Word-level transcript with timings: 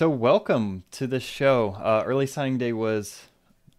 So, 0.00 0.08
welcome 0.08 0.84
to 0.92 1.06
the 1.06 1.20
show. 1.20 1.76
Uh, 1.78 2.02
early 2.06 2.26
signing 2.26 2.56
day 2.56 2.72
was 2.72 3.24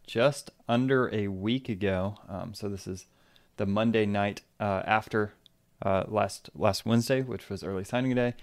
just 0.05 0.51
under 0.69 1.11
a 1.11 1.29
week 1.29 1.67
ago. 1.67 2.19
Um, 2.29 2.53
so, 2.53 2.69
this 2.69 2.85
is 2.85 3.07
the 3.57 3.65
Monday 3.65 4.05
night 4.05 4.41
uh, 4.59 4.83
after 4.85 5.33
uh, 5.81 6.03
last 6.07 6.51
last 6.53 6.85
Wednesday, 6.85 7.23
which 7.23 7.49
was 7.49 7.63
early 7.63 7.83
signing 7.83 8.13
day. 8.13 8.35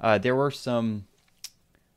Uh, 0.00 0.16
there 0.16 0.34
were 0.34 0.50
some, 0.50 1.08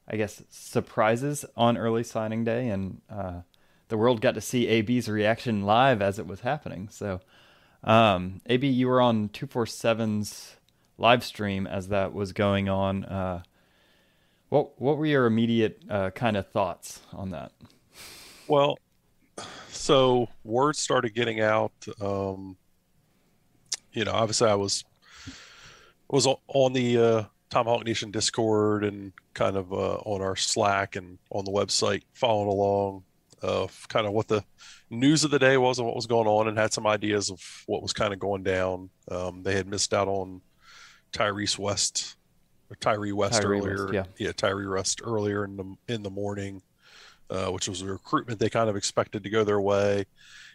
I 0.10 0.18
guess, 0.18 0.44
surprises 0.50 1.46
on 1.56 1.78
early 1.78 2.04
signing 2.04 2.44
day, 2.44 2.68
and 2.68 3.00
uh, 3.10 3.44
the 3.88 3.98
world 3.98 4.20
got 4.20 4.36
to 4.36 4.42
see 4.42 4.68
AB's 4.68 5.08
reaction 5.08 5.64
live 5.64 6.02
as 6.02 6.20
it 6.20 6.28
was 6.28 6.42
happening. 6.42 6.90
So, 6.92 7.22
um, 7.86 8.42
AB, 8.48 8.68
you 8.68 8.90
were 8.90 9.00
on 9.00 9.30
247's 9.30 10.58
live 10.98 11.24
stream 11.24 11.66
as 11.66 11.88
that 11.88 12.14
was 12.14 12.34
going 12.34 12.68
on. 12.68 13.06
Uh, 14.52 14.56
what 14.56 14.82
what 14.82 14.98
were 14.98 15.06
your 15.06 15.26
immediate 15.26 15.84
uh, 15.90 16.10
kind 16.12 16.38
of 16.38 16.48
thoughts 16.52 17.02
on 17.14 17.32
that? 17.32 17.52
Well, 18.48 18.78
so 19.70 20.28
word 20.44 20.76
started 20.76 21.14
getting 21.14 21.42
out. 21.42 21.72
Um, 22.02 22.58
you 23.92 24.06
know, 24.06 24.12
obviously 24.12 24.50
I 24.50 24.56
was 24.56 24.84
was 26.10 26.28
on 26.48 26.74
the 26.74 26.98
uh, 26.98 27.24
Tomahawk 27.50 27.86
Nation 27.86 28.12
Discord 28.12 28.84
and 28.84 29.14
kind 29.34 29.56
of 29.56 29.72
uh, 29.72 29.98
on 29.98 30.22
our 30.22 30.36
Slack 30.36 30.96
and 30.96 31.20
on 31.30 31.46
the 31.46 31.52
website, 31.52 32.04
following 32.14 32.50
along 32.50 33.04
of 33.42 33.88
kind 33.88 34.06
of 34.06 34.12
what 34.12 34.28
the 34.28 34.44
news 34.90 35.24
of 35.24 35.32
the 35.32 35.40
day 35.40 35.56
was 35.56 35.80
and 35.80 35.86
what 35.86 35.96
was 35.96 36.08
going 36.08 36.28
on, 36.28 36.48
and 36.48 36.58
had 36.58 36.74
some 36.74 36.88
ideas 36.88 37.30
of 37.30 37.40
what 37.68 37.82
was 37.82 37.94
kind 37.94 38.14
of 38.14 38.20
going 38.20 38.44
down. 38.44 38.90
Um, 39.10 39.44
they 39.44 39.56
had 39.56 39.68
missed 39.68 39.94
out 39.94 40.08
on 40.08 40.42
Tyrese 41.14 41.58
West 41.58 42.16
Tyree 42.76 43.12
West 43.12 43.42
Tyree 43.42 43.60
earlier. 43.60 43.86
West, 43.86 43.94
yeah. 43.94 44.04
yeah, 44.18 44.32
Tyree 44.32 44.68
West 44.68 45.02
earlier 45.04 45.46
in 45.46 45.58
the 45.58 45.76
in 45.88 46.04
the 46.04 46.10
morning, 46.10 46.62
uh, 47.30 47.48
which 47.48 47.68
was 47.68 47.82
a 47.82 47.86
recruitment 47.86 48.40
they 48.40 48.50
kind 48.50 48.70
of 48.70 48.76
expected 48.76 49.24
to 49.24 49.30
go 49.30 49.44
their 49.44 49.62
way. 49.62 50.06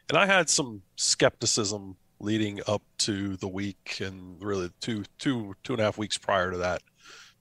And 0.09 0.19
I 0.19 0.27
had 0.27 0.49
some 0.49 0.83
skepticism 0.97 1.97
leading 2.21 2.61
up 2.67 2.83
to 2.99 3.37
the 3.37 3.49
week 3.49 3.99
and 4.01 4.43
really 4.43 4.71
two 4.81 5.05
two 5.19 5.55
two 5.63 5.75
and 5.75 5.81
a 5.81 5.85
half 5.85 5.99
weeks 5.99 6.19
prior 6.19 6.51
to 6.51 6.59
that 6.59 6.83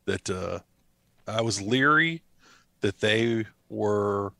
that 0.05 0.29
uh, 0.29 0.59
I 1.27 1.41
was 1.41 1.61
leery 1.61 2.21
that 2.81 2.99
they 2.99 3.45
were 3.69 4.33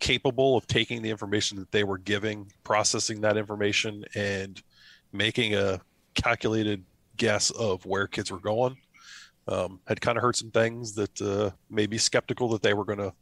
capable 0.00 0.56
of 0.56 0.66
taking 0.66 1.02
the 1.02 1.10
information 1.10 1.58
that 1.58 1.70
they 1.72 1.84
were 1.84 1.98
giving, 1.98 2.52
processing 2.64 3.20
that 3.22 3.36
information, 3.36 4.04
and 4.14 4.60
making 5.12 5.54
a 5.54 5.80
calculated 6.14 6.84
guess 7.16 7.50
of 7.50 7.84
where 7.86 8.06
kids 8.06 8.30
were 8.30 8.38
going. 8.38 8.76
Um, 9.48 9.80
had 9.86 10.00
kind 10.02 10.18
of 10.18 10.22
heard 10.22 10.36
some 10.36 10.50
things 10.50 10.94
that 10.96 11.22
uh, 11.22 11.50
made 11.70 11.90
me 11.90 11.96
skeptical 11.96 12.50
that 12.50 12.60
they 12.62 12.74
were 12.74 12.84
going 12.84 12.98
to 12.98 13.14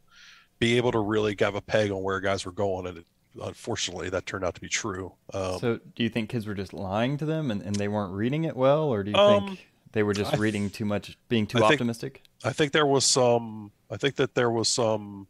be 0.59 0.75
able 0.75 0.91
to 0.91 0.99
really 0.99 1.35
have 1.39 1.55
a 1.55 1.61
peg 1.61 1.89
on 1.89 2.03
where 2.03 2.19
guys 2.19 2.45
were 2.45 2.51
going, 2.51 2.85
and 2.85 2.97
it, 2.97 3.05
unfortunately, 3.41 4.09
that 4.09 4.25
turned 4.25 4.43
out 4.43 4.53
to 4.55 4.59
be 4.61 4.67
true. 4.67 5.13
Um, 5.33 5.59
so, 5.59 5.79
do 5.95 6.03
you 6.03 6.09
think 6.09 6.29
kids 6.29 6.45
were 6.45 6.53
just 6.53 6.73
lying 6.73 7.17
to 7.19 7.25
them 7.25 7.49
and, 7.49 7.61
and 7.61 7.75
they 7.77 7.87
weren't 7.87 8.11
reading 8.13 8.43
it 8.43 8.57
well, 8.57 8.83
or 8.89 9.03
do 9.03 9.11
you 9.11 9.17
Um, 9.17 9.47
think 9.47 9.67
they 9.93 10.03
were 10.03 10.13
just 10.13 10.31
th- 10.31 10.39
reading 10.41 10.69
too 10.69 10.83
much, 10.83 11.17
being 11.29 11.47
too 11.47 11.59
I 11.59 11.61
think- 11.61 11.71
optimistic? 11.73 12.23
I 12.43 12.51
think 12.51 12.73
there 12.73 12.85
was 12.85 13.05
some. 13.05 13.71
I 13.89 13.95
think 13.95 14.15
that 14.17 14.35
there 14.35 14.51
was 14.51 14.67
some 14.67 15.27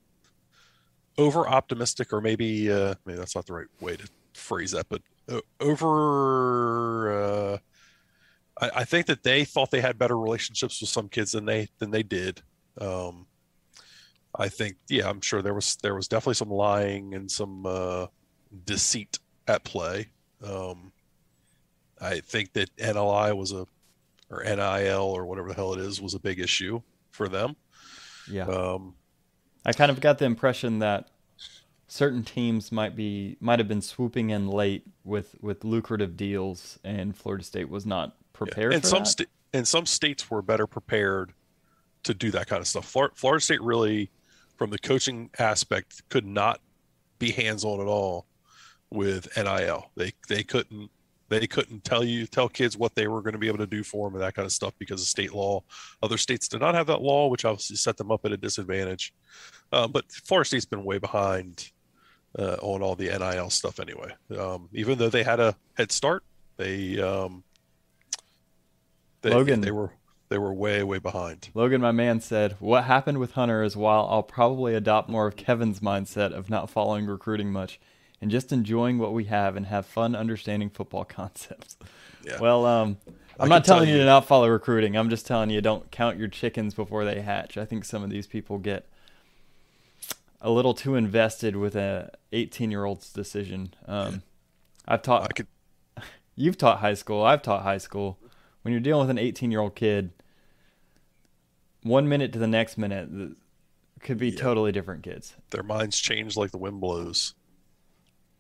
over 1.18 1.48
optimistic, 1.48 2.12
or 2.12 2.22
maybe 2.22 2.72
uh, 2.72 2.96
maybe 3.06 3.20
that's 3.20 3.36
not 3.36 3.46
the 3.46 3.54
right 3.54 3.68
way 3.82 3.98
to 3.98 4.08
phrase 4.34 4.72
that, 4.72 4.88
but 4.90 5.02
uh, 5.30 5.42
over. 5.60 7.54
Uh, 7.54 7.58
I, 8.62 8.72
I 8.78 8.84
think 8.84 9.08
that 9.08 9.24
they 9.24 9.46
thought 9.46 9.72
they 9.72 9.82
had 9.82 9.98
better 9.98 10.18
relationships 10.18 10.82
with 10.82 10.90
some 10.90 11.10
kids 11.10 11.32
than 11.32 11.46
they 11.46 11.70
than 11.80 11.92
they 11.92 12.04
did. 12.04 12.42
Um, 12.80 13.28
I 14.40 14.50
think, 14.50 14.76
yeah, 14.88 15.10
I'm 15.10 15.22
sure 15.22 15.42
there 15.42 15.54
was 15.54 15.78
there 15.78 15.96
was 15.96 16.08
definitely 16.08 16.36
some 16.36 16.52
lying 16.52 17.14
and 17.16 17.30
some 17.30 17.66
uh, 17.66 18.08
deceit 18.66 19.20
at 19.48 19.64
play. 19.64 20.10
Um, 20.44 20.92
I 22.00 22.20
think 22.20 22.54
that 22.54 22.76
NLI 22.78 23.36
was 23.36 23.52
a 23.52 23.66
or 24.30 24.44
NIL 24.44 25.02
or 25.02 25.26
whatever 25.26 25.50
the 25.50 25.54
hell 25.56 25.74
it 25.74 25.80
is 25.80 26.02
was 26.02 26.14
a 26.14 26.20
big 26.20 26.40
issue 26.40 26.82
for 27.12 27.30
them. 27.30 27.56
Yeah. 28.30 28.46
Um, 28.46 28.96
I 29.66 29.74
kind 29.74 29.90
of 29.90 30.02
got 30.02 30.20
the 30.20 30.26
impression 30.26 30.80
that 30.80 31.10
certain 31.88 32.24
teams 32.24 32.72
might 32.72 32.96
be 32.96 33.38
might 33.40 33.60
have 33.60 33.68
been 33.68 33.82
swooping 33.82 34.30
in 34.30 34.48
late 34.48 34.86
with 35.04 35.36
with 35.42 35.64
lucrative 35.64 36.16
deals, 36.18 36.78
and 36.84 37.16
Florida 37.16 37.44
State 37.44 37.70
was 37.70 37.86
not 37.86 38.17
prepared 38.38 38.74
and 38.74 38.82
for 38.82 38.90
some 38.90 39.06
sta- 39.06 39.26
and 39.54 39.68
some 39.68 39.86
states 39.86 40.30
were 40.30 40.42
better 40.42 40.68
prepared 40.68 41.34
to 42.04 42.14
do 42.14 42.32
that 42.32 42.48
kind 42.48 42.62
of 42.62 42.68
stuff. 42.68 42.86
Flor- 42.86 43.12
Florida 43.16 43.42
State 43.44 43.62
really, 43.62 44.10
from 44.58 44.70
the 44.70 44.80
coaching 44.80 45.30
aspect, 45.40 46.08
could 46.10 46.26
not 46.26 46.62
be 47.20 47.32
hands 47.32 47.66
on 47.66 47.82
at 47.82 47.88
all 47.88 48.28
with 48.90 49.28
NIL. 49.36 49.90
They 49.96 50.14
they 50.28 50.44
couldn't 50.44 50.90
they 51.30 51.46
couldn't 51.48 51.84
tell 51.84 52.04
you 52.04 52.26
tell 52.26 52.48
kids 52.48 52.78
what 52.78 52.96
they 52.96 53.08
were 53.08 53.22
going 53.22 53.34
to 53.34 53.40
be 53.40 53.48
able 53.48 53.58
to 53.58 53.68
do 53.68 53.84
for 53.84 54.08
them 54.08 54.16
and 54.16 54.24
that 54.24 54.34
kind 54.34 54.46
of 54.46 54.52
stuff 54.52 54.74
because 54.80 55.02
of 55.02 55.08
state 55.08 55.34
law. 55.34 55.62
Other 56.02 56.18
states 56.18 56.48
did 56.48 56.62
not 56.62 56.76
have 56.76 56.88
that 56.88 57.02
law, 57.02 57.28
which 57.28 57.44
obviously 57.44 57.76
set 57.76 57.98
them 57.98 58.12
up 58.12 58.26
at 58.26 58.32
a 58.32 58.38
disadvantage. 58.38 59.14
Uh, 59.72 59.88
but 59.88 60.10
Florida 60.10 60.48
State's 60.48 60.66
been 60.66 60.86
way 60.86 61.00
behind 61.00 61.72
uh, 62.40 62.58
on 62.62 62.82
all 62.82 62.96
the 62.96 63.10
NIL 63.10 63.50
stuff 63.50 63.80
anyway. 63.80 64.14
Um, 64.38 64.70
even 64.74 64.98
though 64.98 65.10
they 65.10 65.24
had 65.24 65.40
a 65.40 65.56
head 65.76 65.92
start, 65.92 66.24
they 66.56 67.00
um, 67.02 67.44
They, 69.30 69.36
Logan- 69.36 69.62
they 69.62 69.72
were 69.72 69.92
they 70.30 70.38
were 70.38 70.54
way 70.54 70.84
way 70.84 71.00
behind. 71.00 71.50
Logan, 71.54 71.82
my 71.82 71.92
man, 71.92 72.20
said, 72.20 72.56
What 72.60 72.84
happened 72.84 73.18
with 73.18 73.34
Hunter 73.34 73.64
is 73.64 73.78
while 73.78 74.08
I'll 74.10 74.24
probably 74.24 74.76
adopt 74.76 75.10
more 75.10 75.28
of 75.28 75.36
Kevin's 75.36 75.80
mindset 75.80 76.34
of 76.34 76.50
not 76.50 76.70
following 76.70 77.06
recruiting 77.06 77.52
much 77.52 77.80
and 78.22 78.32
just 78.32 78.52
enjoying 78.52 78.98
what 78.98 79.14
we 79.14 79.26
have 79.26 79.56
and 79.56 79.68
have 79.68 79.86
fun 79.86 80.16
understanding 80.16 80.70
football 80.70 81.06
concepts. 81.06 81.78
Yeah. 82.26 82.40
Well, 82.40 82.66
um, 82.66 82.98
I'm 83.40 83.48
not 83.48 83.58
can 83.58 83.64
tell 83.64 83.76
telling 83.78 83.90
you 83.90 83.98
to 84.00 84.06
not 84.06 84.26
follow 84.26 84.50
recruiting. 84.50 84.98
I'm 84.98 85.10
just 85.10 85.26
telling 85.28 85.50
you 85.50 85.62
don't 85.62 85.90
count 85.92 86.18
your 86.18 86.28
chickens 86.28 86.74
before 86.74 87.06
they 87.06 87.22
hatch. 87.22 87.58
I 87.58 87.66
think 87.66 87.86
some 87.86 88.04
of 88.04 88.10
these 88.10 88.28
people 88.28 88.58
get 88.58 88.88
a 90.42 90.50
little 90.50 90.74
too 90.74 90.96
invested 90.96 91.56
with 91.56 91.76
a 91.76 92.12
18 92.32 92.72
year 92.72 92.84
old's 92.84 93.12
decision. 93.14 93.74
Um, 93.88 94.24
I've 94.88 95.02
taught 95.02 95.24
I 95.24 95.28
could 95.28 95.48
You've 96.36 96.58
taught 96.58 96.80
high 96.80 96.94
school. 96.94 97.24
I've 97.24 97.42
taught 97.42 97.64
high 97.64 97.78
school. 97.78 98.20
When 98.68 98.74
you're 98.74 98.82
dealing 98.82 99.08
with 99.08 99.10
an 99.12 99.18
18 99.18 99.50
year 99.50 99.62
old 99.62 99.76
kid, 99.76 100.12
one 101.84 102.10
minute 102.10 102.34
to 102.34 102.40
the 102.40 102.48
next 102.48 102.78
minute 102.78 103.08
could 104.02 104.18
be 104.18 104.30
totally 104.30 104.74
different 104.74 105.04
kids. 105.04 105.34
their 105.52 105.64
minds 105.64 105.98
change 105.98 106.36
like 106.36 106.52
the 106.52 106.58
wind 106.58 106.82
blows. 106.82 107.34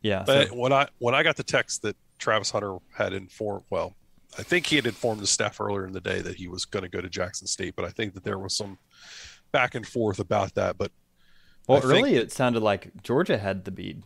Yeah. 0.01 0.23
But 0.27 0.49
so- 0.49 0.55
when 0.55 0.73
I 0.73 0.89
when 0.99 1.15
I 1.15 1.23
got 1.23 1.37
the 1.37 1.45
text 1.45 1.81
that 1.83 1.95
Travis 2.19 2.51
Hunter 2.51 2.75
had 2.93 3.13
informed, 3.13 3.63
well, 3.69 3.95
I 4.37 4.43
think 4.43 4.65
he 4.65 4.75
had 4.75 4.85
informed 4.85 5.21
the 5.21 5.27
staff 5.27 5.61
earlier 5.61 5.85
in 5.87 5.93
the 5.93 6.01
day 6.01 6.19
that 6.19 6.35
he 6.35 6.49
was 6.49 6.65
going 6.65 6.83
to 6.83 6.89
go 6.89 6.99
to 6.99 7.07
Jackson 7.07 7.47
State, 7.47 7.77
but 7.77 7.85
I 7.85 7.89
think 7.91 8.13
that 8.15 8.25
there 8.25 8.37
was 8.37 8.53
some 8.53 8.77
back 9.53 9.75
and 9.75 9.87
forth 9.87 10.19
about 10.19 10.55
that. 10.55 10.77
But 10.77 10.91
well, 11.69 11.77
I 11.77 11.81
think- 11.83 12.05
early 12.05 12.15
it 12.17 12.33
sounded 12.33 12.61
like 12.61 13.01
Georgia 13.01 13.37
had 13.37 13.63
the 13.63 13.71
bead. 13.71 14.03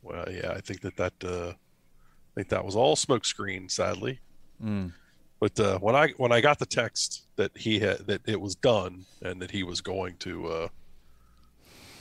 well, 0.00 0.24
yeah, 0.32 0.50
I 0.52 0.62
think 0.62 0.80
that 0.80 0.96
that 0.96 1.12
uh, 1.22 1.50
I 1.50 2.34
think 2.34 2.48
that 2.48 2.64
was 2.64 2.74
all 2.74 2.96
smokescreen, 2.96 3.70
sadly. 3.70 4.20
Mm. 4.64 4.94
But 5.40 5.58
uh, 5.60 5.78
when 5.78 5.94
I 5.94 6.08
when 6.16 6.32
I 6.32 6.40
got 6.40 6.58
the 6.58 6.66
text 6.66 7.26
that 7.36 7.56
he 7.56 7.78
had 7.78 8.06
that 8.06 8.22
it 8.26 8.40
was 8.40 8.54
done 8.56 9.04
and 9.22 9.40
that 9.40 9.50
he 9.50 9.62
was 9.62 9.80
going 9.80 10.16
to 10.18 10.48
uh, 10.48 10.68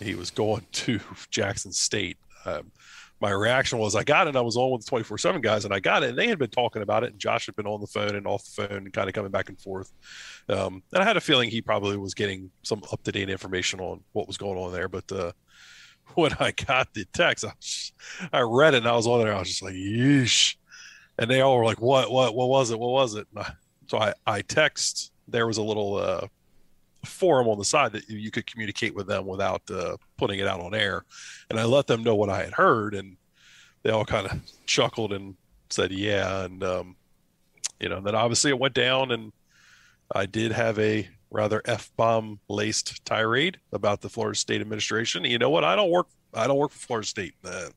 he 0.01 0.15
was 0.15 0.31
going 0.31 0.65
to 0.71 0.99
Jackson 1.29 1.71
State, 1.71 2.17
um, 2.45 2.71
my 3.19 3.31
reaction 3.31 3.77
was 3.79 3.95
I 3.95 4.03
got 4.03 4.27
it. 4.27 4.35
I 4.35 4.41
was 4.41 4.57
on 4.57 4.71
with 4.71 4.85
the 4.85 4.89
twenty 4.89 5.03
four 5.03 5.17
seven 5.17 5.41
guys 5.41 5.65
and 5.65 5.73
I 5.73 5.79
got 5.79 6.03
it. 6.03 6.09
And 6.09 6.17
they 6.17 6.27
had 6.27 6.39
been 6.39 6.49
talking 6.49 6.81
about 6.81 7.03
it, 7.03 7.11
and 7.11 7.19
Josh 7.19 7.45
had 7.45 7.55
been 7.55 7.67
on 7.67 7.79
the 7.79 7.87
phone 7.87 8.15
and 8.15 8.25
off 8.25 8.43
the 8.43 8.67
phone 8.67 8.77
and 8.77 8.93
kind 8.93 9.07
of 9.07 9.13
coming 9.13 9.31
back 9.31 9.49
and 9.49 9.59
forth. 9.59 9.91
Um, 10.49 10.81
and 10.93 11.03
I 11.03 11.05
had 11.05 11.17
a 11.17 11.21
feeling 11.21 11.49
he 11.49 11.61
probably 11.61 11.97
was 11.97 12.15
getting 12.15 12.49
some 12.63 12.81
up 12.91 13.03
to 13.03 13.11
date 13.11 13.29
information 13.29 13.79
on 13.79 14.01
what 14.13 14.27
was 14.27 14.37
going 14.37 14.57
on 14.57 14.71
there. 14.71 14.87
But 14.87 15.11
uh, 15.11 15.31
when 16.15 16.33
I 16.39 16.51
got 16.51 16.93
the 16.93 17.05
text, 17.13 17.45
I, 18.31 18.39
I 18.39 18.41
read 18.41 18.73
it 18.73 18.77
and 18.77 18.87
I 18.87 18.95
was 18.95 19.05
on 19.05 19.19
there. 19.19 19.33
I 19.35 19.39
was 19.39 19.49
just 19.49 19.61
like, 19.61 19.75
yeesh. 19.75 20.55
And 21.17 21.29
they 21.29 21.41
all 21.41 21.57
were 21.57 21.65
like, 21.65 21.81
what, 21.81 22.11
what, 22.11 22.35
what 22.35 22.49
was 22.49 22.71
it? 22.71 22.79
What 22.79 22.91
was 22.91 23.15
it? 23.15 23.27
I, 23.35 23.51
so 23.87 23.97
I, 23.97 24.13
I 24.25 24.41
text, 24.41 25.11
there 25.27 25.47
was 25.47 25.57
a 25.57 25.63
little 25.63 25.95
uh, 25.95 26.27
forum 27.05 27.47
on 27.47 27.57
the 27.57 27.65
side 27.65 27.93
that 27.93 28.09
you 28.09 28.31
could 28.31 28.45
communicate 28.45 28.93
with 28.93 29.07
them 29.07 29.25
without 29.25 29.61
uh, 29.71 29.97
putting 30.17 30.39
it 30.39 30.47
out 30.47 30.59
on 30.59 30.75
air. 30.75 31.05
And 31.49 31.59
I 31.59 31.63
let 31.65 31.87
them 31.87 32.03
know 32.03 32.15
what 32.15 32.29
I 32.29 32.43
had 32.43 32.53
heard. 32.53 32.93
And 32.93 33.17
they 33.83 33.89
all 33.89 34.05
kind 34.05 34.27
of 34.27 34.39
chuckled 34.65 35.13
and 35.13 35.35
said, 35.69 35.91
yeah. 35.91 36.43
And, 36.43 36.63
um, 36.63 36.95
you 37.79 37.89
know, 37.89 37.99
then 38.01 38.15
obviously 38.15 38.51
it 38.51 38.59
went 38.59 38.73
down 38.73 39.11
and 39.11 39.31
I 40.13 40.25
did 40.25 40.51
have 40.51 40.77
a 40.79 41.07
rather 41.29 41.61
F 41.65 41.91
bomb 41.97 42.39
laced 42.47 43.03
tirade 43.05 43.59
about 43.73 44.01
the 44.01 44.09
Florida 44.09 44.37
State 44.37 44.61
administration. 44.61 45.23
You 45.25 45.37
know 45.37 45.49
what? 45.49 45.63
I 45.63 45.75
don't 45.75 45.91
work, 45.91 46.07
I 46.33 46.47
don't 46.47 46.57
work 46.57 46.71
for 46.71 46.79
Florida 46.79 47.07
State. 47.07 47.33
Uh, 47.43 47.69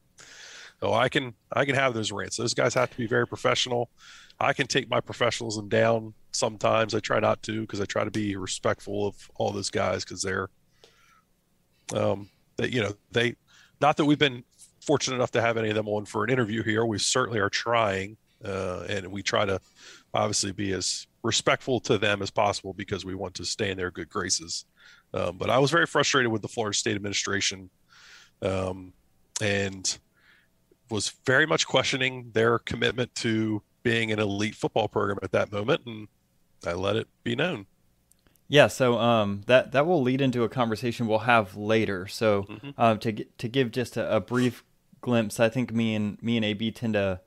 so 0.80 0.94
I 0.94 1.08
can, 1.08 1.34
I 1.52 1.64
can 1.64 1.74
have 1.74 1.94
those 1.94 2.10
rants. 2.10 2.36
Those 2.36 2.54
guys 2.54 2.74
have 2.74 2.90
to 2.90 2.96
be 2.96 3.06
very 3.06 3.26
professional. 3.26 3.90
I 4.38 4.54
can 4.54 4.66
take 4.66 4.88
my 4.88 5.00
professionalism 5.00 5.68
down 5.68 6.14
sometimes. 6.32 6.94
I 6.94 7.00
try 7.00 7.20
not 7.20 7.42
to 7.42 7.60
because 7.60 7.80
I 7.80 7.84
try 7.84 8.04
to 8.04 8.10
be 8.10 8.36
respectful 8.36 9.06
of 9.06 9.30
all 9.36 9.52
those 9.52 9.70
guys 9.70 10.04
because 10.04 10.22
they're, 10.22 10.48
um, 11.94 12.30
that 12.56 12.72
you 12.72 12.80
know 12.80 12.92
they, 13.12 13.34
not 13.80 13.96
that 13.98 14.04
we've 14.06 14.18
been 14.18 14.44
fortunate 14.80 15.16
enough 15.16 15.32
to 15.32 15.42
have 15.42 15.56
any 15.56 15.68
of 15.68 15.74
them 15.74 15.88
on 15.88 16.06
for 16.06 16.24
an 16.24 16.30
interview 16.30 16.62
here. 16.62 16.84
We 16.84 16.98
certainly 16.98 17.40
are 17.40 17.50
trying, 17.50 18.16
uh, 18.44 18.86
and 18.88 19.06
we 19.08 19.22
try 19.22 19.44
to 19.44 19.60
obviously 20.14 20.52
be 20.52 20.72
as 20.72 21.06
respectful 21.22 21.80
to 21.80 21.98
them 21.98 22.22
as 22.22 22.30
possible 22.30 22.72
because 22.72 23.04
we 23.04 23.14
want 23.14 23.34
to 23.34 23.44
stay 23.44 23.70
in 23.70 23.76
their 23.76 23.90
good 23.90 24.08
graces. 24.08 24.64
Um, 25.12 25.36
but 25.36 25.50
I 25.50 25.58
was 25.58 25.70
very 25.70 25.86
frustrated 25.86 26.32
with 26.32 26.40
the 26.40 26.48
Florida 26.48 26.76
State 26.76 26.96
administration, 26.96 27.68
um, 28.40 28.92
and 29.42 29.98
was 30.90 31.12
very 31.24 31.46
much 31.46 31.66
questioning 31.66 32.30
their 32.32 32.58
commitment 32.58 33.14
to 33.16 33.62
being 33.82 34.12
an 34.12 34.18
elite 34.18 34.54
football 34.54 34.88
program 34.88 35.18
at 35.22 35.32
that 35.32 35.52
moment, 35.52 35.82
and 35.86 36.08
I 36.66 36.72
let 36.72 36.96
it 36.96 37.08
be 37.22 37.34
known. 37.34 37.66
Yeah, 38.48 38.66
so 38.66 38.98
um, 38.98 39.42
that 39.46 39.72
that 39.72 39.86
will 39.86 40.02
lead 40.02 40.20
into 40.20 40.42
a 40.42 40.48
conversation 40.48 41.06
we'll 41.06 41.20
have 41.20 41.56
later. 41.56 42.08
So 42.08 42.46
um, 42.76 42.98
to 42.98 43.24
to 43.24 43.48
give 43.48 43.70
just 43.70 43.96
a, 43.96 44.16
a 44.16 44.20
brief 44.20 44.64
glimpse, 45.00 45.38
I 45.38 45.48
think 45.48 45.72
me 45.72 45.94
and 45.94 46.20
me 46.22 46.36
and 46.36 46.44
AB 46.44 46.72
tend 46.72 46.94
to 46.94 47.20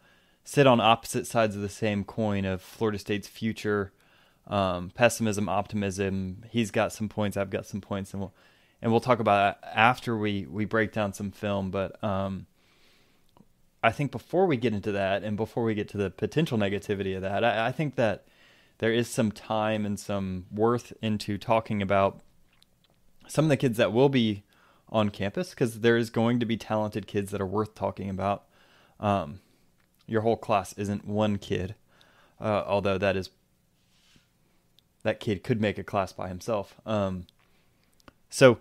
sit 0.44 0.68
on 0.68 0.82
opposite 0.82 1.26
sides 1.26 1.56
of 1.56 1.62
the 1.62 1.70
same 1.70 2.04
coin 2.04 2.44
of 2.44 2.62
Florida 2.62 3.00
State's 3.00 3.30
future, 3.30 3.94
um, 4.48 4.92
pessimism, 4.94 5.48
optimism. 5.48 6.44
He's 6.50 6.72
got 6.72 6.92
some 6.92 7.08
points, 7.08 7.38
I've 7.38 7.50
got 7.50 7.66
some 7.66 7.80
points, 7.80 8.14
and 8.14 8.22
we'll 8.22 8.34
and 8.82 8.92
we'll 8.92 9.00
talk 9.00 9.20
about 9.20 9.62
that 9.62 9.74
after 9.74 10.18
we 10.18 10.46
we 10.46 10.66
break 10.66 10.92
down 10.92 11.14
some 11.14 11.32
film. 11.32 11.72
But 11.72 12.04
um, 12.04 12.48
I 13.84 13.92
think 13.92 14.12
before 14.12 14.46
we 14.46 14.56
get 14.56 14.74
into 14.74 14.94
that, 14.94 15.24
and 15.24 15.36
before 15.36 15.64
we 15.64 15.76
get 15.76 15.90
to 15.90 15.98
the 15.98 16.10
potential 16.10 16.58
negativity 16.58 17.16
of 17.16 17.22
that, 17.22 17.44
I, 17.44 17.68
I 17.68 17.72
think 17.74 17.96
that 17.96 18.26
there 18.78 18.94
is 18.94 19.10
some 19.10 19.32
time 19.32 19.86
and 19.86 20.00
some 20.00 20.46
worth 20.50 20.94
into 21.02 21.38
talking 21.38 21.82
about 21.82 22.22
some 23.28 23.46
of 23.46 23.50
the 23.50 23.58
kids 23.58 23.78
that 23.78 23.92
will 23.92 24.10
be 24.10 24.44
on 24.90 25.10
campus 25.10 25.50
because 25.50 25.82
there 25.82 25.98
is 25.98 26.10
going 26.10 26.40
to 26.40 26.46
be 26.46 26.56
talented 26.56 27.08
kids 27.08 27.32
that 27.32 27.42
are 27.42 27.46
worth 27.46 27.76
talking 27.76 28.10
about. 28.10 28.46
Um, 29.00 29.42
your 30.08 30.22
whole 30.22 30.38
class 30.38 30.74
isn't 30.74 31.06
one 31.06 31.38
kid, 31.38 31.76
uh, 32.40 32.64
although 32.66 32.98
that 32.98 33.18
is 33.18 33.30
that 35.04 35.20
kid 35.20 35.44
could 35.44 35.60
make 35.60 35.78
a 35.78 35.84
class 35.84 36.14
by 36.14 36.30
himself. 36.30 36.80
Um, 36.86 37.26
so 38.30 38.60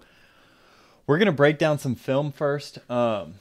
we're 1.06 1.18
gonna 1.18 1.32
break 1.32 1.58
down 1.58 1.78
some 1.78 1.94
film 1.94 2.32
first 2.32 2.78
um, 2.90 3.34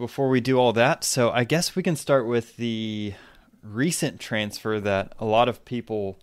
before 0.00 0.28
we 0.28 0.40
do 0.40 0.58
all 0.58 0.72
that. 0.72 1.04
So 1.04 1.30
I 1.30 1.44
guess 1.44 1.76
we 1.76 1.82
can 1.84 1.94
start 1.94 2.26
with 2.26 2.56
the 2.56 3.14
recent 3.62 4.18
transfer 4.18 4.80
that 4.80 5.12
a 5.18 5.24
lot 5.24 5.48
of 5.48 5.64
people 5.64 6.18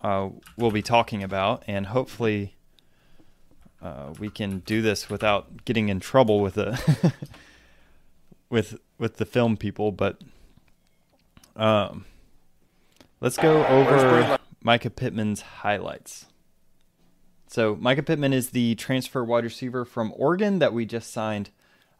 uh, 0.00 0.30
will 0.56 0.72
be 0.72 0.82
talking 0.82 1.22
about, 1.22 1.62
and 1.68 1.86
hopefully 1.86 2.56
uh, 3.80 4.14
we 4.18 4.28
can 4.28 4.60
do 4.60 4.82
this 4.82 5.08
without 5.08 5.64
getting 5.64 5.88
in 5.88 6.00
trouble 6.00 6.40
with 6.40 6.54
the 6.54 7.12
with 8.50 8.78
with 8.98 9.18
the 9.18 9.24
film 9.24 9.56
people. 9.56 9.92
But 9.92 10.20
um, 11.54 12.06
let's 13.20 13.36
go 13.36 13.64
over 13.66 14.38
Mycah 14.64 14.96
Pittman's 14.96 15.40
highlights. 15.40 16.26
So 17.48 17.76
Mycah 17.76 18.06
Pittman 18.06 18.32
is 18.32 18.50
the 18.50 18.74
transfer 18.76 19.22
wide 19.22 19.44
receiver 19.44 19.84
from 19.84 20.12
Oregon 20.16 20.58
that 20.60 20.72
we 20.72 20.86
just 20.86 21.12
signed, 21.12 21.50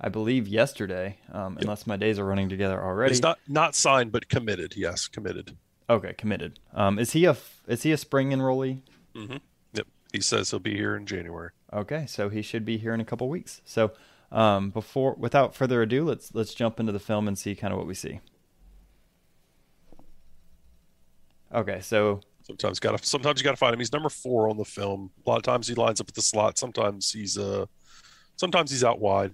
I 0.02 0.08
believe, 0.08 0.48
yesterday. 0.48 1.18
Um, 1.30 1.56
unless 1.60 1.86
my 1.86 1.96
days 1.96 2.18
are 2.18 2.24
running 2.24 2.48
together 2.48 2.82
already. 2.82 3.12
He's 3.12 3.22
not 3.22 3.38
not 3.48 3.74
signed, 3.74 4.12
but 4.12 4.28
committed. 4.28 4.74
Yes, 4.76 5.08
committed. 5.08 5.56
Okay, 5.88 6.14
committed. 6.14 6.58
Um, 6.74 6.98
is 6.98 7.12
he 7.12 7.24
a 7.24 7.36
is 7.66 7.82
he 7.82 7.92
a 7.92 7.96
spring 7.96 8.30
enrollee? 8.30 8.80
Mm-hmm. 9.14 9.36
Yep. 9.74 9.86
He 10.12 10.20
says 10.20 10.50
he'll 10.50 10.60
be 10.60 10.76
here 10.76 10.96
in 10.96 11.06
January. 11.06 11.50
Okay, 11.72 12.06
so 12.06 12.28
he 12.28 12.42
should 12.42 12.64
be 12.64 12.78
here 12.78 12.94
in 12.94 13.00
a 13.00 13.04
couple 13.04 13.28
weeks. 13.28 13.60
So, 13.64 13.92
um, 14.30 14.70
before 14.70 15.14
without 15.14 15.54
further 15.54 15.82
ado, 15.82 16.04
let's 16.04 16.34
let's 16.34 16.54
jump 16.54 16.80
into 16.80 16.92
the 16.92 17.00
film 17.00 17.28
and 17.28 17.38
see 17.38 17.54
kind 17.54 17.72
of 17.72 17.78
what 17.78 17.86
we 17.86 17.94
see. 17.94 18.20
Okay, 21.54 21.80
so 21.80 22.20
Sometimes 22.42 22.80
got 22.80 22.98
to 22.98 23.06
sometimes 23.06 23.40
you 23.40 23.44
got 23.44 23.52
to 23.52 23.56
find 23.56 23.72
him. 23.72 23.78
He's 23.78 23.92
number 23.92 24.08
four 24.08 24.48
on 24.48 24.56
the 24.56 24.64
film. 24.64 25.10
A 25.24 25.30
lot 25.30 25.36
of 25.36 25.42
times 25.42 25.68
he 25.68 25.74
lines 25.74 26.00
up 26.00 26.08
at 26.08 26.14
the 26.14 26.22
slot. 26.22 26.58
Sometimes 26.58 27.12
he's 27.12 27.38
uh, 27.38 27.66
sometimes 28.36 28.70
he's 28.70 28.82
out 28.82 29.00
wide. 29.00 29.32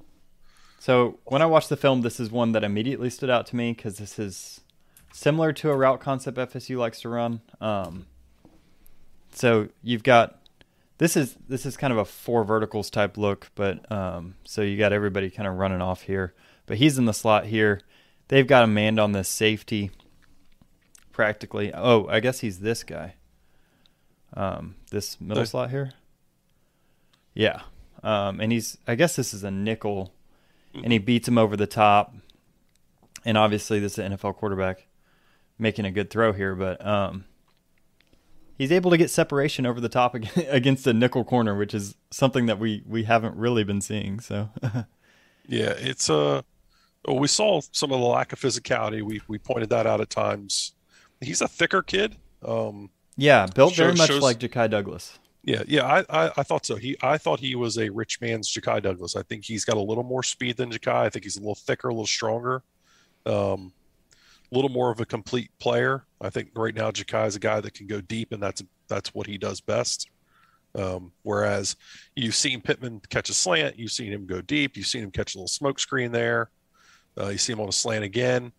So 0.79 1.19
when 1.25 1.43
I 1.43 1.47
watched 1.47 1.69
the 1.69 1.77
film, 1.77 2.03
this 2.03 2.21
is 2.21 2.31
one 2.31 2.53
that 2.53 2.65
immediately 2.65 3.11
stood 3.11 3.31
out 3.31 3.47
to 3.49 3.57
me 3.57 3.73
because 3.73 3.99
this 3.99 4.19
is 4.19 4.61
similar 5.13 5.53
to 5.55 5.71
a 5.71 5.77
route 5.77 6.01
concept 6.01 6.39
FSU 6.39 6.77
likes 6.79 7.01
to 7.03 7.09
run. 7.09 7.41
Um, 7.61 8.07
so 9.33 9.69
you've 9.83 10.03
got 10.03 10.39
this 10.99 11.17
is 11.17 11.37
this 11.49 11.65
is 11.65 11.77
kind 11.77 11.93
of 11.93 11.99
a 11.99 12.05
four 12.05 12.45
verticals 12.45 12.91
type 12.91 13.17
look, 13.17 13.51
but 13.55 13.91
um, 13.91 14.35
so 14.45 14.63
you 14.63 14.77
got 14.77 14.93
everybody 14.93 15.31
kind 15.31 15.49
of 15.49 15.55
running 15.57 15.81
off 15.81 16.03
here, 16.03 16.35
but 16.67 16.79
he's 16.79 16.99
in 16.99 17.05
the 17.05 17.15
slot 17.15 17.47
here. 17.47 17.81
They've 18.29 18.47
got 18.47 18.65
a 18.65 18.67
man 18.67 18.99
on 18.99 19.13
this 19.13 19.29
safety, 19.29 19.91
practically. 21.13 21.73
Oh, 21.73 22.07
I 22.09 22.21
guess 22.21 22.41
he's 22.41 22.59
this 22.61 22.83
guy. 22.83 23.15
Um, 24.35 24.75
this 24.91 25.21
middle 25.21 25.43
The- 25.43 25.47
slot 25.47 25.71
here. 25.71 25.93
Yeah, 27.35 27.63
um, 28.03 28.41
and 28.41 28.51
he's 28.51 28.77
I 28.87 28.97
guess 28.97 29.15
this 29.15 29.33
is 29.33 29.45
a 29.45 29.51
nickel, 29.51 30.13
and 30.75 30.93
he 30.93 30.99
beats 30.99 31.29
him 31.29 31.39
over 31.39 31.57
the 31.57 31.67
top, 31.67 32.15
and 33.25 33.37
obviously 33.37 33.81
this 33.81 33.95
is 33.95 33.99
an 33.99 34.13
NFL 34.13 34.37
quarterback 34.37 34.87
making 35.59 35.85
a 35.85 35.91
good 35.91 36.11
throw 36.11 36.33
here, 36.33 36.55
but 36.55 36.85
um, 36.87 37.25
he's 38.57 38.73
able 38.73 38.91
to 38.91 38.97
get 38.97 39.11
separation 39.11 39.65
over 39.65 39.81
the 39.81 39.89
top 39.89 40.15
against 40.49 40.87
a 40.87 40.93
nickel 40.93 41.25
corner, 41.25 41.57
which 41.57 41.73
is 41.75 41.97
something 42.11 42.47
that 42.47 42.59
we 42.59 42.83
we 42.87 43.05
haven't 43.05 43.37
really 43.37 43.65
been 43.65 43.81
seeing. 43.81 44.21
So 44.21 44.51
yeah, 45.47 45.75
it's 45.77 46.11
uh 46.11 46.43
well, 47.07 47.19
we 47.19 47.29
saw 47.29 47.61
some 47.73 47.93
of 47.93 48.01
the 48.01 48.07
lack 48.07 48.33
of 48.33 48.41
physicality. 48.41 49.03
We 49.03 49.21
we 49.29 49.39
pointed 49.39 49.71
that 49.71 49.87
out 49.87 50.01
at 50.01 50.11
times. 50.11 50.73
He's 51.21 51.41
a 51.41 51.49
thicker 51.49 51.83
kid. 51.83 52.17
Um, 52.45 52.91
yeah, 53.17 53.47
built 53.47 53.75
shows, 53.75 53.79
very 53.79 53.95
much 53.95 54.09
shows, 54.09 54.23
like 54.23 54.39
Ja'Khi 54.39 54.71
Douglas. 54.71 55.19
Yeah, 55.49 55.63
yeah, 55.67 55.87
I, 55.87 56.05
I, 56.11 56.31
I 56.37 56.43
thought 56.43 56.67
so. 56.67 56.77
He 56.77 56.95
I 57.03 57.17
thought 57.17 57.41
he 57.41 57.55
was 57.55 57.79
a 57.79 57.89
rich 57.89 58.21
man's 58.21 58.53
Ja'Khi 58.53 58.83
Douglas. 58.83 59.17
I 59.17 59.23
think 59.23 59.47
he's 59.47 59.65
got 59.65 59.79
a 59.79 59.81
little 59.81 60.05
more 60.05 60.23
speed 60.23 60.59
than 60.59 60.71
Ja'Khi. 60.71 60.93
I 60.93 61.09
think 61.09 61.25
he's 61.25 61.39
a 61.39 61.41
little 61.41 61.55
thicker, 61.55 61.89
a 61.89 61.93
little 61.95 62.07
stronger. 62.07 62.63
Um, 63.25 63.73
a 64.53 64.55
little 64.55 64.69
more 64.69 64.91
of 64.91 65.01
a 65.01 65.07
complete 65.07 65.51
player. 65.59 66.05
I 66.21 66.29
think 66.29 66.51
right 66.55 66.75
now 66.75 66.91
Ja'Khi 66.91 67.29
is 67.29 67.37
a 67.37 67.39
guy 67.39 67.63
that 67.63 67.73
can 67.73 67.87
go 67.87 68.03
deep, 68.03 68.33
and 68.33 68.43
that's 68.43 68.63
that's 68.89 69.15
what 69.15 69.27
he 69.27 69.39
does 69.39 69.63
best. 69.63 70.11
Um, 70.75 71.13
whereas 71.23 71.77
you've 72.15 72.35
seen 72.35 72.61
Pittman 72.61 73.01
catch 73.09 73.31
a 73.31 73.35
slant, 73.35 73.79
you've 73.79 73.91
seen 73.91 74.13
him 74.13 74.27
go 74.27 74.43
deep, 74.43 74.77
you've 74.77 74.87
seen 74.87 75.03
him 75.03 75.11
catch 75.11 75.35
a 75.35 75.39
little 75.39 75.49
smoke 75.49 75.81
screen 75.81 76.13
there. 76.13 76.51
Uh, 77.19 77.29
you 77.29 77.39
see 77.39 77.55
him 77.55 77.61
on 77.61 77.71
a 77.71 77.73
slant 77.73 78.05
again. 78.05 78.53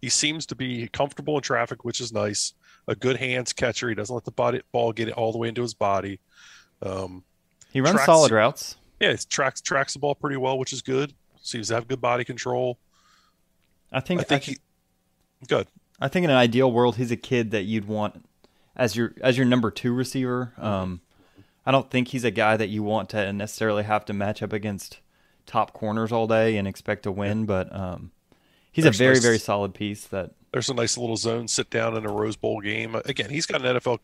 He 0.00 0.10
seems 0.10 0.46
to 0.46 0.54
be 0.54 0.86
comfortable 0.92 1.34
in 1.38 1.42
traffic, 1.42 1.84
which 1.84 2.00
is 2.00 2.12
nice. 2.12 2.52
A 2.88 2.94
good 2.94 3.16
hands 3.16 3.52
catcher. 3.52 3.88
He 3.88 3.94
doesn't 3.94 4.14
let 4.14 4.24
the 4.24 4.30
body, 4.30 4.60
ball 4.72 4.92
get 4.92 5.08
it 5.08 5.14
all 5.14 5.32
the 5.32 5.38
way 5.38 5.48
into 5.48 5.62
his 5.62 5.74
body. 5.74 6.20
Um, 6.82 7.24
he 7.72 7.80
runs 7.80 7.94
tracks, 7.94 8.06
solid 8.06 8.30
routes. 8.30 8.76
Yeah, 9.00 9.12
he 9.12 9.18
tracks 9.28 9.60
tracks 9.60 9.94
the 9.94 9.98
ball 9.98 10.14
pretty 10.14 10.36
well, 10.36 10.58
which 10.58 10.72
is 10.72 10.82
good. 10.82 11.12
Seems 11.42 11.68
to 11.68 11.74
have 11.74 11.88
good 11.88 12.00
body 12.00 12.24
control. 12.24 12.78
I 13.92 14.00
think. 14.00 14.20
I 14.20 14.24
think 14.24 14.42
I, 14.42 14.44
he. 14.46 14.58
Good. 15.48 15.66
I 16.00 16.08
think 16.08 16.24
in 16.24 16.30
an 16.30 16.36
ideal 16.36 16.70
world, 16.70 16.96
he's 16.96 17.10
a 17.10 17.16
kid 17.16 17.50
that 17.52 17.62
you'd 17.62 17.86
want 17.86 18.24
as 18.76 18.96
your 18.96 19.14
as 19.20 19.36
your 19.36 19.46
number 19.46 19.70
two 19.70 19.92
receiver. 19.92 20.52
Um, 20.58 21.00
I 21.64 21.72
don't 21.72 21.90
think 21.90 22.08
he's 22.08 22.24
a 22.24 22.30
guy 22.30 22.56
that 22.56 22.68
you 22.68 22.82
want 22.82 23.08
to 23.10 23.32
necessarily 23.32 23.82
have 23.82 24.04
to 24.06 24.12
match 24.12 24.42
up 24.42 24.52
against 24.52 25.00
top 25.46 25.72
corners 25.72 26.12
all 26.12 26.26
day 26.26 26.56
and 26.56 26.68
expect 26.68 27.04
to 27.04 27.12
win, 27.12 27.46
but 27.46 27.74
um, 27.74 28.12
he's 28.70 28.84
there's 28.84 28.96
a 28.96 29.04
very 29.04 29.20
very 29.20 29.38
solid 29.38 29.74
piece. 29.74 30.06
That 30.06 30.32
there's 30.56 30.70
a 30.70 30.74
nice 30.74 30.96
little 30.96 31.18
zone 31.18 31.46
sit 31.46 31.68
down 31.68 31.98
in 31.98 32.06
a 32.06 32.10
Rose 32.10 32.34
Bowl 32.34 32.62
game. 32.62 32.94
Again, 33.04 33.28
he's 33.28 33.44
got 33.44 33.62
an 33.62 33.76
NFL 33.76 33.98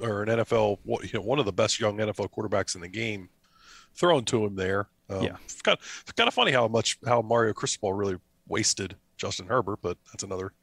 or 0.00 0.22
an 0.22 0.30
NFL, 0.30 0.78
you 0.86 1.10
know, 1.12 1.20
one 1.20 1.38
of 1.38 1.44
the 1.44 1.52
best 1.52 1.78
young 1.78 1.98
NFL 1.98 2.30
quarterbacks 2.30 2.74
in 2.74 2.80
the 2.80 2.88
game 2.88 3.28
thrown 3.94 4.24
to 4.24 4.46
him 4.46 4.56
there. 4.56 4.88
Um, 5.10 5.22
yeah, 5.22 5.36
it's 5.44 5.60
kind, 5.60 5.76
of, 5.76 5.84
it's 6.00 6.12
kind 6.12 6.26
of 6.26 6.32
funny 6.32 6.50
how 6.50 6.66
much 6.66 6.98
how 7.06 7.20
Mario 7.20 7.52
Cristobal 7.52 7.92
really 7.92 8.16
wasted 8.46 8.96
Justin 9.18 9.48
Herbert, 9.48 9.80
but 9.82 9.98
that's 10.10 10.22
another 10.22 10.54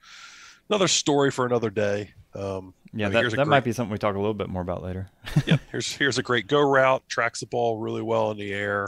another 0.67 0.87
story 0.87 1.29
for 1.29 1.45
another 1.45 1.69
day. 1.69 2.09
Um, 2.33 2.73
yeah, 2.91 3.09
that, 3.09 3.29
that 3.29 3.35
great, 3.35 3.47
might 3.47 3.63
be 3.63 3.71
something 3.71 3.91
we 3.91 3.99
talk 3.99 4.15
a 4.15 4.19
little 4.19 4.33
bit 4.33 4.49
more 4.49 4.63
about 4.63 4.81
later. 4.81 5.11
yeah, 5.45 5.57
here's 5.71 5.95
here's 5.95 6.17
a 6.17 6.23
great 6.23 6.47
go 6.47 6.59
route, 6.59 7.03
tracks 7.07 7.41
the 7.41 7.45
ball 7.45 7.77
really 7.77 8.01
well 8.01 8.31
in 8.31 8.37
the 8.37 8.51
air. 8.51 8.87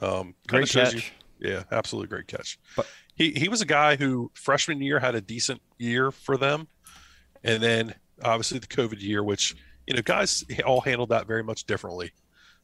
Um, 0.00 0.34
great 0.46 0.70
catch. 0.70 0.94
You, 0.94 1.50
yeah, 1.50 1.64
absolutely 1.70 2.08
great 2.08 2.28
catch. 2.28 2.58
But 2.76 2.86
he 3.16 3.32
he 3.32 3.48
was 3.48 3.60
a 3.60 3.66
guy 3.66 3.96
who 3.96 4.30
freshman 4.34 4.80
year 4.80 5.00
had 5.00 5.14
a 5.14 5.20
decent 5.20 5.60
year 5.78 6.10
for 6.10 6.36
them, 6.36 6.68
and 7.42 7.62
then 7.62 7.94
obviously 8.22 8.58
the 8.58 8.66
COVID 8.66 9.00
year, 9.00 9.24
which 9.24 9.56
you 9.86 9.94
know 9.94 10.02
guys 10.02 10.44
all 10.64 10.82
handled 10.82 11.08
that 11.08 11.26
very 11.26 11.42
much 11.42 11.64
differently. 11.64 12.12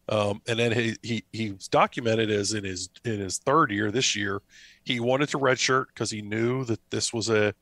Um, 0.09 0.43
and 0.49 0.59
then 0.59 0.73
he, 0.73 0.97
he 1.03 1.25
he's 1.33 1.69
documented 1.69 2.31
as 2.31 2.53
in 2.53 2.65
his 2.65 2.91
in 3.05 3.21
his 3.21 3.39
third 3.39 3.71
year 3.71 3.91
this 3.91 4.15
year, 4.15 4.43
he 4.85 5.01
wanted 5.01 5.29
to 5.31 5.39
redshirt 5.39 5.87
because 5.89 6.11
he 6.11 6.23
knew 6.23 6.65
that 6.65 6.81
this 6.91 7.13
was 7.13 7.31
a 7.31 7.55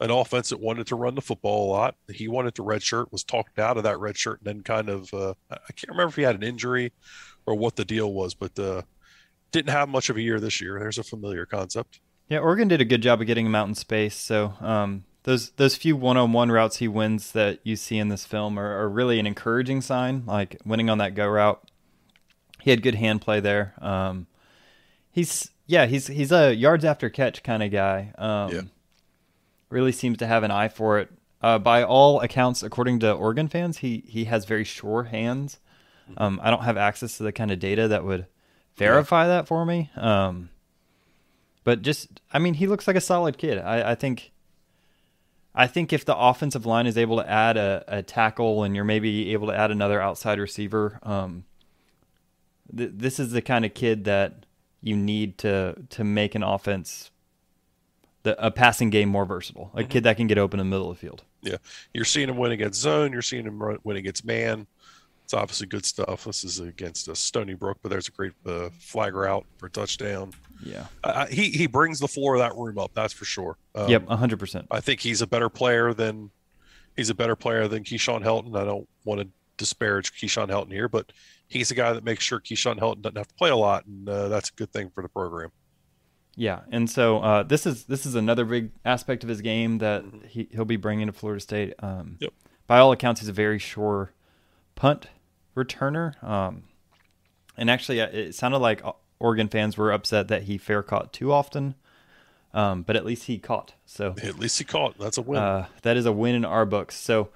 an 0.00 0.10
offense 0.10 0.48
that 0.48 0.60
wanted 0.60 0.86
to 0.88 0.96
run 0.96 1.14
the 1.14 1.20
football 1.20 1.68
a 1.68 1.70
lot. 1.70 1.94
He 2.10 2.26
wanted 2.26 2.54
to 2.56 2.62
redshirt, 2.62 3.12
was 3.12 3.22
talked 3.22 3.58
out 3.58 3.76
of 3.76 3.84
that 3.84 3.96
redshirt, 3.96 4.38
and 4.38 4.46
then 4.46 4.62
kind 4.62 4.88
of 4.88 5.12
uh, 5.14 5.34
I 5.50 5.72
can't 5.74 5.90
remember 5.90 6.08
if 6.08 6.16
he 6.16 6.22
had 6.22 6.36
an 6.36 6.42
injury 6.42 6.92
or 7.46 7.54
what 7.54 7.76
the 7.76 7.84
deal 7.84 8.12
was, 8.12 8.34
but 8.34 8.58
uh, 8.58 8.82
didn't 9.52 9.70
have 9.70 9.88
much 9.88 10.10
of 10.10 10.16
a 10.16 10.22
year 10.22 10.40
this 10.40 10.60
year. 10.60 10.78
There's 10.78 10.98
a 10.98 11.04
familiar 11.04 11.46
concept. 11.46 12.00
Yeah, 12.30 12.38
Oregon 12.38 12.68
did 12.68 12.80
a 12.80 12.84
good 12.84 13.02
job 13.02 13.20
of 13.20 13.26
getting 13.26 13.44
him 13.44 13.56
out 13.56 13.66
in 13.66 13.74
space. 13.74 14.14
So 14.14 14.54
um, 14.60 15.04
those 15.24 15.50
those 15.50 15.74
few 15.74 15.96
one-on-one 15.96 16.50
routes 16.50 16.76
he 16.76 16.86
wins 16.86 17.32
that 17.32 17.58
you 17.64 17.74
see 17.74 17.98
in 17.98 18.08
this 18.08 18.24
film 18.24 18.56
are, 18.58 18.82
are, 18.82 18.88
really 18.88 19.18
an 19.18 19.26
encouraging 19.26 19.80
sign. 19.80 20.24
Like 20.26 20.56
winning 20.64 20.88
on 20.88 20.98
that 20.98 21.16
go 21.16 21.26
route, 21.26 21.60
he 22.60 22.70
had 22.70 22.82
good 22.82 22.94
hand 22.94 23.20
play 23.20 23.40
there. 23.40 23.74
Um, 23.80 24.28
he's 25.10 25.50
yeah, 25.66 25.86
he's 25.86 26.06
he's 26.06 26.30
a 26.30 26.54
yards 26.54 26.84
after 26.84 27.10
catch 27.10 27.42
kind 27.42 27.64
of 27.64 27.72
guy. 27.72 28.12
Um, 28.16 28.52
yeah. 28.52 28.60
Really 29.68 29.92
seems 29.92 30.18
to 30.18 30.26
have 30.26 30.44
an 30.44 30.52
eye 30.52 30.68
for 30.68 31.00
it. 31.00 31.10
Uh, 31.42 31.58
by 31.58 31.82
all 31.82 32.20
accounts, 32.20 32.62
according 32.62 33.00
to 33.00 33.12
Oregon 33.12 33.48
fans, 33.48 33.78
he 33.78 34.04
he 34.06 34.26
has 34.26 34.44
very 34.44 34.64
sure 34.64 35.02
hands. 35.02 35.58
Um, 36.16 36.40
I 36.42 36.50
don't 36.50 36.62
have 36.62 36.76
access 36.76 37.16
to 37.16 37.24
the 37.24 37.32
kind 37.32 37.50
of 37.50 37.58
data 37.58 37.88
that 37.88 38.04
would 38.04 38.26
verify 38.76 39.22
yeah. 39.22 39.28
that 39.28 39.48
for 39.48 39.64
me. 39.64 39.90
Um, 39.96 40.50
but 41.64 41.82
just, 41.82 42.20
I 42.32 42.38
mean, 42.38 42.54
he 42.54 42.66
looks 42.66 42.86
like 42.86 42.96
a 42.96 43.00
solid 43.00 43.38
kid. 43.38 43.58
I, 43.58 43.92
I 43.92 43.94
think, 43.94 44.32
I 45.54 45.66
think 45.66 45.92
if 45.92 46.04
the 46.04 46.16
offensive 46.16 46.64
line 46.64 46.86
is 46.86 46.96
able 46.96 47.16
to 47.16 47.28
add 47.28 47.56
a, 47.56 47.84
a 47.88 48.02
tackle 48.02 48.62
and 48.62 48.74
you're 48.74 48.84
maybe 48.84 49.32
able 49.32 49.48
to 49.48 49.56
add 49.56 49.70
another 49.70 50.00
outside 50.00 50.38
receiver, 50.38 50.98
um, 51.02 51.44
th- 52.76 52.92
this 52.94 53.18
is 53.18 53.32
the 53.32 53.42
kind 53.42 53.64
of 53.64 53.74
kid 53.74 54.04
that 54.04 54.46
you 54.82 54.96
need 54.96 55.36
to 55.38 55.74
to 55.90 56.04
make 56.04 56.34
an 56.34 56.42
offense, 56.42 57.10
the, 58.22 58.46
a 58.46 58.50
passing 58.50 58.90
game 58.90 59.08
more 59.08 59.26
versatile. 59.26 59.70
A 59.74 59.80
mm-hmm. 59.80 59.88
kid 59.88 60.04
that 60.04 60.16
can 60.16 60.26
get 60.26 60.38
open 60.38 60.60
in 60.60 60.66
the 60.66 60.70
middle 60.70 60.90
of 60.90 60.96
the 60.96 61.00
field. 61.00 61.24
Yeah, 61.42 61.56
you're 61.92 62.04
seeing 62.04 62.28
him 62.28 62.36
win 62.36 62.52
against 62.52 62.80
zone. 62.80 63.12
You're 63.12 63.20
seeing 63.20 63.44
him 63.44 63.60
win 63.84 63.96
against 63.96 64.24
man. 64.24 64.66
It's 65.24 65.34
obviously 65.34 65.66
good 65.66 65.84
stuff. 65.84 66.24
This 66.24 66.44
is 66.44 66.60
against 66.60 67.08
a 67.08 67.14
Stony 67.14 67.54
Brook, 67.54 67.78
but 67.82 67.90
there's 67.90 68.08
a 68.08 68.10
great 68.10 68.32
uh, 68.46 68.70
flag 68.78 69.14
route 69.14 69.44
for 69.58 69.66
a 69.66 69.70
touchdown. 69.70 70.32
Yeah, 70.62 70.86
uh, 71.04 71.26
he 71.26 71.50
he 71.50 71.66
brings 71.66 72.00
the 72.00 72.08
floor 72.08 72.34
of 72.34 72.40
that 72.40 72.56
room 72.56 72.78
up. 72.78 72.92
That's 72.94 73.12
for 73.12 73.24
sure. 73.24 73.56
Um, 73.74 73.88
yep, 73.88 74.06
hundred 74.08 74.38
percent. 74.38 74.66
I 74.70 74.80
think 74.80 75.00
he's 75.00 75.22
a 75.22 75.26
better 75.26 75.48
player 75.48 75.94
than 75.94 76.30
he's 76.96 77.10
a 77.10 77.14
better 77.14 77.36
player 77.36 77.68
than 77.68 77.84
Keyshawn 77.84 78.22
Helton. 78.22 78.56
I 78.56 78.64
don't 78.64 78.88
want 79.04 79.20
to 79.20 79.28
disparage 79.56 80.12
Keyshawn 80.12 80.48
Helton 80.48 80.72
here, 80.72 80.88
but 80.88 81.12
he's 81.48 81.70
a 81.70 81.74
guy 81.74 81.92
that 81.92 82.04
makes 82.04 82.24
sure 82.24 82.40
Keyshawn 82.40 82.78
Helton 82.78 83.02
doesn't 83.02 83.16
have 83.16 83.28
to 83.28 83.34
play 83.34 83.50
a 83.50 83.56
lot, 83.56 83.86
and 83.86 84.08
uh, 84.08 84.28
that's 84.28 84.50
a 84.50 84.52
good 84.54 84.72
thing 84.72 84.90
for 84.90 85.02
the 85.02 85.08
program. 85.08 85.50
Yeah, 86.36 86.60
and 86.70 86.88
so 86.88 87.18
uh, 87.20 87.42
this 87.42 87.66
is 87.66 87.84
this 87.84 88.06
is 88.06 88.14
another 88.14 88.44
big 88.44 88.70
aspect 88.84 89.22
of 89.22 89.28
his 89.28 89.40
game 89.40 89.78
that 89.78 90.04
mm-hmm. 90.04 90.26
he 90.26 90.48
he'll 90.52 90.64
be 90.64 90.76
bringing 90.76 91.06
to 91.06 91.12
Florida 91.12 91.40
State. 91.40 91.74
Um, 91.80 92.16
yep. 92.20 92.32
By 92.66 92.78
all 92.78 92.92
accounts, 92.92 93.20
he's 93.20 93.28
a 93.28 93.32
very 93.32 93.58
sure 93.58 94.12
punt 94.76 95.08
returner. 95.56 96.22
Um, 96.22 96.64
and 97.56 97.68
actually, 97.68 98.00
uh, 98.00 98.06
it 98.06 98.34
sounded 98.34 98.58
like 98.58 98.82
Oregon 99.20 99.48
fans 99.48 99.76
were 99.76 99.92
upset 99.92 100.28
that 100.28 100.44
he 100.44 100.58
fair 100.58 100.82
caught 100.82 101.12
too 101.12 101.30
often. 101.30 101.76
Um, 102.52 102.82
but 102.82 102.96
at 102.96 103.04
least 103.04 103.24
he 103.24 103.38
caught. 103.38 103.74
So 103.86 104.16
at 104.22 104.38
least 104.38 104.58
he 104.58 104.64
caught. 104.64 104.98
That's 104.98 105.18
a 105.18 105.22
win. 105.22 105.40
Uh, 105.40 105.66
that 105.82 105.96
is 105.96 106.06
a 106.06 106.12
win 106.12 106.34
in 106.34 106.44
our 106.44 106.66
books. 106.66 106.96
So, 106.96 107.28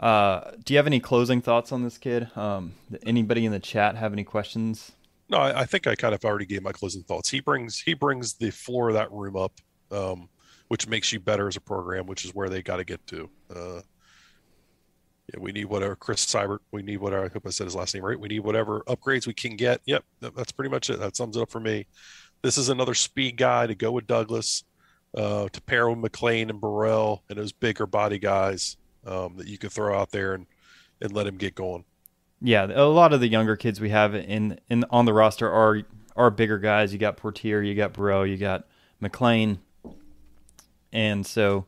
uh, 0.00 0.52
do 0.64 0.72
you 0.72 0.78
have 0.78 0.86
any 0.86 1.00
closing 1.00 1.42
thoughts 1.42 1.70
on 1.70 1.82
this 1.82 1.98
kid? 1.98 2.34
Um, 2.34 2.72
anybody 3.04 3.44
in 3.44 3.52
the 3.52 3.60
chat 3.60 3.96
have 3.96 4.14
any 4.14 4.24
questions? 4.24 4.92
No, 5.28 5.38
I, 5.38 5.60
I, 5.60 5.64
think 5.66 5.86
I 5.86 5.94
kind 5.94 6.14
of 6.14 6.24
already 6.24 6.46
gave 6.46 6.62
my 6.62 6.72
closing 6.72 7.02
thoughts. 7.02 7.28
He 7.28 7.40
brings 7.40 7.80
he 7.80 7.94
brings 7.94 8.34
the 8.34 8.50
floor 8.50 8.88
of 8.88 8.94
that 8.94 9.12
room 9.12 9.36
up, 9.36 9.52
um, 9.90 10.28
which 10.68 10.88
makes 10.88 11.12
you 11.12 11.20
better 11.20 11.46
as 11.46 11.56
a 11.56 11.60
program, 11.60 12.06
which 12.06 12.24
is 12.24 12.34
where 12.34 12.48
they 12.48 12.62
got 12.62 12.78
to 12.78 12.84
get 12.84 13.06
to. 13.08 13.30
Uh, 13.54 13.80
yeah, 15.32 15.40
we 15.40 15.52
need 15.52 15.66
whatever 15.66 15.96
Chris 15.96 16.24
Seibert. 16.26 16.58
We 16.70 16.82
need 16.82 16.98
whatever. 16.98 17.24
I 17.24 17.28
hope 17.28 17.46
I 17.46 17.50
said 17.50 17.64
his 17.64 17.74
last 17.74 17.94
name 17.94 18.04
right. 18.04 18.18
We 18.18 18.28
need 18.28 18.40
whatever 18.40 18.80
upgrades 18.82 19.26
we 19.26 19.34
can 19.34 19.56
get. 19.56 19.80
Yep, 19.86 20.04
that's 20.20 20.52
pretty 20.52 20.70
much 20.70 20.90
it. 20.90 21.00
That 21.00 21.16
sums 21.16 21.36
it 21.36 21.42
up 21.42 21.50
for 21.50 21.60
me. 21.60 21.86
This 22.42 22.58
is 22.58 22.68
another 22.68 22.94
speed 22.94 23.38
guy 23.38 23.66
to 23.66 23.74
go 23.74 23.90
with 23.90 24.06
Douglas, 24.06 24.64
uh, 25.16 25.48
to 25.48 25.62
pair 25.62 25.88
with 25.88 25.98
McClain 25.98 26.50
and 26.50 26.60
Burrell 26.60 27.22
and 27.30 27.38
those 27.38 27.52
bigger 27.52 27.86
body 27.86 28.18
guys 28.18 28.76
um, 29.06 29.36
that 29.38 29.46
you 29.46 29.56
can 29.56 29.70
throw 29.70 29.98
out 29.98 30.10
there 30.10 30.34
and 30.34 30.46
and 31.00 31.12
let 31.12 31.26
him 31.26 31.36
get 31.36 31.54
going. 31.54 31.84
Yeah, 32.40 32.66
a 32.66 32.84
lot 32.84 33.12
of 33.12 33.20
the 33.20 33.28
younger 33.28 33.56
kids 33.56 33.80
we 33.80 33.90
have 33.90 34.14
in 34.14 34.58
in 34.68 34.84
on 34.90 35.06
the 35.06 35.14
roster 35.14 35.50
are 35.50 35.82
are 36.16 36.30
bigger 36.30 36.58
guys. 36.58 36.92
You 36.92 36.98
got 36.98 37.16
Poitier, 37.16 37.66
you 37.66 37.74
got 37.74 37.94
Burrell, 37.94 38.26
you 38.26 38.36
got 38.36 38.66
McClain, 39.02 39.58
and 40.92 41.26
so 41.26 41.66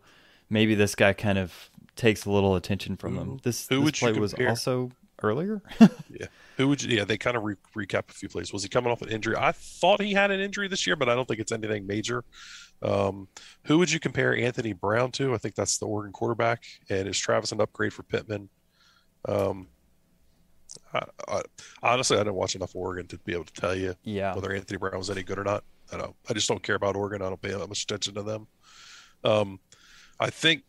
maybe 0.51 0.75
this 0.75 0.95
guy 0.95 1.13
kind 1.13 1.39
of 1.39 1.71
takes 1.97 2.25
a 2.25 2.31
little 2.31 2.55
attention 2.55 2.97
from 2.97 3.17
them. 3.17 3.41
This, 3.43 3.67
Who 3.69 3.85
this 3.85 3.99
play 3.99 4.13
was 4.13 4.35
also 4.35 4.91
earlier. 5.23 5.63
yeah. 5.81 6.27
Who 6.57 6.69
would 6.69 6.83
you, 6.83 6.97
yeah, 6.97 7.05
they 7.05 7.19
kind 7.19 7.37
of 7.37 7.43
re- 7.43 7.57
recap 7.75 8.11
a 8.11 8.13
few 8.13 8.29
plays. 8.29 8.53
Was 8.53 8.63
he 8.63 8.69
coming 8.69 8.91
off 8.91 9.03
an 9.03 9.09
injury? 9.09 9.35
I 9.37 9.53
thought 9.53 10.01
he 10.01 10.13
had 10.13 10.31
an 10.31 10.41
injury 10.41 10.69
this 10.69 10.87
year, 10.87 10.97
but 10.97 11.09
I 11.09 11.15
don't 11.15 11.27
think 11.27 11.41
it's 11.41 11.53
anything 11.53 11.87
major. 11.87 12.25
Um, 12.83 13.29
who 13.65 13.79
would 13.79 13.91
you 13.91 13.99
compare 13.99 14.37
Anthony 14.37 14.73
Brown 14.73 15.11
to? 15.13 15.35
I 15.35 15.39
think 15.39 15.55
that's 15.55 15.79
the 15.79 15.87
Oregon 15.87 16.13
quarterback. 16.13 16.65
And 16.89 17.09
is 17.09 17.19
Travis 17.19 17.53
an 17.53 17.61
upgrade 17.61 17.93
for 17.93 18.03
Pittman? 18.05 18.49
Um, 19.27 19.69
I, 20.93 21.03
I, 21.29 21.43
honestly, 21.83 22.17
I 22.17 22.21
didn't 22.21 22.35
watch 22.35 22.55
enough 22.55 22.77
Oregon 22.77 23.07
to 23.09 23.19
be 23.19 23.33
able 23.33 23.45
to 23.45 23.53
tell 23.53 23.75
you 23.75 23.95
yeah. 24.03 24.35
whether 24.35 24.53
Anthony 24.53 24.79
Brown 24.79 24.99
was 24.99 25.11
any 25.11 25.23
good 25.23 25.39
or 25.39 25.45
not. 25.45 25.65
I 25.93 25.99
don't. 25.99 26.17
I 26.29 26.33
just 26.33 26.49
don't 26.49 26.63
care 26.63 26.75
about 26.75 26.97
Oregon. 26.97 27.23
I 27.23 27.29
don't 27.29 27.41
pay 27.41 27.53
that 27.53 27.69
much 27.69 27.85
attention 27.85 28.15
to 28.15 28.23
them. 28.23 28.47
Um, 29.25 29.61
I 30.19 30.31
think 30.31 30.65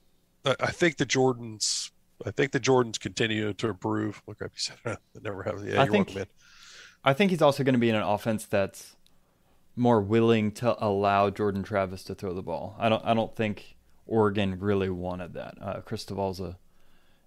I 0.60 0.72
think 0.72 0.98
the 0.98 1.06
Jordans 1.06 1.92
I 2.26 2.32
think 2.32 2.52
the 2.52 2.60
Jordans 2.60 3.00
continue 3.00 3.54
to 3.54 3.68
improve. 3.70 4.22
Look 4.28 4.42
up, 4.42 4.52
you 4.54 4.60
said 4.60 4.78
that 4.84 5.00
never 5.24 5.44
have. 5.44 5.64
Yeah, 5.66 5.82
I 5.82 5.84
you're 5.86 5.92
think- 5.92 6.08
welcome, 6.08 6.16
man. 6.16 6.26
I 7.04 7.14
think 7.14 7.32
he's 7.32 7.42
also 7.42 7.64
going 7.64 7.74
to 7.74 7.80
be 7.80 7.90
in 7.90 7.96
an 7.96 8.02
offense 8.02 8.46
that's 8.46 8.96
more 9.76 10.02
willing 10.02 10.52
to 10.54 10.76
allow 10.84 11.30
Jordan 11.30 11.64
Travis 11.64 12.04
to 12.06 12.16
throw 12.16 12.34
the 12.34 12.42
ball. 12.42 12.76
I 12.80 12.90
don't 12.90 13.06
I 13.06 13.14
don't 13.14 13.34
think 13.36 13.76
Oregon 14.08 14.60
really 14.60 14.90
wanted 14.90 15.34
that. 15.36 15.56
Uh, 15.62 15.82
Cristobal's 15.82 16.40
a 16.40 16.58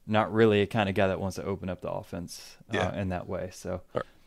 not 0.07 0.33
really 0.33 0.61
a 0.63 0.67
kind 0.67 0.89
of 0.89 0.95
guy 0.97 1.07
that 1.07 1.21
wants 1.21 1.37
to 1.37 1.45
open 1.45 1.69
up 1.71 1.81
the 1.83 1.91
offense 1.91 2.57
uh, 2.73 2.77
Yeah. 2.77 3.01
in 3.01 3.11
that 3.11 3.29
way. 3.29 3.51
So 3.53 3.83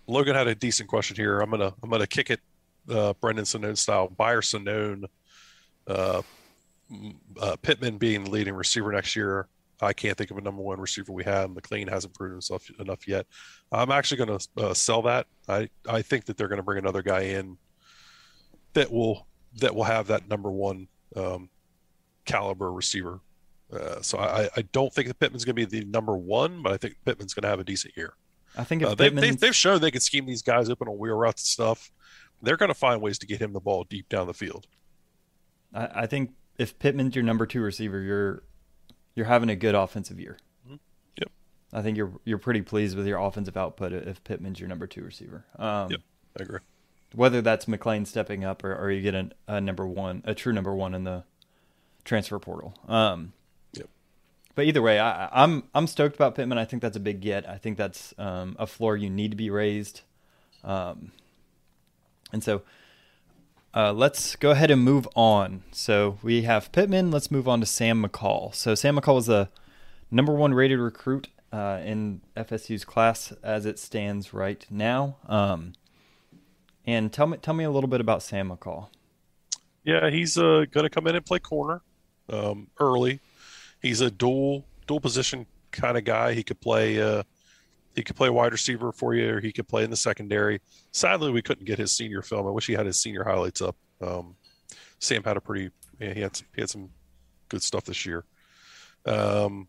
Logan 0.08 0.34
had 0.36 0.48
a 0.48 0.56
decent 0.56 0.88
question 0.90 1.18
here. 1.18 1.40
I'm 1.42 1.50
gonna 1.52 1.74
I'm 1.84 1.90
gonna 1.90 2.08
kick 2.08 2.30
it, 2.32 2.40
uh, 2.90 3.14
Brendan 3.14 3.46
Sonnone 3.46 3.78
style. 3.78 4.08
Buyer 4.08 4.42
Sonnone, 4.42 5.06
uh, 5.88 6.22
uh, 7.40 7.56
Pittman 7.62 7.98
being 7.98 8.24
the 8.24 8.30
leading 8.30 8.54
receiver 8.54 8.92
next 8.92 9.16
year. 9.16 9.48
I 9.82 9.92
can't 9.92 10.18
think 10.18 10.32
of 10.32 10.38
a 10.38 10.42
number 10.42 10.62
one 10.62 10.80
receiver 10.80 11.12
we 11.12 11.24
have. 11.26 11.50
McClain 11.50 11.90
hasn't 11.90 12.14
proven 12.14 12.36
himself 12.36 12.70
enough 12.80 13.08
yet. 13.08 13.26
I'm 13.72 13.92
actually 13.92 14.26
going 14.26 14.40
to 14.40 14.48
uh, 14.58 14.74
sell 14.74 15.02
that. 15.04 15.28
I 15.50 15.70
I 15.90 16.02
think 16.02 16.26
that 16.26 16.38
they're 16.38 16.48
going 16.48 16.58
to 16.58 16.64
bring 16.64 16.78
another 16.78 17.02
guy 17.02 17.22
in 17.22 17.58
that 18.74 18.92
will 18.92 19.28
that 19.60 19.76
will 19.76 19.84
have 19.84 20.08
that 20.08 20.30
number 20.30 20.52
one 20.52 20.88
um, 21.16 21.50
caliber 22.26 22.72
receiver. 22.72 23.20
Uh, 23.72 24.02
so 24.02 24.20
I, 24.20 24.50
I 24.56 24.62
don't 24.72 24.94
think 24.94 25.08
that 25.08 25.20
Pittman's 25.20 25.46
going 25.46 25.56
to 25.56 25.66
be 25.66 25.80
the 25.80 25.86
number 25.86 26.16
one, 26.16 26.62
but 26.62 26.72
I 26.72 26.78
think 26.78 26.96
Pittman's 27.06 27.34
going 27.34 27.42
to 27.44 27.50
have 27.50 27.60
a 27.60 27.64
decent 27.64 27.98
year. 27.98 28.14
I 28.56 28.64
think 28.64 28.84
if 28.84 28.90
Uh, 28.90 28.96
they, 28.96 29.10
they, 29.10 29.32
they've 29.32 29.56
shown 29.56 29.82
they 29.82 29.92
can 29.92 30.02
scheme 30.02 30.28
these 30.28 30.44
guys 30.44 30.70
open 30.70 30.88
on 30.88 30.98
wheel 30.98 31.16
routes 31.16 31.42
and 31.42 31.48
stuff. 31.48 31.92
They're 32.42 32.58
going 32.58 32.70
to 32.70 32.76
find 32.76 33.02
ways 33.02 33.18
to 33.20 33.26
get 33.26 33.42
him 33.42 33.52
the 33.52 33.60
ball 33.60 33.84
deep 33.84 34.10
down 34.10 34.28
the 34.28 34.34
field. 34.34 34.68
I, 35.74 36.04
I 36.04 36.06
think 36.06 36.32
if 36.58 36.78
Pittman's 36.80 37.16
your 37.16 37.24
number 37.24 37.46
two 37.46 37.62
receiver, 37.62 38.00
you're 38.00 38.44
you're 39.16 39.26
having 39.26 39.50
a 39.50 39.56
good 39.56 39.76
offensive 39.76 40.20
year. 40.20 40.38
Mm-hmm. 40.66 40.76
Yep. 41.18 41.32
I 41.72 41.82
think 41.82 41.98
you're 41.98 42.12
you're 42.26 42.38
pretty 42.38 42.62
pleased 42.62 42.98
with 42.98 43.08
your 43.08 43.20
offensive 43.20 43.58
output 43.58 43.94
if 43.94 44.24
Pittman's 44.24 44.60
your 44.60 44.70
number 44.70 44.88
two 44.88 45.04
receiver. 45.04 45.46
Um, 45.58 45.92
Yep, 45.92 46.00
I 46.40 46.44
agree. 46.44 46.60
Whether 47.16 47.42
that's 47.42 47.66
McClain 47.66 48.08
stepping 48.08 48.44
up 48.44 48.64
or, 48.64 48.76
or 48.76 48.90
you 48.90 49.02
get 49.02 49.14
a, 49.14 49.30
a 49.48 49.62
number 49.62 49.86
one, 49.86 50.24
a 50.26 50.34
true 50.34 50.52
number 50.52 50.74
one 50.74 50.96
in 50.96 51.04
the 51.04 51.24
transfer 52.04 52.40
portal. 52.40 52.74
Um, 52.88 53.34
Yep. 53.74 53.90
But 54.56 54.66
either 54.66 54.82
way, 54.82 55.00
I, 55.00 55.30
I'm 55.32 55.64
I'm 55.74 55.88
stoked 55.88 56.16
about 56.16 56.36
Pittman. 56.36 56.58
I 56.58 56.66
think 56.66 56.82
that's 56.82 56.98
a 56.98 57.02
big 57.02 57.22
get. 57.22 57.48
I 57.48 57.58
think 57.58 57.78
that's 57.78 58.14
um, 58.18 58.56
a 58.60 58.68
floor 58.68 58.98
you 58.98 59.10
need 59.10 59.32
to 59.32 59.38
be 59.38 59.50
raised. 59.50 60.02
Um, 60.64 61.12
and 62.32 62.44
so 62.44 62.62
uh, 63.76 63.92
let's 63.92 64.36
go 64.36 64.52
ahead 64.52 64.70
and 64.70 64.84
move 64.84 65.08
on. 65.16 65.64
So 65.72 66.20
we 66.22 66.44
have 66.44 66.72
Pittman. 66.72 67.12
Let's 67.12 67.32
move 67.32 67.48
on 67.48 67.60
to 67.60 67.66
Sam 67.66 68.04
McCall. 68.04 68.54
So 68.54 68.76
Sam 68.76 68.98
McCall 68.98 69.20
is 69.20 69.26
the 69.26 69.50
number 70.12 70.34
one 70.34 70.54
rated 70.54 70.80
recruit 70.80 71.30
uh, 71.52 71.80
in 71.84 72.22
FSU's 72.38 72.86
class 72.86 73.34
as 73.44 73.66
it 73.66 73.80
stands 73.80 74.34
right 74.34 74.66
now. 74.70 75.18
Um, 75.28 75.74
and 76.86 77.12
tell 77.12 77.28
me 77.28 77.38
tell 77.38 77.54
me 77.54 77.64
a 77.64 77.72
little 77.72 77.88
bit 77.88 78.02
about 78.02 78.22
Sam 78.22 78.50
McCall. 78.50 78.90
Yeah, 79.84 80.10
he's 80.10 80.38
uh, 80.38 80.66
going 80.72 80.84
to 80.86 80.90
come 80.90 81.08
in 81.08 81.16
and 81.16 81.26
play 81.26 81.40
corner 81.40 81.82
um, 82.30 82.68
early. 82.80 83.20
He's 83.82 84.02
a 84.02 84.12
dual 84.12 84.66
dual 84.88 85.00
position 85.00 85.46
kind 85.72 85.98
of 85.98 86.04
guy. 86.04 86.34
He 86.34 86.44
could 86.44 86.62
play 86.62 87.02
uh, 87.02 87.24
he 87.96 88.04
could 88.04 88.16
play 88.16 88.30
wide 88.30 88.52
receiver 88.52 88.92
for 88.92 89.14
you, 89.14 89.36
or 89.36 89.40
he 89.40 89.52
could 89.52 89.68
play 89.68 89.84
in 89.84 89.90
the 89.90 89.96
secondary. 89.96 90.62
Sadly, 90.92 91.32
we 91.32 91.42
couldn't 91.42 91.66
get 91.66 91.78
his 91.80 91.92
senior 91.92 92.22
film. 92.22 92.48
I 92.48 92.50
wish 92.50 92.68
he 92.68 92.74
had 92.74 92.86
his 92.86 93.00
senior 93.00 93.24
highlights 93.24 93.62
up. 93.62 93.76
Um, 94.02 94.36
Sam 95.00 95.24
had 95.24 95.38
a 95.38 95.42
pretty 95.42 95.70
yeah, 96.00 96.14
he 96.14 96.22
had 96.22 96.36
some, 96.36 96.48
he 96.56 96.62
had 96.62 96.70
some 96.70 96.90
good 97.50 97.62
stuff 97.62 97.86
this 97.86 98.06
year. 98.06 98.24
Um, 99.06 99.68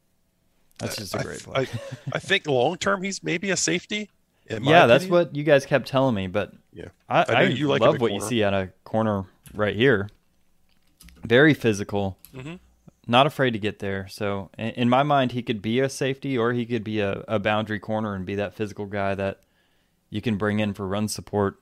That's 0.78 0.96
just 0.96 1.14
a 1.14 1.18
great 1.22 1.46
I, 1.48 1.64
play. 1.64 1.68
I 2.12 2.18
think 2.18 2.46
long 2.46 2.76
term 2.76 3.02
he's 3.02 3.22
maybe 3.22 3.50
a 3.50 3.56
safety. 3.56 4.10
yeah, 4.48 4.86
that's 4.86 5.06
what 5.06 5.34
you 5.34 5.42
guys 5.44 5.66
kept 5.66 5.86
telling 5.88 6.14
me, 6.14 6.26
but 6.28 6.52
Yeah. 6.72 6.88
I, 7.08 7.22
I 7.22 7.24
I, 7.34 7.42
you 7.44 7.68
like 7.68 7.80
love 7.82 7.96
at 7.96 8.00
what 8.00 8.12
you 8.12 8.20
see 8.20 8.42
at 8.42 8.54
a 8.54 8.70
corner 8.84 9.24
right 9.54 9.74
here. 9.76 10.08
Very 11.24 11.54
physical, 11.54 12.18
Mhm. 12.34 12.58
Not 13.06 13.26
afraid 13.26 13.52
to 13.52 13.58
get 13.58 13.78
there. 13.78 14.08
So 14.08 14.50
in, 14.58 14.88
my 14.88 15.02
mind, 15.02 15.32
he 15.32 15.42
could 15.42 15.60
be 15.62 15.80
a 15.80 15.88
safety 15.88 16.38
or 16.38 16.52
he 16.52 16.64
could 16.66 16.84
be 16.84 17.00
a, 17.00 17.24
a 17.28 17.38
boundary 17.38 17.78
corner 17.78 18.14
and 18.14 18.24
be 18.24 18.36
that 18.36 18.54
physical 18.54 18.86
guy 18.86 19.14
that 19.14 19.40
you 20.10 20.20
can 20.20 20.36
bring 20.36 20.60
in 20.60 20.74
for 20.74 20.86
run 20.86 21.08
support. 21.08 21.56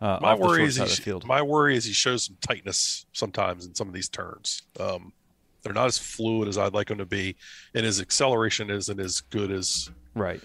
Uh, 0.00 0.18
my 0.20 0.34
worry 0.34 0.64
is 0.64 0.76
he, 0.76 1.12
my 1.24 1.40
worry 1.40 1.76
is 1.76 1.84
he 1.84 1.92
shows 1.92 2.24
some 2.24 2.36
tightness 2.40 3.06
sometimes 3.12 3.64
in 3.64 3.74
some 3.74 3.88
of 3.88 3.94
these 3.94 4.08
turns. 4.08 4.62
Um, 4.78 5.12
they're 5.62 5.72
not 5.72 5.86
as 5.86 5.96
fluid 5.96 6.46
as 6.48 6.58
I'd 6.58 6.74
like 6.74 6.88
them 6.88 6.98
to 6.98 7.06
be, 7.06 7.36
and 7.74 7.86
his 7.86 8.00
acceleration 8.00 8.68
isn't 8.70 9.00
as 9.00 9.22
good 9.22 9.50
as 9.50 9.90
right. 10.14 10.42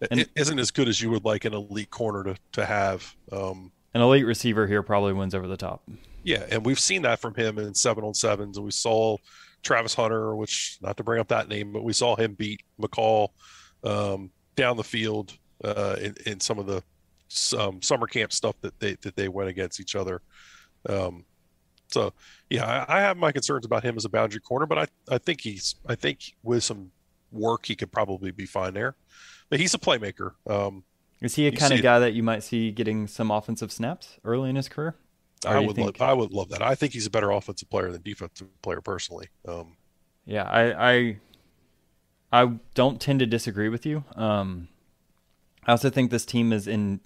it 0.00 0.08
And- 0.10 0.28
isn't 0.34 0.58
as 0.58 0.70
good 0.70 0.88
as 0.88 1.00
you 1.02 1.10
would 1.10 1.24
like 1.26 1.44
an 1.44 1.52
elite 1.52 1.90
corner 1.90 2.24
to 2.24 2.36
to 2.52 2.64
have. 2.64 3.14
Um, 3.30 3.70
An 3.92 4.00
elite 4.00 4.24
receiver 4.24 4.66
here 4.66 4.82
probably 4.82 5.12
wins 5.12 5.34
over 5.34 5.46
the 5.46 5.58
top. 5.58 5.82
yeah, 6.22 6.46
and 6.50 6.64
we've 6.64 6.80
seen 6.80 7.02
that 7.02 7.18
from 7.20 7.34
him 7.34 7.58
in 7.58 7.74
seven 7.74 8.04
on 8.04 8.14
sevens, 8.14 8.56
and 8.56 8.64
we 8.64 8.70
saw 8.72 9.18
Travis 9.62 9.94
Hunter, 9.94 10.34
which 10.36 10.78
not 10.80 10.96
to 10.96 11.04
bring 11.04 11.20
up 11.20 11.28
that 11.28 11.48
name, 11.48 11.72
but 11.72 11.84
we 11.84 11.92
saw 11.92 12.16
him 12.16 12.34
beat 12.34 12.62
McCall 12.80 13.28
um, 13.84 14.30
down 14.56 14.76
the 14.76 14.84
field 14.84 15.36
uh, 15.64 15.96
in, 16.00 16.14
in 16.26 16.40
some 16.40 16.58
of 16.58 16.66
the 16.66 16.82
um, 17.58 17.80
summer 17.80 18.06
camp 18.06 18.32
stuff 18.32 18.56
that 18.60 18.78
they 18.80 18.96
that 19.02 19.16
they 19.16 19.28
went 19.28 19.48
against 19.48 19.80
each 19.80 19.96
other. 19.96 20.20
Um, 20.88 21.24
so 21.88 22.12
yeah, 22.50 22.84
I, 22.88 22.98
I 22.98 23.00
have 23.00 23.16
my 23.16 23.32
concerns 23.32 23.64
about 23.64 23.84
him 23.84 23.96
as 23.96 24.04
a 24.04 24.08
boundary 24.08 24.40
corner, 24.40 24.66
but 24.66 24.78
I, 24.78 24.86
I 25.14 25.18
think 25.18 25.40
he's 25.40 25.76
I 25.86 25.94
think 25.94 26.34
with 26.42 26.64
some 26.64 26.90
work 27.30 27.66
he 27.66 27.74
could 27.74 27.92
probably 27.92 28.30
be 28.30 28.46
fine 28.46 28.74
there. 28.74 28.96
But 29.48 29.60
he's 29.60 29.74
a 29.74 29.78
playmaker. 29.78 30.32
Um, 30.46 30.84
Is 31.20 31.34
he 31.34 31.46
a 31.46 31.52
kind 31.52 31.72
of 31.72 31.78
it. 31.78 31.82
guy 31.82 31.98
that 31.98 32.14
you 32.14 32.22
might 32.22 32.42
see 32.42 32.70
getting 32.70 33.06
some 33.06 33.30
offensive 33.30 33.70
snaps 33.70 34.18
early 34.24 34.50
in 34.50 34.56
his 34.56 34.68
career? 34.68 34.96
I 35.44 35.58
would 35.60 35.76
think- 35.76 35.98
love 36.00 36.08
I 36.08 36.12
would 36.12 36.32
love 36.32 36.48
that. 36.50 36.62
I 36.62 36.74
think 36.74 36.92
he's 36.92 37.06
a 37.06 37.10
better 37.10 37.30
offensive 37.30 37.68
player 37.70 37.90
than 37.90 38.02
defensive 38.02 38.48
player 38.62 38.80
personally. 38.80 39.28
Um, 39.46 39.76
Yeah, 40.24 40.44
I, 40.44 40.92
I 40.92 41.16
I 42.32 42.50
don't 42.74 43.00
tend 43.00 43.20
to 43.20 43.26
disagree 43.26 43.68
with 43.68 43.84
you. 43.84 44.04
Um, 44.16 44.68
I 45.66 45.72
also 45.72 45.90
think 45.90 46.10
this 46.10 46.24
team 46.24 46.52
is 46.52 46.66
in 46.66 47.00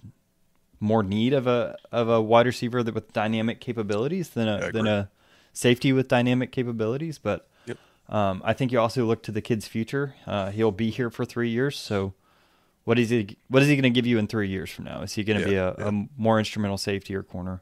more 0.79 1.03
need 1.03 1.33
of 1.33 1.47
a 1.47 1.75
of 1.91 2.07
a 2.09 2.21
wide 2.21 2.45
receiver 2.45 2.83
with 2.83 3.11
dynamic 3.13 3.59
capabilities 3.59 4.29
than 4.29 4.47
a 4.47 4.71
than 4.71 4.87
a 4.87 5.09
safety 5.53 5.91
with 5.91 6.07
dynamic 6.07 6.51
capabilities. 6.51 7.17
But 7.17 7.49
Yep. 7.65 7.77
um, 8.09 8.41
I 8.45 8.53
think 8.53 8.71
you 8.71 8.79
also 8.79 9.05
look 9.05 9.23
to 9.23 9.31
the 9.31 9.41
kid's 9.41 9.67
future. 9.67 10.15
Uh, 10.25 10.51
he'll 10.51 10.71
be 10.71 10.89
here 10.91 11.09
for 11.09 11.25
three 11.25 11.49
years, 11.49 11.77
so. 11.77 12.13
What 12.85 12.97
is 12.97 13.09
he? 13.09 13.35
What 13.49 13.61
is 13.63 13.67
he 13.67 13.75
going 13.75 13.83
to 13.83 13.89
give 13.89 14.05
you 14.07 14.17
in 14.17 14.27
three 14.27 14.47
years 14.47 14.69
from 14.71 14.85
now? 14.85 15.01
Is 15.01 15.11
he 15.15 15.25
going 15.25 15.43
to 15.43 15.51
Yeah, 15.51 15.73
be 15.75 15.81
a, 15.83 15.87
a 15.89 16.07
more 16.15 16.39
instrumental 16.39 16.77
safety 16.77 17.13
or 17.15 17.21
corner? 17.21 17.61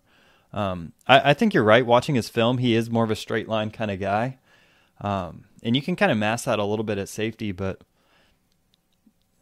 Um, 0.55 0.93
I, 1.05 1.31
I 1.31 1.33
think 1.33 1.53
you're 1.53 1.63
right. 1.63 1.85
Watching 1.85 2.15
his 2.15 2.29
film, 2.29 2.57
he 2.59 2.75
is 2.75 2.89
more 2.89 3.03
of 3.03 3.11
a 3.11 3.15
straight 3.15 3.47
line 3.49 3.69
kind 3.71 3.91
of 3.91 3.99
guy. 3.99 4.37
Um, 5.01 5.43
and 5.61 5.75
you 5.75 5.81
can 5.81 5.95
kind 5.97 6.11
of 6.11 6.17
mask 6.17 6.45
that 6.45 6.59
a 6.59 6.63
little 6.63 6.85
bit 6.85 6.97
at 6.97 7.09
safety, 7.09 7.51
but 7.51 7.81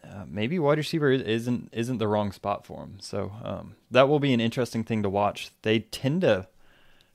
uh, 0.04 0.26
maybe 0.28 0.58
wide 0.60 0.78
receiver 0.78 1.12
is- 1.12 1.22
isn't 1.22 1.70
isn't 1.72 1.98
the 2.00 2.08
wrong 2.08 2.32
spot 2.32 2.66
for 2.66 2.84
him. 2.84 2.98
So 3.00 3.32
um, 3.44 3.76
that 3.92 4.10
will 4.10 4.20
be 4.20 4.34
an 4.34 4.42
interesting 4.42 4.84
thing 4.84 5.04
to 5.04 5.10
watch. 5.10 5.52
They 5.62 5.80
tend 5.80 6.22
to 6.22 6.48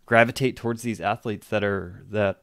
gravitate 0.07 0.57
towards 0.57 0.83
these 0.83 1.01
athletes 1.01 1.49
that 1.49 1.63
are 1.65 2.05
that 2.11 2.43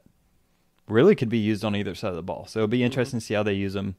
really 0.87 1.15
could 1.15 1.29
be 1.29 1.39
used 1.39 1.65
on 1.65 1.75
either 1.75 1.95
side 1.95 2.09
of 2.09 2.15
the 2.15 2.21
ball. 2.23 2.45
So 2.47 2.59
it'll 2.59 2.67
be 2.67 2.83
interesting 2.83 3.19
to 3.19 3.25
see 3.25 3.33
how 3.33 3.43
they 3.43 3.53
use 3.53 3.75
him. 3.75 3.95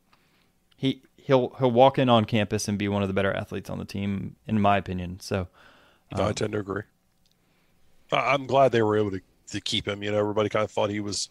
He 0.76 1.02
he'll 1.16 1.54
he'll 1.58 1.70
walk 1.70 1.98
in 1.98 2.08
on 2.08 2.26
campus 2.26 2.68
and 2.68 2.78
be 2.78 2.86
one 2.88 3.02
of 3.02 3.08
the 3.08 3.14
better 3.14 3.32
athletes 3.32 3.70
on 3.70 3.78
the 3.78 3.84
team, 3.84 4.36
in 4.46 4.60
my 4.60 4.76
opinion. 4.76 5.18
So 5.20 5.48
No, 6.16 6.26
I 6.28 6.32
tend 6.32 6.52
to 6.52 6.58
agree. 6.58 6.82
I'm 8.12 8.46
glad 8.46 8.72
they 8.72 8.82
were 8.82 8.96
able 8.96 9.12
to, 9.12 9.20
to 9.52 9.60
keep 9.60 9.86
him. 9.86 10.02
You 10.02 10.12
know, 10.12 10.18
everybody 10.18 10.48
kind 10.48 10.64
of 10.64 10.70
thought 10.70 10.90
he 10.90 11.00
was 11.00 11.30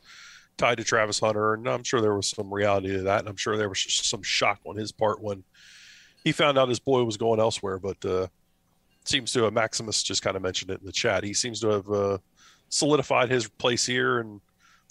tied 0.57 0.77
to 0.77 0.83
Travis 0.83 1.19
Hunter, 1.19 1.53
and 1.53 1.67
I'm 1.67 1.83
sure 1.83 2.01
there 2.01 2.15
was 2.15 2.27
some 2.27 2.53
reality 2.53 2.91
to 2.93 3.03
that, 3.03 3.19
and 3.19 3.29
I'm 3.29 3.35
sure 3.35 3.57
there 3.57 3.69
was 3.69 3.81
some 3.81 4.23
shock 4.23 4.59
on 4.65 4.75
his 4.75 4.91
part 4.91 5.21
when 5.21 5.43
he 6.23 6.31
found 6.31 6.57
out 6.57 6.69
his 6.69 6.79
boy 6.79 7.03
was 7.03 7.17
going 7.17 7.39
elsewhere. 7.39 7.79
But 7.79 8.03
uh, 8.05 8.27
seems 9.05 9.31
to 9.33 9.43
have 9.43 9.53
Maximus 9.53 10.03
just 10.03 10.21
kind 10.21 10.35
of 10.35 10.41
mentioned 10.41 10.71
it 10.71 10.79
in 10.79 10.85
the 10.85 10.91
chat. 10.91 11.23
He 11.23 11.33
seems 11.33 11.59
to 11.61 11.69
have 11.69 11.89
uh, 11.89 12.17
solidified 12.69 13.29
his 13.29 13.47
place 13.47 13.85
here, 13.85 14.19
and 14.19 14.41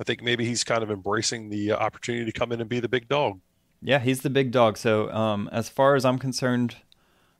I 0.00 0.04
think 0.04 0.22
maybe 0.22 0.44
he's 0.44 0.64
kind 0.64 0.82
of 0.82 0.90
embracing 0.90 1.50
the 1.50 1.72
uh, 1.72 1.76
opportunity 1.76 2.24
to 2.30 2.32
come 2.32 2.52
in 2.52 2.60
and 2.60 2.68
be 2.68 2.80
the 2.80 2.88
big 2.88 3.08
dog. 3.08 3.40
Yeah, 3.82 3.98
he's 3.98 4.22
the 4.22 4.30
big 4.30 4.50
dog. 4.50 4.78
So, 4.78 5.10
um, 5.10 5.48
as 5.52 5.68
far 5.68 5.94
as 5.94 6.04
I'm 6.04 6.18
concerned, 6.18 6.76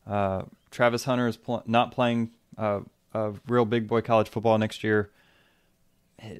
uh, 0.06 0.42
Travis 0.70 1.04
Hunter 1.04 1.26
is 1.26 1.36
pl- 1.36 1.62
not 1.66 1.92
playing 1.92 2.32
uh, 2.58 2.80
a 3.14 3.32
real 3.46 3.64
big 3.64 3.86
boy 3.86 4.00
college 4.00 4.28
football 4.28 4.58
next 4.58 4.84
year. 4.84 5.10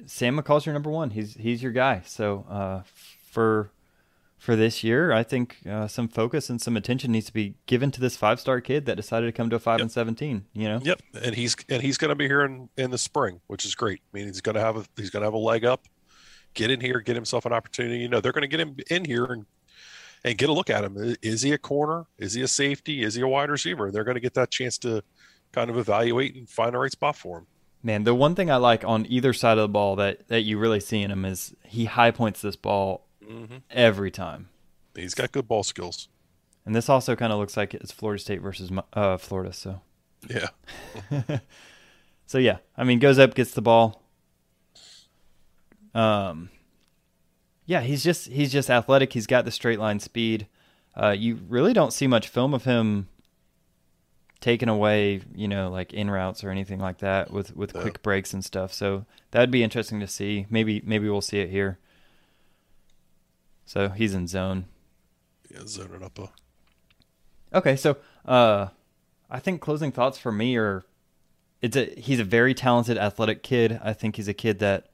Sam 0.05 0.37
McCall's 0.37 0.65
your 0.65 0.73
number 0.73 0.89
one. 0.89 1.11
He's 1.11 1.35
he's 1.35 1.61
your 1.61 1.71
guy. 1.71 2.01
So 2.05 2.45
uh, 2.49 2.81
for 3.29 3.71
for 4.37 4.55
this 4.55 4.83
year, 4.83 5.11
I 5.11 5.23
think 5.23 5.57
uh, 5.69 5.87
some 5.87 6.07
focus 6.07 6.49
and 6.49 6.61
some 6.61 6.77
attention 6.77 7.11
needs 7.11 7.25
to 7.27 7.33
be 7.33 7.55
given 7.65 7.91
to 7.91 8.01
this 8.01 8.15
five 8.15 8.39
star 8.39 8.61
kid 8.61 8.85
that 8.85 8.95
decided 8.95 9.25
to 9.27 9.31
come 9.31 9.49
to 9.49 9.55
a 9.55 9.59
five 9.59 9.81
and 9.81 9.91
seventeen. 9.91 10.45
You 10.53 10.69
know, 10.69 10.79
Yep, 10.83 11.01
and 11.23 11.35
he's 11.35 11.55
and 11.69 11.81
he's 11.81 11.97
going 11.97 12.09
to 12.09 12.15
be 12.15 12.27
here 12.27 12.41
in, 12.41 12.69
in 12.77 12.91
the 12.91 12.97
spring, 12.97 13.41
which 13.47 13.65
is 13.65 13.75
great. 13.75 14.01
I 14.13 14.17
mean, 14.17 14.27
he's 14.27 14.41
going 14.41 14.55
to 14.55 14.61
have 14.61 14.77
a 14.77 14.85
he's 14.97 15.09
going 15.09 15.21
to 15.21 15.27
have 15.27 15.33
a 15.33 15.37
leg 15.37 15.65
up, 15.65 15.87
get 16.53 16.71
in 16.71 16.79
here, 16.81 16.99
get 16.99 17.15
himself 17.15 17.45
an 17.45 17.53
opportunity. 17.53 17.97
You 17.97 18.09
know, 18.09 18.21
they're 18.21 18.31
going 18.31 18.43
to 18.43 18.47
get 18.47 18.59
him 18.59 18.77
in 18.89 19.05
here 19.05 19.25
and 19.25 19.45
and 20.23 20.37
get 20.37 20.49
a 20.49 20.53
look 20.53 20.69
at 20.69 20.83
him. 20.83 21.15
Is 21.21 21.43
he 21.43 21.51
a 21.51 21.57
corner? 21.57 22.07
Is 22.17 22.33
he 22.33 22.41
a 22.41 22.47
safety? 22.47 23.03
Is 23.03 23.13
he 23.13 23.21
a 23.21 23.27
wide 23.27 23.49
receiver? 23.51 23.91
They're 23.91 24.03
going 24.03 24.15
to 24.15 24.21
get 24.21 24.33
that 24.33 24.49
chance 24.49 24.77
to 24.79 25.03
kind 25.55 25.69
of 25.69 25.77
evaluate 25.77 26.35
and 26.35 26.47
find 26.47 26.73
the 26.73 26.77
right 26.77 26.91
spot 26.91 27.15
for 27.15 27.39
him. 27.39 27.47
Man, 27.81 28.03
the 28.03 28.13
one 28.13 28.35
thing 28.35 28.51
I 28.51 28.57
like 28.57 28.83
on 28.83 29.05
either 29.07 29.31
side 29.31 29.57
of 29.57 29.63
the 29.63 29.69
ball 29.69 29.95
that, 29.95 30.27
that 30.27 30.41
you 30.41 30.57
really 30.57 30.79
see 30.79 31.01
in 31.01 31.11
him 31.11 31.23
is 31.23 31.55
he 31.63 31.85
high 31.85 32.11
points 32.11 32.41
this 32.41 32.55
ball 32.55 33.05
every 33.69 34.11
time. 34.11 34.49
He's 34.95 35.13
got 35.13 35.31
good 35.31 35.47
ball 35.47 35.63
skills. 35.63 36.09
And 36.65 36.75
this 36.75 36.89
also 36.89 37.15
kind 37.15 37.31
of 37.31 37.39
looks 37.39 37.55
like 37.55 37.73
it's 37.73 37.91
Florida 37.91 38.19
State 38.19 38.41
versus 38.41 38.71
uh, 38.93 39.17
Florida. 39.17 39.53
So, 39.53 39.81
Yeah. 40.27 40.47
so 42.25 42.37
yeah, 42.39 42.57
I 42.75 42.83
mean, 42.83 42.99
goes 42.99 43.19
up, 43.19 43.35
gets 43.35 43.51
the 43.51 43.61
ball. 43.61 44.01
Um, 45.93 46.49
yeah, 47.65 47.81
he's 47.81 48.03
just 48.03 48.27
he's 48.27 48.51
just 48.51 48.69
athletic. 48.69 49.13
He's 49.13 49.27
got 49.27 49.45
the 49.45 49.51
straight 49.51 49.79
line 49.79 49.99
speed. 49.99 50.47
Uh, 50.95 51.15
you 51.17 51.39
really 51.47 51.73
don't 51.73 51.93
see 51.93 52.07
much 52.07 52.27
film 52.27 52.53
of 52.53 52.63
him 52.63 53.07
taking 54.41 54.69
away, 54.69 55.21
you 55.33 55.47
know, 55.47 55.69
like 55.69 55.93
in 55.93 56.09
routes 56.09 56.43
or 56.43 56.49
anything 56.49 56.79
like 56.79 56.99
that 56.99 57.31
with 57.31 57.55
with 57.55 57.73
quick 57.73 58.01
breaks 58.01 58.33
and 58.33 58.43
stuff. 58.43 58.73
So 58.73 59.05
that'd 59.31 59.51
be 59.51 59.63
interesting 59.63 59.99
to 59.99 60.07
see. 60.07 60.45
Maybe 60.49 60.81
maybe 60.85 61.09
we'll 61.09 61.21
see 61.21 61.39
it 61.39 61.49
here. 61.49 61.79
So 63.65 63.89
he's 63.89 64.13
in 64.13 64.27
zone. 64.27 64.65
Yeah, 65.49 65.61
zoning 65.65 66.03
up 66.03 66.19
a 66.19 66.29
Okay, 67.53 67.75
so 67.75 67.97
uh, 68.25 68.67
I 69.29 69.39
think 69.39 69.61
closing 69.61 69.91
thoughts 69.91 70.17
for 70.17 70.31
me 70.31 70.57
are 70.57 70.83
it's 71.61 71.77
a 71.77 71.85
he's 71.97 72.19
a 72.19 72.23
very 72.23 72.53
talented, 72.53 72.97
athletic 72.97 73.43
kid. 73.43 73.79
I 73.83 73.93
think 73.93 74.17
he's 74.17 74.27
a 74.27 74.33
kid 74.33 74.59
that 74.59 74.89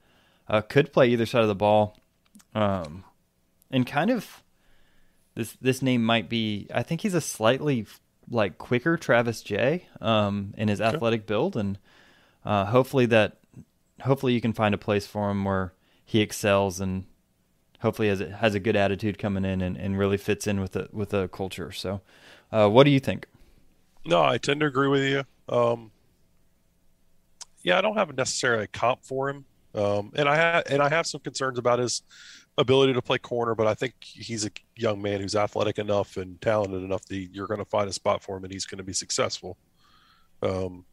uh, 0.48 0.60
could 0.60 0.92
play 0.92 1.08
either 1.08 1.26
side 1.26 1.42
of 1.42 1.48
the 1.48 1.54
ball, 1.54 1.98
um, 2.54 3.04
and 3.70 3.86
kind 3.86 4.10
of 4.10 4.42
this 5.34 5.56
this 5.60 5.82
name 5.82 6.04
might 6.04 6.28
be. 6.28 6.68
I 6.72 6.82
think 6.82 7.00
he's 7.00 7.14
a 7.14 7.20
slightly 7.20 7.86
like 8.28 8.58
quicker 8.58 8.96
Travis 8.96 9.42
J. 9.42 9.86
Um, 10.00 10.54
in 10.56 10.68
his 10.68 10.80
athletic 10.80 11.26
build, 11.26 11.56
and 11.56 11.78
uh, 12.44 12.66
hopefully 12.66 13.06
that 13.06 13.38
hopefully 14.02 14.32
you 14.32 14.40
can 14.40 14.52
find 14.52 14.74
a 14.74 14.78
place 14.78 15.06
for 15.06 15.30
him 15.30 15.44
where 15.44 15.72
he 16.04 16.20
excels 16.20 16.80
and 16.80 17.04
hopefully 17.80 18.08
has 18.08 18.20
a, 18.20 18.30
has 18.36 18.54
a 18.54 18.60
good 18.60 18.76
attitude 18.76 19.18
coming 19.18 19.44
in 19.44 19.60
and, 19.60 19.76
and 19.76 19.98
really 19.98 20.16
fits 20.16 20.46
in 20.46 20.60
with 20.60 20.72
the 20.72 20.88
with 20.92 21.10
the 21.10 21.28
culture. 21.28 21.72
So, 21.72 22.00
uh, 22.50 22.68
what 22.68 22.84
do 22.84 22.90
you 22.90 23.00
think? 23.00 23.26
No, 24.04 24.22
I 24.22 24.38
tend 24.38 24.60
to 24.60 24.66
agree 24.66 24.88
with 24.88 25.04
you. 25.04 25.24
Um, 25.48 25.90
yeah, 27.62 27.78
I 27.78 27.80
don't 27.80 27.96
have 27.96 28.10
a 28.10 28.12
necessarily 28.12 28.64
a 28.64 28.68
comp 28.68 29.04
for 29.04 29.30
him, 29.30 29.44
um, 29.74 30.12
and 30.14 30.28
I 30.28 30.36
ha- 30.36 30.62
and 30.68 30.82
I 30.82 30.88
have 30.88 31.06
some 31.06 31.20
concerns 31.20 31.58
about 31.58 31.78
his 31.78 32.02
ability 32.58 32.92
to 32.92 33.02
play 33.02 33.18
corner, 33.18 33.54
but 33.54 33.66
I 33.66 33.74
think 33.74 33.94
he's 34.00 34.44
a 34.44 34.50
young 34.76 35.00
man 35.00 35.20
who's 35.20 35.34
athletic 35.34 35.78
enough 35.78 36.16
and 36.16 36.40
talented 36.40 36.82
enough 36.82 37.06
that 37.06 37.16
you're 37.16 37.46
going 37.46 37.60
to 37.60 37.64
find 37.64 37.88
a 37.88 37.92
spot 37.92 38.22
for 38.22 38.36
him, 38.36 38.44
and 38.44 38.52
he's 38.52 38.66
going 38.66 38.78
to 38.78 38.84
be 38.84 38.92
successful. 38.92 39.56
Um, 40.42 40.84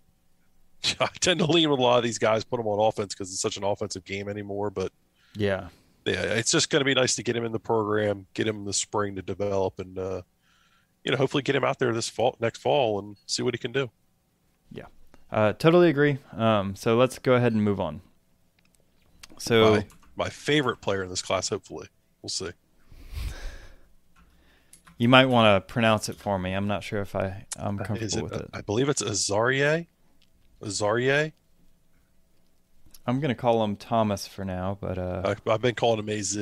I 0.99 1.09
tend 1.19 1.39
to 1.39 1.45
lean 1.45 1.69
with 1.69 1.79
a 1.79 1.83
lot 1.83 1.97
of 1.97 2.03
these 2.03 2.19
guys, 2.19 2.43
put 2.43 2.57
them 2.57 2.67
on 2.67 2.79
offense 2.79 3.13
because 3.13 3.31
it's 3.31 3.41
such 3.41 3.57
an 3.57 3.63
offensive 3.63 4.05
game 4.05 4.29
anymore. 4.29 4.69
But 4.69 4.91
Yeah, 5.35 5.67
yeah, 6.05 6.21
it's 6.21 6.51
just 6.51 6.69
going 6.69 6.79
to 6.79 6.85
be 6.85 6.93
nice 6.93 7.15
to 7.15 7.23
get 7.23 7.35
him 7.35 7.45
in 7.45 7.51
the 7.51 7.59
program, 7.59 8.25
get 8.33 8.47
him 8.47 8.57
in 8.57 8.65
the 8.65 8.73
spring 8.73 9.15
to 9.15 9.21
develop, 9.21 9.79
and 9.79 9.97
uh, 9.97 10.21
you 11.03 11.11
know, 11.11 11.17
hopefully 11.17 11.43
get 11.43 11.55
him 11.55 11.63
out 11.63 11.79
there 11.79 11.93
this 11.93 12.09
fall, 12.09 12.37
next 12.39 12.59
fall, 12.61 12.99
and 12.99 13.17
see 13.25 13.43
what 13.43 13.53
he 13.53 13.57
can 13.57 13.71
do. 13.71 13.89
yeah, 14.71 14.85
uh, 15.31 15.53
totally 15.53 15.89
agree. 15.89 16.17
Um, 16.35 16.75
so 16.75 16.95
let's 16.95 17.19
go 17.19 17.33
ahead 17.33 17.53
and 17.53 17.63
move 17.63 17.79
on. 17.79 18.01
So 19.37 19.75
my, 19.75 19.85
my 20.19 20.29
favorite 20.29 20.81
player 20.81 21.01
in 21.01 21.09
this 21.09 21.21
class, 21.23 21.49
hopefully. 21.49 21.87
We'll 22.21 22.29
see. 22.29 22.51
you 24.97 25.07
might 25.07 25.25
want 25.27 25.65
to 25.67 25.73
pronounce 25.73 26.09
it 26.09 26.17
for 26.17 26.37
me. 26.37 26.53
I'm 26.53 26.67
not 26.67 26.83
sure 26.83 27.01
if 27.01 27.15
I 27.15 27.45
I'm 27.57 27.79
comfortable 27.79 28.17
it, 28.17 28.23
with 28.23 28.33
it. 28.33 28.49
I 28.53 28.61
believe 28.61 28.89
it's 28.89 29.01
Azareye'h. 29.01 29.87
Azareye'h. 30.61 31.31
I'm 33.07 33.19
gonna 33.21 33.33
call 33.33 33.63
him 33.63 33.75
Thomas 33.75 34.27
for 34.27 34.45
now, 34.45 34.77
but 34.79 34.99
uh, 34.99 35.35
I, 35.47 35.51
I've 35.51 35.61
been 35.61 35.73
calling 35.73 35.99
him 35.99 36.09
AZ. 36.09 36.37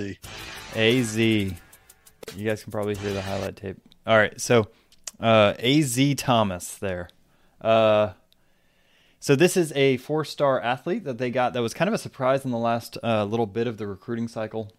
Az. 0.76 1.18
You 1.18 1.54
guys 2.36 2.64
can 2.64 2.72
probably 2.72 2.96
hear 2.96 3.14
the 3.14 3.22
highlight 3.22 3.56
tape. 3.56 3.78
All 4.06 4.18
right, 4.18 4.40
so 4.42 4.68
uh, 5.20 5.54
Az 5.60 5.98
Thomas 6.18 6.78
there. 6.78 7.10
Uh, 7.62 8.12
so 9.20 9.36
this 9.36 9.58
is 9.58 9.72
a 9.74 9.98
four-star 9.98 10.62
athlete 10.62 11.04
that 11.06 11.18
they 11.18 11.32
got 11.32 11.54
that 11.54 11.62
was 11.62 11.74
kind 11.74 11.88
of 11.88 11.94
a 11.94 11.98
surprise 11.98 12.46
in 12.46 12.52
the 12.52 12.58
last 12.58 12.98
uh, 13.04 13.24
little 13.26 13.46
bit 13.46 13.68
of 13.68 13.78
the 13.78 13.88
recruiting 13.88 14.28
cycle. 14.28 14.72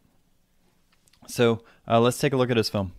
So 1.26 1.62
uh, 1.86 2.00
let's 2.00 2.18
take 2.18 2.32
a 2.32 2.36
look 2.36 2.50
at 2.50 2.56
his 2.56 2.68
film. 2.68 2.92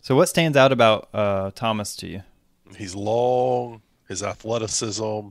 So 0.00 0.16
what 0.16 0.28
stands 0.28 0.56
out 0.56 0.72
about 0.72 1.08
uh, 1.12 1.50
Thomas 1.54 1.96
to 1.96 2.06
you? 2.06 2.22
He's 2.76 2.94
long, 2.94 3.82
his 4.08 4.22
athleticism. 4.22 5.28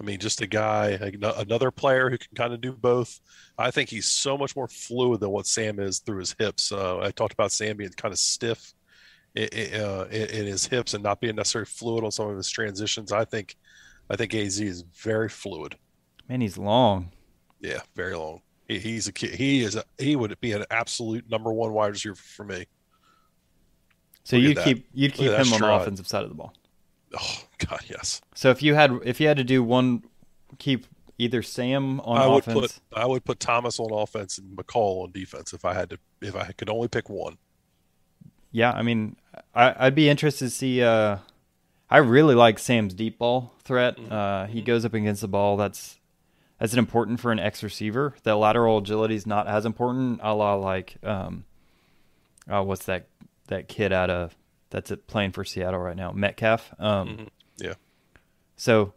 I 0.00 0.04
mean, 0.04 0.20
just 0.20 0.40
a 0.40 0.46
guy, 0.46 0.90
another 1.36 1.72
player 1.72 2.08
who 2.08 2.18
can 2.18 2.34
kind 2.36 2.54
of 2.54 2.60
do 2.60 2.72
both. 2.72 3.20
I 3.58 3.72
think 3.72 3.90
he's 3.90 4.06
so 4.06 4.38
much 4.38 4.54
more 4.54 4.68
fluid 4.68 5.20
than 5.20 5.30
what 5.30 5.46
Sam 5.46 5.80
is 5.80 5.98
through 5.98 6.20
his 6.20 6.36
hips. 6.38 6.70
Uh, 6.70 7.00
I 7.00 7.10
talked 7.10 7.32
about 7.32 7.50
Sam 7.50 7.76
being 7.76 7.90
kind 7.90 8.12
of 8.12 8.18
stiff 8.18 8.74
in, 9.34 9.48
uh, 9.74 10.06
in, 10.10 10.28
in 10.28 10.46
his 10.46 10.66
hips 10.66 10.94
and 10.94 11.02
not 11.02 11.20
being 11.20 11.34
necessarily 11.34 11.66
fluid 11.66 12.04
on 12.04 12.12
some 12.12 12.30
of 12.30 12.36
his 12.36 12.48
transitions. 12.48 13.10
I 13.10 13.24
think, 13.24 13.56
I 14.10 14.16
think 14.16 14.34
Az 14.34 14.60
is 14.60 14.82
very 14.82 15.28
fluid. 15.28 15.76
Man, 16.28 16.40
he's 16.40 16.58
long. 16.58 17.12
Yeah, 17.60 17.80
very 17.94 18.16
long. 18.16 18.42
He, 18.66 18.78
he's 18.78 19.08
a 19.08 19.12
kid. 19.12 19.34
He 19.34 19.62
is. 19.62 19.76
A, 19.76 19.84
he 19.98 20.16
would 20.16 20.38
be 20.40 20.52
an 20.52 20.64
absolute 20.70 21.28
number 21.30 21.52
one 21.52 21.72
wide 21.72 21.88
receiver 21.88 22.14
for 22.14 22.44
me. 22.44 22.66
So 24.24 24.36
Look 24.36 24.44
you'd 24.44 24.64
keep 24.64 24.88
you'd 24.92 25.14
keep 25.14 25.32
him 25.32 25.52
on 25.52 25.60
the 25.60 25.72
offensive 25.72 26.06
side 26.06 26.22
of 26.22 26.28
the 26.28 26.34
ball. 26.34 26.52
Oh 27.18 27.42
God, 27.66 27.80
yes. 27.88 28.20
So 28.34 28.50
if 28.50 28.62
you 28.62 28.74
had 28.74 28.98
if 29.04 29.20
you 29.20 29.26
had 29.26 29.38
to 29.38 29.44
do 29.44 29.62
one, 29.62 30.04
keep 30.58 30.86
either 31.16 31.42
Sam 31.42 32.00
on 32.00 32.18
I 32.18 32.26
would 32.26 32.46
offense. 32.46 32.78
put 32.90 32.98
I 32.98 33.06
would 33.06 33.24
put 33.24 33.40
Thomas 33.40 33.80
on 33.80 33.90
offense 33.90 34.38
and 34.38 34.56
McCall 34.56 35.04
on 35.04 35.12
defense 35.12 35.52
if 35.52 35.64
I 35.64 35.72
had 35.72 35.90
to 35.90 35.98
if 36.20 36.36
I 36.36 36.52
could 36.52 36.68
only 36.68 36.88
pick 36.88 37.08
one. 37.08 37.38
Yeah, 38.52 38.72
I 38.72 38.82
mean, 38.82 39.16
I, 39.54 39.74
I'd 39.78 39.94
be 39.94 40.08
interested 40.08 40.46
to 40.46 40.50
see. 40.50 40.82
Uh, 40.82 41.18
I 41.90 41.98
really 41.98 42.34
like 42.34 42.58
Sam's 42.58 42.94
deep 42.94 43.18
ball 43.18 43.54
threat. 43.62 43.96
Mm-hmm. 43.96 44.12
Uh, 44.12 44.46
he 44.46 44.62
goes 44.62 44.84
up 44.84 44.94
against 44.94 45.22
the 45.22 45.28
ball. 45.28 45.56
That's 45.56 45.98
that's 46.58 46.72
an 46.72 46.78
important 46.78 47.20
for 47.20 47.32
an 47.32 47.38
X 47.38 47.62
receiver. 47.62 48.14
The 48.24 48.36
lateral 48.36 48.78
agility 48.78 49.14
is 49.14 49.26
not 49.26 49.46
as 49.46 49.64
important. 49.64 50.20
A 50.22 50.34
la 50.34 50.54
like, 50.54 50.96
um, 51.02 51.44
oh, 52.48 52.62
what's 52.62 52.84
that 52.86 53.08
that 53.46 53.68
kid 53.68 53.92
out 53.92 54.10
of 54.10 54.36
that's 54.70 54.92
playing 55.06 55.32
for 55.32 55.44
Seattle 55.44 55.80
right 55.80 55.96
now, 55.96 56.12
Metcalf. 56.12 56.72
Um, 56.78 57.08
Mm-hmm. 57.08 57.24
Yeah. 57.56 57.74
So, 58.56 58.92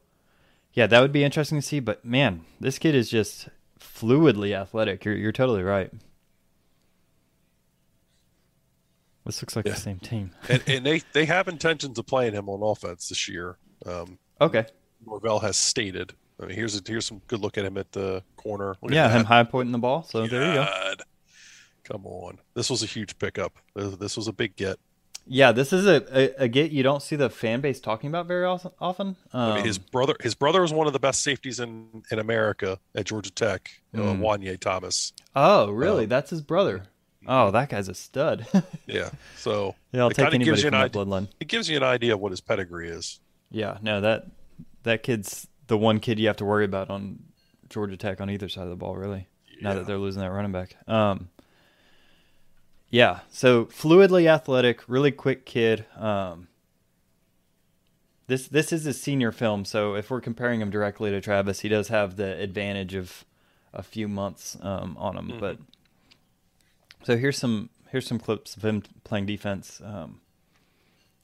yeah, 0.74 0.88
that 0.88 1.02
would 1.02 1.12
be 1.12 1.24
interesting 1.24 1.60
to 1.60 1.66
see. 1.66 1.80
But 1.80 2.04
man, 2.06 2.46
this 2.60 2.78
kid 2.78 2.94
is 2.94 3.10
just 3.10 3.50
fluidly 3.80 4.56
athletic. 4.56 5.06
You're 5.06 5.16
you're 5.16 5.32
totally 5.32 5.64
right. 5.64 5.92
This 9.32 9.42
looks 9.42 9.56
like 9.56 9.66
Yeah. 9.66 9.74
the 9.74 9.80
same 9.80 10.00
team. 10.00 10.32
And, 10.50 10.62
and 10.68 10.86
they 10.86 11.02
they 11.14 11.26
have 11.26 11.48
intentions 11.48 11.98
of 11.98 12.06
playing 12.06 12.34
him 12.34 12.50
on 12.50 12.62
offense 12.62 13.08
this 13.10 13.28
year. 13.30 13.58
Um, 13.86 14.20
Okay. 14.42 14.66
Norvell 15.06 15.40
has 15.40 15.56
stated. 15.58 16.14
I 16.42 16.46
mean, 16.48 16.56
here's 16.56 16.76
a, 16.78 16.82
here's 16.86 17.06
some 17.06 17.22
good 17.28 17.40
look 17.40 17.58
at 17.58 17.64
him 17.66 17.78
at 17.78 17.92
the 17.94 18.24
corner. 18.36 18.76
Look 18.82 18.92
yeah, 18.92 19.10
him 19.10 19.24
high 19.26 19.44
pointing 19.44 19.72
the 19.72 19.78
ball. 19.78 20.04
So 20.04 20.28
there 20.28 20.48
you 20.48 20.54
go. 20.56 20.68
Come 21.84 22.06
on, 22.06 22.40
this 22.54 22.70
was 22.70 22.84
a 22.84 22.86
huge 22.86 23.18
pickup. 23.20 23.54
This, 23.76 24.16
was 24.16 24.28
a 24.28 24.34
big 24.34 24.56
get. 24.56 24.78
Yeah, 25.28 25.52
this 25.52 25.72
is 25.74 25.86
a, 25.88 26.04
a, 26.40 26.44
a 26.44 26.48
get 26.48 26.72
you 26.72 26.84
don't 26.84 27.02
see 27.02 27.16
the 27.16 27.30
fan 27.30 27.62
base 27.62 27.80
talking 27.80 28.10
about 28.10 28.28
very 28.28 28.46
often. 28.46 28.72
often. 28.80 29.08
Um, 29.34 29.52
I 29.52 29.56
mean, 29.56 29.66
his 29.66 29.78
brother 29.78 30.16
his 30.20 30.36
brother 30.36 30.62
was 30.62 30.74
one 30.74 30.88
of 30.88 30.94
the 30.94 31.00
best 31.00 31.22
safeties 31.24 31.60
in 31.60 32.04
in 32.12 32.20
America 32.20 32.80
at 32.96 33.06
Georgia 33.06 33.32
Tech. 33.32 33.70
Uh, 33.94 34.00
Mm. 34.00 34.20
Juanyeh 34.20 34.60
Thomas. 34.60 35.14
oh, 35.36 35.70
really? 35.72 36.04
um, 36.04 36.10
That's 36.10 36.30
his 36.32 36.42
brother. 36.42 36.84
Oh, 37.28 37.52
that 37.52 37.70
guy's 37.70 37.88
a 37.88 37.94
stud. 37.94 38.48
Yeah. 38.88 39.10
So 39.38 39.76
yeah, 39.94 40.02
I'll 40.02 40.10
take 40.10 40.34
anybody 40.34 40.62
from 40.62 40.74
an 40.74 40.82
that 40.82 40.92
bloodline. 40.92 41.30
It 41.40 41.48
gives 41.48 41.70
you 41.70 41.78
an 41.78 41.84
idea 41.84 42.14
of 42.14 42.20
what 42.20 42.32
his 42.32 42.42
pedigree 42.42 42.90
is. 42.90 43.22
Yeah, 43.50 43.78
no 43.82 44.02
that 44.02 44.28
that 44.84 45.04
kid's 45.04 45.48
the 45.68 45.78
one 45.78 46.00
kid 46.00 46.20
you 46.20 46.28
have 46.28 46.38
to 46.38 46.46
worry 46.46 46.66
about 46.66 46.90
on 46.90 47.20
Georgia 47.70 47.96
Tech 47.96 48.20
on 48.20 48.30
either 48.30 48.50
side 48.50 48.64
of 48.64 48.70
the 48.70 48.76
ball, 48.76 48.98
really. 48.98 49.28
Now 49.62 49.76
that 49.76 49.86
they're 49.86 49.98
losing 49.98 50.22
that 50.22 50.32
running 50.32 50.52
back. 50.52 50.76
Um, 50.88 51.30
yeah, 52.90 53.20
so 53.30 53.66
fluidly 53.66 54.28
athletic, 54.28 54.82
really 54.88 55.12
quick 55.12 55.46
kid. 55.46 55.86
Um, 55.96 56.48
this 58.28 58.48
this 58.48 58.74
is 58.74 58.84
his 58.84 59.00
senior 59.00 59.32
film, 59.32 59.64
so 59.64 59.96
if 59.96 60.10
we're 60.10 60.20
comparing 60.20 60.62
him 60.62 60.70
directly 60.70 61.12
to 61.12 61.22
Travis, 61.22 61.62
he 61.62 61.70
does 61.70 61.88
have 61.90 62.18
the 62.18 62.38
advantage 62.40 62.94
of 62.96 63.24
a 63.74 63.84
few 63.84 64.08
months 64.08 64.58
um, 64.62 64.98
on 65.00 65.18
him. 65.18 65.38
But 65.40 65.58
so 67.04 67.18
here's 67.18 67.38
some 67.38 67.70
here's 67.90 68.08
some 68.08 68.20
clips 68.20 68.56
of 68.56 68.64
him 68.64 68.84
playing 69.04 69.26
defense. 69.26 69.82
Um, 69.84 70.22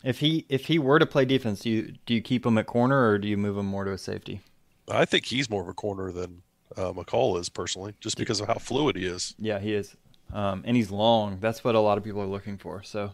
if 0.04 0.20
he 0.20 0.46
if 0.50 0.66
he 0.66 0.80
were 0.80 1.00
to 1.00 1.06
play 1.06 1.26
defense, 1.26 1.62
do 1.62 1.70
you 1.70 1.94
do 2.06 2.14
you 2.14 2.22
keep 2.22 2.46
him 2.46 2.58
at 2.58 2.66
corner 2.68 3.10
or 3.10 3.18
do 3.18 3.28
you 3.28 3.38
move 3.38 3.58
him 3.58 3.66
more 3.66 3.84
to 3.86 3.92
a 3.92 3.98
safety? 3.98 4.42
I 4.90 5.06
think 5.06 5.26
he's 5.26 5.50
more 5.50 5.62
of 5.62 5.68
a 5.68 5.74
corner 5.74 6.12
than 6.12 6.44
uh, 6.78 6.94
McCall 6.94 7.40
is 7.40 7.50
personally, 7.50 7.94
just 8.00 8.18
because 8.18 8.40
of 8.40 8.48
how 8.48 8.56
fluid 8.56 8.96
he 8.96 9.06
is. 9.06 9.36
Yeah, 9.38 9.60
he 9.60 9.74
is. 9.74 9.96
um, 10.34 10.64
and 10.66 10.78
he's 10.78 10.92
long. 10.92 11.40
That's 11.40 11.64
what 11.64 11.76
a 11.76 11.80
lot 11.80 11.98
of 11.98 12.04
people 12.04 12.22
are 12.22 12.28
looking 12.28 12.58
for. 12.58 12.84
So 12.84 13.12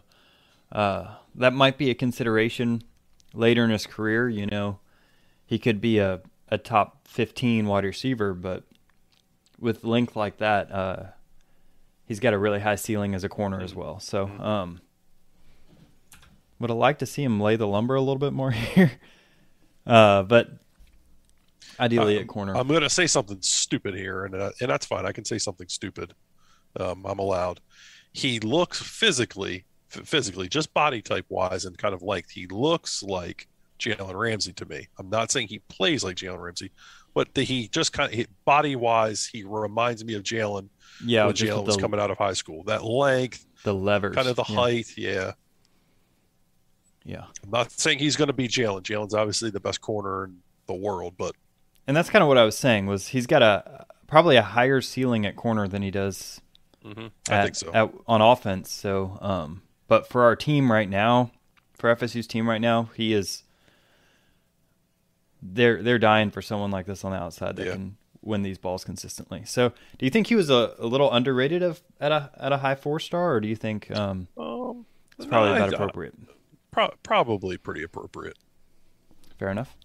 uh, 0.70 1.14
that 1.34 1.52
might 1.52 1.78
be 1.78 1.90
a 1.90 1.94
consideration 1.94 2.82
later 3.32 3.64
in 3.64 3.70
his 3.70 3.86
career. 3.86 4.28
You 4.28 4.46
know, 4.46 4.78
he 5.46 5.58
could 5.58 5.80
be 5.80 5.98
a, 5.98 6.20
a 6.48 6.58
top 6.58 7.08
15 7.08 7.66
wide 7.66 7.84
receiver, 7.84 8.34
but 8.34 8.64
with 9.58 9.84
length 9.84 10.14
like 10.16 10.38
that, 10.38 10.70
uh, 10.70 11.02
he's 12.06 12.20
got 12.20 12.34
a 12.34 12.38
really 12.38 12.60
high 12.60 12.74
ceiling 12.74 13.14
as 13.14 13.24
a 13.24 13.28
corner 13.28 13.60
as 13.60 13.74
well. 13.74 14.00
So, 14.00 14.26
um, 14.26 14.80
would 16.58 16.70
have 16.70 16.78
liked 16.78 17.00
to 17.00 17.06
see 17.06 17.22
him 17.22 17.40
lay 17.40 17.56
the 17.56 17.66
lumber 17.66 17.94
a 17.94 18.00
little 18.00 18.18
bit 18.18 18.32
more 18.32 18.50
here, 18.52 18.92
uh, 19.86 20.22
but 20.22 20.50
ideally 21.78 22.18
at 22.18 22.26
corner. 22.26 22.56
I'm 22.56 22.68
going 22.68 22.82
to 22.82 22.90
say 22.90 23.06
something 23.06 23.38
stupid 23.40 23.94
here, 23.94 24.24
and 24.24 24.34
uh, 24.34 24.50
and 24.60 24.70
that's 24.70 24.86
fine. 24.86 25.06
I 25.06 25.12
can 25.12 25.24
say 25.24 25.38
something 25.38 25.68
stupid. 25.68 26.14
Um, 26.78 27.04
I'm 27.06 27.18
allowed. 27.18 27.60
He 28.12 28.40
looks 28.40 28.80
physically, 28.80 29.64
f- 29.92 30.06
physically, 30.06 30.48
just 30.48 30.72
body 30.74 31.02
type 31.02 31.26
wise 31.28 31.64
and 31.64 31.76
kind 31.76 31.94
of 31.94 32.02
length. 32.02 32.30
He 32.30 32.46
looks 32.46 33.02
like 33.02 33.48
Jalen 33.78 34.14
Ramsey 34.14 34.52
to 34.54 34.66
me. 34.66 34.88
I'm 34.98 35.10
not 35.10 35.30
saying 35.30 35.48
he 35.48 35.60
plays 35.68 36.04
like 36.04 36.16
Jalen 36.16 36.40
Ramsey, 36.40 36.70
but 37.14 37.32
the, 37.34 37.42
he 37.44 37.68
just 37.68 37.92
kind 37.92 38.12
of 38.12 38.26
body 38.44 38.76
wise, 38.76 39.26
he 39.26 39.44
reminds 39.44 40.04
me 40.04 40.14
of 40.14 40.22
Jalen. 40.22 40.68
yeah, 41.04 41.24
when 41.26 41.34
Jalen 41.34 41.64
was 41.64 41.76
coming 41.76 41.98
out 42.00 42.10
of 42.10 42.18
high 42.18 42.32
school. 42.34 42.64
That 42.64 42.84
length, 42.84 43.46
the 43.62 43.74
levers, 43.74 44.14
kind 44.14 44.28
of 44.28 44.36
the 44.36 44.44
yeah. 44.48 44.54
height. 44.56 44.94
Yeah. 44.96 45.32
Yeah, 47.06 47.24
I'm 47.42 47.50
not 47.50 47.70
saying 47.70 47.98
he's 47.98 48.16
going 48.16 48.28
to 48.28 48.32
be 48.34 48.48
Jalen. 48.48 48.82
Jalen's 48.82 49.14
obviously 49.14 49.50
the 49.50 49.60
best 49.60 49.80
corner 49.82 50.24
in 50.24 50.38
the 50.66 50.74
world, 50.74 51.14
but 51.18 51.34
and 51.86 51.94
that's 51.96 52.08
kind 52.08 52.22
of 52.22 52.28
what 52.28 52.38
I 52.38 52.44
was 52.44 52.56
saying. 52.56 52.86
Was 52.86 53.08
he's 53.08 53.26
got 53.26 53.42
a 53.42 53.86
probably 54.06 54.36
a 54.36 54.42
higher 54.42 54.80
ceiling 54.80 55.26
at 55.26 55.36
corner 55.36 55.68
than 55.68 55.82
he 55.82 55.90
does 55.90 56.40
I 56.84 57.10
at- 57.30 57.42
think 57.44 57.56
so. 57.56 57.72
at- 57.74 57.92
on 58.06 58.20
offense. 58.22 58.72
So, 58.72 59.18
um, 59.20 59.62
but 59.86 60.08
for 60.08 60.22
our 60.22 60.34
team 60.34 60.72
right 60.72 60.88
now, 60.88 61.30
for 61.74 61.94
FSU's 61.94 62.26
team 62.26 62.48
right 62.48 62.60
now, 62.60 62.88
he 62.96 63.12
is. 63.12 63.43
They're 65.46 65.82
they're 65.82 65.98
dying 65.98 66.30
for 66.30 66.40
someone 66.40 66.70
like 66.70 66.86
this 66.86 67.04
on 67.04 67.12
the 67.12 67.18
outside 67.18 67.56
that 67.56 67.66
Yeah. 67.66 67.72
can 67.72 67.96
win 68.22 68.40
these 68.42 68.56
balls 68.56 68.82
consistently. 68.84 69.42
So, 69.44 69.68
do 69.98 70.06
you 70.06 70.10
think 70.10 70.28
he 70.28 70.34
was 70.34 70.48
a, 70.48 70.74
a 70.78 70.86
little 70.86 71.12
underrated 71.12 71.62
of 71.62 71.82
at 72.00 72.10
a 72.12 72.30
at 72.38 72.52
a 72.52 72.56
high 72.58 72.74
four 72.74 72.98
star, 72.98 73.34
or 73.34 73.40
do 73.40 73.48
you 73.48 73.56
think 73.56 73.90
um, 73.94 74.28
um, 74.38 74.86
it's 75.18 75.26
probably 75.26 75.50
I- 75.52 75.56
about 75.58 75.70
I- 75.70 75.76
appropriate? 75.76 76.14
pro- 76.70 76.94
probably 77.02 77.58
pretty 77.58 77.82
appropriate. 77.82 78.38
Fair 79.38 79.50
enough. 79.50 79.76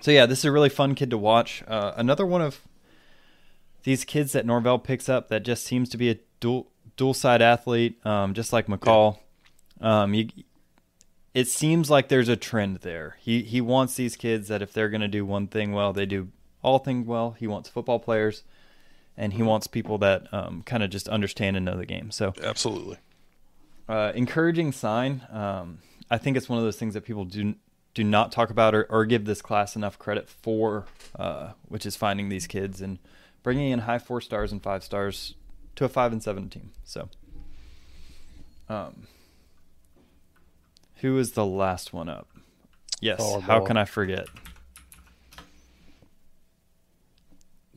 So 0.00 0.10
yeah, 0.10 0.24
this 0.26 0.38
is 0.38 0.44
a 0.46 0.52
really 0.52 0.70
fun 0.70 0.94
kid 0.94 1.10
to 1.10 1.18
watch. 1.18 1.62
Uh, 1.68 1.92
another 1.96 2.24
one 2.24 2.40
of 2.40 2.60
these 3.82 4.04
kids 4.04 4.32
that 4.32 4.46
Norvell 4.46 4.78
picks 4.78 5.08
up 5.08 5.28
that 5.28 5.42
just 5.42 5.64
seems 5.64 5.88
to 5.90 5.98
be 5.98 6.08
a 6.10 6.16
dual 6.40 6.68
dual 6.96 7.12
side 7.14 7.42
athlete, 7.42 8.04
um, 8.06 8.32
just 8.32 8.52
like 8.52 8.66
McCall. 8.66 9.18
Um, 9.80 10.14
you, 10.14 10.28
it 11.34 11.46
seems 11.48 11.90
like 11.90 12.08
there's 12.08 12.28
a 12.28 12.36
trend 12.36 12.78
there. 12.78 13.16
He 13.20 13.42
he 13.42 13.60
wants 13.60 13.94
these 13.94 14.16
kids 14.16 14.48
that 14.48 14.62
if 14.62 14.72
they're 14.72 14.88
going 14.88 15.00
to 15.00 15.08
do 15.08 15.24
one 15.24 15.46
thing 15.46 15.72
well, 15.72 15.92
they 15.92 16.06
do 16.06 16.28
all 16.62 16.78
things 16.78 17.06
well. 17.06 17.32
He 17.32 17.46
wants 17.46 17.68
football 17.68 17.98
players, 17.98 18.42
and 19.16 19.32
he 19.32 19.42
wants 19.42 19.66
people 19.66 19.98
that 19.98 20.32
um, 20.32 20.62
kind 20.62 20.82
of 20.82 20.90
just 20.90 21.08
understand 21.08 21.56
and 21.56 21.64
know 21.64 21.76
the 21.76 21.86
game. 21.86 22.10
So 22.10 22.34
Absolutely. 22.42 22.98
uh, 23.88 24.12
encouraging 24.14 24.72
sign. 24.72 25.26
Um, 25.30 25.78
I 26.10 26.18
think 26.18 26.36
it's 26.36 26.48
one 26.48 26.58
of 26.58 26.64
those 26.64 26.76
things 26.76 26.94
that 26.94 27.04
people 27.04 27.24
do 27.24 27.54
do 27.94 28.04
not 28.04 28.32
talk 28.32 28.50
about 28.50 28.74
or, 28.74 28.84
or 28.88 29.04
give 29.04 29.24
this 29.24 29.42
class 29.42 29.74
enough 29.74 29.98
credit 29.98 30.28
for, 30.28 30.86
uh, 31.18 31.52
which 31.68 31.84
is 31.84 31.96
finding 31.96 32.28
these 32.28 32.46
kids 32.46 32.80
and 32.80 32.98
bringing 33.42 33.70
in 33.72 33.80
high 33.80 33.98
four 33.98 34.20
stars 34.20 34.52
and 34.52 34.62
five 34.62 34.84
stars 34.84 35.34
to 35.76 35.84
a 35.84 35.88
five 35.88 36.12
and 36.12 36.22
seven 36.22 36.48
team. 36.48 36.70
So, 36.84 37.08
um, 38.68 39.06
who 41.00 41.18
is 41.18 41.32
the 41.32 41.44
last 41.46 41.92
one 41.92 42.08
up? 42.08 42.28
Yes. 43.00 43.18
Oh, 43.22 43.40
how 43.40 43.64
can 43.64 43.76
I 43.76 43.84
forget? 43.84 44.26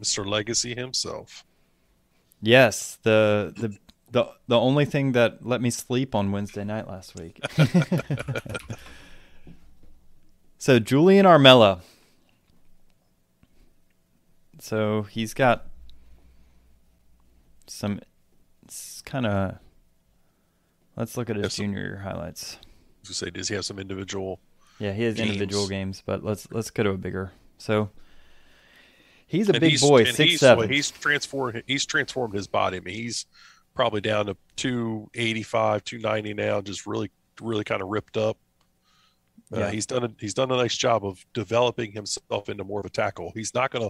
Mr. 0.02 0.26
Legacy 0.26 0.76
himself. 0.76 1.46
Yes, 2.42 2.98
the 3.04 3.54
the 3.56 3.78
the 4.12 4.26
the 4.48 4.60
only 4.60 4.86
thing 4.86 5.14
that 5.14 5.46
let 5.46 5.62
me 5.62 5.70
sleep 5.70 6.14
on 6.14 6.32
Wednesday 6.32 6.64
night 6.66 6.88
last 6.88 7.16
week. 7.16 7.40
so 10.58 10.80
Julian 10.80 11.26
Armella. 11.26 11.80
So 14.60 15.04
he's 15.04 15.34
got 15.34 15.68
some 17.68 18.02
kind 19.06 19.26
of. 19.26 19.58
Let's 20.96 21.18
look 21.18 21.30
at 21.30 21.38
his 21.38 21.46
Yes. 21.46 21.56
junior 21.56 21.80
year 21.80 21.98
highlights. 22.04 22.58
To 23.04 23.14
say, 23.14 23.30
does 23.30 23.48
he 23.50 23.56
have 23.56 23.66
some 23.66 23.80
individual? 23.80 24.40
Yeah, 24.80 24.94
he 24.94 25.04
has 25.04 25.20
individual 25.20 25.68
Games. 25.68 25.98
games, 25.98 26.04
but 26.06 26.24
let's 26.24 26.48
let's 26.52 26.70
go 26.72 26.84
to 26.84 26.92
a 26.92 26.98
bigger. 26.98 27.32
So 27.58 27.90
he's 29.28 29.50
a 29.50 29.54
and 29.54 29.62
big 29.62 29.72
he's, 29.72 29.82
boy, 29.82 30.04
six 30.06 30.18
he's, 30.18 30.40
seven. 30.40 30.70
he's 30.70 30.90
transformed. 30.92 31.64
He's 31.68 31.86
transformed 31.86 32.34
his 32.34 32.48
body. 32.48 32.78
I 32.78 32.80
mean, 32.80 32.96
he's 32.96 33.26
probably 33.76 34.02
down 34.02 34.28
to 34.28 34.38
285, 34.58 35.84
290 35.84 36.34
now. 36.34 36.62
Just 36.62 36.86
really, 36.86 37.12
really 37.42 37.64
kind 37.64 37.82
of 37.82 37.90
ripped 37.90 38.18
up. 38.18 38.38
Uh, 39.54 39.60
Yeah. 39.60 39.72
He's 39.72 39.86
done 39.86 40.04
a, 40.06 40.10
he's 40.20 40.34
done 40.34 40.52
a 40.52 40.56
nice 40.58 40.76
job 40.76 41.06
of 41.06 41.24
developing 41.34 41.92
himself 41.92 42.50
into 42.50 42.64
more 42.64 42.80
of 42.80 42.86
a 42.86 42.90
tackle. 42.90 43.32
He's 43.36 43.54
not 43.54 43.72
gonna 43.72 43.90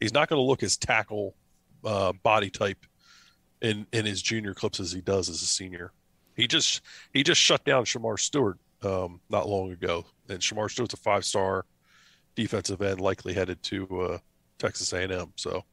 he's 0.00 0.12
not 0.12 0.28
gonna 0.28 0.42
look 0.42 0.60
his 0.60 0.76
tackle 0.76 1.34
uh, 1.84 2.12
body 2.22 2.50
type 2.50 2.84
in 3.62 3.86
in 3.92 4.04
his 4.04 4.20
junior 4.22 4.54
clips 4.54 4.80
as 4.80 4.92
he 4.92 5.00
does 5.00 5.28
as 5.28 5.42
a 5.42 5.46
senior. 5.46 5.92
He 6.38 6.46
just 6.46 6.80
he 7.12 7.22
just 7.22 7.40
shut 7.40 7.64
down 7.64 7.84
Shemar 7.84 8.18
Stewart 8.18 8.58
um, 8.82 9.20
not 9.28 9.48
long 9.48 9.72
ago, 9.72 10.06
and 10.28 10.38
Shemar 10.38 10.70
Stewart's 10.70 10.94
a 10.94 10.96
five 10.96 11.24
star 11.24 11.66
defensive 12.36 12.80
end, 12.80 13.00
likely 13.00 13.34
headed 13.34 13.60
to 13.64 14.00
uh, 14.02 14.18
Texas 14.58 14.92
A&M. 14.92 15.32
So 15.36 15.64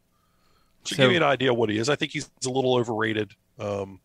to 0.86 0.95
So- 0.95 1.04
give 1.04 1.12
you 1.12 1.17
an 1.17 1.23
idea 1.23 1.51
of 1.51 1.58
what 1.58 1.69
he 1.69 1.78
is, 1.78 1.88
I 1.88 1.95
think 1.95 2.12
he's 2.12 2.30
a 2.45 2.49
little 2.49 2.75
overrated. 2.75 3.34
Um, 3.60 3.99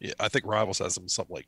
yeah, 0.00 0.12
I 0.18 0.28
think 0.28 0.44
Rivals 0.44 0.80
has 0.80 0.96
him 0.98 1.08
something 1.08 1.36
like 1.36 1.46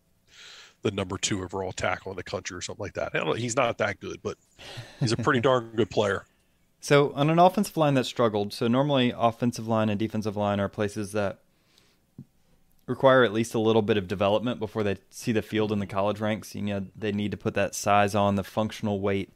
the 0.82 0.92
number 0.92 1.18
two 1.18 1.42
overall 1.42 1.72
tackle 1.72 2.12
in 2.12 2.16
the 2.16 2.22
country 2.22 2.56
or 2.56 2.60
something 2.60 2.82
like 2.84 2.94
that. 2.94 3.10
I 3.12 3.18
don't 3.18 3.26
know, 3.26 3.32
he's 3.32 3.56
not 3.56 3.78
that 3.78 3.98
good, 3.98 4.20
but 4.22 4.38
he's 5.00 5.10
a 5.12 5.16
pretty 5.16 5.40
darn 5.40 5.72
good 5.74 5.90
player. 5.90 6.24
So 6.78 7.12
on 7.14 7.30
an 7.30 7.40
offensive 7.40 7.76
line 7.76 7.94
that 7.94 8.04
struggled, 8.06 8.52
so 8.52 8.68
normally 8.68 9.12
offensive 9.16 9.66
line 9.66 9.88
and 9.88 9.98
defensive 9.98 10.36
line 10.36 10.60
are 10.60 10.68
places 10.68 11.10
that 11.12 11.40
require 12.86 13.24
at 13.24 13.32
least 13.32 13.54
a 13.54 13.58
little 13.58 13.82
bit 13.82 13.96
of 13.96 14.06
development 14.06 14.60
before 14.60 14.82
they 14.82 14.96
see 15.10 15.32
the 15.32 15.42
field 15.42 15.72
in 15.72 15.78
the 15.78 15.86
college 15.86 16.20
ranks. 16.20 16.54
You 16.54 16.62
know, 16.62 16.86
they 16.94 17.12
need 17.12 17.30
to 17.32 17.36
put 17.36 17.54
that 17.54 17.74
size 17.74 18.14
on, 18.14 18.36
the 18.36 18.44
functional 18.44 19.00
weight. 19.00 19.32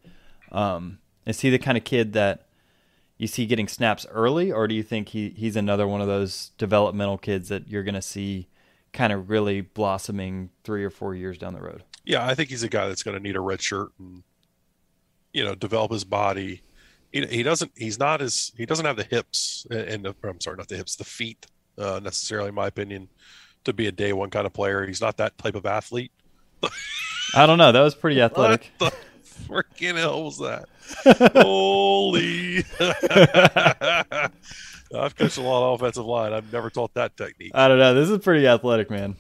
Um, 0.53 0.99
is 1.27 1.41
he 1.41 1.51
the 1.51 1.59
kind 1.59 1.77
of 1.77 1.85
kid 1.85 2.13
that 2.13 2.47
you 3.19 3.27
see 3.27 3.47
getting 3.47 3.69
snaps 3.69 4.07
early, 4.11 4.51
or 4.51 4.67
do 4.67 4.75
you 4.75 4.83
think 4.83 5.11
he, 5.11 5.31
he's 5.31 5.57
another 5.57 5.87
one 5.87 6.01
of 6.01 6.07
those 6.07 6.53
developmental 6.59 7.19
kids 7.19 7.49
that 7.49 7.69
you're 7.69 7.83
going 7.83 7.95
to 7.95 8.03
see 8.03 8.49
kind 8.93 9.13
of 9.13 9.29
really 9.29 9.61
blossoming 9.61 10.51
three 10.65 10.85
or 10.85 10.91
four 10.91 11.15
years 11.15 11.37
down 11.37 11.53
the 11.53 11.61
road? 11.61 11.85
Yeah, 12.05 12.27
I 12.27 12.35
think 12.35 12.49
he's 12.49 12.63
a 12.63 12.69
guy 12.69 12.89
that's 12.89 13.03
going 13.03 13.17
to 13.17 13.23
need 13.23 13.37
a 13.37 13.41
red 13.41 13.61
shirt 13.61 13.91
and 13.99 14.23
you 15.33 15.45
know 15.45 15.55
develop 15.55 15.93
his 15.93 16.05
body. 16.05 16.63
He, 17.13 17.27
he 17.27 17.43
doesn't. 17.43 17.73
He's 17.77 17.99
not 17.99 18.23
as 18.23 18.53
he 18.57 18.65
doesn't 18.65 18.87
have 18.87 18.97
the 18.97 19.05
hips 19.05 19.67
and 19.71 20.05
the, 20.05 20.15
I'm 20.25 20.41
sorry, 20.41 20.57
not 20.57 20.69
the 20.69 20.77
hips, 20.77 20.97
the 20.97 21.05
feet 21.05 21.47
uh, 21.79 22.01
necessarily, 22.03 22.49
in 22.49 22.55
my 22.55 22.69
opinion, 22.69 23.09
to 23.65 23.73
be 23.73 23.87
a 23.87 23.93
day 23.93 24.13
one 24.13 24.31
kind 24.31 24.47
of 24.47 24.53
player. 24.53 24.87
He's 24.87 25.01
not 25.01 25.17
that 25.19 25.37
type 25.39 25.55
of 25.55 25.67
athlete. 25.67 26.13
I 27.35 27.47
don't 27.47 27.59
know. 27.59 27.73
That 27.73 27.83
was 27.83 27.95
pretty 27.95 28.21
athletic. 28.21 28.71
What 28.79 28.93
the 28.93 29.25
freaking 29.49 29.97
hell 29.97 30.25
was 30.25 30.39
that? 30.39 30.67
Holy! 31.37 32.65
I've 34.93 35.15
coached 35.15 35.39
a 35.39 35.43
lot 35.43 35.73
of 35.73 35.81
offensive 35.81 36.05
line. 36.05 36.33
I've 36.33 36.53
never 36.53 36.69
taught 36.71 36.95
that 36.95 37.17
technique. 37.17 37.53
I 37.55 37.69
don't 37.69 37.79
know. 37.79 37.95
This 37.95 38.11
is 38.11 38.19
pretty 38.19 38.47
athletic, 38.47 38.91
man. 38.91 39.17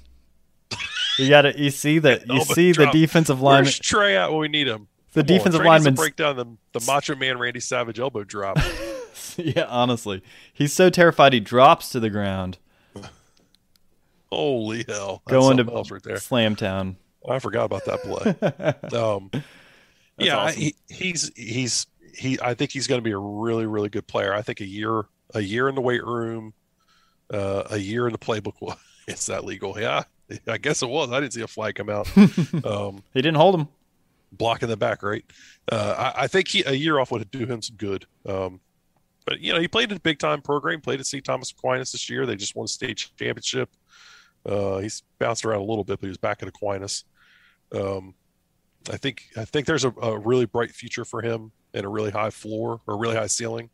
You 1.18 1.29
got 1.29 1.42
to 1.42 1.59
You 1.61 1.70
see 1.70 1.98
that. 2.00 2.26
You 2.26 2.42
see 2.44 2.72
the 2.72 2.87
defensive 2.87 3.40
lineman. 3.40 3.64
Where's 3.66 3.79
Trey 3.79 4.16
out 4.16 4.33
when 4.33 4.40
we 4.40 4.48
need 4.48 4.66
him? 4.66 4.88
The 5.12 5.20
Come 5.22 5.26
defensive 5.26 5.61
Trey 5.61 5.70
needs 5.70 5.85
to 5.85 5.90
lineman- 5.90 5.94
break 5.94 6.16
down 6.16 6.37
the, 6.37 6.46
the 6.79 6.85
Macho 6.87 7.14
Man 7.14 7.38
Randy 7.38 7.61
Savage 7.61 8.00
elbow 8.00 8.24
drop. 8.24 8.59
yeah, 9.37 9.66
honestly, 9.68 10.22
he's 10.53 10.72
so 10.72 10.90
terrified 10.90 11.33
he 11.33 11.40
drops 11.40 11.90
to 11.90 12.00
the 12.00 12.11
ground, 12.11 12.59
Holy 14.30 14.84
hell! 14.88 15.22
That's 15.26 15.38
going 15.38 15.56
to 15.56 15.72
else 15.72 15.90
right 15.90 16.02
there. 16.02 16.16
Slam 16.18 16.56
Town. 16.56 16.96
I 17.28 17.38
forgot 17.38 17.64
about 17.64 17.84
that 17.84 18.02
play. 18.02 18.98
um, 18.98 19.30
yeah, 20.18 20.36
awesome. 20.36 20.60
he, 20.60 20.74
he's 20.88 21.30
he's 21.36 21.86
he. 22.14 22.38
I 22.42 22.54
think 22.54 22.70
he's 22.70 22.86
going 22.86 23.00
to 23.00 23.04
be 23.04 23.10
a 23.10 23.18
really 23.18 23.66
really 23.66 23.88
good 23.88 24.06
player. 24.06 24.32
I 24.32 24.42
think 24.42 24.60
a 24.60 24.66
year 24.66 25.04
a 25.34 25.40
year 25.40 25.68
in 25.68 25.74
the 25.74 25.80
weight 25.80 26.04
room, 26.04 26.54
uh, 27.32 27.64
a 27.70 27.78
year 27.78 28.06
in 28.06 28.12
the 28.12 28.18
playbook. 28.18 28.76
Is 29.08 29.26
that 29.26 29.44
legal? 29.44 29.78
Yeah, 29.78 30.04
I 30.46 30.58
guess 30.58 30.82
it 30.82 30.88
was. 30.88 31.10
I 31.10 31.20
didn't 31.20 31.32
see 31.32 31.42
a 31.42 31.48
flag 31.48 31.74
come 31.74 31.90
out. 31.90 32.08
um, 32.64 33.02
He 33.12 33.22
didn't 33.22 33.36
hold 33.36 33.56
him. 33.56 33.68
blocking 34.30 34.68
the 34.68 34.76
back, 34.76 35.02
right? 35.02 35.24
Uh, 35.70 36.12
I, 36.16 36.24
I 36.24 36.26
think 36.28 36.48
he, 36.48 36.62
a 36.64 36.72
year 36.72 36.98
off 37.00 37.10
would 37.10 37.28
do 37.30 37.46
him 37.46 37.60
some 37.62 37.76
good. 37.76 38.06
Um, 38.26 38.60
but 39.26 39.40
you 39.40 39.52
know, 39.52 39.60
he 39.60 39.66
played 39.68 39.90
in 39.90 39.96
a 39.96 40.00
big 40.00 40.18
time 40.18 40.42
program. 40.42 40.80
Played 40.80 41.00
at 41.00 41.06
St. 41.06 41.24
Thomas 41.24 41.50
Aquinas 41.50 41.92
this 41.92 42.08
year. 42.08 42.26
They 42.26 42.36
just 42.36 42.54
won 42.54 42.66
a 42.66 42.68
state 42.68 42.96
championship. 43.18 43.70
Uh, 44.44 44.79
he's 44.79 45.03
bounced 45.18 45.44
around 45.44 45.61
a 45.61 45.64
little 45.64 45.85
bit, 45.85 46.00
but 46.00 46.07
he 46.07 46.09
was 46.09 46.18
back 46.18 46.42
at 46.42 46.48
Aquinas. 46.48 47.05
Um, 47.72 48.14
I 48.90 48.96
think 48.96 49.29
I 49.37 49.44
think 49.44 49.66
there's 49.66 49.85
a, 49.85 49.92
a, 50.03 50.18
really 50.18 50.46
bright 50.46 50.70
future 50.70 51.05
for 51.05 51.20
him 51.20 51.53
and 51.74 51.85
a 51.85 51.88
really 51.88 52.11
high 52.11 52.31
floor 52.31 52.81
or 52.87 52.98
really 52.98 53.14
high 53.14 53.26
ceiling. 53.26 53.70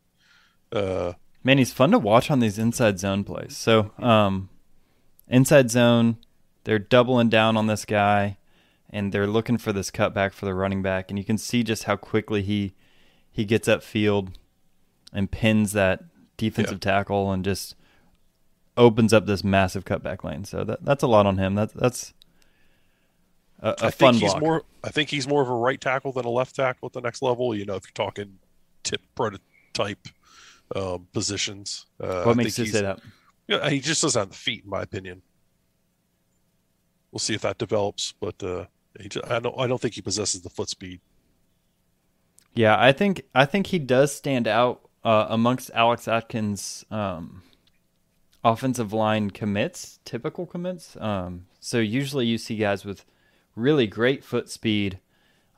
Uh, 0.72 1.12
Man, 1.44 1.58
he's 1.58 1.72
fun 1.72 1.92
to 1.92 1.98
watch 1.98 2.30
on 2.30 2.40
these 2.40 2.58
inside 2.58 2.98
zone 2.98 3.22
plays. 3.22 3.56
So, 3.56 3.92
um, 3.98 4.48
inside 5.28 5.70
zone, 5.70 6.16
they're 6.64 6.80
doubling 6.80 7.28
down 7.28 7.56
on 7.56 7.68
this 7.68 7.84
guy, 7.84 8.38
and 8.90 9.12
they're 9.12 9.28
looking 9.28 9.56
for 9.56 9.72
this 9.72 9.92
cutback 9.92 10.32
for 10.32 10.44
the 10.44 10.54
running 10.54 10.82
back, 10.82 11.08
and 11.08 11.18
you 11.18 11.24
can 11.24 11.38
see 11.38 11.62
just 11.62 11.84
how 11.84 11.96
quickly 11.96 12.42
he 12.42 12.74
he 13.30 13.44
gets 13.44 13.68
upfield 13.68 14.34
and 15.12 15.30
pins 15.30 15.72
that 15.72 16.02
defensive 16.36 16.80
yeah. 16.82 16.92
tackle 16.92 17.30
and 17.30 17.44
just 17.44 17.76
opens 18.76 19.12
up 19.12 19.26
this 19.26 19.42
massive 19.42 19.84
cutback 19.84 20.24
lane. 20.24 20.44
So 20.44 20.64
that 20.64 20.84
that's 20.84 21.02
a 21.02 21.06
lot 21.06 21.26
on 21.26 21.38
him. 21.38 21.54
That 21.54 21.72
that's 21.74 22.14
a, 23.60 23.70
a 23.70 23.86
I 23.86 23.90
fun 23.90 24.14
think 24.14 24.22
he's 24.22 24.32
block. 24.32 24.42
more. 24.42 24.62
I 24.84 24.90
think 24.90 25.10
he's 25.10 25.26
more 25.26 25.42
of 25.42 25.48
a 25.48 25.54
right 25.54 25.80
tackle 25.80 26.12
than 26.12 26.24
a 26.24 26.30
left 26.30 26.56
tackle 26.56 26.86
at 26.86 26.92
the 26.92 27.00
next 27.00 27.22
level. 27.22 27.54
You 27.54 27.64
know, 27.64 27.74
if 27.74 27.84
you're 27.84 28.06
talking 28.06 28.38
tip 28.82 29.00
prototype 29.14 30.08
um, 30.74 31.06
positions. 31.12 31.86
Uh, 32.00 32.24
what 32.24 32.36
makes 32.36 32.58
you 32.58 32.66
say 32.66 32.82
that? 32.82 33.00
Yeah, 33.46 33.68
he 33.70 33.80
just 33.80 34.02
doesn't 34.02 34.18
have 34.18 34.30
the 34.30 34.36
feet, 34.36 34.64
in 34.64 34.70
my 34.70 34.82
opinion. 34.82 35.22
We'll 37.12 37.20
see 37.20 37.34
if 37.34 37.42
that 37.42 37.58
develops, 37.58 38.12
but 38.12 38.42
uh, 38.42 38.66
just, 39.08 39.24
I 39.30 39.38
don't. 39.38 39.58
I 39.58 39.66
don't 39.66 39.80
think 39.80 39.94
he 39.94 40.02
possesses 40.02 40.42
the 40.42 40.50
foot 40.50 40.68
speed. 40.68 41.00
Yeah, 42.54 42.76
I 42.78 42.92
think 42.92 43.22
I 43.34 43.44
think 43.44 43.68
he 43.68 43.78
does 43.78 44.14
stand 44.14 44.48
out 44.48 44.88
uh, 45.04 45.26
amongst 45.28 45.70
Alex 45.72 46.08
Atkins' 46.08 46.84
um, 46.90 47.42
offensive 48.52 48.92
line 48.92 49.30
commits, 49.30 49.98
typical 50.04 50.46
commits. 50.46 50.96
Um, 51.00 51.46
so 51.58 51.78
usually 51.78 52.26
you 52.26 52.38
see 52.38 52.56
guys 52.56 52.84
with 52.84 53.04
really 53.56 53.86
great 53.86 54.22
foot 54.22 54.48
speed 54.48 55.00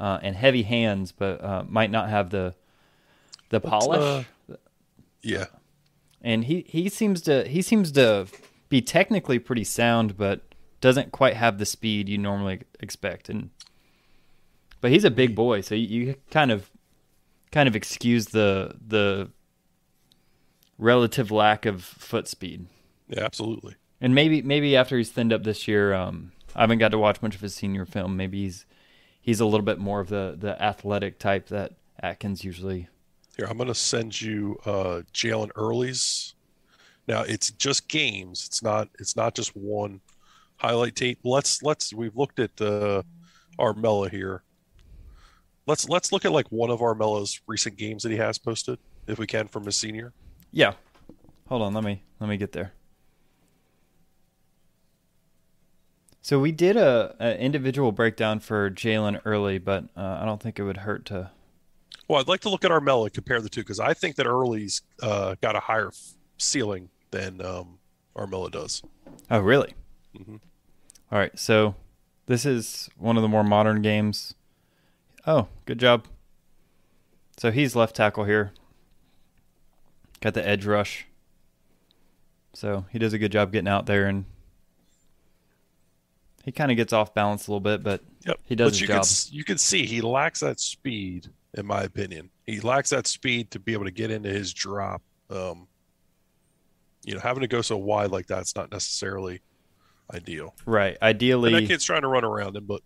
uh, 0.00 0.18
and 0.22 0.34
heavy 0.34 0.62
hands, 0.62 1.12
but 1.12 1.42
uh, 1.44 1.64
might 1.68 1.90
not 1.90 2.08
have 2.08 2.30
the 2.30 2.54
the 3.50 3.60
polish. 3.60 4.26
Uh, 4.50 4.54
yeah, 5.22 5.46
and 6.22 6.44
he, 6.44 6.64
he 6.66 6.88
seems 6.88 7.20
to 7.22 7.46
he 7.46 7.60
seems 7.60 7.92
to 7.92 8.26
be 8.68 8.80
technically 8.80 9.38
pretty 9.38 9.64
sound, 9.64 10.16
but 10.16 10.42
doesn't 10.80 11.12
quite 11.12 11.34
have 11.34 11.58
the 11.58 11.66
speed 11.66 12.08
you 12.08 12.16
normally 12.16 12.60
expect. 12.80 13.28
And 13.28 13.50
but 14.80 14.90
he's 14.90 15.04
a 15.04 15.10
big 15.10 15.34
boy, 15.34 15.60
so 15.60 15.74
you, 15.74 16.06
you 16.06 16.14
kind 16.30 16.50
of 16.50 16.70
kind 17.52 17.68
of 17.68 17.76
excuse 17.76 18.26
the 18.26 18.76
the 18.86 19.30
relative 20.78 21.30
lack 21.30 21.66
of 21.66 21.82
foot 21.84 22.28
speed. 22.28 22.66
Yeah, 23.08 23.24
absolutely. 23.24 23.76
And 24.00 24.14
maybe 24.14 24.42
maybe 24.42 24.76
after 24.76 24.96
he's 24.96 25.10
thinned 25.10 25.32
up 25.32 25.42
this 25.42 25.66
year, 25.66 25.94
um, 25.94 26.32
I 26.54 26.60
haven't 26.60 26.78
got 26.78 26.90
to 26.90 26.98
watch 26.98 27.20
much 27.22 27.34
of 27.34 27.40
his 27.40 27.54
senior 27.54 27.84
film. 27.84 28.16
Maybe 28.16 28.42
he's 28.42 28.66
he's 29.20 29.40
a 29.40 29.44
little 29.44 29.64
bit 29.64 29.78
more 29.78 30.00
of 30.00 30.08
the 30.08 30.36
the 30.38 30.60
athletic 30.62 31.18
type 31.18 31.48
that 31.48 31.72
Atkins 32.00 32.44
usually. 32.44 32.88
Here, 33.36 33.46
I'm 33.48 33.56
going 33.56 33.68
to 33.68 33.74
send 33.74 34.20
you 34.20 34.58
uh, 34.66 35.02
Jalen 35.12 35.50
Early's. 35.54 36.34
Now 37.06 37.22
it's 37.22 37.50
just 37.52 37.88
games. 37.88 38.44
It's 38.46 38.62
not. 38.62 38.88
It's 38.98 39.16
not 39.16 39.34
just 39.34 39.56
one 39.56 40.00
highlight 40.58 40.94
tape. 40.94 41.20
Let's 41.24 41.62
let's. 41.62 41.92
We've 41.92 42.16
looked 42.16 42.38
at 42.38 42.60
uh, 42.60 43.02
Armella 43.58 44.10
here. 44.10 44.42
Let's 45.66 45.88
let's 45.88 46.12
look 46.12 46.24
at 46.24 46.32
like 46.32 46.48
one 46.50 46.70
of 46.70 46.80
Armella's 46.80 47.40
recent 47.46 47.76
games 47.76 48.02
that 48.02 48.12
he 48.12 48.18
has 48.18 48.38
posted, 48.38 48.78
if 49.06 49.18
we 49.18 49.26
can, 49.26 49.48
from 49.48 49.64
his 49.64 49.76
senior. 49.76 50.12
Yeah. 50.52 50.74
Hold 51.48 51.62
on. 51.62 51.74
Let 51.74 51.84
me 51.84 52.02
let 52.20 52.28
me 52.28 52.36
get 52.36 52.52
there. 52.52 52.72
So 56.28 56.38
we 56.38 56.52
did 56.52 56.76
a, 56.76 57.16
a 57.18 57.38
individual 57.38 57.90
breakdown 57.90 58.40
for 58.40 58.70
Jalen 58.70 59.22
Early, 59.24 59.56
but 59.56 59.84
uh, 59.96 60.18
I 60.20 60.26
don't 60.26 60.42
think 60.42 60.58
it 60.58 60.62
would 60.62 60.76
hurt 60.76 61.06
to. 61.06 61.30
Well, 62.06 62.20
I'd 62.20 62.28
like 62.28 62.40
to 62.40 62.50
look 62.50 62.66
at 62.66 62.70
Armella 62.70 63.04
and 63.04 63.14
compare 63.14 63.40
the 63.40 63.48
two 63.48 63.62
because 63.62 63.80
I 63.80 63.94
think 63.94 64.16
that 64.16 64.26
Early's 64.26 64.82
uh, 65.02 65.36
got 65.40 65.56
a 65.56 65.60
higher 65.60 65.86
f- 65.86 66.16
ceiling 66.36 66.90
than 67.12 67.40
um, 67.40 67.78
Armella 68.14 68.50
does. 68.50 68.82
Oh, 69.30 69.40
really? 69.40 69.72
Mm-hmm. 70.14 70.36
All 71.10 71.18
right. 71.18 71.38
So 71.38 71.76
this 72.26 72.44
is 72.44 72.90
one 72.98 73.16
of 73.16 73.22
the 73.22 73.28
more 73.30 73.42
modern 73.42 73.80
games. 73.80 74.34
Oh, 75.26 75.48
good 75.64 75.80
job. 75.80 76.08
So 77.38 77.50
he's 77.50 77.74
left 77.74 77.96
tackle 77.96 78.24
here. 78.24 78.52
Got 80.20 80.34
the 80.34 80.46
edge 80.46 80.66
rush. 80.66 81.06
So 82.52 82.84
he 82.90 82.98
does 82.98 83.14
a 83.14 83.18
good 83.18 83.32
job 83.32 83.50
getting 83.50 83.66
out 83.66 83.86
there 83.86 84.04
and 84.06 84.26
he 86.48 86.52
kind 86.52 86.70
of 86.70 86.78
gets 86.78 86.94
off 86.94 87.12
balance 87.12 87.46
a 87.46 87.50
little 87.50 87.60
bit, 87.60 87.82
but 87.82 88.00
yep. 88.26 88.40
he 88.44 88.56
does 88.56 88.68
but 88.68 88.72
his 88.72 88.80
you 88.80 88.86
job. 88.86 89.04
Can, 89.04 89.36
you 89.36 89.44
can 89.44 89.58
see 89.58 89.84
he 89.84 90.00
lacks 90.00 90.40
that 90.40 90.58
speed, 90.58 91.28
in 91.52 91.66
my 91.66 91.82
opinion. 91.82 92.30
He 92.46 92.60
lacks 92.60 92.88
that 92.88 93.06
speed 93.06 93.50
to 93.50 93.58
be 93.58 93.74
able 93.74 93.84
to 93.84 93.90
get 93.90 94.10
into 94.10 94.30
his 94.30 94.54
drop. 94.54 95.02
Um, 95.28 95.68
you 97.04 97.12
know, 97.12 97.20
having 97.20 97.42
to 97.42 97.48
go 97.48 97.60
so 97.60 97.76
wide 97.76 98.12
like 98.12 98.26
that's 98.28 98.56
not 98.56 98.72
necessarily 98.72 99.42
ideal. 100.14 100.54
Right. 100.64 100.96
Ideally, 101.02 101.52
and 101.52 101.64
that 101.64 101.68
kid's 101.68 101.84
trying 101.84 102.00
to 102.00 102.08
run 102.08 102.24
around 102.24 102.56
him, 102.56 102.64
but 102.64 102.80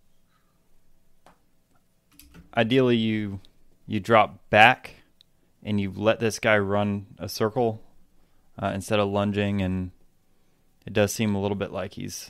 ideally 2.57 2.97
you 2.97 3.39
you 3.87 4.01
drop 4.01 4.49
back 4.49 4.95
and 5.63 5.79
you 5.79 5.93
let 5.95 6.19
this 6.19 6.37
guy 6.37 6.57
run 6.57 7.05
a 7.17 7.29
circle 7.29 7.81
uh, 8.61 8.73
instead 8.75 8.99
of 8.99 9.07
lunging, 9.07 9.61
and 9.61 9.91
it 10.85 10.91
does 10.91 11.13
seem 11.13 11.33
a 11.33 11.41
little 11.41 11.55
bit 11.55 11.71
like 11.71 11.93
he's 11.93 12.29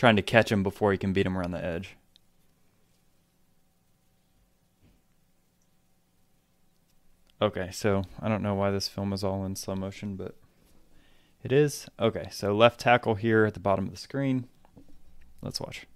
trying 0.00 0.16
to 0.16 0.22
catch 0.22 0.50
him 0.50 0.62
before 0.62 0.92
he 0.92 0.96
can 0.96 1.12
beat 1.12 1.26
him 1.26 1.36
around 1.36 1.50
the 1.50 1.62
edge. 1.62 1.94
Okay, 7.42 7.68
so 7.70 8.04
I 8.18 8.30
don't 8.30 8.42
know 8.42 8.54
why 8.54 8.70
this 8.70 8.88
film 8.88 9.12
is 9.12 9.22
all 9.22 9.44
in 9.44 9.56
slow 9.56 9.76
motion, 9.76 10.16
but 10.16 10.36
it 11.42 11.52
is. 11.52 11.86
Okay, 11.98 12.28
so 12.30 12.56
left 12.56 12.80
tackle 12.80 13.16
here 13.16 13.44
at 13.44 13.52
the 13.52 13.60
bottom 13.60 13.84
of 13.84 13.90
the 13.90 13.98
screen. 13.98 14.48
Let's 15.42 15.60
watch. 15.60 15.86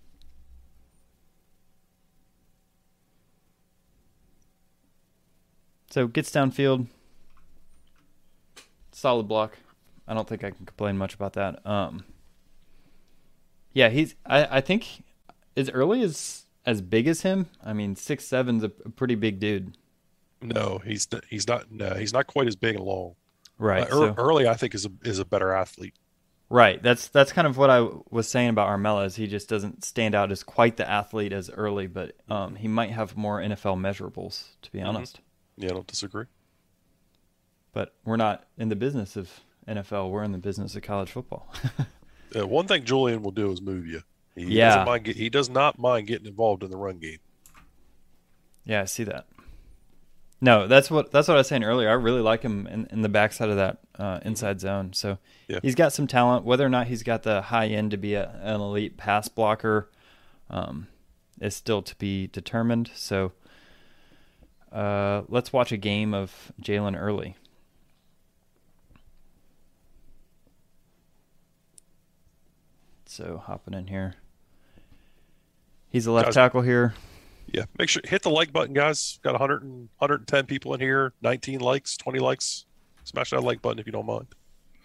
So 5.88 6.08
gets 6.08 6.30
downfield. 6.30 6.88
Solid 8.92 9.28
block. 9.28 9.56
I 10.06 10.12
don't 10.12 10.28
think 10.28 10.44
I 10.44 10.50
can 10.50 10.66
complain 10.66 10.98
much 10.98 11.14
about 11.14 11.32
that. 11.32 11.66
Um, 11.66 12.04
yeah, 13.74 13.90
he's. 13.90 14.14
I, 14.24 14.58
I 14.58 14.60
think 14.60 15.04
as 15.56 15.68
early 15.70 16.02
as 16.02 16.44
as 16.64 16.80
big 16.80 17.06
as 17.06 17.22
him. 17.22 17.46
I 17.62 17.72
mean, 17.72 17.96
six 17.96 18.24
seven's 18.24 18.64
a, 18.64 18.68
pretty 18.68 19.16
big 19.16 19.38
dude. 19.38 19.76
No, 20.40 20.80
he's 20.84 21.06
he's 21.28 21.46
not. 21.46 21.70
No, 21.70 21.94
he's 21.94 22.12
not 22.12 22.26
quite 22.26 22.46
as 22.46 22.56
big 22.56 22.76
and 22.76 22.84
long. 22.84 23.16
Right. 23.58 23.82
Uh, 23.82 23.90
so, 23.90 24.14
early, 24.16 24.48
I 24.48 24.54
think 24.54 24.74
is 24.74 24.86
a 24.86 24.90
is 25.02 25.18
a 25.18 25.24
better 25.24 25.52
athlete. 25.52 25.94
Right. 26.50 26.82
That's 26.82 27.08
that's 27.08 27.32
kind 27.32 27.46
of 27.46 27.56
what 27.56 27.70
I 27.70 27.88
was 28.10 28.28
saying 28.28 28.50
about 28.50 28.68
Armella. 28.68 29.06
Is 29.06 29.16
he 29.16 29.26
just 29.26 29.48
doesn't 29.48 29.84
stand 29.84 30.14
out 30.14 30.30
as 30.30 30.42
quite 30.42 30.76
the 30.76 30.88
athlete 30.88 31.32
as 31.32 31.50
early, 31.50 31.86
but 31.86 32.12
um, 32.28 32.56
he 32.56 32.68
might 32.68 32.90
have 32.90 33.16
more 33.16 33.40
NFL 33.40 33.78
measurables. 33.78 34.44
To 34.62 34.70
be 34.70 34.80
honest. 34.80 35.16
Mm-hmm. 35.16 35.64
Yeah, 35.64 35.70
I 35.70 35.72
don't 35.74 35.86
disagree. 35.86 36.26
But 37.72 37.94
we're 38.04 38.16
not 38.16 38.46
in 38.56 38.68
the 38.68 38.76
business 38.76 39.16
of 39.16 39.30
NFL. 39.66 40.10
We're 40.10 40.22
in 40.22 40.32
the 40.32 40.38
business 40.38 40.76
of 40.76 40.82
college 40.82 41.10
football. 41.10 41.52
uh, 42.36 42.46
one 42.46 42.66
thing 42.66 42.84
Julian 42.84 43.22
will 43.22 43.30
do 43.30 43.50
is 43.50 43.60
move 43.60 43.86
you. 43.86 44.02
He 44.34 44.44
yeah. 44.44 44.84
Mind 44.84 45.04
get, 45.04 45.16
he 45.16 45.28
does 45.28 45.48
not 45.48 45.78
mind 45.78 46.06
getting 46.06 46.26
involved 46.26 46.62
in 46.62 46.70
the 46.70 46.76
run 46.76 46.98
game. 46.98 47.18
Yeah, 48.64 48.82
I 48.82 48.84
see 48.86 49.04
that. 49.04 49.26
No, 50.40 50.66
that's 50.66 50.90
what 50.90 51.10
that's 51.10 51.28
what 51.28 51.36
I 51.36 51.38
was 51.38 51.48
saying 51.48 51.64
earlier. 51.64 51.88
I 51.88 51.94
really 51.94 52.20
like 52.20 52.42
him 52.42 52.66
in, 52.66 52.86
in 52.90 53.02
the 53.02 53.08
backside 53.08 53.48
of 53.48 53.56
that 53.56 53.78
uh, 53.98 54.20
inside 54.24 54.60
zone. 54.60 54.92
So 54.92 55.18
yeah. 55.48 55.60
he's 55.62 55.74
got 55.74 55.92
some 55.92 56.06
talent. 56.06 56.44
Whether 56.44 56.66
or 56.66 56.68
not 56.68 56.86
he's 56.88 57.02
got 57.02 57.22
the 57.22 57.40
high 57.42 57.68
end 57.68 57.92
to 57.92 57.96
be 57.96 58.14
a, 58.14 58.30
an 58.42 58.60
elite 58.60 58.96
pass 58.96 59.28
blocker 59.28 59.90
um, 60.50 60.88
is 61.40 61.54
still 61.54 61.82
to 61.82 61.94
be 61.96 62.26
determined. 62.26 62.90
So 62.94 63.32
uh, 64.72 65.22
let's 65.28 65.52
watch 65.52 65.72
a 65.72 65.76
game 65.76 66.12
of 66.12 66.52
Jalen 66.60 67.00
Early. 67.00 67.36
So 73.14 73.40
hopping 73.46 73.74
in 73.74 73.86
here. 73.86 74.16
He's 75.88 76.06
a 76.06 76.10
left 76.10 76.26
Guys, 76.26 76.34
tackle 76.34 76.62
here. 76.62 76.94
Yeah, 77.46 77.66
make 77.78 77.88
sure 77.88 78.02
hit 78.04 78.22
the 78.22 78.30
like 78.30 78.52
button, 78.52 78.74
guys. 78.74 79.20
Got 79.22 79.34
100 79.34 79.62
and, 79.62 79.88
110 79.98 80.46
people 80.46 80.74
in 80.74 80.80
here. 80.80 81.12
19 81.22 81.60
likes, 81.60 81.96
20 81.96 82.18
likes. 82.18 82.66
Smash 83.04 83.30
that 83.30 83.44
like 83.44 83.62
button 83.62 83.78
if 83.78 83.86
you 83.86 83.92
don't 83.92 84.04
mind. 84.04 84.26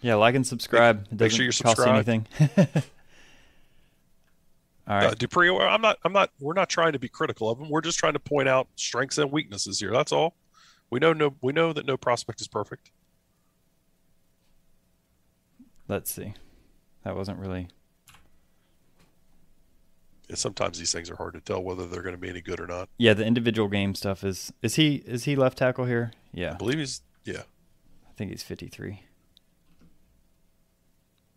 Yeah, 0.00 0.14
like 0.14 0.36
and 0.36 0.46
subscribe. 0.46 1.08
It 1.10 1.20
make 1.20 1.32
sure 1.32 1.42
you're 1.42 1.50
cost 1.50 1.78
subscribed. 1.78 2.08
anything. 2.08 2.26
All 4.86 4.96
right, 4.96 5.06
uh, 5.06 5.14
Dupree. 5.14 5.50
I'm 5.50 5.82
not. 5.82 5.98
I'm 6.04 6.12
not. 6.12 6.30
We're 6.38 6.54
not 6.54 6.68
trying 6.68 6.92
to 6.92 7.00
be 7.00 7.08
critical 7.08 7.50
of 7.50 7.58
him. 7.58 7.68
We're 7.68 7.80
just 7.80 7.98
trying 7.98 8.12
to 8.12 8.20
point 8.20 8.48
out 8.48 8.68
strengths 8.76 9.18
and 9.18 9.32
weaknesses 9.32 9.80
here. 9.80 9.90
That's 9.90 10.12
all. 10.12 10.36
We 10.88 11.00
know 11.00 11.12
no 11.12 11.34
we 11.42 11.52
know 11.52 11.72
that 11.72 11.84
no 11.84 11.96
prospect 11.96 12.40
is 12.40 12.46
perfect. 12.46 12.92
Let's 15.88 16.12
see. 16.12 16.34
That 17.02 17.16
wasn't 17.16 17.40
really. 17.40 17.70
And 20.30 20.38
sometimes 20.38 20.78
these 20.78 20.92
things 20.92 21.10
are 21.10 21.16
hard 21.16 21.34
to 21.34 21.40
tell 21.40 21.60
whether 21.60 21.86
they're 21.86 22.02
going 22.02 22.14
to 22.14 22.20
be 22.20 22.28
any 22.28 22.40
good 22.40 22.60
or 22.60 22.66
not. 22.68 22.88
Yeah, 22.98 23.14
the 23.14 23.26
individual 23.26 23.68
game 23.68 23.94
stuff 23.96 24.22
is. 24.22 24.52
Is 24.62 24.76
he 24.76 25.02
is 25.04 25.24
he 25.24 25.34
left 25.34 25.58
tackle 25.58 25.86
here? 25.86 26.12
Yeah, 26.32 26.52
I 26.52 26.54
believe 26.54 26.78
he's 26.78 27.02
yeah. 27.24 27.42
I 28.08 28.12
think 28.16 28.30
he's 28.30 28.44
fifty 28.44 28.68
three. 28.68 29.02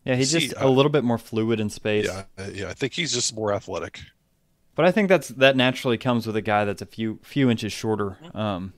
Yeah, 0.05 0.15
he's 0.15 0.31
See, 0.31 0.39
just 0.47 0.57
I- 0.57 0.65
a 0.65 0.69
little 0.69 0.91
bit 0.91 1.03
more 1.03 1.17
fluid 1.17 1.59
in 1.59 1.69
space. 1.69 2.05
Yeah, 2.05 2.25
yeah. 2.53 2.69
I 2.69 2.73
think 2.73 2.93
he's 2.93 3.13
just 3.13 3.35
more 3.35 3.51
athletic. 3.51 3.99
But 4.75 4.85
I 4.85 4.91
think 4.91 5.09
that's 5.09 5.29
that 5.29 5.55
naturally 5.55 5.97
comes 5.97 6.27
with 6.27 6.35
a 6.35 6.41
guy 6.41 6.65
that's 6.65 6.81
a 6.81 6.85
few 6.85 7.19
few 7.23 7.49
inches 7.49 7.73
shorter. 7.73 8.17
Um, 8.33 8.73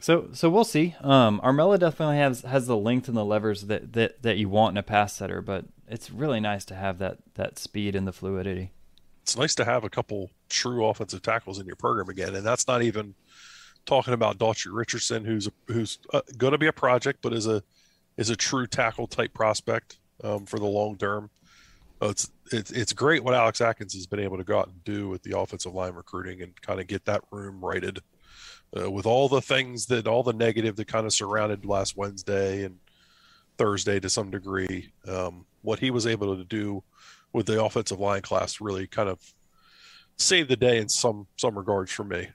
so 0.00 0.28
so 0.32 0.50
we'll 0.50 0.64
see. 0.64 0.94
Um, 1.00 1.40
Armella 1.42 1.78
definitely 1.78 2.16
has 2.18 2.42
has 2.42 2.66
the 2.66 2.76
length 2.76 3.08
and 3.08 3.16
the 3.16 3.24
levers 3.24 3.62
that, 3.62 3.92
that, 3.94 4.22
that 4.22 4.36
you 4.36 4.48
want 4.48 4.74
in 4.74 4.78
a 4.78 4.82
pass 4.82 5.14
setter, 5.14 5.40
but 5.40 5.64
it's 5.88 6.10
really 6.10 6.40
nice 6.40 6.64
to 6.66 6.74
have 6.74 6.98
that 6.98 7.18
that 7.34 7.58
speed 7.58 7.94
and 7.94 8.06
the 8.06 8.12
fluidity. 8.12 8.72
It's 9.22 9.36
nice 9.36 9.54
to 9.56 9.64
have 9.64 9.84
a 9.84 9.90
couple 9.90 10.30
true 10.48 10.86
offensive 10.86 11.22
tackles 11.22 11.58
in 11.58 11.66
your 11.66 11.76
program 11.76 12.08
again, 12.08 12.34
and 12.34 12.46
that's 12.46 12.68
not 12.68 12.82
even 12.82 13.14
talking 13.84 14.14
about 14.14 14.38
Daughtry 14.38 14.72
Richardson, 14.72 15.24
who's 15.24 15.48
who's 15.68 15.98
uh, 16.12 16.20
going 16.36 16.52
to 16.52 16.58
be 16.58 16.66
a 16.66 16.72
project, 16.72 17.20
but 17.22 17.32
is 17.32 17.46
a 17.46 17.62
is 18.16 18.30
a 18.30 18.36
true 18.36 18.66
tackle 18.66 19.06
type 19.06 19.32
prospect 19.32 19.98
um, 20.22 20.46
for 20.46 20.58
the 20.58 20.66
long 20.66 20.96
term. 20.96 21.30
Uh, 22.02 22.08
it's 22.08 22.30
it's 22.52 22.70
it's 22.72 22.92
great 22.92 23.24
what 23.24 23.34
Alex 23.34 23.60
Atkins 23.60 23.94
has 23.94 24.06
been 24.06 24.20
able 24.20 24.36
to 24.36 24.44
go 24.44 24.58
out 24.58 24.68
and 24.68 24.84
do 24.84 25.08
with 25.08 25.22
the 25.22 25.38
offensive 25.38 25.74
line 25.74 25.94
recruiting 25.94 26.42
and 26.42 26.60
kind 26.60 26.80
of 26.80 26.86
get 26.86 27.04
that 27.06 27.22
room 27.30 27.64
righted 27.64 28.00
uh, 28.78 28.90
with 28.90 29.06
all 29.06 29.28
the 29.28 29.40
things 29.40 29.86
that 29.86 30.06
all 30.06 30.22
the 30.22 30.32
negative 30.32 30.76
that 30.76 30.88
kind 30.88 31.06
of 31.06 31.12
surrounded 31.12 31.64
last 31.64 31.96
Wednesday 31.96 32.64
and 32.64 32.78
Thursday 33.56 33.98
to 34.00 34.10
some 34.10 34.30
degree. 34.30 34.90
Um, 35.08 35.46
what 35.66 35.80
he 35.80 35.90
was 35.90 36.06
able 36.06 36.36
to 36.36 36.44
do 36.44 36.84
with 37.32 37.46
the 37.46 37.62
offensive 37.62 37.98
line 37.98 38.22
class 38.22 38.60
really 38.60 38.86
kind 38.86 39.08
of 39.08 39.34
saved 40.16 40.48
the 40.48 40.56
day 40.56 40.78
in 40.78 40.88
some 40.88 41.26
some 41.36 41.58
regards 41.58 41.90
for 41.90 42.04
me. 42.04 42.28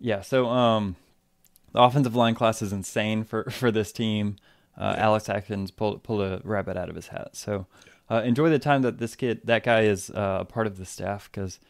Yeah. 0.00 0.22
So 0.22 0.48
um, 0.48 0.96
the 1.72 1.80
offensive 1.80 2.16
line 2.16 2.34
class 2.34 2.62
is 2.62 2.72
insane 2.72 3.22
for 3.24 3.44
for 3.50 3.70
this 3.70 3.92
team. 3.92 4.36
Uh, 4.78 4.94
Alex 4.96 5.28
Atkins 5.28 5.70
pulled 5.70 6.02
pulled 6.02 6.22
a 6.22 6.40
rabbit 6.42 6.76
out 6.78 6.88
of 6.88 6.96
his 6.96 7.08
hat. 7.08 7.36
So 7.36 7.66
uh, 8.10 8.22
enjoy 8.24 8.48
the 8.48 8.58
time 8.58 8.80
that 8.82 8.98
this 8.98 9.14
kid, 9.14 9.42
that 9.44 9.62
guy, 9.62 9.82
is 9.82 10.10
uh, 10.10 10.38
a 10.40 10.44
part 10.46 10.66
of 10.66 10.78
the 10.78 10.86
staff 10.86 11.30
because 11.30 11.60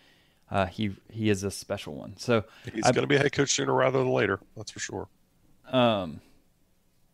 uh, 0.48 0.66
he 0.66 0.94
he 1.10 1.28
is 1.28 1.42
a 1.42 1.50
special 1.50 1.96
one. 1.96 2.16
So 2.16 2.44
He's 2.72 2.84
going 2.84 3.02
to 3.02 3.08
be 3.08 3.16
a 3.16 3.18
head 3.18 3.32
coach 3.32 3.50
sooner 3.50 3.74
rather 3.74 3.98
than 3.98 4.10
later. 4.10 4.38
That's 4.56 4.70
for 4.70 4.78
sure. 4.78 5.08
um, 5.72 6.20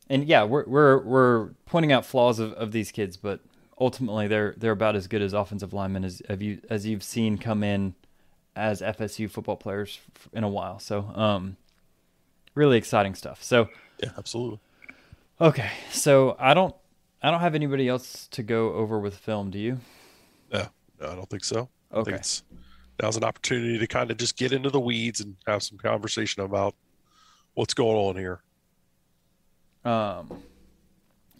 and 0.09 0.25
yeah, 0.25 0.45
we're 0.45 0.65
we're 0.67 1.03
we're 1.03 1.49
pointing 1.67 1.93
out 1.93 2.05
flaws 2.07 2.39
of, 2.39 2.53
of 2.55 2.73
these 2.73 2.91
kids, 2.93 3.17
but 3.17 3.41
ultimately 3.81 4.27
they're 4.29 4.55
they're 4.57 4.73
about 4.73 4.97
as 4.97 5.07
good 5.07 5.23
as 5.23 5.33
offensive 5.33 5.73
linemen 5.73 6.05
as 6.05 6.23
have 6.29 6.43
you 6.43 6.61
as 6.71 6.87
you've 6.87 7.03
seen 7.03 7.39
come 7.39 7.63
in 7.63 7.95
as 8.55 8.81
FSU 8.81 9.31
football 9.31 9.57
players 9.57 9.99
in 10.33 10.43
a 10.45 10.49
while. 10.49 10.79
So 10.79 11.11
um, 11.15 11.57
really 12.55 12.79
exciting 12.79 13.15
stuff. 13.15 13.43
So 13.43 13.69
Yeah, 14.03 14.11
absolutely. 14.17 14.61
okay, 15.41 15.71
so 15.91 16.37
I 16.39 16.55
don't 16.55 16.75
I 17.23 17.31
don't 17.31 17.41
have 17.41 17.55
anybody 17.55 17.89
else 17.89 18.29
to 18.29 18.43
go 18.43 18.73
over 18.75 18.99
with 18.99 19.17
film. 19.17 19.51
Do 19.51 19.59
you? 19.59 19.81
No, 20.53 20.69
no, 21.01 21.11
I 21.11 21.15
don't 21.15 21.29
think 21.29 21.45
so. 21.45 21.69
I 21.93 21.97
Okay. 21.97 22.11
think 22.13 22.21
it's 22.21 22.43
now's 23.03 23.17
an 23.17 23.25
opportunity 23.25 23.79
to 23.79 23.87
kind 23.87 24.11
of 24.11 24.17
just 24.17 24.37
get 24.39 24.53
into 24.53 24.71
the 24.71 24.81
weeds 24.81 25.21
and 25.21 25.37
have 25.47 25.63
some 25.63 25.77
conversation 25.77 26.43
about 26.43 26.75
what's 27.55 27.75
going 27.75 27.97
on 27.97 28.17
here. 28.17 28.41
Um, 29.87 30.43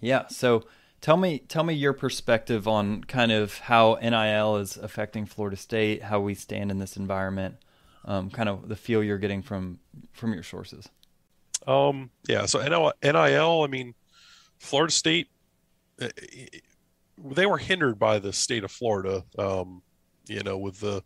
yeah. 0.01 0.29
So 0.29 0.65
tell 1.01 1.17
me, 1.17 1.41
tell 1.41 1.65
me 1.65 1.75
your 1.75 1.93
perspective 1.93 2.69
on 2.69 3.05
kind 3.05 3.33
of 3.33 3.59
how 3.59 3.99
NIL 4.01 4.57
is 4.57 4.77
affecting 4.77 5.27
Florida 5.27 5.57
State, 5.57 6.03
how 6.03 6.21
we 6.21 6.35
stand 6.35 6.71
in 6.71 6.79
this 6.79 6.97
environment, 6.97 7.57
um, 8.05 8.31
kind 8.31 8.49
of 8.49 8.69
the 8.69 8.77
feel 8.77 9.03
you're 9.03 9.19
getting 9.19 9.43
from 9.43 9.81
from 10.13 10.33
your 10.33 10.43
sources. 10.43 10.89
Um, 11.67 12.11
yeah. 12.29 12.47
So 12.47 12.63
NIL, 12.63 12.93
NIL, 13.03 13.63
I 13.63 13.67
mean, 13.67 13.95
Florida 14.59 14.93
State, 14.93 15.29
uh, 16.01 16.09
they 17.19 17.47
were 17.47 17.59
hindered 17.59 17.99
by 17.99 18.19
the 18.21 18.33
state 18.33 18.63
of 18.63 18.71
Florida. 18.71 19.25
Um, 19.39 19.83
you 20.29 20.43
know, 20.43 20.59
with 20.59 20.81
the 20.81 21.03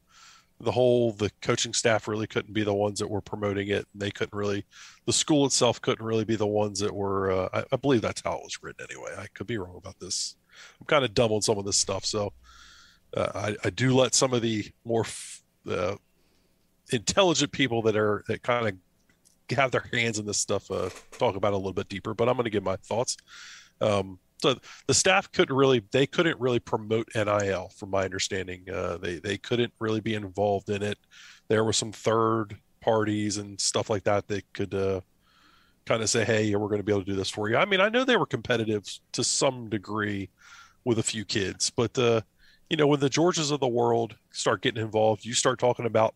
the 0.61 0.71
whole 0.73 1.13
the 1.13 1.31
coaching 1.41 1.73
staff 1.73 2.07
really 2.07 2.27
couldn't 2.27 2.53
be 2.53 2.65
the 2.65 2.75
ones 2.75 2.99
that 2.99 3.09
were 3.09 3.21
promoting 3.21 3.69
it. 3.69 3.87
They 3.95 4.11
couldn't 4.11 4.37
really, 4.37 4.65
the 5.07 5.13
school 5.13 5.47
itself 5.47 5.81
couldn't 5.81 6.05
really 6.05 6.25
be 6.25 6.37
the 6.37 6.47
ones 6.47 6.81
that 6.81 6.95
were. 6.95 7.31
Uh, 7.31 7.49
I, 7.53 7.65
I 7.73 7.77
believe 7.77 8.03
that's 8.03 8.23
how 8.23 8.35
it 8.35 8.45
was 8.45 8.63
written 8.63 8.87
anyway. 8.91 9.15
I 9.19 9.27
could 9.35 9.47
be 9.47 9.59
wrong 9.59 9.77
about 9.77 9.99
this. 9.99 10.37
I'm 10.81 10.87
kind 10.87 11.05
of 11.05 11.15
dumb 11.15 11.33
on 11.33 11.43
some 11.43 11.59
of 11.59 11.65
this 11.65 11.79
stuff, 11.79 12.05
so 12.05 12.33
uh, 13.17 13.29
I, 13.35 13.57
I 13.65 13.71
do 13.71 13.95
let 13.95 14.15
some 14.15 14.35
of 14.35 14.43
the 14.43 14.71
more 14.85 15.03
f- 15.03 15.43
uh, 15.69 15.97
intelligent 16.93 17.53
people 17.53 17.83
that 17.83 17.97
are 17.97 18.25
that 18.29 18.43
kind 18.43 18.69
of 18.69 19.57
have 19.57 19.71
their 19.71 19.89
hands 19.93 20.19
in 20.19 20.27
this 20.27 20.39
stuff 20.39 20.71
uh, 20.71 20.91
talk 21.13 21.37
about 21.37 21.53
it 21.53 21.55
a 21.55 21.57
little 21.57 21.73
bit 21.73 21.89
deeper 21.89 22.15
but 22.15 22.29
i'm 22.29 22.37
going 22.37 22.45
to 22.45 22.51
give 22.51 22.63
my 22.63 22.77
thoughts 22.77 23.17
um, 23.81 24.19
so 24.43 24.57
the 24.87 24.95
staff 24.95 25.31
couldn't 25.33 25.55
really 25.55 25.83
they 25.93 26.07
couldn't 26.07 26.39
really 26.41 26.59
promote 26.59 27.09
nil 27.15 27.71
from 27.77 27.91
my 27.91 28.05
understanding. 28.05 28.69
Uh, 28.71 28.97
they 28.99 29.19
they 29.19 29.39
couldn't 29.39 29.73
really 29.79 30.01
be 30.01 30.15
involved 30.15 30.71
in 30.71 30.83
it. 30.83 30.99
There 31.49 31.65
were 31.65 31.73
some 31.73 31.93
third 31.93 32.57
parties 32.81 33.37
and 33.37 33.61
stuff 33.61 33.91
like 33.91 34.05
that 34.05 34.27
that 34.29 34.51
could 34.53 34.75
uh, 34.75 35.01
kind 35.87 36.03
of 36.03 36.09
say 36.09 36.25
hey 36.25 36.55
we're 36.55 36.69
going 36.69 36.79
to 36.79 36.85
be 36.85 36.93
able 36.93 37.05
to 37.05 37.11
do 37.11 37.17
this 37.17 37.31
for 37.31 37.49
you. 37.49 37.57
I 37.57 37.65
mean 37.65 37.81
i 37.81 37.89
know 37.89 38.05
they 38.05 38.17
were 38.17 38.27
competitive 38.27 38.85
to 39.13 39.25
some 39.25 39.69
degree 39.69 40.31
with 40.85 40.99
a 40.99 41.03
few 41.03 41.25
kids 41.25 41.69
but 41.69 41.99
uh, 41.99 42.23
you 42.71 42.77
know 42.77 42.87
when 42.87 43.01
the 43.01 43.09
georges 43.11 43.51
of 43.51 43.61
the 43.61 43.69
world 43.69 44.17
start 44.31 44.63
getting 44.63 44.83
involved 44.83 45.25
you 45.25 45.35
start 45.35 45.59
talking 45.59 45.85
about 45.85 46.15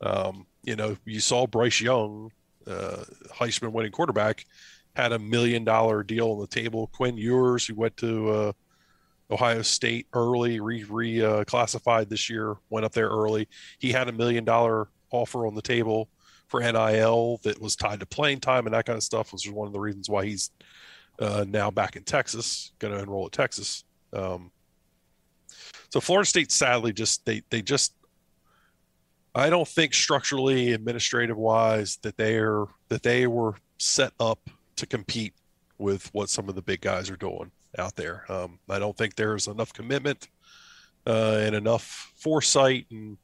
um, 0.00 0.46
you 0.62 0.76
know, 0.76 0.96
you 1.04 1.20
saw 1.20 1.46
Bryce 1.46 1.80
Young, 1.80 2.30
uh, 2.66 3.04
Heisman 3.32 3.72
winning 3.72 3.92
quarterback, 3.92 4.44
had 4.98 5.12
a 5.12 5.18
million 5.18 5.64
dollar 5.64 6.02
deal 6.02 6.32
on 6.32 6.40
the 6.40 6.46
table. 6.46 6.88
Quinn 6.88 7.16
Ewers, 7.16 7.64
who 7.64 7.76
went 7.76 7.96
to 7.98 8.28
uh, 8.28 8.52
Ohio 9.30 9.62
State 9.62 10.08
early, 10.12 10.58
re, 10.58 11.22
uh, 11.22 11.44
this 12.08 12.28
year, 12.28 12.56
went 12.68 12.84
up 12.84 12.92
there 12.92 13.08
early. 13.08 13.48
He 13.78 13.92
had 13.92 14.08
a 14.08 14.12
million 14.12 14.44
dollar 14.44 14.88
offer 15.12 15.46
on 15.46 15.54
the 15.54 15.62
table 15.62 16.08
for 16.48 16.60
NIL 16.60 17.38
that 17.44 17.60
was 17.60 17.76
tied 17.76 18.00
to 18.00 18.06
playing 18.06 18.40
time 18.40 18.66
and 18.66 18.74
that 18.74 18.86
kind 18.86 18.96
of 18.96 19.04
stuff, 19.04 19.32
which 19.32 19.46
was 19.46 19.54
one 19.54 19.68
of 19.68 19.72
the 19.72 19.78
reasons 19.78 20.10
why 20.10 20.26
he's 20.26 20.50
uh, 21.20 21.44
now 21.46 21.70
back 21.70 21.94
in 21.94 22.02
Texas, 22.02 22.72
going 22.80 22.92
to 22.92 23.00
enroll 23.00 23.26
at 23.26 23.32
Texas. 23.32 23.84
Um, 24.12 24.50
so 25.90 26.00
Florida 26.00 26.28
State, 26.28 26.50
sadly, 26.50 26.92
just 26.92 27.24
they 27.24 27.42
they 27.50 27.62
just 27.62 27.94
I 29.32 29.48
don't 29.48 29.68
think 29.68 29.94
structurally, 29.94 30.72
administrative 30.72 31.36
wise, 31.36 31.98
that 32.02 32.16
they're 32.16 32.64
that 32.88 33.04
they 33.04 33.28
were 33.28 33.54
set 33.78 34.12
up 34.18 34.50
to 34.78 34.86
compete 34.86 35.34
with 35.78 36.12
what 36.12 36.28
some 36.28 36.48
of 36.48 36.54
the 36.54 36.62
big 36.62 36.80
guys 36.80 37.10
are 37.10 37.16
doing 37.16 37.50
out 37.78 37.94
there. 37.96 38.24
Um, 38.28 38.58
I 38.68 38.78
don't 38.78 38.96
think 38.96 39.14
there's 39.14 39.46
enough 39.46 39.72
commitment 39.72 40.28
uh, 41.06 41.38
and 41.40 41.54
enough 41.54 42.12
foresight 42.16 42.86
and 42.90 43.16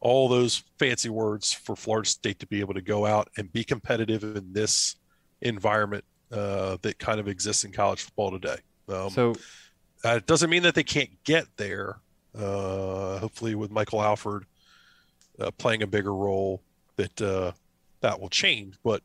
all 0.00 0.28
those 0.28 0.62
fancy 0.78 1.08
words 1.08 1.52
for 1.52 1.74
Florida 1.74 2.08
State 2.08 2.38
to 2.38 2.46
be 2.46 2.60
able 2.60 2.74
to 2.74 2.80
go 2.80 3.04
out 3.04 3.28
and 3.36 3.52
be 3.52 3.64
competitive 3.64 4.22
in 4.22 4.52
this 4.52 4.96
environment 5.40 6.04
uh, 6.30 6.76
that 6.82 6.98
kind 6.98 7.18
of 7.18 7.26
exists 7.26 7.64
in 7.64 7.72
college 7.72 8.02
football 8.02 8.30
today. 8.30 8.58
Um, 8.88 9.10
So 9.10 9.34
uh, 10.04 10.16
it 10.16 10.26
doesn't 10.26 10.50
mean 10.50 10.62
that 10.62 10.74
they 10.74 10.84
can't 10.84 11.10
get 11.24 11.46
there. 11.56 11.98
Uh, 12.38 13.18
hopefully, 13.18 13.54
with 13.56 13.70
Michael 13.70 14.00
Alford 14.00 14.46
uh, 15.40 15.50
playing 15.52 15.82
a 15.82 15.86
bigger 15.86 16.14
role, 16.14 16.62
that 16.96 17.20
uh, 17.20 17.52
that 18.00 18.20
will 18.20 18.28
change. 18.28 18.74
But 18.84 19.02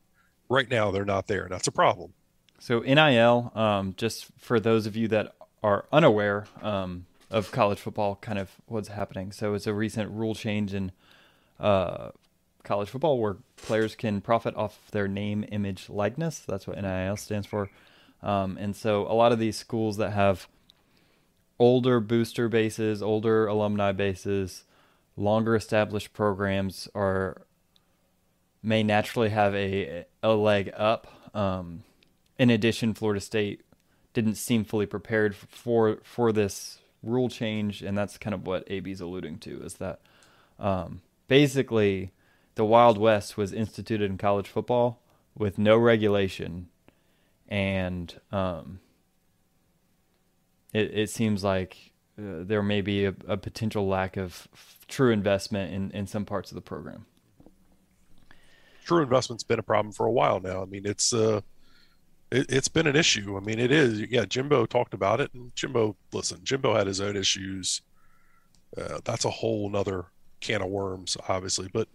right 0.49 0.69
now, 0.69 0.91
they're 0.91 1.05
not 1.05 1.27
there, 1.27 1.47
that's 1.49 1.67
a 1.67 1.71
problem. 1.71 2.13
So 2.59 2.79
NIL, 2.79 3.51
um, 3.55 3.93
just 3.97 4.27
for 4.37 4.59
those 4.59 4.85
of 4.85 4.95
you 4.95 5.07
that 5.09 5.35
are 5.61 5.85
unaware 5.91 6.45
um, 6.61 7.05
of 7.29 7.51
college 7.51 7.79
football, 7.79 8.15
kind 8.21 8.39
of 8.39 8.51
what's 8.67 8.89
happening. 8.89 9.31
So 9.31 9.53
it's 9.53 9.67
a 9.67 9.73
recent 9.73 10.11
rule 10.11 10.35
change 10.35 10.73
in 10.73 10.91
uh, 11.59 12.09
college 12.63 12.89
football 12.89 13.19
where 13.19 13.37
players 13.57 13.95
can 13.95 14.21
profit 14.21 14.55
off 14.55 14.79
their 14.91 15.07
name, 15.07 15.45
image, 15.51 15.89
likeness. 15.89 16.39
That's 16.39 16.67
what 16.67 16.81
NIL 16.81 17.17
stands 17.17 17.47
for. 17.47 17.69
Um, 18.21 18.57
and 18.57 18.75
so 18.75 19.05
a 19.07 19.13
lot 19.13 19.31
of 19.31 19.39
these 19.39 19.57
schools 19.57 19.97
that 19.97 20.11
have 20.11 20.47
older 21.59 21.99
booster 21.99 22.47
bases, 22.47 23.01
older 23.03 23.47
alumni 23.47 23.91
bases, 23.91 24.63
longer 25.15 25.55
established 25.55 26.13
programs 26.13 26.87
are 26.95 27.45
may 28.61 28.81
naturally 28.81 29.29
have 29.29 29.53
a 29.53 30.05
a 30.23 30.33
leg 30.33 30.71
up. 30.75 31.07
Um, 31.35 31.83
in 32.39 32.49
addition, 32.49 32.93
Florida 32.93 33.21
State 33.21 33.61
didn't 34.13 34.35
seem 34.35 34.63
fully 34.63 34.85
prepared 34.85 35.35
for 35.35 35.99
for 36.03 36.31
this 36.31 36.79
rule 37.03 37.29
change, 37.29 37.81
and 37.83 37.97
that's 37.97 38.17
kind 38.17 38.33
of 38.33 38.47
what 38.47 38.69
AB's 38.71 39.01
alluding 39.01 39.37
to 39.39 39.61
is 39.61 39.75
that 39.75 39.99
um, 40.57 41.01
basically 41.27 42.11
the 42.55 42.65
Wild 42.65 42.97
West 42.97 43.37
was 43.37 43.51
instituted 43.51 44.09
in 44.09 44.17
college 44.17 44.47
football 44.47 45.01
with 45.37 45.57
no 45.57 45.77
regulation, 45.77 46.69
and 47.47 48.19
um, 48.31 48.79
it 50.71 50.91
it 50.97 51.09
seems 51.09 51.43
like 51.43 51.91
uh, 52.17 52.43
there 52.43 52.63
may 52.63 52.81
be 52.81 53.05
a, 53.05 53.13
a 53.27 53.37
potential 53.37 53.87
lack 53.87 54.15
of 54.15 54.47
f- 54.53 54.85
true 54.87 55.11
investment 55.11 55.73
in 55.73 55.91
in 55.91 56.07
some 56.07 56.25
parts 56.25 56.51
of 56.51 56.55
the 56.55 56.61
program. 56.61 57.05
True 58.83 59.01
investment's 59.01 59.43
been 59.43 59.59
a 59.59 59.63
problem 59.63 59.93
for 59.93 60.05
a 60.05 60.11
while 60.11 60.39
now. 60.39 60.61
I 60.61 60.65
mean, 60.65 60.85
it's 60.85 61.13
uh, 61.13 61.41
it, 62.31 62.49
has 62.49 62.67
been 62.67 62.87
an 62.87 62.95
issue. 62.95 63.37
I 63.37 63.39
mean, 63.39 63.59
it 63.59 63.71
is. 63.71 63.99
Yeah, 64.01 64.25
Jimbo 64.25 64.65
talked 64.65 64.93
about 64.93 65.21
it, 65.21 65.33
and 65.33 65.55
Jimbo, 65.55 65.95
listen, 66.11 66.39
Jimbo 66.43 66.75
had 66.75 66.87
his 66.87 66.99
own 66.99 67.15
issues. 67.15 67.81
Uh, 68.75 68.99
that's 69.03 69.25
a 69.25 69.29
whole 69.29 69.69
nother 69.69 70.05
can 70.41 70.61
of 70.61 70.69
worms, 70.69 71.15
obviously. 71.29 71.69
But 71.71 71.87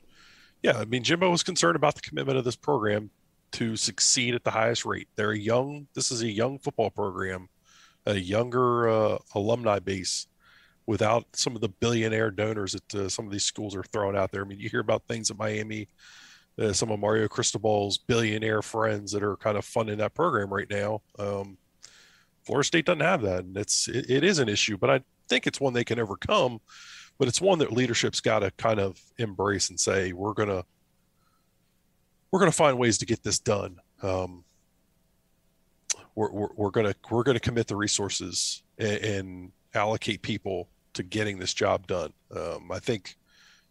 yeah, 0.63 0.79
I 0.79 0.85
mean, 0.85 1.03
Jimbo 1.03 1.31
was 1.31 1.43
concerned 1.43 1.77
about 1.77 1.95
the 1.95 2.01
commitment 2.01 2.39
of 2.39 2.45
this 2.45 2.57
program 2.57 3.11
to 3.53 3.77
succeed 3.77 4.35
at 4.35 4.45
the 4.45 4.51
highest 4.51 4.85
rate. 4.85 5.09
They're 5.17 5.33
a 5.33 5.39
young. 5.39 5.89
This 5.95 6.11
is 6.11 6.23
a 6.23 6.31
young 6.31 6.59
football 6.59 6.91
program, 6.91 7.49
a 8.07 8.15
younger 8.15 8.89
uh, 8.89 9.19
alumni 9.35 9.79
base. 9.79 10.27
Without 10.87 11.27
some 11.35 11.55
of 11.55 11.61
the 11.61 11.69
billionaire 11.69 12.31
donors 12.31 12.73
that 12.73 12.95
uh, 12.95 13.09
some 13.11 13.27
of 13.27 13.31
these 13.31 13.45
schools 13.45 13.77
are 13.77 13.83
throwing 13.83 14.17
out 14.17 14.33
there, 14.33 14.43
I 14.43 14.49
mean, 14.49 14.59
you 14.59 14.71
hear 14.71 14.81
about 14.81 15.07
things 15.07 15.31
at 15.31 15.37
Miami 15.37 15.87
uh, 16.59 16.73
some 16.73 16.91
of 16.91 16.99
Mario 16.99 17.29
Cristobal's 17.29 17.99
billionaire 17.99 18.63
friends 18.63 19.13
that 19.13 19.23
are 19.23 19.37
kind 19.37 19.57
of 19.57 19.65
funding 19.65 19.99
that 19.99 20.15
program 20.15 20.53
right 20.53 20.69
now. 20.69 21.03
Um, 21.19 21.57
Florida 22.45 22.67
State 22.67 22.87
doesn't 22.87 23.01
have 23.01 23.23
that, 23.23 23.45
and 23.45 23.57
it's 23.57 23.89
it, 23.89 24.11
it 24.11 24.25
is 24.25 24.39
an 24.39 24.49
issue, 24.49 24.77
but 24.77 24.91
I 24.91 25.01
think 25.29 25.47
it's 25.47 25.61
one 25.61 25.73
they 25.73 25.85
can 25.85 26.01
overcome. 26.01 26.61
But 27.19 27.29
it's 27.29 27.41
one 27.41 27.59
that 27.59 27.73
leadership's 27.73 28.21
got 28.21 28.41
to 28.41 28.53
kind 28.53 28.79
of 28.79 29.01
embrace 29.19 29.71
and 29.71 29.79
say 29.79 30.13
we're 30.13 30.35
gonna 30.35 30.65
we're 32.31 32.39
gonna 32.39 32.53
find 32.53 32.79
ways 32.79 32.99
to 32.99 33.07
get 33.07 33.23
this 33.23 33.39
done. 33.39 33.81
Um, 34.03 34.45
we're, 36.15 36.31
we're, 36.31 36.49
we're 36.55 36.71
gonna 36.71 36.95
we're 37.11 37.23
gonna 37.25 37.41
commit 37.41 37.67
the 37.67 37.77
resources 37.77 38.63
and, 38.79 38.99
and 38.99 39.53
allocate 39.75 40.23
people 40.23 40.69
to 40.95 41.03
getting 41.03 41.39
this 41.39 41.55
job 41.55 41.87
done. 41.87 42.13
Um, 42.35 42.71
I 42.73 42.79
think 42.79 43.17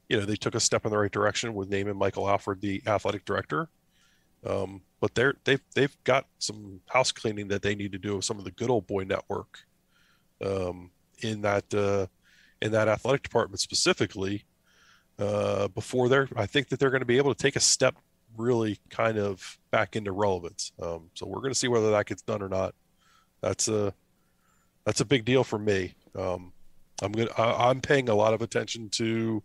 you 0.10 0.18
know 0.18 0.26
they 0.26 0.36
took 0.36 0.56
a 0.56 0.60
step 0.60 0.86
in 0.86 0.92
the 0.92 0.98
right 0.98 1.12
direction 1.12 1.54
with 1.54 1.70
naming 1.70 1.98
Michael 1.98 2.30
Alford 2.30 2.62
the 2.62 2.82
athletic 2.88 3.26
director. 3.26 3.70
Um, 4.46 4.82
but 5.00 5.16
they're 5.16 5.36
they've 5.44 5.62
they've 5.76 5.96
got 6.04 6.28
some 6.40 6.82
house 6.88 7.12
cleaning 7.12 7.48
that 7.50 7.62
they 7.62 7.76
need 7.76 7.92
to 7.92 7.98
do 7.98 8.16
with 8.16 8.26
some 8.26 8.38
of 8.38 8.46
the 8.46 8.52
good 8.52 8.70
old 8.70 8.88
boy 8.88 9.04
network 9.04 9.60
um, 10.44 10.92
in 11.22 11.42
that 11.42 11.74
uh, 11.74 12.08
in 12.62 12.72
that 12.72 12.88
athletic 12.88 13.24
department 13.24 13.60
specifically 13.60 14.46
uh, 15.20 15.68
before 15.70 16.10
they're 16.10 16.30
I 16.36 16.46
think 16.46 16.70
that 16.70 16.80
they're 16.80 16.90
going 16.90 17.02
to 17.02 17.06
be 17.06 17.18
able 17.18 17.34
to 17.34 17.42
take 17.42 17.56
a 17.56 17.62
step 17.62 17.96
really 18.36 18.80
kind 18.90 19.18
of 19.18 19.58
back 19.72 19.96
into 19.96 20.12
relevance. 20.12 20.72
Um, 20.82 21.10
so 21.16 21.26
we're 21.26 21.40
going 21.40 21.54
to 21.54 21.60
see 21.60 21.68
whether 21.68 21.92
that 21.92 22.06
gets 22.06 22.22
done 22.22 22.42
or 22.42 22.50
not. 22.50 22.76
That's 23.42 23.68
a 23.68 23.94
that's 24.86 25.02
a 25.02 25.06
big 25.06 25.26
deal 25.26 25.44
for 25.44 25.60
me. 25.60 25.96
Um, 26.16 26.54
I'm 27.02 27.12
going 27.12 27.30
I'm 27.38 27.82
paying 27.82 28.10
a 28.10 28.16
lot 28.16 28.34
of 28.34 28.42
attention 28.42 28.90
to 28.92 29.44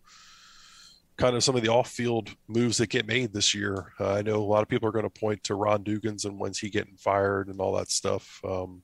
kind 1.22 1.36
of 1.36 1.44
some 1.44 1.54
of 1.54 1.62
the 1.62 1.68
off-field 1.68 2.34
moves 2.48 2.78
that 2.78 2.88
get 2.88 3.06
made 3.06 3.32
this 3.32 3.54
year. 3.54 3.92
Uh, 4.00 4.14
I 4.14 4.22
know 4.22 4.38
a 4.38 4.42
lot 4.42 4.62
of 4.62 4.68
people 4.68 4.88
are 4.88 4.92
going 4.92 5.08
to 5.08 5.20
point 5.20 5.44
to 5.44 5.54
Ron 5.54 5.84
Dugans 5.84 6.24
and 6.24 6.36
when's 6.36 6.58
he 6.58 6.68
getting 6.68 6.96
fired 6.96 7.46
and 7.46 7.60
all 7.60 7.76
that 7.76 7.92
stuff. 7.92 8.40
Um, 8.44 8.82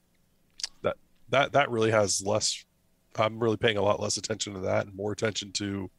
that 0.82 0.96
that 1.30 1.50
that 1.52 1.68
really 1.68 1.90
has 1.90 2.22
less. 2.24 2.64
I'm 3.18 3.40
really 3.40 3.56
paying 3.56 3.76
a 3.76 3.82
lot 3.82 3.98
less 3.98 4.18
attention 4.18 4.54
to 4.54 4.60
that 4.60 4.86
and 4.86 4.94
more 4.94 5.10
attention 5.10 5.50
to 5.54 5.90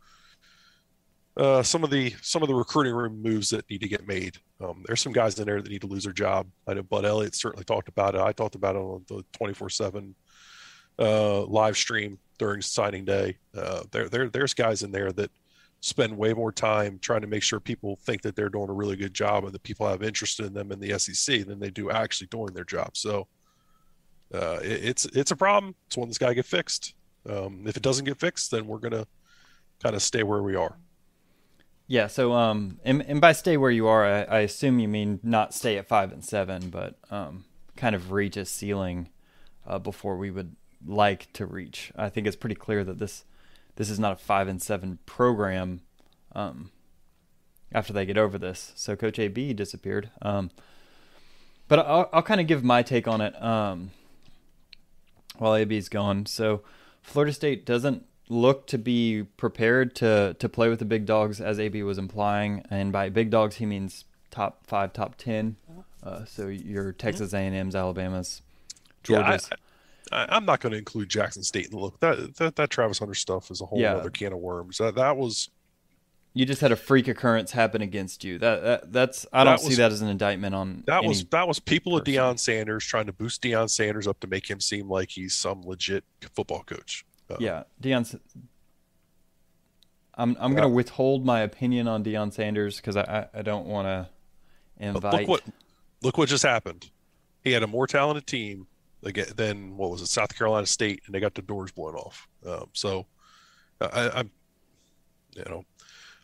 uh, 1.36 1.62
some 1.62 1.84
of 1.84 1.90
the 1.90 2.16
some 2.22 2.42
of 2.42 2.48
the 2.48 2.56
recruiting 2.56 2.94
room 2.94 3.22
moves 3.22 3.50
that 3.50 3.70
need 3.70 3.82
to 3.82 3.90
get 3.90 4.08
made. 4.08 4.38
Um, 4.62 4.86
there's 4.88 5.02
some 5.02 5.12
guys 5.12 5.38
in 5.38 5.46
there 5.46 5.62
that 5.62 5.70
need 5.70 5.82
to 5.82 5.88
lose 5.88 6.06
their 6.06 6.14
job. 6.14 6.48
I 6.66 6.74
know 6.74 6.84
Bud 6.84 7.04
Elliott 7.04 7.36
certainly 7.36 7.66
talked 7.66 7.90
about 7.90 8.16
it. 8.16 8.22
I 8.22 8.32
talked 8.32 8.56
about 8.56 8.78
it 8.78 8.80
on 8.80 9.04
the 9.10 9.26
24/7 9.38 10.14
uh, 11.00 11.46
live 11.48 11.76
stream 11.76 12.18
during 12.38 12.62
signing 12.62 13.04
day. 13.04 13.38
Uh, 13.54 13.84
there, 13.92 14.08
there, 14.08 14.30
there's 14.30 14.54
guys 14.54 14.84
in 14.84 14.92
there 14.92 15.12
that 15.12 15.32
spend 15.82 16.18
way 16.18 16.34
more 16.34 16.52
time 16.52 17.00
trying 17.00 17.22
to 17.22 17.28
make 17.28 17.44
sure 17.44 17.60
people 17.60 17.98
think 18.04 18.22
that 18.22 18.36
they're 18.36 18.50
doing 18.50 18.70
a 18.70 18.74
really 18.74 18.96
good 18.96 19.14
job 19.14 19.46
and 19.46 19.54
that 19.54 19.64
people 19.64 19.88
have 19.88 20.04
interest 20.04 20.40
in 20.40 20.54
them 20.54 20.72
in 20.72 20.80
the 20.80 20.98
SEC 21.00 21.46
than 21.46 21.60
they 21.60 21.70
do 21.70 21.90
actually 21.90 22.28
doing 22.28 22.54
their 22.54 22.66
job. 22.66 22.98
So 22.98 23.28
uh, 24.34 24.60
it, 24.62 24.84
it's 24.84 25.06
it's 25.06 25.32
a 25.32 25.36
problem. 25.36 25.76
It's 25.88 25.98
one 25.98 26.08
that's 26.08 26.18
got 26.18 26.30
to 26.30 26.36
get 26.36 26.46
fixed. 26.46 26.96
Um, 27.28 27.64
if 27.66 27.78
it 27.78 27.84
doesn't 27.84 28.06
get 28.06 28.20
fixed, 28.20 28.52
then 28.52 28.68
we're 28.68 28.80
gonna 28.80 29.08
kind 29.82 29.96
of 29.96 30.02
stay 30.02 30.24
where 30.24 30.44
we 30.44 30.56
are. 30.56 30.78
Yeah. 31.88 32.08
So 32.08 32.34
um, 32.34 32.80
and, 32.84 33.02
and 33.02 33.20
by 33.20 33.32
stay 33.32 33.58
where 33.58 33.72
you 33.72 33.88
are, 33.88 34.06
I, 34.06 34.24
I 34.24 34.40
assume 34.42 34.80
you 34.80 34.88
mean 34.88 35.20
not 35.24 35.54
stay 35.54 35.78
at 35.78 35.88
five 35.88 36.12
and 36.12 36.24
seven, 36.24 36.70
but 36.70 37.00
um, 37.10 37.46
kind 37.76 37.96
of 37.96 38.12
reach 38.12 38.38
a 38.38 38.46
ceiling 38.46 39.10
uh, 39.66 39.80
before 39.80 40.18
we 40.18 40.30
would 40.30 40.56
like 40.86 41.32
to 41.34 41.46
reach. 41.46 41.92
I 41.96 42.10
think 42.10 42.28
it's 42.28 42.36
pretty 42.36 42.56
clear 42.56 42.84
that 42.84 43.00
this 43.00 43.26
this 43.80 43.90
is 43.90 43.98
not 43.98 44.12
a 44.12 44.16
five 44.18 44.50
and 44.50 44.62
seven 44.62 45.00
program. 45.06 45.80
Um, 46.34 46.70
after 47.72 47.94
they 47.94 48.06
get 48.06 48.18
over 48.18 48.38
this, 48.38 48.74
so 48.76 48.96
Coach 48.96 49.20
AB 49.20 49.54
disappeared. 49.54 50.10
Um, 50.22 50.52
but 51.68 51.80
I'll, 51.80 52.10
I'll 52.12 52.24
kind 52.24 52.42
of 52.42 52.48
give 52.48 52.64
my 52.64 52.84
take 52.84 53.08
on 53.08 53.22
it 53.22 53.42
um, 53.42 53.92
while 55.38 55.56
AB's 55.56 55.88
gone. 55.88 56.26
So 56.26 56.62
Florida 57.02 57.32
State 57.32 57.66
doesn't 57.66 58.06
look 58.28 58.68
to 58.68 58.78
be 58.78 59.24
prepared 59.38 59.96
to 59.96 60.36
to 60.40 60.50
play 60.50 60.68
with 60.68 60.80
the 60.80 60.86
big 60.86 61.06
dogs, 61.06 61.40
as 61.40 61.58
AB 61.58 61.82
was 61.84 61.98
implying, 61.98 62.66
and 62.70 62.92
by 62.92 63.10
big 63.10 63.30
dogs 63.30 63.56
he 63.56 63.66
means 63.66 64.04
top 64.30 64.66
five, 64.68 64.92
top 64.92 65.16
ten. 65.16 65.56
Uh, 66.04 66.26
so 66.26 66.48
your 66.48 66.92
Texas 66.92 67.34
A&M's, 67.34 67.76
Alabama's, 67.76 68.42
Georgia's. 69.04 69.48
Yeah, 69.50 69.58
I, 70.12 70.38
am 70.38 70.46
not 70.46 70.60
going 70.60 70.72
to 70.72 70.78
include 70.78 71.10
Jackson 71.10 71.44
State 71.44 71.66
in 71.66 71.72
the 71.72 71.80
look. 71.80 72.00
That, 72.00 72.36
that 72.36 72.56
that 72.56 72.70
Travis 72.70 73.00
Hunter 73.00 73.14
stuff 73.14 73.52
is 73.52 73.62
a 73.62 73.66
whole 73.66 73.80
yeah. 73.80 73.96
other 73.96 74.10
can 74.10 74.34
of 74.34 74.40
worms. 74.40 74.78
That 74.78 74.96
that 74.96 75.18
was. 75.18 75.50
You 76.34 76.46
just 76.46 76.62
had 76.62 76.72
a 76.72 76.76
freak 76.76 77.08
occurrence 77.08 77.52
happen 77.52 77.82
against 77.82 78.24
you. 78.24 78.38
That, 78.38 78.64
that 78.64 78.94
that's 78.94 79.26
I 79.34 79.44
don't 79.44 79.60
see 79.60 79.76
that 79.76 79.92
as 79.92 80.02
an 80.02 80.10
indictment 80.10 80.54
on. 80.54 80.84
That 80.86 81.04
was 81.04 81.26
that 81.26 81.48
was 81.48 81.60
people 81.60 82.00
person. 82.00 82.16
at 82.16 82.22
Deion 82.22 82.40
Sanders 82.40 82.86
trying 82.86 83.08
to 83.08 83.14
boost 83.14 83.42
Deion 83.42 83.70
Sanders 83.70 84.08
up 84.08 84.20
to 84.20 84.28
make 84.28 84.50
him 84.50 84.60
seem 84.60 84.88
like 84.88 85.10
he's 85.10 85.34
some 85.34 85.64
legit 85.64 86.04
football 86.36 86.64
coach. 86.64 87.04
Uh, 87.30 87.38
yeah, 87.40 87.64
Deion. 87.82 88.20
I'm 90.16 90.38
I'm 90.40 90.52
yeah. 90.52 90.60
going 90.60 90.70
to 90.70 90.76
withhold 90.76 91.26
my 91.26 91.42
opinion 91.42 91.88
on 91.88 92.04
Deion 92.04 92.32
Sanders 92.32 92.78
because 92.78 92.96
I, 92.96 93.02
I, 93.34 93.40
I 93.40 93.42
don't 93.42 93.66
want 93.66 93.88
to 93.88 94.10
invite. 94.78 95.14
Look 95.14 95.28
what 95.28 95.44
look 96.04 96.18
what 96.18 96.30
just 96.30 96.44
happened. 96.44 96.92
He 97.44 97.54
had 97.54 97.64
a 97.64 97.68
more 97.68 97.88
talented 97.88 98.28
team 98.28 98.68
then 99.02 99.78
what 99.78 99.92
was 99.92 100.02
it, 100.02 100.08
South 100.08 100.36
Carolina 100.38 100.66
State, 100.66 101.04
and 101.06 101.16
they 101.16 101.20
got 101.20 101.36
the 101.36 101.42
doors 101.42 101.72
blown 101.72 101.96
off. 101.96 102.28
Um, 102.46 102.70
so 102.74 103.06
I, 103.80 104.20
am 104.20 104.32
you 105.36 105.44
know, 105.46 105.66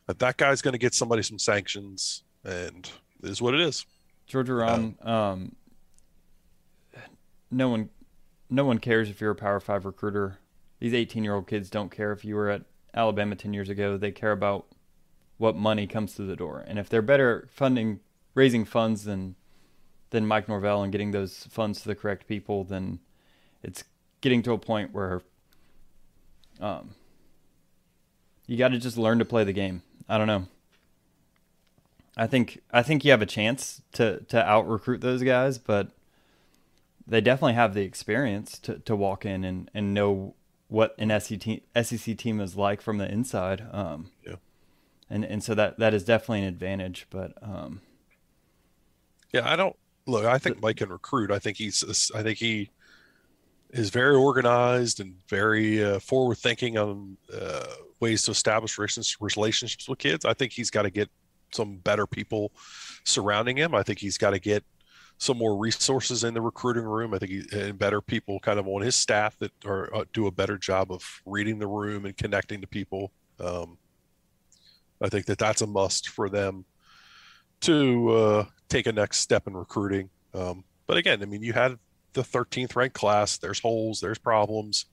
that 0.07 0.37
guy's 0.37 0.61
going 0.61 0.73
to 0.73 0.77
get 0.77 0.93
somebody 0.93 1.23
some 1.23 1.39
sanctions, 1.39 2.23
and 2.43 2.89
is 3.23 3.41
what 3.41 3.53
it 3.53 3.61
is. 3.61 3.85
Georgia 4.27 4.55
Ron, 4.55 4.95
um, 5.01 5.11
um, 5.13 5.55
no 7.51 7.69
one, 7.69 7.89
no 8.49 8.65
one 8.65 8.79
cares 8.79 9.09
if 9.09 9.21
you're 9.21 9.31
a 9.31 9.35
Power 9.35 9.59
Five 9.59 9.85
recruiter. 9.85 10.39
These 10.79 10.93
18 10.93 11.23
year 11.23 11.35
old 11.35 11.47
kids 11.47 11.69
don't 11.69 11.89
care 11.89 12.11
if 12.11 12.25
you 12.25 12.35
were 12.35 12.49
at 12.49 12.63
Alabama 12.93 13.35
10 13.35 13.53
years 13.53 13.69
ago. 13.69 13.97
They 13.97 14.11
care 14.11 14.31
about 14.31 14.67
what 15.37 15.55
money 15.55 15.87
comes 15.87 16.13
through 16.13 16.27
the 16.27 16.35
door, 16.35 16.63
and 16.67 16.77
if 16.77 16.89
they're 16.89 17.01
better 17.01 17.47
funding, 17.51 17.99
raising 18.33 18.65
funds 18.65 19.05
than 19.05 19.35
than 20.15 20.25
Mike 20.25 20.47
Norvell 20.47 20.81
and 20.81 20.93
getting 20.93 21.11
those 21.11 21.45
funds 21.49 21.81
to 21.81 21.89
the 21.89 21.93
correct 21.93 22.25
people, 22.25 22.63
then 22.63 22.99
it's 23.61 23.83
getting 24.21 24.41
to 24.43 24.53
a 24.53 24.57
point 24.57 24.93
where 24.93 25.21
um, 26.61 26.95
you 28.47 28.57
got 28.57 28.69
to 28.69 28.79
just 28.79 28.97
learn 28.97 29.19
to 29.19 29.25
play 29.25 29.43
the 29.43 29.51
game. 29.51 29.83
I 30.07 30.17
don't 30.17 30.27
know. 30.27 30.47
I 32.15 32.27
think 32.27 32.61
I 32.71 32.81
think 32.81 33.03
you 33.03 33.11
have 33.11 33.21
a 33.21 33.25
chance 33.25 33.81
to 33.93 34.21
to 34.29 34.41
out 34.41 34.69
recruit 34.69 35.01
those 35.01 35.21
guys, 35.21 35.57
but 35.57 35.91
they 37.05 37.19
definitely 37.19 37.55
have 37.55 37.73
the 37.73 37.81
experience 37.81 38.57
to, 38.59 38.79
to 38.79 38.95
walk 38.95 39.25
in 39.25 39.43
and, 39.43 39.69
and 39.73 39.93
know 39.93 40.33
what 40.69 40.95
an 40.97 41.09
SEC, 41.19 41.61
SEC 41.83 42.17
team 42.17 42.39
is 42.39 42.55
like 42.55 42.81
from 42.81 42.97
the 42.97 43.11
inside. 43.11 43.67
Um, 43.69 44.11
yeah. 44.25 44.35
And 45.09 45.25
and 45.25 45.43
so 45.43 45.53
that 45.55 45.77
that 45.77 45.93
is 45.93 46.05
definitely 46.05 46.39
an 46.39 46.47
advantage, 46.47 47.05
but 47.09 47.33
um, 47.41 47.81
yeah, 49.33 49.51
I 49.51 49.57
don't 49.57 49.75
look, 50.07 50.25
I 50.25 50.37
think 50.37 50.61
Mike 50.61 50.77
can 50.77 50.89
recruit. 50.89 51.31
I 51.31 51.39
think 51.39 51.57
he's, 51.57 52.11
I 52.13 52.23
think 52.23 52.37
he 52.37 52.69
is 53.71 53.89
very 53.89 54.15
organized 54.15 54.99
and 54.99 55.15
very 55.27 55.83
uh, 55.83 55.99
forward 55.99 56.37
thinking 56.37 56.77
on 56.77 57.17
uh, 57.33 57.65
ways 57.99 58.23
to 58.23 58.31
establish 58.31 58.77
relationships 58.77 59.89
with 59.89 59.99
kids. 59.99 60.25
I 60.25 60.33
think 60.33 60.51
he's 60.51 60.69
got 60.69 60.83
to 60.83 60.89
get 60.89 61.09
some 61.53 61.77
better 61.77 62.07
people 62.07 62.51
surrounding 63.03 63.57
him. 63.57 63.73
I 63.73 63.83
think 63.83 63.99
he's 63.99 64.17
got 64.17 64.31
to 64.31 64.39
get 64.39 64.63
some 65.17 65.37
more 65.37 65.57
resources 65.57 66.23
in 66.23 66.33
the 66.33 66.41
recruiting 66.41 66.83
room. 66.83 67.13
I 67.13 67.19
think 67.19 67.31
he, 67.31 67.59
and 67.59 67.79
better 67.79 68.01
people 68.01 68.39
kind 68.39 68.59
of 68.59 68.67
on 68.67 68.81
his 68.81 68.95
staff 68.95 69.37
that 69.39 69.51
are 69.65 69.93
uh, 69.95 70.05
do 70.13 70.27
a 70.27 70.31
better 70.31 70.57
job 70.57 70.91
of 70.91 71.03
reading 71.25 71.59
the 71.59 71.67
room 71.67 72.05
and 72.05 72.15
connecting 72.17 72.61
to 72.61 72.67
people. 72.67 73.11
Um, 73.39 73.77
I 75.01 75.09
think 75.09 75.25
that 75.25 75.37
that's 75.37 75.61
a 75.61 75.67
must 75.67 76.09
for 76.09 76.29
them 76.29 76.65
to 77.61 78.09
uh, 78.11 78.45
take 78.75 78.87
a 78.87 78.91
next 78.91 79.19
step 79.19 79.47
in 79.47 79.55
recruiting. 79.55 80.09
Um, 80.33 80.63
but 80.87 80.97
again, 80.97 81.21
I 81.21 81.25
mean, 81.25 81.41
you 81.41 81.53
had 81.53 81.77
the 82.13 82.21
13th 82.21 82.75
ranked 82.75 82.95
class. 82.95 83.37
There's 83.37 83.59
holes. 83.59 84.01
There's 84.01 84.17
problems. 84.17 84.85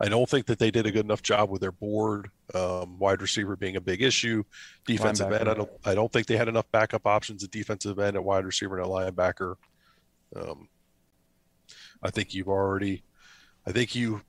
I 0.00 0.08
don't 0.08 0.28
think 0.28 0.46
that 0.46 0.58
they 0.58 0.70
did 0.70 0.86
a 0.86 0.90
good 0.90 1.04
enough 1.04 1.22
job 1.22 1.50
with 1.50 1.60
their 1.60 1.72
board. 1.72 2.30
Um, 2.54 2.98
wide 2.98 3.20
receiver 3.20 3.54
being 3.54 3.76
a 3.76 3.80
big 3.80 4.02
issue. 4.02 4.42
Defensive 4.86 5.28
linebacker. 5.28 5.40
end, 5.40 5.48
I 5.48 5.54
don't. 5.54 5.70
I 5.84 5.94
don't 5.94 6.10
think 6.10 6.26
they 6.26 6.36
had 6.36 6.48
enough 6.48 6.70
backup 6.72 7.06
options 7.06 7.44
at 7.44 7.50
defensive 7.50 7.98
end, 7.98 8.16
at 8.16 8.24
wide 8.24 8.44
receiver, 8.46 8.78
and 8.78 8.86
at 8.86 8.90
linebacker. 8.90 9.56
Um, 10.34 10.68
I 12.02 12.10
think 12.10 12.34
you've 12.34 12.48
already. 12.48 13.04
I 13.66 13.72
think 13.72 13.94
you 13.94 14.22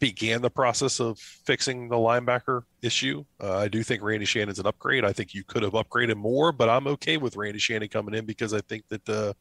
began 0.00 0.40
the 0.42 0.50
process 0.50 0.98
of 0.98 1.18
fixing 1.18 1.88
the 1.88 1.96
linebacker 1.96 2.62
issue. 2.82 3.24
Uh, 3.40 3.58
I 3.58 3.68
do 3.68 3.82
think 3.82 4.02
Randy 4.02 4.24
Shannon's 4.24 4.58
an 4.58 4.66
upgrade. 4.66 5.04
I 5.04 5.12
think 5.12 5.34
you 5.34 5.44
could 5.44 5.62
have 5.62 5.74
upgraded 5.74 6.16
more, 6.16 6.50
but 6.52 6.68
I'm 6.68 6.86
okay 6.88 7.18
with 7.18 7.36
Randy 7.36 7.58
Shannon 7.58 7.88
coming 7.88 8.14
in 8.14 8.24
because 8.24 8.54
I 8.54 8.60
think 8.62 8.84
that 8.88 9.08
uh, 9.08 9.34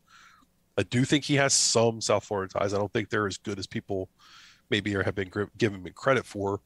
I 0.78 0.84
do 0.84 1.06
think 1.06 1.24
he 1.24 1.36
has 1.36 1.54
some 1.54 2.02
South 2.02 2.26
Florida 2.26 2.54
ties. 2.54 2.74
I 2.74 2.78
don't 2.78 2.92
think 2.92 3.10
they're 3.10 3.28
as 3.28 3.38
good 3.38 3.58
as 3.58 3.68
people 3.68 4.10
maybe 4.70 4.94
have 4.94 5.16
been 5.16 5.32
giving 5.58 5.82
him 5.84 5.94
credit 5.96 6.26
for. 6.26 6.62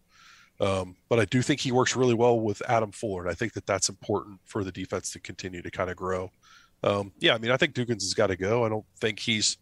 Um, 0.60 0.96
but 1.10 1.20
I 1.20 1.26
do 1.26 1.42
think 1.42 1.60
he 1.60 1.72
works 1.72 1.96
really 1.96 2.14
well 2.14 2.40
with 2.40 2.62
Adam 2.68 2.92
Fuller, 2.92 3.22
and 3.22 3.32
I 3.32 3.34
think 3.34 3.54
that 3.54 3.66
that's 3.66 3.90
important 3.90 4.40
for 4.46 4.64
the 4.64 4.72
defense 4.72 5.12
to 5.12 5.20
continue 5.20 5.62
to 5.62 5.72
kind 5.72 5.90
of 5.90 5.96
grow. 5.96 6.30
Um, 6.84 7.12
yeah, 7.20 7.34
I 7.34 7.38
mean, 7.38 7.52
I 7.52 7.58
think 7.58 7.74
Dugans 7.74 8.04
has 8.04 8.14
got 8.14 8.28
to 8.28 8.36
go. 8.36 8.66
I 8.66 8.70
don't 8.70 8.86
think 9.00 9.20
he's 9.20 9.58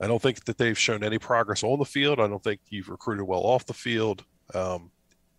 I 0.00 0.06
don't 0.06 0.20
think 0.20 0.44
that 0.46 0.56
they've 0.56 0.78
shown 0.78 1.04
any 1.04 1.18
progress 1.18 1.62
on 1.62 1.78
the 1.78 1.84
field. 1.84 2.20
I 2.20 2.26
don't 2.26 2.42
think 2.42 2.60
you've 2.68 2.88
recruited 2.88 3.26
well 3.26 3.42
off 3.42 3.66
the 3.66 3.74
field. 3.74 4.24
Um, 4.54 4.90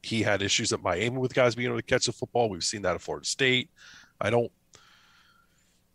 he 0.04 0.22
had 0.22 0.42
issues 0.42 0.72
at 0.72 0.82
Miami 0.82 1.18
with 1.18 1.34
guys 1.34 1.56
being 1.56 1.68
able 1.68 1.80
to 1.80 1.84
catch 1.84 2.06
the 2.06 2.12
football. 2.12 2.50
We've 2.50 2.64
seen 2.64 2.84
that 2.84 2.96
at 2.96 3.02
Florida 3.02 3.26
State. 3.26 3.70
I 4.20 4.30
don't. 4.30 4.52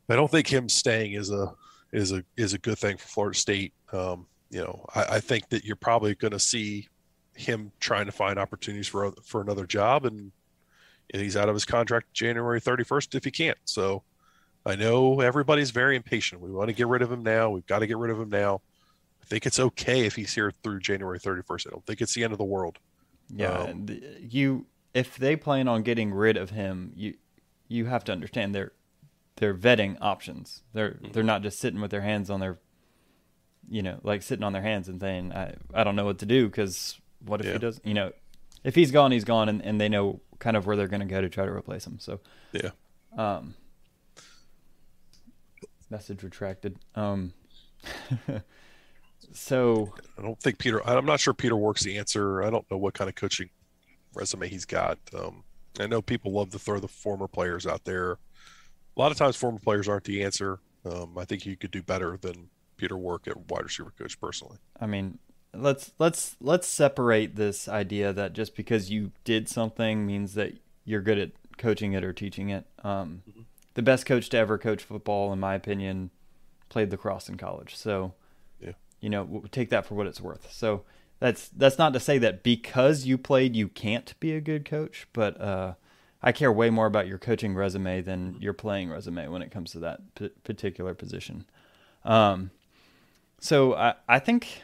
I 0.09 0.15
don't 0.15 0.31
think 0.31 0.47
him 0.47 0.69
staying 0.69 1.15
is 1.15 1.31
a 1.31 1.53
is 1.93 2.13
a 2.13 2.25
is 2.37 2.55
a 2.55 2.59
good 2.59 2.79
thing 2.79 2.97
for 2.97 3.09
Florida 3.09 3.39
State. 3.39 3.73
Um, 3.93 4.27
you 4.51 4.61
know, 4.61 4.85
I, 4.95 5.17
I, 5.17 5.21
think 5.21 5.49
that 5.49 5.65
you're 5.65 5.77
probably 5.77 6.15
going 6.15 6.33
to 6.33 6.39
see 6.39 6.89
him 7.35 7.73
trying 7.81 8.07
to 8.07 8.13
find 8.13 8.39
opportunities 8.39 8.87
for 8.87 9.13
for 9.25 9.41
another 9.41 9.67
job, 9.67 10.07
and, 10.07 10.31
and 11.13 11.23
he's 11.23 11.37
out 11.37 11.49
of 11.49 11.55
his 11.55 11.65
contract 11.65 12.13
January 12.13 12.61
31st 12.61 13.15
if 13.15 13.25
he 13.25 13.31
can't. 13.31 13.59
So 13.65 14.03
I 14.67 14.75
know 14.75 15.21
everybody's 15.21 15.71
very 15.71 15.95
impatient. 15.95 16.41
We 16.41 16.51
want 16.51 16.69
to 16.69 16.75
get 16.75 16.89
rid 16.89 17.01
of 17.01 17.11
him 17.11 17.23
now. 17.23 17.51
We've 17.51 17.67
got 17.67 17.79
to 17.79 17.87
get 17.87 17.97
rid 17.99 18.11
of 18.11 18.21
him 18.21 18.31
now. 18.31 18.61
I 19.23 19.25
think 19.25 19.47
it's 19.47 19.61
okay 19.61 20.07
if 20.07 20.17
he's 20.17 20.35
here 20.35 20.51
through 20.63 20.81
January 20.81 21.21
31st. 21.21 21.69
I 21.69 21.71
don't 21.71 21.87
think 21.87 22.01
it's 22.01 22.15
the 22.15 22.25
end 22.25 22.33
of 22.33 22.39
the 22.39 22.45
world. 22.45 22.79
Yeah, 23.29 23.59
um, 23.59 23.87
you 24.21 24.67
if 24.95 25.17
they 25.17 25.37
plan 25.37 25.69
on 25.69 25.83
getting 25.83 26.13
rid 26.13 26.37
of 26.37 26.51
him, 26.51 26.93
you 26.95 27.15
you 27.69 27.87
have 27.87 28.05
to 28.05 28.13
understand 28.13 28.55
they're 28.55 28.73
they're 29.37 29.55
vetting 29.55 29.97
options. 30.01 30.63
They're 30.73 30.93
mm-hmm. 30.93 31.13
they're 31.13 31.23
not 31.23 31.43
just 31.43 31.59
sitting 31.59 31.81
with 31.81 31.91
their 31.91 32.03
hands 32.03 32.31
on 32.31 32.41
their 32.41 32.59
you 33.69 33.83
know, 33.83 33.99
like 34.05 34.23
sitting 34.23 34.45
on 34.45 34.53
their 34.53 34.63
hands 34.63 34.89
and 34.89 35.01
saying 35.01 35.33
I 35.33 35.55
I 35.75 35.85
don't 35.85 35.97
know 35.97 36.05
what 36.05 36.19
to 36.19 36.27
do 36.27 36.49
cuz 36.49 37.01
what 37.25 37.41
if 37.41 37.47
yeah. 37.47 37.53
he 37.55 37.59
does, 37.59 37.81
you 37.85 37.95
know, 37.95 38.13
if 38.63 38.75
he's 38.75 38.91
gone, 38.91 39.11
he's 39.11 39.25
gone 39.25 39.49
and, 39.49 39.61
and 39.65 39.81
they 39.81 39.89
know 39.89 40.21
kind 40.39 40.57
of 40.57 40.67
where 40.67 40.77
they're 40.77 40.89
going 40.89 41.01
to 41.01 41.07
go 41.07 41.21
to 41.21 41.29
try 41.29 41.45
to 41.45 41.53
replace 41.53 41.87
him. 41.87 41.99
So 41.99 42.21
Yeah. 42.53 42.71
Um 43.17 43.55
Message 45.91 46.23
retracted. 46.23 46.79
Um, 46.95 47.33
so 49.33 49.93
I 50.19 50.23
don't 50.23 50.41
think 50.41 50.59
Peter. 50.59 50.87
I'm 50.87 51.07
not 51.07 51.21
sure 51.21 51.35
Peter 51.35 51.57
Warrick's 51.57 51.85
the 51.85 51.99
answer. 51.99 52.43
I 52.43 52.51
don't 52.51 52.69
know 52.71 52.77
what 52.77 52.95
kind 52.95 53.09
of 53.09 53.15
coaching 53.15 53.51
resume 54.15 54.49
he's 54.49 54.65
got. 54.65 54.99
Um, 55.17 55.45
I 55.79 55.87
know 55.87 56.03
people 56.03 56.33
love 56.33 56.51
to 56.51 56.59
throw 56.59 56.81
the 56.81 56.89
former 56.89 57.29
players 57.29 57.67
out 57.67 57.85
there. 57.85 58.13
A 58.13 58.19
lot 58.97 59.13
of 59.13 59.19
times, 59.19 59.37
former 59.37 59.59
players 59.59 59.89
aren't 59.89 60.05
the 60.05 60.25
answer. 60.25 60.59
Um, 60.85 61.19
I 61.19 61.25
think 61.25 61.45
you 61.45 61.57
could 61.57 61.71
do 61.71 61.83
better 61.83 62.17
than 62.17 62.49
Peter 62.77 62.97
Warrick 62.97 63.29
at 63.29 63.51
wide 63.51 63.65
receiver 63.65 63.93
coach 63.99 64.21
personally. 64.21 64.59
I 64.81 64.87
mean, 64.87 65.19
let's 65.55 65.93
let's 65.99 66.37
let's 66.41 66.67
separate 66.67 67.37
this 67.37 67.69
idea 67.69 68.13
that 68.13 68.33
just 68.33 68.57
because 68.57 68.91
you 68.91 69.13
did 69.25 69.49
something 69.49 70.07
means 70.07 70.35
that 70.35 70.55
you're 70.85 71.03
good 71.03 71.19
at 71.19 71.31
coaching 71.59 71.93
it 71.93 72.03
or 72.03 72.13
teaching 72.13 72.49
it. 72.49 72.67
Um, 72.83 73.23
mm-hmm 73.29 73.43
the 73.77 73.83
best 73.83 74.07
coach 74.07 74.31
to 74.31 74.39
ever 74.39 74.57
coach 74.57 74.83
football, 74.83 75.33
in 75.35 75.39
my 75.39 75.55
opinion, 75.55 76.11
played 76.71 76.91
lacrosse 76.91 77.29
in 77.29 77.37
college. 77.37 77.77
So, 77.77 78.15
yeah. 78.59 78.73
you 79.01 79.11
know, 79.11 79.45
take 79.53 79.69
that 79.69 79.85
for 79.85 79.95
what 79.95 80.07
it's 80.07 80.21
worth. 80.21 80.51
So 80.51 80.83
that's 81.21 81.49
that's 81.49 81.77
not 81.79 81.93
to 81.93 82.01
say 82.01 82.17
that 82.19 82.43
because 82.43 83.05
you 83.05 83.19
played, 83.19 83.55
you 83.55 83.69
can't 83.69 84.19
be 84.19 84.33
a 84.33 84.41
good 84.41 84.65
coach. 84.65 85.07
But 85.13 85.39
uh, 85.39 85.75
I 86.23 86.33
care 86.33 86.51
way 86.51 86.71
more 86.71 86.87
about 86.87 87.07
your 87.07 87.19
coaching 87.19 87.55
resume 87.55 88.01
than 88.01 88.37
your 88.41 88.55
playing 88.55 88.89
resume 88.89 89.29
when 89.29 89.43
it 89.43 89.51
comes 89.51 89.73
to 89.73 89.79
that 89.81 90.01
p- 90.15 90.31
particular 90.43 90.95
position. 90.95 91.45
Um, 92.03 92.53
so 93.41 93.75
I, 93.75 93.95
I 94.09 94.19
think 94.19 94.63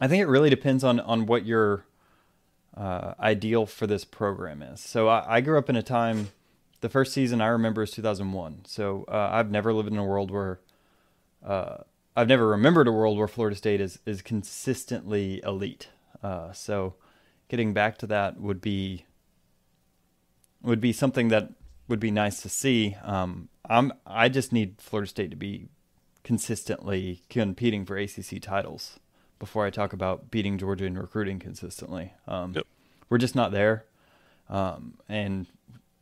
I 0.00 0.08
think 0.08 0.20
it 0.20 0.26
really 0.26 0.50
depends 0.50 0.82
on 0.82 0.98
on 0.98 1.26
what 1.26 1.46
your 1.46 1.84
uh, 2.76 3.14
ideal 3.20 3.66
for 3.66 3.86
this 3.86 4.04
program 4.04 4.62
is. 4.62 4.80
So 4.80 5.06
I, 5.06 5.36
I 5.36 5.40
grew 5.40 5.58
up 5.58 5.70
in 5.70 5.76
a 5.76 5.82
time 5.82 6.30
the 6.80 6.88
first 6.88 7.12
season 7.12 7.40
I 7.40 7.48
remember 7.48 7.82
is 7.82 7.90
2001. 7.92 8.62
So 8.66 9.04
uh, 9.08 9.30
I've 9.32 9.50
never 9.50 9.72
lived 9.72 9.88
in 9.88 9.98
a 9.98 10.04
world 10.04 10.30
where 10.30 10.60
uh, 11.44 11.78
I've 12.16 12.28
never 12.28 12.48
remembered 12.48 12.88
a 12.88 12.92
world 12.92 13.18
where 13.18 13.28
Florida 13.28 13.56
State 13.56 13.80
is 13.80 13.98
is 14.06 14.22
consistently 14.22 15.40
elite. 15.44 15.88
Uh, 16.22 16.52
so 16.52 16.94
getting 17.48 17.72
back 17.72 17.98
to 17.98 18.06
that 18.06 18.40
would 18.40 18.60
be 18.60 19.04
would 20.62 20.80
be 20.80 20.92
something 20.92 21.28
that 21.28 21.50
would 21.86 22.00
be 22.00 22.10
nice 22.10 22.42
to 22.42 22.48
see. 22.48 22.96
Um, 23.02 23.48
I'm 23.68 23.92
I 24.06 24.28
just 24.28 24.52
need 24.52 24.76
Florida 24.78 25.08
State 25.08 25.30
to 25.30 25.36
be 25.36 25.68
consistently 26.24 27.22
competing 27.30 27.84
for 27.84 27.96
ACC 27.96 28.42
titles 28.42 28.98
before 29.38 29.64
I 29.64 29.70
talk 29.70 29.92
about 29.92 30.30
beating 30.30 30.58
Georgia 30.58 30.84
and 30.84 30.98
recruiting 30.98 31.38
consistently. 31.38 32.12
Um, 32.26 32.52
yep. 32.54 32.66
We're 33.08 33.18
just 33.18 33.34
not 33.34 33.52
there. 33.52 33.84
Um, 34.48 34.94
and 35.08 35.46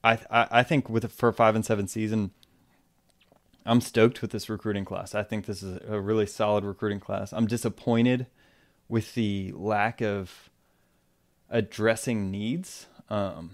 I, 0.05 0.19
I, 0.31 0.63
think 0.63 0.89
with 0.89 1.11
for 1.11 1.33
five 1.33 1.57
and 1.57 1.65
seven 1.65 1.89
season, 1.89 2.31
I'm 3.65 3.81
stoked 3.81 4.23
with 4.23 4.31
this 4.31 4.49
recruiting 4.49 4.85
class. 4.85 5.15
I 5.15 5.25
think 5.25 5.47
this 5.47 5.63
is 5.63 5.81
a 5.89 6.01
really 6.01 6.27
solid 6.27 6.65
recruiting 6.65 7.01
class. 7.01 7.33
I'm 7.33 7.47
disappointed 7.47 8.27
with 8.89 9.15
the 9.15 9.53
lack 9.57 10.01
of 10.01 10.51
addressing 11.51 12.31
needs. 12.31 12.87
Um, 13.11 13.51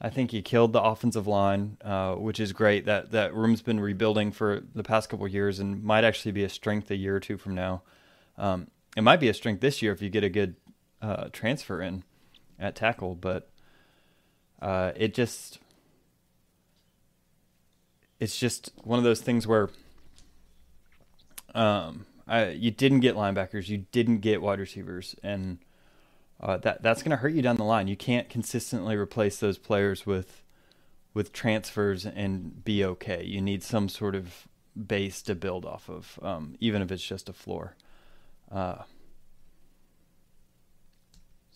I 0.00 0.10
think 0.10 0.32
you 0.32 0.42
killed 0.42 0.72
the 0.72 0.82
offensive 0.82 1.26
line, 1.26 1.78
uh, 1.82 2.14
which 2.14 2.40
is 2.40 2.52
great. 2.52 2.84
That 2.84 3.12
that 3.12 3.34
room's 3.34 3.62
been 3.62 3.80
rebuilding 3.80 4.32
for 4.32 4.62
the 4.74 4.82
past 4.82 5.08
couple 5.08 5.26
years 5.28 5.58
and 5.58 5.82
might 5.82 6.04
actually 6.04 6.32
be 6.32 6.44
a 6.44 6.48
strength 6.48 6.90
a 6.90 6.96
year 6.96 7.16
or 7.16 7.20
two 7.20 7.38
from 7.38 7.54
now. 7.54 7.82
Um, 8.36 8.68
it 8.96 9.02
might 9.02 9.20
be 9.20 9.28
a 9.28 9.34
strength 9.34 9.60
this 9.60 9.80
year 9.82 9.92
if 9.92 10.02
you 10.02 10.10
get 10.10 10.24
a 10.24 10.28
good 10.28 10.56
uh, 11.00 11.28
transfer 11.32 11.80
in 11.80 12.04
at 12.58 12.74
tackle, 12.74 13.14
but 13.14 13.50
uh, 14.60 14.92
it 14.96 15.14
just 15.14 15.58
it's 18.18 18.38
just 18.38 18.72
one 18.82 18.98
of 18.98 19.04
those 19.04 19.20
things 19.20 19.46
where 19.46 19.68
um, 21.54 22.06
I, 22.26 22.48
you 22.48 22.70
didn't 22.70 23.00
get 23.00 23.14
linebackers, 23.14 23.68
you 23.68 23.86
didn't 23.92 24.18
get 24.18 24.42
wide 24.42 24.58
receivers, 24.58 25.14
and 25.22 25.58
uh, 26.40 26.56
that 26.58 26.82
that's 26.82 27.02
going 27.02 27.10
to 27.10 27.16
hurt 27.16 27.32
you 27.32 27.42
down 27.42 27.56
the 27.56 27.64
line. 27.64 27.88
You 27.88 27.96
can't 27.96 28.28
consistently 28.28 28.96
replace 28.96 29.38
those 29.38 29.58
players 29.58 30.06
with 30.06 30.42
with 31.14 31.32
transfers 31.32 32.04
and 32.04 32.62
be 32.64 32.84
okay. 32.84 33.24
You 33.24 33.40
need 33.40 33.62
some 33.62 33.88
sort 33.88 34.14
of 34.14 34.46
base 34.76 35.22
to 35.22 35.34
build 35.34 35.64
off 35.64 35.88
of, 35.88 36.18
um, 36.20 36.56
even 36.60 36.82
if 36.82 36.92
it's 36.92 37.02
just 37.02 37.30
a 37.30 37.32
floor. 37.32 37.74
Uh, 38.52 38.82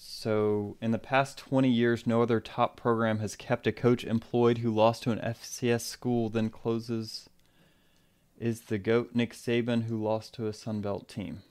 so, 0.03 0.79
in 0.81 0.93
the 0.93 0.99
past 0.99 1.37
20 1.37 1.69
years, 1.69 2.07
no 2.07 2.23
other 2.23 2.41
top 2.41 2.75
program 2.75 3.19
has 3.19 3.37
kept 3.37 3.67
a 3.67 3.73
coach 3.73 4.03
employed 4.03 4.59
who 4.59 4.75
lost 4.75 5.03
to 5.03 5.11
an 5.11 5.19
FCS 5.19 5.83
school, 5.83 6.31
then 6.31 6.49
closes. 6.49 7.29
Is 8.39 8.63
the 8.63 8.79
GOAT 8.79 9.11
Nick 9.13 9.35
Saban 9.35 9.85
who 9.85 10.03
lost 10.03 10.33
to 10.35 10.47
a 10.47 10.53
Sunbelt 10.53 11.07
team? 11.07 11.43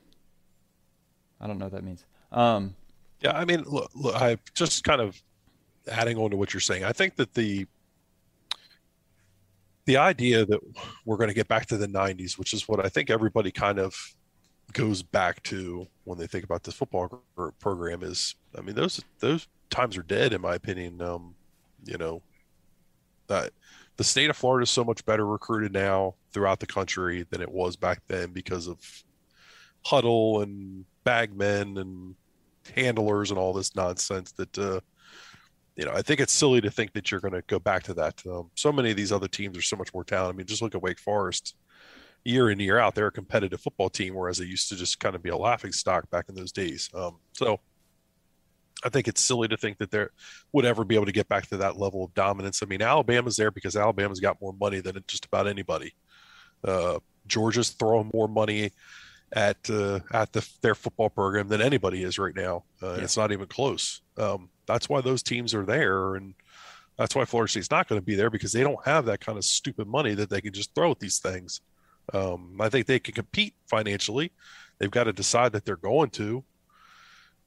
I 1.39 1.45
don't 1.45 1.59
know 1.59 1.65
what 1.65 1.73
that 1.73 1.83
means. 1.83 2.05
Um, 2.31 2.73
yeah, 3.21 3.37
I 3.37 3.45
mean, 3.45 3.65
look, 3.67 3.91
look, 3.93 4.15
I 4.15 4.39
just 4.55 4.83
kind 4.83 4.99
of 4.99 5.21
adding 5.87 6.17
on 6.17 6.31
to 6.31 6.35
what 6.35 6.51
you're 6.51 6.59
saying. 6.59 6.83
I 6.83 6.91
think 6.91 7.17
that 7.17 7.35
the 7.35 7.67
the 9.85 9.97
idea 9.97 10.43
that 10.47 10.59
we're 11.05 11.17
going 11.17 11.29
to 11.29 11.35
get 11.35 11.47
back 11.47 11.67
to 11.67 11.77
the 11.77 11.87
90s, 11.87 12.39
which 12.39 12.53
is 12.53 12.67
what 12.67 12.83
I 12.83 12.89
think 12.89 13.11
everybody 13.11 13.51
kind 13.51 13.77
of 13.77 14.15
goes 14.73 15.01
back 15.01 15.41
to 15.43 15.87
when 16.03 16.17
they 16.17 16.27
think 16.27 16.43
about 16.43 16.63
this 16.63 16.75
football 16.75 17.23
program 17.59 18.03
is 18.03 18.35
I 18.57 18.61
mean 18.61 18.75
those 18.75 19.01
those 19.19 19.47
times 19.69 19.97
are 19.97 20.03
dead 20.03 20.33
in 20.33 20.41
my 20.41 20.55
opinion 20.55 21.01
um 21.01 21.35
you 21.85 21.97
know 21.97 22.21
that 23.27 23.51
the 23.97 24.03
state 24.03 24.29
of 24.29 24.37
Florida 24.37 24.63
is 24.63 24.69
so 24.69 24.83
much 24.83 25.05
better 25.05 25.25
recruited 25.25 25.73
now 25.73 26.15
throughout 26.31 26.59
the 26.59 26.67
country 26.67 27.25
than 27.29 27.41
it 27.41 27.51
was 27.51 27.75
back 27.75 28.01
then 28.07 28.31
because 28.31 28.67
of 28.67 28.77
huddle 29.85 30.41
and 30.41 30.85
bagmen 31.03 31.77
and 31.77 32.15
handlers 32.75 33.31
and 33.31 33.39
all 33.39 33.53
this 33.53 33.75
nonsense 33.75 34.31
that 34.33 34.57
uh 34.57 34.79
you 35.79 35.85
know, 35.85 35.93
I 35.93 36.01
think 36.01 36.19
it's 36.19 36.33
silly 36.33 36.59
to 36.59 36.69
think 36.69 36.91
that 36.91 37.09
you're 37.09 37.21
going 37.21 37.33
to 37.33 37.41
go 37.47 37.57
back 37.57 37.83
to 37.83 37.93
that. 37.93 38.21
Um, 38.29 38.51
so 38.55 38.69
many 38.69 38.91
of 38.91 38.97
these 38.97 39.13
other 39.13 39.29
teams 39.29 39.57
are 39.57 39.61
so 39.61 39.77
much 39.77 39.93
more 39.93 40.03
talented. 40.03 40.35
I 40.35 40.37
mean, 40.37 40.45
just 40.45 40.61
look 40.61 40.75
at 40.75 40.81
Wake 40.81 40.99
Forest. 40.99 41.55
Year 42.25 42.49
in 42.49 42.59
year 42.59 42.77
out, 42.77 42.95
they're 42.95 43.07
a 43.07 43.11
competitive 43.11 43.61
football 43.61 43.89
team, 43.89 44.13
whereas 44.13 44.37
they 44.37 44.45
used 44.45 44.69
to 44.69 44.75
just 44.75 44.99
kind 44.99 45.15
of 45.15 45.23
be 45.23 45.29
a 45.29 45.37
laughing 45.37 45.71
stock 45.71 46.09
back 46.09 46.25
in 46.29 46.35
those 46.35 46.51
days. 46.51 46.89
Um, 46.93 47.17
so 47.33 47.59
I 48.83 48.89
think 48.89 49.07
it's 49.07 49.21
silly 49.21 49.47
to 49.47 49.57
think 49.57 49.77
that 49.79 49.91
they 49.91 50.05
would 50.53 50.65
ever 50.65 50.83
be 50.83 50.95
able 50.95 51.05
to 51.05 51.11
get 51.11 51.27
back 51.27 51.47
to 51.47 51.57
that 51.57 51.77
level 51.77 52.03
of 52.03 52.13
dominance. 52.13 52.61
I 52.61 52.65
mean, 52.65 52.81
Alabama's 52.81 53.35
there 53.35 53.51
because 53.51 53.75
Alabama's 53.75 54.19
got 54.19 54.41
more 54.41 54.53
money 54.53 54.79
than 54.79 55.03
just 55.07 55.25
about 55.25 55.47
anybody. 55.47 55.93
Uh, 56.63 56.99
Georgia's 57.27 57.69
throwing 57.69 58.09
more 58.13 58.27
money 58.27 58.71
at 59.33 59.57
uh, 59.69 59.99
at 60.11 60.33
the, 60.33 60.47
their 60.61 60.75
football 60.75 61.09
program 61.09 61.47
than 61.47 61.61
anybody 61.61 62.03
is 62.03 62.17
right 62.17 62.35
now. 62.35 62.63
Uh, 62.81 62.93
yeah. 62.93 63.03
It's 63.03 63.17
not 63.17 63.31
even 63.31 63.47
close. 63.47 64.01
Um, 64.17 64.49
that's 64.65 64.89
why 64.89 65.01
those 65.01 65.23
teams 65.23 65.53
are 65.53 65.65
there, 65.65 66.15
and 66.15 66.33
that's 66.97 67.15
why 67.15 67.25
Florida 67.25 67.49
State's 67.49 67.71
not 67.71 67.87
going 67.87 67.99
to 67.99 68.05
be 68.05 68.15
there 68.15 68.29
because 68.29 68.51
they 68.51 68.63
don't 68.63 68.83
have 68.85 69.05
that 69.05 69.19
kind 69.19 69.37
of 69.37 69.45
stupid 69.45 69.87
money 69.87 70.13
that 70.15 70.29
they 70.29 70.41
can 70.41 70.53
just 70.53 70.73
throw 70.73 70.91
at 70.91 70.99
these 70.99 71.19
things. 71.19 71.61
Um, 72.13 72.57
I 72.59 72.69
think 72.69 72.87
they 72.87 72.99
can 72.99 73.13
compete 73.13 73.53
financially. 73.67 74.31
They've 74.77 74.91
got 74.91 75.05
to 75.05 75.13
decide 75.13 75.51
that 75.53 75.65
they're 75.65 75.75
going 75.75 76.09
to. 76.11 76.43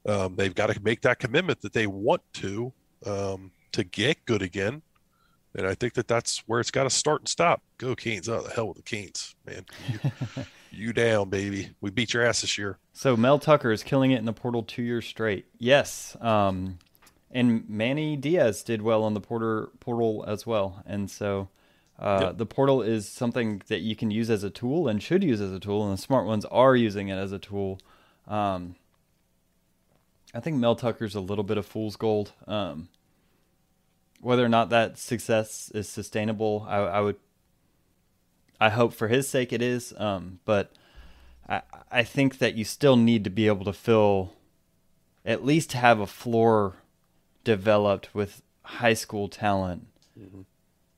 Um, 0.05 0.35
they've 0.35 0.53
got 0.53 0.69
to 0.69 0.81
make 0.81 1.01
that 1.01 1.19
commitment 1.19 1.61
that 1.61 1.73
they 1.73 1.87
want 1.87 2.21
to 2.33 2.73
um, 3.05 3.51
to 3.71 3.83
get 3.83 4.25
good 4.25 4.41
again. 4.41 4.81
And 5.55 5.67
I 5.67 5.75
think 5.75 5.93
that 5.93 6.07
that's 6.07 6.39
where 6.47 6.59
it's 6.59 6.71
got 6.71 6.83
to 6.83 6.89
start 6.89 7.21
and 7.21 7.27
stop. 7.27 7.61
Go 7.77 7.95
Canes! 7.95 8.27
Oh, 8.27 8.41
the 8.41 8.49
hell 8.49 8.67
with 8.67 8.77
the 8.77 8.83
Canes, 8.83 9.35
man. 9.45 9.65
You, 9.91 10.11
you 10.71 10.93
down, 10.93 11.29
baby. 11.29 11.69
We 11.79 11.91
beat 11.91 12.13
your 12.13 12.25
ass 12.25 12.41
this 12.41 12.57
year. 12.57 12.79
So 12.93 13.15
Mel 13.15 13.39
Tucker 13.39 13.71
is 13.71 13.83
killing 13.83 14.11
it 14.11 14.17
in 14.17 14.25
the 14.25 14.33
portal 14.33 14.63
two 14.63 14.81
years 14.81 15.05
straight. 15.05 15.45
Yes. 15.59 16.17
Um, 16.21 16.79
and 17.29 17.67
Manny 17.69 18.15
Diaz 18.15 18.63
did 18.63 18.81
well 18.81 19.03
on 19.03 19.13
the 19.13 19.21
porter 19.21 19.69
portal 19.79 20.23
as 20.27 20.45
well. 20.45 20.81
And 20.85 21.09
so 21.09 21.49
uh, 22.03 22.19
yep. 22.21 22.37
the 22.37 22.45
portal 22.45 22.81
is 22.81 23.07
something 23.07 23.61
that 23.67 23.79
you 23.79 23.95
can 23.95 24.11
use 24.11 24.29
as 24.29 24.43
a 24.43 24.49
tool 24.49 24.89
and 24.89 25.01
should 25.01 25.23
use 25.23 25.39
as 25.39 25.53
a 25.53 25.59
tool, 25.59 25.87
and 25.87 25.97
the 25.97 26.01
smart 26.01 26.25
ones 26.25 26.43
are 26.45 26.75
using 26.75 27.07
it 27.07 27.15
as 27.15 27.31
a 27.31 27.39
tool. 27.39 27.79
Um, 28.27 28.75
I 30.33 30.41
think 30.41 30.57
Mel 30.57 30.75
Tucker's 30.75 31.15
a 31.15 31.21
little 31.21 31.45
bit 31.45 31.57
of 31.57 31.65
fool's 31.65 31.95
gold. 31.95 32.33
Um, 32.45 32.89
whether 34.19 34.43
or 34.43 34.49
not 34.49 34.69
that 34.69 34.97
success 34.97 35.71
is 35.73 35.87
sustainable, 35.87 36.65
I, 36.67 36.77
I 36.77 37.01
would. 37.01 37.15
I 38.59 38.69
hope 38.69 38.93
for 38.93 39.07
his 39.07 39.27
sake 39.27 39.51
it 39.51 39.61
is, 39.61 39.93
um, 39.97 40.39
but 40.45 40.71
I, 41.47 41.61
I 41.91 42.03
think 42.03 42.37
that 42.37 42.55
you 42.55 42.63
still 42.63 42.95
need 42.95 43.23
to 43.25 43.29
be 43.29 43.47
able 43.47 43.65
to 43.65 43.73
fill, 43.73 44.33
at 45.25 45.43
least 45.43 45.73
have 45.73 45.99
a 45.99 46.07
floor 46.07 46.75
developed 47.43 48.13
with 48.13 48.41
high 48.63 48.93
school 48.93 49.27
talent, 49.27 49.87
mm-hmm. 50.17 50.41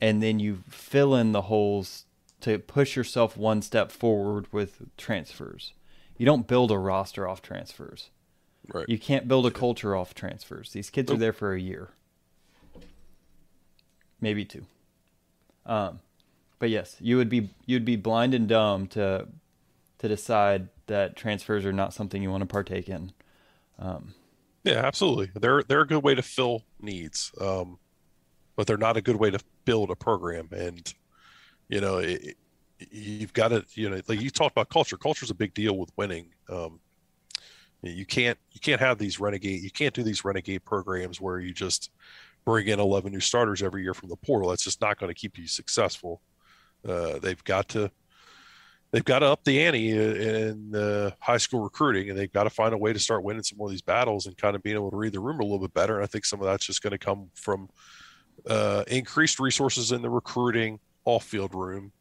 And 0.02 0.22
then 0.22 0.40
you 0.40 0.64
fill 0.70 1.16
in 1.16 1.32
the 1.32 1.44
holes 1.44 2.06
to 2.42 2.60
push 2.60 2.96
yourself 2.96 3.38
one 3.38 3.62
step 3.62 3.92
forward 3.92 4.52
with 4.52 4.82
transfers. 4.98 5.74
You 6.18 6.26
don't 6.26 6.48
build 6.48 6.72
a 6.72 6.78
roster 6.78 7.28
off 7.28 7.42
transfers. 7.42 8.10
Right. 8.74 8.88
You 8.88 8.98
can't 8.98 9.28
build 9.28 9.46
a 9.46 9.52
culture 9.52 9.96
off 9.96 10.14
transfers. 10.14 10.72
These 10.72 10.90
kids 10.90 11.10
nope. 11.10 11.18
are 11.18 11.20
there 11.20 11.34
for 11.34 11.54
a 11.54 11.60
year, 11.60 11.90
maybe 14.20 14.46
two. 14.46 14.66
Um, 15.66 16.00
but 16.60 16.70
yes, 16.70 16.96
you 17.00 17.18
would 17.18 17.30
be 17.30 17.50
you'd 17.66 17.86
be 17.86 17.96
blind 17.96 18.34
and 18.34 18.48
dumb 18.48 18.88
to 18.88 19.28
to 20.00 20.08
decide 20.08 20.70
that 20.88 21.16
transfers 21.16 21.66
are 21.66 21.74
not 21.74 21.94
something 21.94 22.22
you 22.22 22.32
want 22.32 22.42
to 22.42 22.48
partake 22.48 22.90
in. 22.90 23.12
Um, 23.80 24.14
yeah, 24.64 24.86
absolutely. 24.86 25.32
They're 25.40 25.64
they're 25.64 25.82
a 25.82 25.88
good 25.88 26.04
way 26.04 26.16
to 26.16 26.22
fill 26.22 26.64
needs, 26.80 27.32
um, 27.40 27.78
but 28.56 28.68
they're 28.68 28.78
not 28.78 28.98
a 28.98 29.02
good 29.02 29.18
way 29.18 29.32
to 29.32 29.40
build 29.66 29.92
a 29.92 29.96
program. 29.96 30.50
And 30.52 30.94
you 31.68 31.82
know, 31.82 31.98
it, 31.98 32.38
you've 32.80 33.34
got 33.34 33.50
to 33.50 33.66
you 33.74 33.90
know, 33.90 34.02
like 34.08 34.22
you 34.22 34.30
talked 34.30 34.54
about 34.54 34.70
culture. 34.70 34.98
Culture 34.98 35.26
is 35.26 35.32
a 35.32 35.36
big 35.36 35.54
deal 35.54 35.78
with 35.78 35.90
winning. 35.98 36.30
Um, 36.50 36.80
you 37.82 38.06
can't 38.06 38.38
you 38.52 38.60
can't 38.60 38.82
have 38.82 38.98
these 38.98 39.20
renegade 39.20 39.62
you 39.62 39.72
can't 39.72 39.94
do 39.94 40.04
these 40.04 40.26
renegade 40.26 40.64
programs 40.66 41.22
where 41.22 41.40
you 41.40 41.54
just 41.54 41.92
bring 42.46 42.68
in 42.68 42.80
11 42.80 43.12
new 43.12 43.20
starters 43.20 43.62
every 43.62 43.84
year 43.84 43.94
from 43.94 44.10
the 44.10 44.16
portal 44.16 44.50
that's 44.50 44.64
just 44.64 44.82
not 44.82 45.00
going 45.00 45.10
to 45.10 45.20
keep 45.20 45.38
you 45.38 45.48
successful 45.48 46.22
uh, 46.88 47.20
they've 47.20 47.44
got 47.44 47.68
to 47.68 47.90
they've 48.92 49.06
got 49.06 49.20
to 49.20 49.26
up 49.26 49.44
the 49.44 49.62
ante 49.62 49.92
in 49.92 50.74
uh, 50.76 51.12
high 51.20 51.38
school 51.38 51.62
recruiting 51.62 52.10
and 52.10 52.18
they've 52.18 52.32
got 52.32 52.44
to 52.44 52.50
find 52.50 52.74
a 52.74 52.78
way 52.78 52.94
to 52.94 53.00
start 53.00 53.24
winning 53.24 53.44
some 53.44 53.58
more 53.58 53.68
of 53.68 53.72
these 53.72 53.82
battles 53.82 54.26
and 54.26 54.38
kind 54.38 54.56
of 54.56 54.64
being 54.64 54.76
able 54.76 54.92
to 54.92 54.98
read 54.98 55.14
the 55.14 55.20
room 55.20 55.40
a 55.40 55.44
little 55.44 55.60
bit 55.60 55.74
better 55.74 55.96
and 55.96 56.04
i 56.04 56.08
think 56.08 56.26
some 56.26 56.40
of 56.40 56.46
that's 56.46 56.66
just 56.66 56.82
going 56.82 56.92
to 56.92 56.98
come 56.98 57.30
from 57.36 57.70
uh, 58.48 58.84
increased 58.88 59.40
resources 59.40 59.92
in 59.92 60.02
the 60.02 60.10
recruiting 60.10 60.80
off 61.06 61.24
field 61.26 61.54
room 61.54 61.92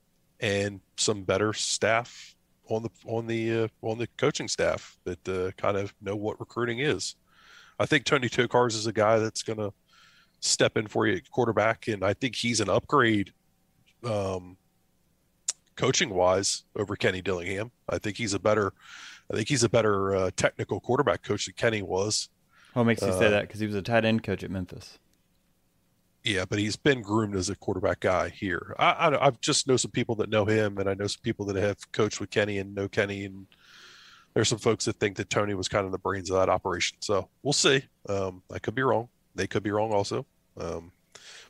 and 0.41 0.81
some 0.97 1.23
better 1.23 1.53
staff 1.53 2.35
on 2.69 2.83
the 2.83 2.91
on 3.07 3.27
the 3.27 3.65
uh, 3.65 3.69
on 3.83 3.99
the 3.99 4.07
coaching 4.17 4.49
staff 4.49 4.99
that 5.05 5.29
uh, 5.29 5.51
kind 5.57 5.77
of 5.77 5.95
know 6.01 6.17
what 6.17 6.41
recruiting 6.41 6.81
is. 6.81 7.17
I 7.79 7.87
think 7.87 8.05
Tony 8.05 8.29
Tokarz 8.29 8.75
is 8.75 8.87
a 8.87 8.93
guy 8.93 9.19
that's 9.19 9.43
going 9.43 9.59
to 9.59 9.73
step 10.41 10.77
in 10.77 10.87
for 10.87 11.07
you 11.07 11.17
at 11.17 11.31
quarterback, 11.31 11.89
and 11.89 12.05
I 12.05 12.15
think 12.15 12.37
he's 12.37 12.61
an 12.61 12.69
upgrade, 12.69 13.33
um, 14.05 14.57
coaching 15.77 16.11
wise 16.11 16.65
over 16.77 16.95
Kenny 16.97 17.21
Dillingham. 17.21 17.73
I 17.89 17.99
think 17.99 18.17
he's 18.17 18.35
a 18.35 18.39
better, 18.39 18.73
I 19.33 19.37
think 19.37 19.49
he's 19.49 19.65
a 19.65 19.69
better 19.69 20.15
uh, 20.15 20.31
technical 20.37 20.81
quarterback 20.81 21.23
coach 21.23 21.47
than 21.47 21.55
Kenny 21.55 21.83
was. 21.83 22.29
What 22.75 22.85
makes 22.85 23.03
you 23.03 23.13
say 23.13 23.27
uh, 23.27 23.31
that? 23.31 23.43
Because 23.43 23.61
he 23.61 23.67
was 23.67 23.77
a 23.77 23.83
tight 23.83 24.05
end 24.05 24.23
coach 24.23 24.45
at 24.45 24.51
Memphis. 24.51 24.99
Yeah, 26.25 26.47
but 26.47 26.59
he's 26.59 26.77
been 26.77 27.03
groomed 27.03 27.37
as 27.37 27.51
a 27.51 27.57
quarterback 27.57 28.01
guy 28.01 28.31
here. 28.31 28.75
I, 28.79 28.93
I, 28.93 29.27
I 29.27 29.31
just 29.43 29.69
know 29.69 29.77
some 29.77 29.91
people 29.91 30.15
that 30.17 30.31
know 30.31 30.47
him, 30.47 30.79
and 30.79 30.89
I 30.89 30.95
know 30.95 31.07
some 31.07 31.21
people 31.23 31.45
that 31.47 31.57
have 31.57 31.77
coached 31.93 32.19
with 32.19 32.31
Kenny 32.31 32.59
and 32.59 32.75
know 32.75 32.89
Kenny, 32.89 33.27
and 33.27 33.47
there's 34.33 34.49
some 34.49 34.59
folks 34.59 34.87
that 34.87 34.97
think 34.97 35.17
that 35.19 35.29
Tony 35.29 35.53
was 35.55 35.69
kind 35.69 35.85
of 35.85 35.93
the 35.93 35.99
brains 35.99 36.31
of 36.31 36.37
that 36.39 36.49
operation. 36.49 36.97
So 37.01 37.29
we'll 37.43 37.53
see. 37.53 37.85
Um, 38.09 38.43
I 38.51 38.59
could 38.59 38.75
be 38.75 38.83
wrong. 38.83 39.09
They 39.35 39.47
could 39.47 39.63
be 39.63 39.71
wrong 39.71 39.93
also. 39.93 40.27
Um, 40.59 40.93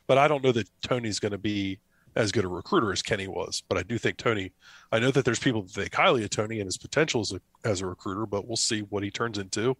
but 0.07 0.17
I 0.17 0.27
don't 0.27 0.43
know 0.43 0.51
that 0.51 0.69
Tony's 0.81 1.19
going 1.19 1.31
to 1.31 1.37
be 1.37 1.79
as 2.17 2.33
good 2.33 2.43
a 2.43 2.47
recruiter 2.49 2.91
as 2.91 3.01
Kenny 3.01 3.27
was. 3.27 3.63
But 3.69 3.77
I 3.77 3.83
do 3.83 3.97
think 3.97 4.17
Tony. 4.17 4.51
I 4.91 4.99
know 4.99 5.11
that 5.11 5.23
there's 5.23 5.39
people 5.39 5.61
that 5.61 5.71
think 5.71 5.95
highly 5.95 6.23
of 6.25 6.31
Tony 6.31 6.59
and 6.59 6.67
his 6.67 6.77
potential 6.77 7.21
as 7.21 7.31
a, 7.31 7.39
as 7.67 7.81
a 7.81 7.87
recruiter, 7.87 8.25
but 8.25 8.45
we'll 8.45 8.57
see 8.57 8.81
what 8.81 9.03
he 9.03 9.11
turns 9.11 9.37
into. 9.37 9.77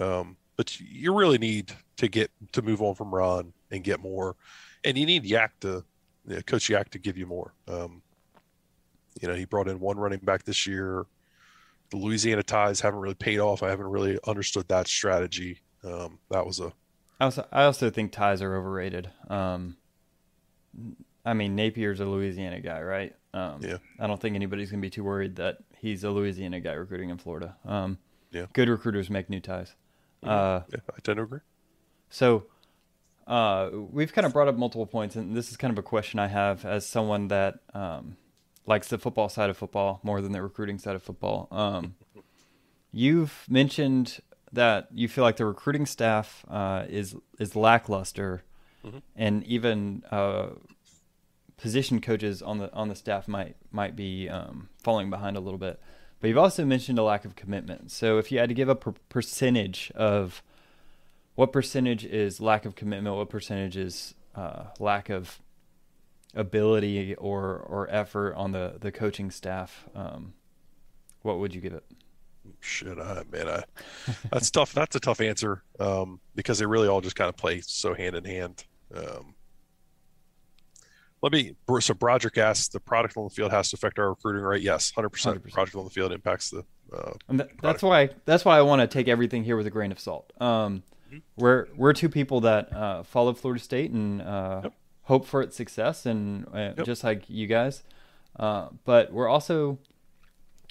Um, 0.00 0.36
but 0.56 0.80
you 0.80 1.14
really 1.14 1.38
need 1.38 1.72
to 1.98 2.08
get 2.08 2.30
to 2.52 2.62
move 2.62 2.80
on 2.80 2.94
from 2.94 3.14
Ron 3.14 3.52
and 3.70 3.82
get 3.84 4.00
more, 4.00 4.36
and 4.84 4.96
you 4.96 5.06
need 5.06 5.24
Yak 5.24 5.58
to 5.60 5.84
you 6.26 6.36
know, 6.36 6.40
Coach 6.42 6.68
Yak 6.68 6.90
to 6.90 6.98
give 6.98 7.16
you 7.16 7.26
more. 7.26 7.54
Um, 7.68 8.02
you 9.20 9.28
know, 9.28 9.34
he 9.34 9.44
brought 9.44 9.68
in 9.68 9.80
one 9.80 9.98
running 9.98 10.20
back 10.20 10.44
this 10.44 10.66
year. 10.66 11.06
The 11.90 11.96
Louisiana 11.96 12.42
ties 12.42 12.80
haven't 12.80 13.00
really 13.00 13.14
paid 13.14 13.38
off. 13.38 13.62
I 13.62 13.70
haven't 13.70 13.86
really 13.86 14.18
understood 14.26 14.68
that 14.68 14.88
strategy. 14.88 15.60
Um, 15.84 16.18
that 16.30 16.44
was 16.44 16.60
a. 16.60 16.72
I 17.20 17.24
also, 17.24 17.46
I 17.50 17.64
also 17.64 17.90
think 17.90 18.12
ties 18.12 18.42
are 18.42 18.54
overrated. 18.56 19.10
Um, 19.28 19.76
I 21.24 21.32
mean, 21.32 21.56
Napier's 21.56 22.00
a 22.00 22.04
Louisiana 22.04 22.60
guy, 22.60 22.82
right? 22.82 23.14
Um, 23.32 23.60
yeah. 23.62 23.78
I 23.98 24.06
don't 24.06 24.20
think 24.20 24.34
anybody's 24.34 24.70
gonna 24.70 24.80
be 24.80 24.90
too 24.90 25.04
worried 25.04 25.36
that 25.36 25.58
he's 25.78 26.04
a 26.04 26.10
Louisiana 26.10 26.60
guy 26.60 26.72
recruiting 26.72 27.10
in 27.10 27.18
Florida. 27.18 27.56
Um, 27.64 27.98
yeah. 28.30 28.46
Good 28.52 28.68
recruiters 28.68 29.08
make 29.08 29.30
new 29.30 29.40
ties. 29.40 29.74
Uh, 30.22 30.62
yeah, 30.70 30.80
I 30.90 31.00
tend 31.02 31.16
to 31.16 31.22
agree. 31.22 31.40
So 32.10 32.46
uh, 33.26 33.70
we've 33.72 34.12
kind 34.12 34.26
of 34.26 34.32
brought 34.32 34.48
up 34.48 34.56
multiple 34.56 34.86
points, 34.86 35.16
and 35.16 35.36
this 35.36 35.50
is 35.50 35.56
kind 35.56 35.72
of 35.72 35.78
a 35.78 35.82
question 35.82 36.18
I 36.18 36.28
have 36.28 36.64
as 36.64 36.86
someone 36.86 37.28
that 37.28 37.60
um, 37.74 38.16
likes 38.66 38.88
the 38.88 38.98
football 38.98 39.28
side 39.28 39.50
of 39.50 39.56
football 39.56 40.00
more 40.02 40.20
than 40.20 40.32
the 40.32 40.42
recruiting 40.42 40.78
side 40.78 40.94
of 40.94 41.02
football. 41.02 41.48
Um, 41.50 41.96
you've 42.92 43.44
mentioned 43.48 44.20
that 44.52 44.88
you 44.92 45.08
feel 45.08 45.24
like 45.24 45.36
the 45.36 45.46
recruiting 45.46 45.86
staff 45.86 46.44
uh, 46.48 46.84
is 46.88 47.16
is 47.38 47.56
lackluster, 47.56 48.44
mm-hmm. 48.84 48.98
and 49.16 49.44
even 49.44 50.04
uh, 50.10 50.50
position 51.56 52.00
coaches 52.00 52.42
on 52.42 52.58
the 52.58 52.72
on 52.72 52.88
the 52.88 52.94
staff 52.94 53.26
might 53.26 53.56
might 53.72 53.96
be 53.96 54.28
um, 54.28 54.68
falling 54.82 55.10
behind 55.10 55.36
a 55.36 55.40
little 55.40 55.58
bit. 55.58 55.80
But 56.20 56.28
you've 56.28 56.38
also 56.38 56.64
mentioned 56.64 56.98
a 56.98 57.02
lack 57.02 57.24
of 57.24 57.36
commitment. 57.36 57.90
So 57.90 58.18
if 58.18 58.32
you 58.32 58.38
had 58.38 58.48
to 58.48 58.54
give 58.54 58.68
a 58.68 58.74
per- 58.74 58.94
percentage 59.08 59.92
of 59.94 60.42
what 61.36 61.52
percentage 61.52 62.04
is 62.04 62.40
lack 62.40 62.64
of 62.64 62.74
commitment? 62.74 63.14
What 63.14 63.30
percentage 63.30 63.76
is 63.76 64.14
uh, 64.34 64.64
lack 64.80 65.08
of 65.08 65.40
ability 66.34 67.14
or 67.14 67.56
or 67.56 67.88
effort 67.90 68.34
on 68.34 68.52
the 68.52 68.76
the 68.80 68.90
coaching 68.90 69.30
staff? 69.30 69.84
Um, 69.94 70.34
what 71.22 71.38
would 71.38 71.54
you 71.54 71.60
give 71.60 71.74
it? 71.74 71.84
Shit, 72.60 72.98
I 72.98 73.22
man, 73.30 73.48
I, 73.48 73.64
that's 74.32 74.50
tough. 74.50 74.72
That's 74.72 74.96
a 74.96 75.00
tough 75.00 75.20
answer 75.20 75.62
um, 75.78 76.20
because 76.34 76.58
they 76.58 76.66
really 76.66 76.88
all 76.88 77.00
just 77.00 77.16
kind 77.16 77.28
of 77.28 77.36
play 77.36 77.60
so 77.60 77.94
hand 77.94 78.16
in 78.16 78.24
hand. 78.24 78.64
Um, 78.94 79.34
let 81.22 81.32
me. 81.32 81.54
So 81.80 81.92
Broderick 81.92 82.38
asks, 82.38 82.68
the 82.68 82.80
product 82.80 83.16
on 83.16 83.24
the 83.24 83.30
field 83.30 83.50
has 83.50 83.70
to 83.70 83.76
affect 83.76 83.98
our 83.98 84.10
recruiting 84.10 84.42
rate. 84.42 84.62
Yes, 84.62 84.90
hundred 84.90 85.10
percent. 85.10 85.42
Product 85.50 85.76
on 85.76 85.84
the 85.84 85.90
field 85.90 86.12
impacts 86.12 86.50
the. 86.50 86.64
Uh, 86.92 87.12
and 87.28 87.40
th- 87.40 87.50
that's 87.60 87.82
why 87.82 88.10
that's 88.24 88.44
why 88.44 88.56
I 88.56 88.62
want 88.62 88.80
to 88.80 88.86
take 88.86 89.08
everything 89.08 89.42
here 89.42 89.56
with 89.56 89.66
a 89.66 89.70
grain 89.70 89.90
of 89.90 89.98
salt. 89.98 90.32
Um, 90.40 90.82
we're 91.36 91.66
we're 91.76 91.92
two 91.92 92.08
people 92.08 92.40
that 92.42 92.72
uh, 92.72 93.02
follow 93.02 93.32
Florida 93.34 93.62
State 93.62 93.90
and 93.90 94.20
uh, 94.22 94.60
Yep. 94.64 94.72
hope 95.02 95.26
for 95.26 95.42
its 95.42 95.56
success, 95.56 96.06
and 96.06 96.46
uh, 96.52 96.72
Yep. 96.76 96.86
just 96.86 97.04
like 97.04 97.28
you 97.28 97.46
guys. 97.46 97.82
Uh, 98.38 98.68
but 98.84 99.12
we're 99.12 99.28
also 99.28 99.78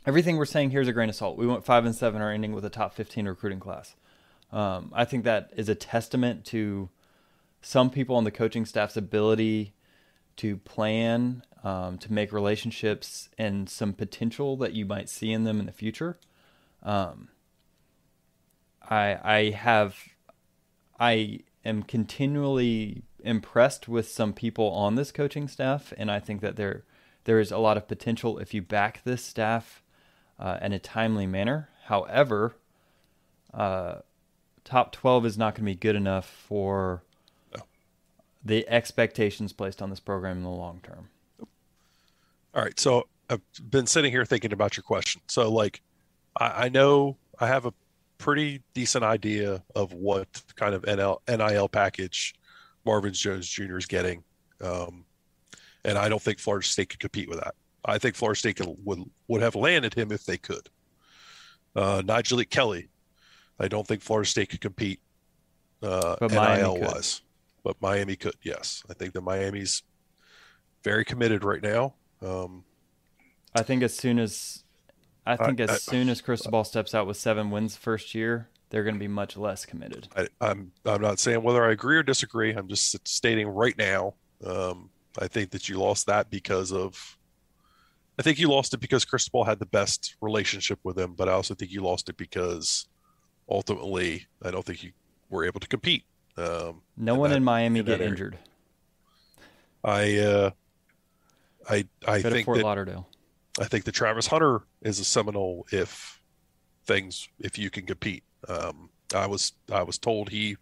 everything 0.06 0.38
we're 0.38 0.46
saying 0.46 0.70
here 0.72 0.82
is 0.82 0.88
a 0.88 0.94
grain 0.94 1.10
of 1.10 1.16
salt. 1.16 1.38
We 1.38 1.48
went 1.48 1.66
five 1.66 1.86
and 1.86 1.96
seven, 1.96 2.22
are 2.22 2.32
ending 2.32 2.52
with 2.54 2.66
a 2.66 2.70
top 2.70 2.94
fifteen 2.94 3.28
recruiting 3.28 3.60
class. 3.60 3.96
Um, 4.52 4.92
I 4.94 5.06
think 5.06 5.24
that 5.24 5.52
is 5.56 5.68
a 5.70 5.76
testament 5.76 6.46
to 6.46 6.90
some 7.62 7.90
people 7.90 8.16
on 8.16 8.24
the 8.24 8.32
coaching 8.32 8.66
staff's 8.66 8.96
ability 8.96 9.74
to 10.38 10.58
plan, 10.58 11.42
um, 11.64 11.98
to 11.98 12.14
make 12.14 12.32
relationships, 12.32 13.30
and 13.38 13.68
some 13.70 13.94
potential 13.94 14.56
that 14.58 14.74
you 14.74 14.86
might 14.86 15.10
see 15.10 15.32
in 15.32 15.46
them 15.46 15.60
in 15.60 15.66
the 15.66 15.72
future. 15.72 16.20
Um, 16.84 17.30
I 18.88 19.18
I 19.24 19.50
have 19.52 19.96
I 21.00 21.39
am 21.64 21.84
continually 21.84 23.04
impressed 23.24 23.88
with 23.88 24.08
some 24.10 24.34
people 24.34 24.70
on 24.72 24.96
this 24.96 25.12
coaching 25.12 25.48
staff, 25.48 25.93
and 25.98 26.12
I 26.12 26.20
think 26.20 26.41
that 26.41 26.56
there 26.56 26.84
there 27.26 27.39
is 27.39 27.52
a 27.52 27.58
lot 27.58 27.78
of 27.78 27.88
potential 27.88 28.38
if 28.38 28.54
you 28.54 28.62
back 28.62 29.02
this 29.04 29.24
staff 29.24 29.84
uh, 30.39 30.58
in 30.62 30.74
a 30.74 30.80
timely 30.80 31.26
manner. 31.26 31.70
However, 31.86 32.56
uh, 33.54 33.96
top 34.64 34.91
twelve 34.91 35.26
is 35.26 35.38
not 35.38 35.56
going 35.56 35.66
to 35.66 35.72
be 35.72 35.76
good 35.76 35.96
enough 35.96 36.28
for 36.28 37.04
the 38.43 38.70
expectations 38.70 39.52
placed 39.52 39.82
on 39.82 39.89
this 39.89 40.00
program 40.00 40.38
in 40.38 40.43
the 40.43 40.50
long 40.50 40.80
term. 40.84 41.10
All 42.54 42.62
right. 42.62 42.80
So 42.80 43.08
I've 43.30 43.41
been 43.70 43.88
sitting 43.88 44.12
here 44.12 44.24
thinking 44.24 44.54
about 44.54 44.78
your 44.78 44.84
question. 44.84 45.22
So, 45.28 45.52
like, 45.52 45.82
I, 46.39 46.66
I 46.66 46.70
know 46.70 47.18
I 47.39 47.48
have 47.48 47.66
a 47.66 47.74
pretty 48.26 48.59
decent 48.73 49.03
idea 49.03 49.63
of 49.76 49.93
what 49.93 50.28
kind 50.55 50.73
of 50.73 50.82
NL, 50.82 51.19
NIL 51.28 51.69
package 51.69 52.34
Marvin 52.84 53.13
Jones 53.13 53.47
Jr. 53.47 53.78
is 53.78 53.86
getting. 53.86 54.23
Um, 54.59 55.05
and 55.84 55.95
I 55.95 56.09
don't 56.09 56.19
think 56.19 56.39
Florida 56.39 56.65
State 56.65 56.89
could 56.89 56.99
compete 56.99 57.30
with 57.30 57.39
that. 57.39 57.53
I 57.86 57.99
think 57.99 58.15
Florida 58.15 58.39
State 58.39 58.55
could, 58.55 58.76
would, 58.84 59.03
would 59.28 59.43
have 59.43 59.53
landed 59.53 59.93
him 59.93 60.11
if 60.11 60.26
they 60.26 60.38
could. 60.38 60.67
Uh, 61.76 62.01
Nyjalik 62.01 62.49
Kelly, 62.49 62.89
I 63.59 63.67
don't 63.67 63.86
think 63.86 64.01
Florida 64.01 64.28
State 64.28 64.49
could 64.49 64.61
compete 64.61 64.99
uh, 65.84 66.15
But 66.19 66.34
Miami 66.34 66.63
NIL 66.63 66.73
could. 66.78 66.84
wise. 66.84 67.21
But 67.63 67.80
Miami 67.80 68.15
could, 68.15 68.34
yes. 68.41 68.82
I 68.89 68.95
think 68.95 69.13
that 69.13 69.21
Miami's 69.21 69.84
very 70.84 71.05
committed 71.05 71.43
right 71.43 71.61
now. 71.61 71.93
Um, 72.23 72.63
I 73.53 73.61
think 73.61 73.84
as 73.84 73.93
soon 73.93 74.17
as 74.17 74.64
I 75.26 75.36
think 75.36 75.59
as 75.59 75.69
I- 75.69 75.78
soon 75.78 76.09
as 76.09 76.21
Cristobal 76.21 76.63
steps 76.63 76.93
out 76.93 77.07
with 77.07 77.17
seven 77.17 77.49
wins 77.51 77.76
first 77.76 78.13
year, 78.13 78.49
they're 78.69 78.84
going 78.84 78.95
to 78.95 78.99
be 78.99 79.07
much 79.07 79.38
less 79.38 79.65
committed. 79.65 80.07
I, 80.15 80.28
I'm 80.41 80.71
I'm 80.86 81.01
not 81.01 81.19
saying 81.19 81.41
whether 81.43 81.63
I 81.63 81.71
agree 81.71 81.97
or 81.97 82.03
disagree. 82.03 82.51
I'm 82.53 82.67
just 82.67 82.95
stating 83.07 83.47
right 83.47 83.78
now. 83.78 84.15
Um, 84.45 84.89
I 85.19 85.28
think 85.28 85.51
that 85.51 85.69
you 85.69 85.78
lost 85.80 86.07
that 86.07 86.30
because 86.30 86.71
of. 86.71 87.17
I 88.17 88.21
think 88.21 88.39
you 88.39 88.47
lost 88.49 88.73
it 88.73 88.78
because 88.80 89.03
Cristobal 89.03 89.43
had 89.43 89.59
the 89.59 89.65
best 89.65 90.15
relationship 90.21 90.80
with 90.84 90.97
him, 90.97 91.13
but 91.15 91.28
I 91.28 91.34
also 91.34 91.53
think 91.53 91.71
you 91.71 91.82
lost 91.82 92.07
it 92.07 92.15
because 92.17 92.88
ultimately 93.49 94.26
I 94.41 94.51
don't 94.51 94.65
think 94.65 94.84
you 94.84 94.91
were 95.30 95.43
able 95.45 95.59
to 95.59 95.67
compete. 95.67 96.03
Um, 96.38 96.82
No 96.97 97.13
in 97.15 97.19
one 97.19 97.30
that- 97.32 97.38
in 97.38 97.43
Miami 97.43 97.80
in 97.80 97.86
get 97.86 98.01
injured. 98.01 98.38
I 99.84 100.17
uh, 100.19 100.49
I 101.69 101.86
I 102.07 102.21
to 102.21 102.30
think 102.30 102.45
Fort 102.45 102.57
that 102.57 102.63
Lauderdale. 102.63 103.07
I 103.60 103.66
think 103.66 103.86
the 103.86 103.91
Travis 103.91 104.28
Hunter 104.28 104.62
is 104.82 104.99
a 104.99 105.06
seminal 105.06 105.66
if 105.72 106.22
things 106.86 107.28
if 107.39 107.58
you 107.58 107.70
can 107.70 107.86
compete. 107.86 108.24
Um, 108.47 108.89
I 109.14 109.28
was 109.28 109.53
I 109.72 109.84
was 109.84 109.97
told 109.97 110.30
he 110.30 110.58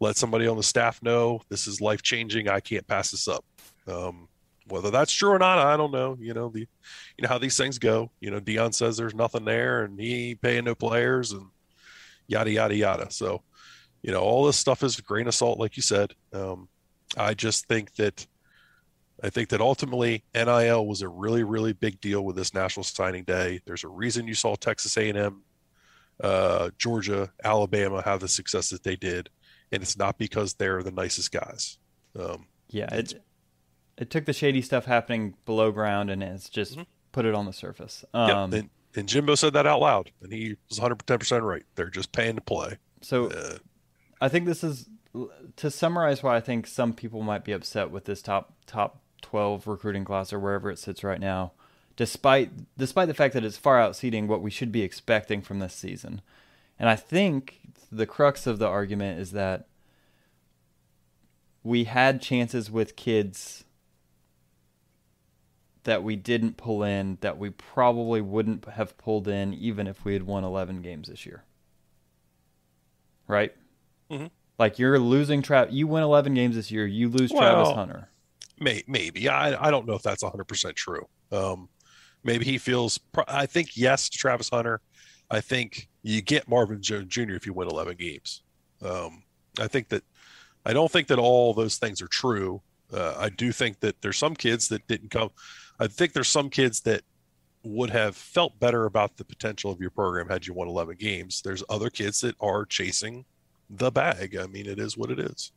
let 0.00 0.16
somebody 0.16 0.46
on 0.46 0.56
the 0.56 0.62
staff 0.62 1.02
know 1.02 1.40
this 1.48 1.66
is 1.66 1.80
life 1.80 2.02
changing. 2.02 2.48
I 2.48 2.60
can't 2.60 2.86
pass 2.86 3.10
this 3.10 3.28
up. 3.28 3.44
Um, 3.86 4.28
whether 4.68 4.90
that's 4.90 5.12
true 5.12 5.30
or 5.30 5.38
not, 5.38 5.58
I 5.58 5.76
don't 5.76 5.90
know. 5.90 6.16
You 6.20 6.34
know 6.34 6.50
the 6.50 6.60
you 6.60 7.22
know 7.22 7.28
how 7.28 7.38
these 7.38 7.56
things 7.56 7.78
go. 7.78 8.10
You 8.20 8.30
know 8.30 8.40
Deion 8.40 8.74
says 8.74 8.96
there's 8.96 9.14
nothing 9.14 9.44
there 9.44 9.84
and 9.84 9.98
he 9.98 10.30
ain't 10.30 10.42
paying 10.42 10.64
no 10.64 10.74
players 10.74 11.32
and 11.32 11.46
yada 12.26 12.50
yada 12.50 12.76
yada. 12.76 13.10
So 13.10 13.42
you 14.02 14.12
know 14.12 14.20
all 14.20 14.44
this 14.44 14.56
stuff 14.56 14.82
is 14.82 15.00
grain 15.00 15.26
of 15.26 15.34
salt, 15.34 15.58
like 15.58 15.76
you 15.76 15.82
said. 15.82 16.12
Um, 16.32 16.68
I 17.16 17.32
just 17.32 17.66
think 17.66 17.94
that 17.94 18.26
I 19.22 19.30
think 19.30 19.48
that 19.48 19.60
ultimately 19.60 20.22
NIL 20.34 20.86
was 20.86 21.02
a 21.02 21.08
really, 21.08 21.42
really 21.42 21.72
big 21.72 22.00
deal 22.00 22.24
with 22.24 22.36
this 22.36 22.54
National 22.54 22.84
Signing 22.84 23.24
Day. 23.24 23.60
There's 23.64 23.82
a 23.84 23.88
reason 23.88 24.28
you 24.28 24.34
saw 24.34 24.54
Texas 24.54 24.96
A&M, 24.96 25.42
uh, 26.22 26.70
Georgia, 26.78 27.32
Alabama 27.42 28.02
have 28.02 28.20
the 28.20 28.28
success 28.28 28.70
that 28.70 28.82
they 28.84 28.96
did, 28.96 29.28
and 29.72 29.82
it's 29.82 29.96
not 29.98 30.18
because 30.18 30.54
they're 30.54 30.82
the 30.82 30.90
nicest 30.92 31.32
guys. 31.32 31.78
Um, 32.18 32.46
Yeah, 32.68 32.92
it 32.94 33.14
it 33.96 34.10
took 34.10 34.24
the 34.26 34.32
shady 34.32 34.62
stuff 34.62 34.84
happening 34.84 35.34
below 35.44 35.72
ground 35.72 36.10
and 36.10 36.22
it's 36.22 36.48
just 36.48 36.72
Mm-hmm. 36.74 36.82
put 37.10 37.24
it 37.24 37.34
on 37.34 37.46
the 37.46 37.52
surface. 37.52 38.04
Um, 38.14 38.52
and, 38.52 38.70
and 38.94 39.08
Jimbo 39.08 39.34
said 39.34 39.52
that 39.54 39.66
out 39.66 39.80
loud, 39.80 40.12
and 40.22 40.32
he 40.32 40.56
was 40.68 40.78
110% 40.78 41.42
right. 41.42 41.64
They're 41.74 41.90
just 41.90 42.12
paying 42.12 42.36
to 42.36 42.40
play. 42.40 42.78
So 43.02 43.26
Uh, 43.30 43.58
I 44.20 44.28
think 44.28 44.46
this 44.46 44.62
is 44.62 44.88
to 45.56 45.70
summarize 45.70 46.22
why 46.22 46.36
I 46.36 46.40
think 46.40 46.66
some 46.68 46.92
people 46.92 47.22
might 47.22 47.44
be 47.44 47.52
upset 47.52 47.90
with 47.90 48.04
this 48.04 48.22
top 48.22 48.54
top 48.66 49.00
12 49.22 49.66
recruiting 49.66 50.04
class 50.04 50.32
or 50.32 50.38
wherever 50.38 50.70
it 50.70 50.78
sits 50.78 51.04
right 51.04 51.20
now, 51.20 51.52
despite 51.96 52.76
despite 52.76 53.08
the 53.08 53.14
fact 53.14 53.34
that 53.34 53.44
it's 53.44 53.56
far 53.56 53.78
outseeding 53.78 54.26
what 54.26 54.42
we 54.42 54.50
should 54.50 54.72
be 54.72 54.82
expecting 54.82 55.42
from 55.42 55.58
this 55.58 55.74
season. 55.74 56.20
And 56.78 56.88
I 56.88 56.96
think 56.96 57.60
the 57.90 58.06
crux 58.06 58.46
of 58.46 58.58
the 58.58 58.68
argument 58.68 59.20
is 59.20 59.32
that 59.32 59.66
we 61.62 61.84
had 61.84 62.22
chances 62.22 62.70
with 62.70 62.96
kids 62.96 63.64
that 65.84 66.02
we 66.02 66.16
didn't 66.16 66.56
pull 66.56 66.82
in 66.82 67.18
that 67.20 67.38
we 67.38 67.50
probably 67.50 68.20
wouldn't 68.20 68.64
have 68.66 68.96
pulled 68.98 69.26
in 69.26 69.54
even 69.54 69.86
if 69.86 70.04
we 70.04 70.12
had 70.12 70.24
won 70.24 70.44
11 70.44 70.82
games 70.82 71.08
this 71.08 71.24
year. 71.24 71.44
Right? 73.26 73.54
Mhm. 74.10 74.30
Like 74.58 74.78
you're 74.78 74.98
losing 74.98 75.42
Trav. 75.42 75.72
You 75.72 75.86
win 75.86 76.02
11 76.02 76.34
games 76.34 76.56
this 76.56 76.70
year. 76.70 76.86
You 76.86 77.08
lose 77.08 77.30
Travis 77.30 77.70
Hunter. 77.70 78.08
May, 78.60 78.82
maybe 78.86 79.28
I, 79.28 79.66
I 79.66 79.70
don't 79.70 79.86
know 79.86 79.94
if 79.94 80.02
that's 80.02 80.22
100% 80.22 80.74
true. 80.74 81.06
Um, 81.32 81.68
maybe 82.24 82.44
he 82.44 82.58
feels, 82.58 82.98
I 83.26 83.46
think 83.46 83.76
yes 83.76 84.08
to 84.08 84.18
Travis 84.18 84.48
Hunter. 84.48 84.80
I 85.30 85.40
think 85.40 85.88
you 86.02 86.22
get 86.22 86.48
Marvin 86.48 86.82
Jones 86.82 87.08
Jr. 87.08 87.34
if 87.34 87.46
you 87.46 87.52
win 87.52 87.68
11 87.68 87.96
games. 87.96 88.42
Um, 88.82 89.22
I 89.60 89.66
think 89.66 89.88
that, 89.88 90.04
I 90.64 90.72
don't 90.72 90.90
think 90.90 91.08
that 91.08 91.18
all 91.18 91.54
those 91.54 91.76
things 91.76 92.00
are 92.02 92.08
true. 92.08 92.62
Uh, 92.92 93.14
I 93.18 93.28
do 93.28 93.52
think 93.52 93.80
that 93.80 94.00
there's 94.00 94.16
some 94.16 94.34
kids 94.34 94.68
that 94.68 94.86
didn't 94.86 95.10
come. 95.10 95.30
I 95.78 95.86
think 95.86 96.12
there's 96.12 96.28
some 96.28 96.48
kids 96.48 96.80
that 96.80 97.02
would 97.62 97.90
have 97.90 98.16
felt 98.16 98.58
better 98.58 98.86
about 98.86 99.16
the 99.16 99.24
potential 99.24 99.70
of 99.70 99.80
your 99.80 99.90
program 99.90 100.28
had 100.28 100.46
you 100.46 100.54
won 100.54 100.68
11 100.68 100.96
games. 100.98 101.42
There's 101.42 101.62
other 101.68 101.90
kids 101.90 102.20
that 102.20 102.36
are 102.40 102.64
chasing 102.64 103.24
the 103.68 103.90
bag. 103.90 104.36
I 104.36 104.46
mean, 104.46 104.66
it 104.66 104.78
is 104.78 104.96
what 104.96 105.10
it 105.10 105.18
is. 105.18 105.52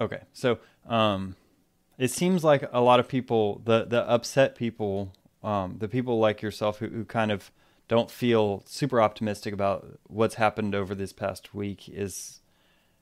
Okay, 0.00 0.20
so 0.32 0.58
um, 0.88 1.36
it 2.00 2.10
seems 2.10 2.42
like 2.42 2.64
a 2.72 2.80
lot 2.80 2.98
of 2.98 3.06
people, 3.06 3.60
the 3.66 3.84
the 3.84 4.08
upset 4.08 4.56
people, 4.56 5.12
um, 5.44 5.76
the 5.78 5.86
people 5.86 6.18
like 6.18 6.40
yourself 6.40 6.78
who, 6.78 6.88
who 6.88 7.04
kind 7.04 7.30
of 7.30 7.52
don't 7.88 8.10
feel 8.10 8.62
super 8.64 9.02
optimistic 9.02 9.52
about 9.52 9.98
what's 10.06 10.36
happened 10.36 10.74
over 10.74 10.94
this 10.94 11.12
past 11.12 11.54
week, 11.54 11.90
is 11.90 12.40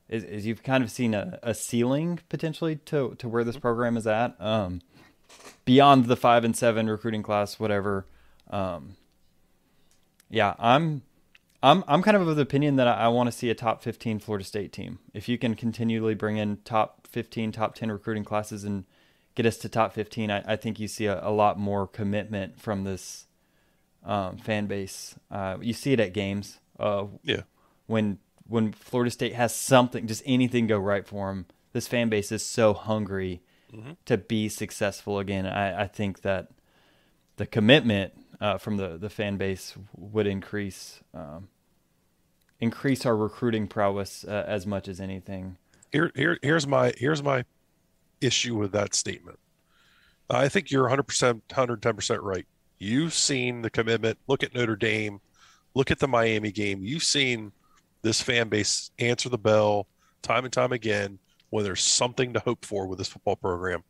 is, 0.09 0.24
is 0.24 0.46
you've 0.46 0.64
kind 0.64 0.82
of 0.82 0.90
seen 0.90 1.14
a, 1.14 1.38
a 1.44 1.55
ceiling 1.55 2.18
potentially 2.28 2.74
to 2.86 3.14
to 3.20 3.28
where 3.28 3.44
this 3.44 3.57
program 3.57 3.96
is 3.96 4.07
at, 4.09 4.34
um, 4.40 4.82
beyond 5.64 6.07
the 6.07 6.16
five 6.16 6.42
and 6.42 6.57
seven 6.57 6.90
recruiting 6.90 7.22
class, 7.22 7.61
whatever. 7.61 8.05
Um, 8.51 8.96
yeah, 10.28 10.55
I'm 10.59 11.03
I'm 11.62 11.82
I'm 11.88 12.02
kind 12.02 12.16
of 12.16 12.26
of 12.28 12.36
the 12.36 12.42
opinion 12.42 12.76
that 12.76 12.86
I, 12.86 12.94
I 12.94 13.09
want 13.09 13.26
to 13.28 13.32
see 13.36 13.50
a 13.50 13.54
top 13.54 13.82
15 13.82 14.20
Florida 14.20 14.44
State 14.44 14.72
team. 14.72 14.98
If 15.12 15.28
you 15.28 15.38
can 15.38 15.54
continually 15.54 16.14
bring 16.14 16.36
in 16.36 16.59
top 16.64 17.06
15, 17.09 17.52
top 17.52 17.74
10 17.74 17.90
recruiting 17.90 18.24
classes 18.24 18.64
and 18.64 18.84
get 19.34 19.46
us 19.46 19.56
to 19.59 19.68
top 19.68 19.92
15, 19.92 20.30
I, 20.30 20.42
I 20.46 20.56
think 20.56 20.78
you 20.78 20.88
see 20.88 21.06
a, 21.06 21.20
a 21.26 21.30
lot 21.30 21.59
more 21.59 21.86
commitment 21.86 22.61
from 22.61 22.84
this 22.84 23.26
um, 24.04 24.36
fan 24.36 24.66
base. 24.66 25.16
Uh, 25.30 25.56
you 25.61 25.72
see 25.72 25.92
it 25.92 26.00
at 26.00 26.12
games. 26.12 26.59
Uh, 26.78 27.06
Yeah. 27.24 27.42
When 27.86 28.18
when 28.46 28.72
Florida 28.72 29.11
State 29.11 29.34
has 29.34 29.54
something, 29.54 30.06
just 30.06 30.22
anything 30.24 30.66
go 30.66 30.78
right 30.78 31.06
for 31.06 31.28
them, 31.28 31.46
this 31.72 31.86
fan 31.88 32.09
base 32.09 32.32
is 32.32 32.44
so 32.44 32.72
hungry 32.72 33.42
to 34.06 34.16
be 34.16 34.48
successful 34.48 35.18
again. 35.18 35.44
I, 35.46 35.82
I 35.82 35.86
think 35.86 36.22
that 36.22 36.48
the 37.36 37.44
commitment 37.46 38.14
uh, 38.41 38.59
from 38.59 38.76
the, 38.76 38.99
the 38.99 39.11
fan 39.11 39.36
base 39.36 39.74
would 39.97 40.26
increase 40.26 41.01
um, 41.14 41.49
increase 42.61 43.07
our 43.07 43.16
recruiting 43.16 43.66
prowess 43.68 44.24
uh, 44.24 44.45
as 44.47 44.66
much 44.66 44.89
as 44.89 45.01
anything. 45.01 45.57
here, 45.93 46.11
here 46.14 46.39
here's 46.43 46.66
my 46.66 46.93
here's 46.97 47.22
my 47.22 47.45
issue 48.20 48.57
with 48.57 48.72
that 48.72 48.95
statement. 48.95 49.39
I 50.30 50.49
think 50.49 50.70
you're 50.70 50.89
100%, 50.89 51.41
110% 51.49 52.18
right. 52.20 52.47
You've 52.78 53.14
seen 53.14 53.62
the 53.62 53.70
commitment. 53.70 54.18
Look 54.26 54.43
at 54.43 54.55
Notre 54.55 54.76
Dame. 54.76 55.20
Look 55.74 55.91
at 55.91 56.01
the 56.01 56.09
Miami 56.09 56.53
game. 56.53 56.82
You've 56.82 57.03
seen 57.03 57.53
this 58.03 58.20
fan 58.20 58.49
base 58.49 58.91
answer 58.99 59.28
the 59.28 59.39
bell 59.39 59.86
time 60.22 60.45
and 60.45 60.53
time 60.53 60.72
again 60.72 61.18
when 61.51 61.64
there's 61.64 61.82
something 61.82 62.34
to 62.34 62.41
hope 62.41 62.64
for 62.64 62.86
with 62.86 62.99
this 62.99 63.09
football 63.09 63.36
program. 63.36 63.82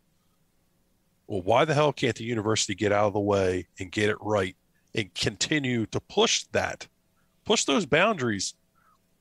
Well, 1.28 1.42
why 1.42 1.66
the 1.66 1.74
hell 1.74 1.92
can't 1.92 2.16
the 2.16 2.24
university 2.24 2.74
get 2.74 2.90
out 2.90 3.06
of 3.06 3.12
the 3.12 3.20
way 3.20 3.68
and 3.78 3.92
get 3.92 4.08
it 4.08 4.16
right 4.20 4.56
and 4.94 5.14
continue 5.14 5.84
to 5.86 6.00
push 6.00 6.44
that, 6.52 6.88
push 7.44 7.64
those 7.64 7.86
boundaries? 7.86 8.54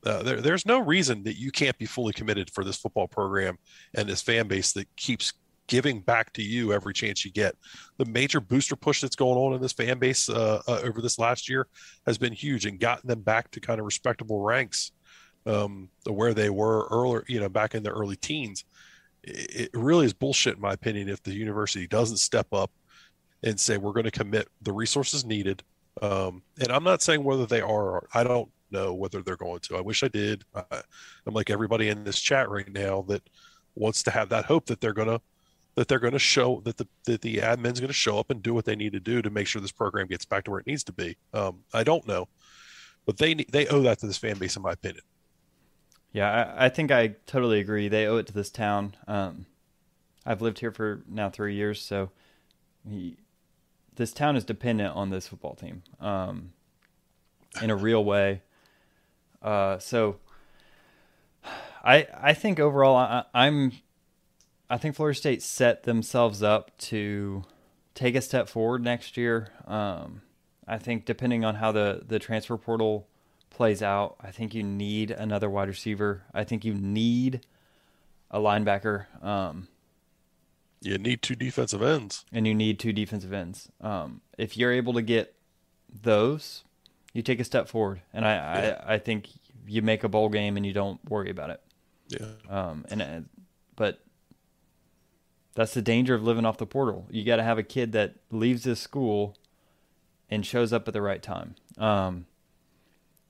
Uh, 0.06 0.24
there, 0.24 0.42
there's 0.42 0.66
no 0.66 0.80
reason 0.80 1.24
that 1.24 1.38
you 1.38 1.52
can't 1.52 1.78
be 1.78 1.86
fully 1.86 2.14
committed 2.14 2.50
for 2.50 2.64
this 2.64 2.78
football 2.78 3.08
program 3.10 3.58
and 3.94 4.08
this 4.08 4.22
fan 4.22 4.48
base 4.48 4.72
that 4.72 4.88
keeps 4.96 5.34
giving 5.68 6.00
back 6.00 6.32
to 6.32 6.42
you 6.42 6.72
every 6.72 6.94
chance 6.94 7.26
you 7.26 7.32
get. 7.32 7.56
The 7.98 8.06
major 8.06 8.40
booster 8.40 8.78
push 8.78 9.02
that's 9.02 9.18
going 9.18 9.38
on 9.38 9.54
in 9.54 9.62
this 9.62 9.74
fan 9.74 10.00
base 10.00 10.30
uh, 10.30 10.62
uh, 10.66 10.80
over 10.84 11.02
this 11.02 11.20
last 11.20 11.50
year 11.50 11.68
has 12.06 12.18
been 12.18 12.32
huge 12.32 12.66
and 12.66 12.80
gotten 12.80 13.10
them 13.10 13.22
back 13.22 13.52
to 13.52 13.60
kind 13.60 13.82
of 13.82 13.86
respectable 13.86 14.40
ranks 14.40 14.94
um, 15.46 15.90
where 16.06 16.34
they 16.34 16.50
were 16.50 16.88
earlier, 16.90 17.26
you 17.28 17.42
know, 17.42 17.50
back 17.50 17.76
in 17.76 17.84
the 17.84 17.92
early 17.92 18.16
teens. 18.16 18.64
It, 19.28 19.70
really 19.74 20.06
is 20.06 20.14
bullshit, 20.14 20.56
in 20.56 20.62
my 20.62 20.74
opinion, 20.74 21.10
if 21.10 21.22
the 21.24 21.34
university 21.34 21.88
doesn't 21.88 22.18
step 22.18 22.48
up 22.54 22.72
and 23.44 23.60
say 23.60 23.78
we're 23.78 23.94
going 23.94 24.06
to 24.06 24.12
commit 24.12 24.48
the 24.62 24.74
resources 24.74 25.26
needed. 25.26 25.64
Um, 26.02 26.42
and 26.60 26.72
I'm 26.72 26.84
not 26.84 27.02
saying 27.02 27.24
whether 27.24 27.46
they 27.46 27.62
are. 27.62 27.68
or 27.68 28.08
I 28.14 28.24
don't 28.24 28.50
know 28.72 28.94
whether 28.94 29.22
they're 29.22 29.36
going 29.36 29.60
to. 29.62 29.78
I 29.78 29.82
wish 29.82 30.04
I 30.04 30.08
did. 30.08 30.44
I, 30.56 30.82
I'm 31.26 31.34
like 31.34 31.50
everybody 31.50 31.90
in 31.90 32.04
this 32.04 32.20
chat 32.20 32.50
right 32.50 32.72
now 32.72 33.04
that 33.04 33.28
wants 33.76 34.04
to 34.04 34.12
have 34.12 34.30
that 34.30 34.46
hope 34.46 34.66
that 34.68 34.82
they're 34.82 34.94
going 34.94 35.08
to 35.08 35.22
that 35.76 35.88
they're 35.88 36.00
going 36.00 36.14
to 36.14 36.20
show 36.20 36.60
that 36.66 36.78
the 36.78 36.88
that 37.06 37.22
the 37.22 37.38
admin's 37.38 37.80
going 37.80 37.88
to 37.88 37.94
show 37.94 38.18
up 38.18 38.32
and 38.32 38.42
do 38.42 38.54
what 38.54 38.66
they 38.66 38.76
need 38.76 38.94
to 38.94 39.00
do 39.00 39.22
to 39.22 39.30
make 39.30 39.46
sure 39.46 39.62
this 39.62 39.72
program 39.72 40.08
gets 40.08 40.26
back 40.26 40.44
to 40.44 40.52
where 40.52 40.60
it 40.60 40.68
needs 40.68 40.84
to 40.84 40.92
be. 40.92 41.16
Um, 41.34 41.60
I 41.74 41.84
don't 41.84 42.08
know, 42.08 42.28
but 43.06 43.18
they 43.18 43.36
they 43.36 43.68
owe 43.68 43.82
that 43.82 44.00
to 44.00 44.08
this 44.08 44.18
fan 44.18 44.38
base, 44.38 44.56
in 44.56 44.64
my 44.64 44.72
opinion. 44.72 45.04
Yeah, 46.18 46.54
I, 46.58 46.66
I 46.66 46.70
think 46.70 46.90
I 46.90 47.10
totally 47.28 47.60
agree. 47.60 47.90
They 47.90 48.08
owe 48.08 48.18
it 48.18 48.26
to 48.26 48.34
this 48.34 48.50
town. 48.50 48.96
Um, 49.08 49.46
I've 50.26 50.42
lived 50.42 50.58
here 50.58 50.72
for 50.72 51.04
now 51.08 51.30
three 51.30 51.54
years, 51.54 51.80
so 51.80 52.10
he, 52.90 53.18
this 53.98 54.14
town 54.14 54.36
is 54.36 54.44
dependent 54.44 54.96
on 54.96 55.12
this 55.12 55.28
football 55.28 55.54
team 55.54 55.84
um, 56.00 56.54
in 57.62 57.70
a 57.70 57.76
real 57.76 58.04
way. 58.04 58.42
Uh, 59.44 59.78
so 59.78 60.18
I 61.84 62.08
I 62.20 62.34
think 62.34 62.60
overall 62.60 62.96
I, 62.96 63.26
I'm 63.36 63.74
I 64.72 64.80
think 64.80 64.96
Florida 64.96 65.16
State 65.16 65.44
set 65.44 65.84
themselves 65.84 66.42
up 66.42 66.76
to 66.80 67.44
take 67.94 68.16
a 68.16 68.22
step 68.22 68.50
forward 68.50 68.84
next 68.84 69.18
year. 69.18 69.50
Um, 69.68 70.24
I 70.68 70.80
think 70.80 71.06
depending 71.06 71.46
on 71.46 71.54
how 71.54 71.72
the, 71.72 72.02
the 72.08 72.18
transfer 72.18 72.58
portal 72.58 73.08
plays 73.50 73.82
out, 73.82 74.16
I 74.22 74.32
think 74.32 74.54
you 74.54 74.64
need 74.64 75.12
another 75.12 75.50
wide 75.50 75.68
receiver. 75.68 76.24
I 76.34 76.44
think 76.44 76.64
you 76.64 76.74
need 76.74 77.46
a 78.30 78.40
linebacker. 78.40 79.06
Um, 79.24 79.68
you 80.82 80.98
need 80.98 81.22
two 81.22 81.36
defensive 81.36 81.82
ends, 81.82 82.26
and 82.32 82.46
you 82.48 82.54
need 82.54 82.80
two 82.80 82.94
defensive 82.94 83.34
ends. 83.34 83.70
Um, 83.82 84.22
if 84.38 84.58
you're 84.58 84.72
able 84.72 84.94
to 84.94 85.02
get 85.02 85.34
those, 86.04 86.64
you 87.14 87.22
take 87.22 87.40
a 87.40 87.44
step 87.44 87.68
forward, 87.68 88.02
and 88.14 88.26
I, 88.26 88.34
yeah. 88.34 88.84
I, 88.86 88.94
I 88.94 88.98
think 89.00 89.30
you 89.68 89.82
make 89.82 90.04
a 90.04 90.10
bowl 90.10 90.30
game 90.30 90.56
and 90.56 90.66
you 90.66 90.74
don't 90.74 91.00
worry 91.10 91.30
about 91.30 91.50
it. 91.50 91.62
Yeah. 92.08 92.28
Um, 92.50 92.86
and 92.90 93.02
uh, 93.02 93.22
but 93.76 94.00
that's 95.56 95.74
the 95.74 95.82
danger 95.82 96.16
of 96.16 96.24
living 96.24 96.46
off 96.46 96.58
the 96.58 96.66
portal. 96.66 97.06
You 97.10 97.26
got 97.26 97.38
to 97.38 97.44
have 97.44 97.58
a 97.58 97.64
kid 97.64 97.92
that 97.92 98.16
leaves 98.32 98.64
this 98.64 98.80
school 98.80 99.36
and 100.30 100.46
shows 100.46 100.72
up 100.72 100.88
at 100.88 100.94
the 100.94 101.02
right 101.02 101.22
time. 101.22 101.56
Um, 101.78 102.28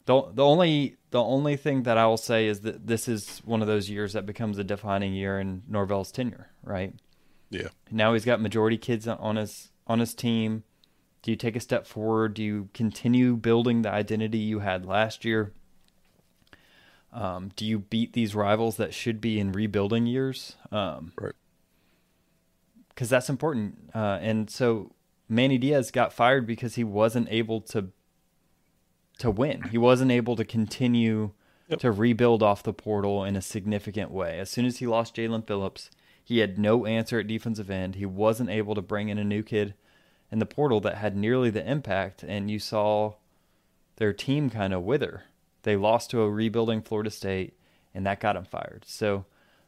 the 0.07 0.23
the 0.33 0.43
only 0.43 0.97
the 1.11 1.23
only 1.23 1.55
thing 1.55 1.83
that 1.83 1.97
I 1.97 2.07
will 2.07 2.17
say 2.17 2.47
is 2.47 2.61
that 2.61 2.87
this 2.87 3.07
is 3.07 3.39
one 3.45 3.61
of 3.61 3.67
those 3.67 3.89
years 3.89 4.13
that 4.13 4.25
becomes 4.25 4.57
a 4.57 4.63
defining 4.63 5.13
year 5.13 5.39
in 5.39 5.61
Norvell's 5.67 6.11
tenure, 6.11 6.49
right? 6.63 6.93
Yeah. 7.51 7.69
Now 7.91 8.13
he's 8.13 8.25
got 8.25 8.41
majority 8.41 8.77
kids 8.77 9.07
on 9.07 9.35
his 9.35 9.69
on 9.85 9.99
his 9.99 10.15
team. 10.15 10.63
Do 11.21 11.31
you 11.31 11.37
take 11.37 11.55
a 11.55 11.59
step 11.59 11.85
forward? 11.85 12.33
Do 12.33 12.43
you 12.43 12.69
continue 12.73 13.35
building 13.35 13.83
the 13.83 13.91
identity 13.91 14.39
you 14.39 14.59
had 14.59 14.85
last 14.85 15.23
year? 15.23 15.53
Um, 17.13 17.51
do 17.55 17.65
you 17.65 17.79
beat 17.79 18.13
these 18.13 18.33
rivals 18.33 18.77
that 18.77 18.93
should 18.93 19.21
be 19.21 19.39
in 19.39 19.51
rebuilding 19.51 20.07
years? 20.07 20.55
Um, 20.71 21.13
right 21.19 21.33
because 22.97 23.09
that's 23.09 23.29
important. 23.29 23.91
Uh, 23.93 24.17
and 24.21 24.49
so 24.49 24.91
Manny 25.29 25.59
Diaz 25.59 25.91
got 25.91 26.11
fired 26.11 26.47
because 26.47 26.73
he 26.73 26.83
wasn't 26.83 27.27
able 27.29 27.61
to 27.61 27.89
to 29.19 29.31
win. 29.31 29.63
He 29.71 29.77
wasn't 29.77 30.11
able 30.11 30.35
to 30.35 30.45
continue 30.45 31.31
yep. 31.67 31.79
to 31.79 31.91
rebuild 31.91 32.43
off 32.43 32.63
the 32.63 32.73
portal 32.73 33.23
in 33.23 33.35
a 33.35 33.41
significant 33.41 34.11
way. 34.11 34.39
As 34.39 34.49
soon 34.49 34.65
as 34.65 34.77
he 34.77 34.87
lost 34.87 35.15
Jaelan 35.15 35.45
Phillips, 35.45 35.89
he 36.23 36.39
had 36.39 36.59
no 36.59 36.85
answer 36.85 37.19
at 37.19 37.27
defensive 37.27 37.69
end. 37.69 37.95
He 37.95 38.05
wasn't 38.05 38.49
able 38.49 38.75
to 38.75 38.81
bring 38.81 39.09
in 39.09 39.17
a 39.17 39.23
new 39.23 39.43
kid 39.43 39.73
in 40.31 40.39
the 40.39 40.45
portal 40.45 40.81
that 40.81 40.97
had 40.97 41.15
nearly 41.15 41.49
the 41.49 41.69
impact, 41.69 42.23
and 42.23 42.51
you 42.51 42.59
saw 42.59 43.13
their 43.95 44.13
team 44.13 44.49
kind 44.49 44.73
of 44.73 44.83
wither. 44.83 45.23
They 45.63 45.75
lost 45.75 46.11
to 46.11 46.21
a 46.21 46.29
rebuilding 46.29 46.81
Florida 46.81 47.09
State, 47.09 47.53
and 47.93 48.05
that 48.05 48.19
got 48.19 48.35
him 48.35 48.45
fired. 48.45 48.83
So 48.85 49.25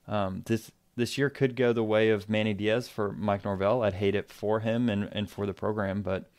um, 0.07 0.43
this 0.45 0.71
this 0.95 1.17
year 1.17 1.29
could 1.29 1.55
go 1.55 1.71
the 1.71 1.83
way 1.83 2.09
of 2.09 2.27
Manny 2.27 2.53
Diaz 2.53 2.89
for 2.89 3.13
Mike 3.13 3.45
Norvell. 3.45 3.83
I'd 3.83 3.93
hate 3.93 4.15
it 4.15 4.29
for 4.29 4.59
him 4.59 4.89
and, 4.89 5.07
and 5.13 5.29
for 5.29 5.45
the 5.45 5.53
program, 5.53 6.01
but 6.01 6.29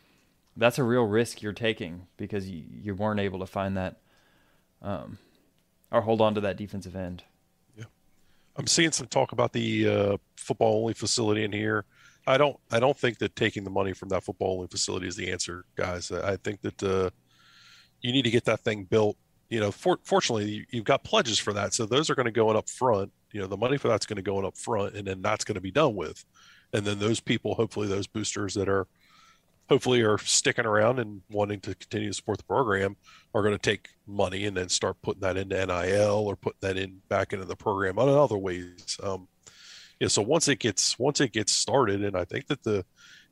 that's 0.57 0.79
a 0.79 0.83
real 0.83 1.05
risk 1.05 1.43
you're 1.43 1.53
taking 1.53 2.07
because 2.17 2.49
you, 2.49 2.65
you 2.83 2.95
weren't 2.95 3.21
able 3.21 3.39
to 3.41 3.47
find 3.47 3.77
that 3.77 4.01
um, 4.83 5.19
or 5.91 6.03
hold 6.03 6.21
on 6.21 6.35
to 6.35 6.41
that 6.41 6.57
defensive 6.57 6.97
end. 6.97 7.25
Yeah. 7.77 7.85
I'm 8.57 8.67
seeing 8.67 8.93
some 8.93 9.07
talk 9.07 9.33
about 9.33 9.53
the 9.53 9.89
uh, 9.89 10.17
football 10.37 10.81
only 10.81 10.95
facility 10.95 11.45
in 11.45 11.53
here. 11.53 11.85
I 12.27 12.37
don't 12.37 12.59
I 12.71 12.81
don't 12.81 12.97
think 12.97 13.19
that 13.19 13.35
taking 13.35 13.65
the 13.65 13.71
money 13.71 13.93
from 13.93 14.11
that 14.11 14.23
football 14.23 14.55
only 14.55 14.69
facility 14.69 15.09
is 15.09 15.17
the 15.17 15.33
answer, 15.33 15.65
guys. 15.75 16.13
I 16.13 16.37
think 16.37 16.61
that 16.61 16.83
uh, 16.83 17.11
you 18.03 18.13
need 18.13 18.23
to 18.23 18.31
get 18.31 18.45
that 18.45 18.61
thing 18.61 18.85
built. 18.85 19.17
You 19.49 19.59
know, 19.59 19.73
for, 19.73 19.99
fortunately, 20.05 20.65
you've 20.71 20.85
got 20.85 21.03
pledges 21.03 21.39
for 21.39 21.53
that, 21.55 21.75
so 21.75 21.87
those 21.87 22.09
are 22.09 22.15
going 22.15 22.27
to 22.27 22.31
go 22.31 22.51
in 22.51 22.57
up 22.57 22.69
front 22.69 23.11
you 23.33 23.41
know 23.41 23.47
the 23.47 23.57
money 23.57 23.77
for 23.77 23.89
that's 23.89 24.07
going 24.07 24.17
to 24.17 24.23
go 24.23 24.39
in 24.39 24.45
up 24.45 24.57
front 24.57 24.95
and 24.95 25.07
then 25.07 25.23
that's 25.23 25.45
going 25.45 25.55
to 25.55 25.61
be 25.61 25.71
done 25.71 25.95
with 25.95 26.25
and 26.73 26.85
then 26.85 26.99
those 26.99 27.21
people 27.21 27.55
hopefully 27.55 27.87
those 27.87 28.07
boosters 28.07 28.55
that 28.55 28.69
are 28.69 28.87
hopefully 29.71 30.03
are 30.03 30.19
sticking 30.19 30.67
around 30.67 30.99
and 30.99 31.23
wanting 31.31 31.61
to 31.61 31.75
continue 31.77 32.09
to 32.09 32.15
support 32.15 32.37
the 32.39 32.45
program 32.45 32.97
are 33.35 33.43
going 33.43 33.55
to 33.55 33.59
take 33.59 33.89
money 34.07 34.45
and 34.45 34.57
then 34.57 34.69
start 34.69 35.01
putting 35.01 35.21
that 35.21 35.37
into 35.37 35.55
NIL 35.55 36.27
or 36.27 36.37
putting 36.37 36.59
that 36.61 36.77
in 36.77 37.01
back 37.09 37.33
into 37.33 37.47
the 37.47 37.57
program 37.57 37.99
in 37.99 38.09
other 38.09 38.37
ways 38.37 38.99
um 39.03 39.29
yeah 40.01 40.09
so 40.09 40.21
once 40.21 40.49
it 40.49 40.59
gets 40.59 40.99
once 40.99 41.21
it 41.21 41.33
gets 41.33 41.53
started 41.53 42.03
and 42.05 42.17
i 42.17 42.25
think 42.25 42.47
that 42.49 42.63
the 42.65 42.85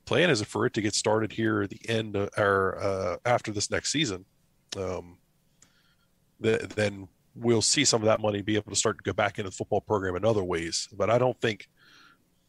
plan 0.05 0.31
is 0.31 0.41
for 0.43 0.65
it 0.65 0.73
to 0.73 0.81
get 0.81 0.95
started 0.95 1.33
here 1.33 1.63
at 1.63 1.71
the 1.71 1.81
end 1.89 2.17
of, 2.17 2.31
or 2.39 2.79
uh, 2.81 3.17
after 3.27 3.51
this 3.51 3.71
next 3.71 3.91
season 3.91 4.25
um 4.77 5.19
the, 6.41 6.71
then 6.77 7.09
we'll 7.35 7.63
see 7.63 7.85
some 7.85 8.03
of 8.03 8.07
that 8.07 8.21
money 8.21 8.43
be 8.43 8.57
able 8.57 8.71
to 8.71 8.77
start 8.77 8.99
to 8.99 9.03
go 9.03 9.13
back 9.13 9.39
into 9.39 9.51
the 9.51 9.57
football 9.57 9.81
program 9.81 10.17
in 10.17 10.25
other 10.25 10.43
ways. 10.43 10.89
But 10.93 11.11
I 11.11 11.19
don't 11.19 11.41
think 11.41 11.69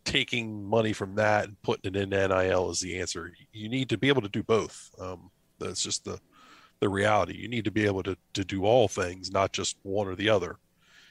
taking 0.05 0.65
money 0.65 0.93
from 0.93 1.15
that 1.15 1.45
and 1.45 1.61
putting 1.61 1.93
it 1.93 2.01
in 2.01 2.09
NIL 2.09 2.69
is 2.71 2.79
the 2.79 2.99
answer. 2.99 3.31
You 3.51 3.69
need 3.69 3.89
to 3.89 3.97
be 3.97 4.07
able 4.07 4.21
to 4.21 4.29
do 4.29 4.43
both. 4.43 4.91
Um, 4.99 5.31
that's 5.59 5.83
just 5.83 6.05
the 6.05 6.19
the 6.79 6.89
reality. 6.89 7.35
You 7.35 7.49
need 7.49 7.65
to 7.65 7.71
be 7.71 7.85
able 7.85 8.03
to 8.03 8.17
to 8.33 8.43
do 8.43 8.63
all 8.65 8.87
things, 8.87 9.31
not 9.31 9.51
just 9.51 9.77
one 9.83 10.07
or 10.07 10.15
the 10.15 10.29
other. 10.29 10.57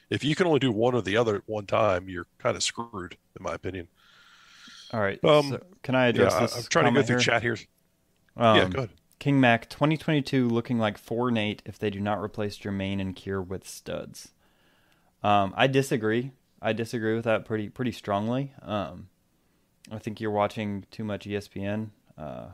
If 0.09 0.23
you 0.23 0.35
can 0.35 0.47
only 0.47 0.59
do 0.59 0.71
one 0.71 0.95
or 0.95 1.01
the 1.01 1.17
other 1.17 1.35
at 1.35 1.43
one 1.45 1.67
time, 1.67 2.09
you're 2.09 2.25
kind 2.39 2.57
of 2.57 2.63
screwed, 2.63 3.17
in 3.37 3.43
my 3.43 3.53
opinion. 3.53 3.87
All 4.91 4.99
right. 4.99 5.23
Um, 5.23 5.49
so 5.49 5.63
can 5.83 5.93
I 5.93 6.07
address 6.07 6.33
yeah, 6.33 6.41
this? 6.41 6.57
I'm 6.57 6.63
trying 6.63 6.93
to 6.93 6.99
go 6.99 7.05
through 7.05 7.17
here? 7.17 7.23
chat 7.23 7.41
here. 7.43 7.57
Um, 8.35 8.57
yeah, 8.57 8.69
go 8.69 8.77
ahead. 8.79 8.89
King 9.19 9.39
Mac 9.39 9.69
2022 9.69 10.47
looking 10.47 10.79
like 10.79 10.97
4 10.97 11.29
and 11.29 11.37
8 11.37 11.61
if 11.65 11.77
they 11.77 11.89
do 11.89 11.99
not 11.99 12.21
replace 12.21 12.57
Jermaine 12.57 13.01
and 13.01 13.15
Keir 13.15 13.41
with 13.41 13.67
studs. 13.67 14.31
Um, 15.21 15.53
I 15.57 15.67
disagree. 15.67 16.31
I 16.61 16.73
disagree 16.73 17.15
with 17.15 17.25
that 17.25 17.45
pretty 17.45 17.69
pretty 17.69 17.91
strongly. 17.91 18.53
Um, 18.61 19.09
I 19.91 19.97
think 19.97 20.19
you're 20.19 20.31
watching 20.31 20.85
too 20.91 21.03
much 21.03 21.25
ESPN. 21.25 21.89
Uh, 22.17 22.47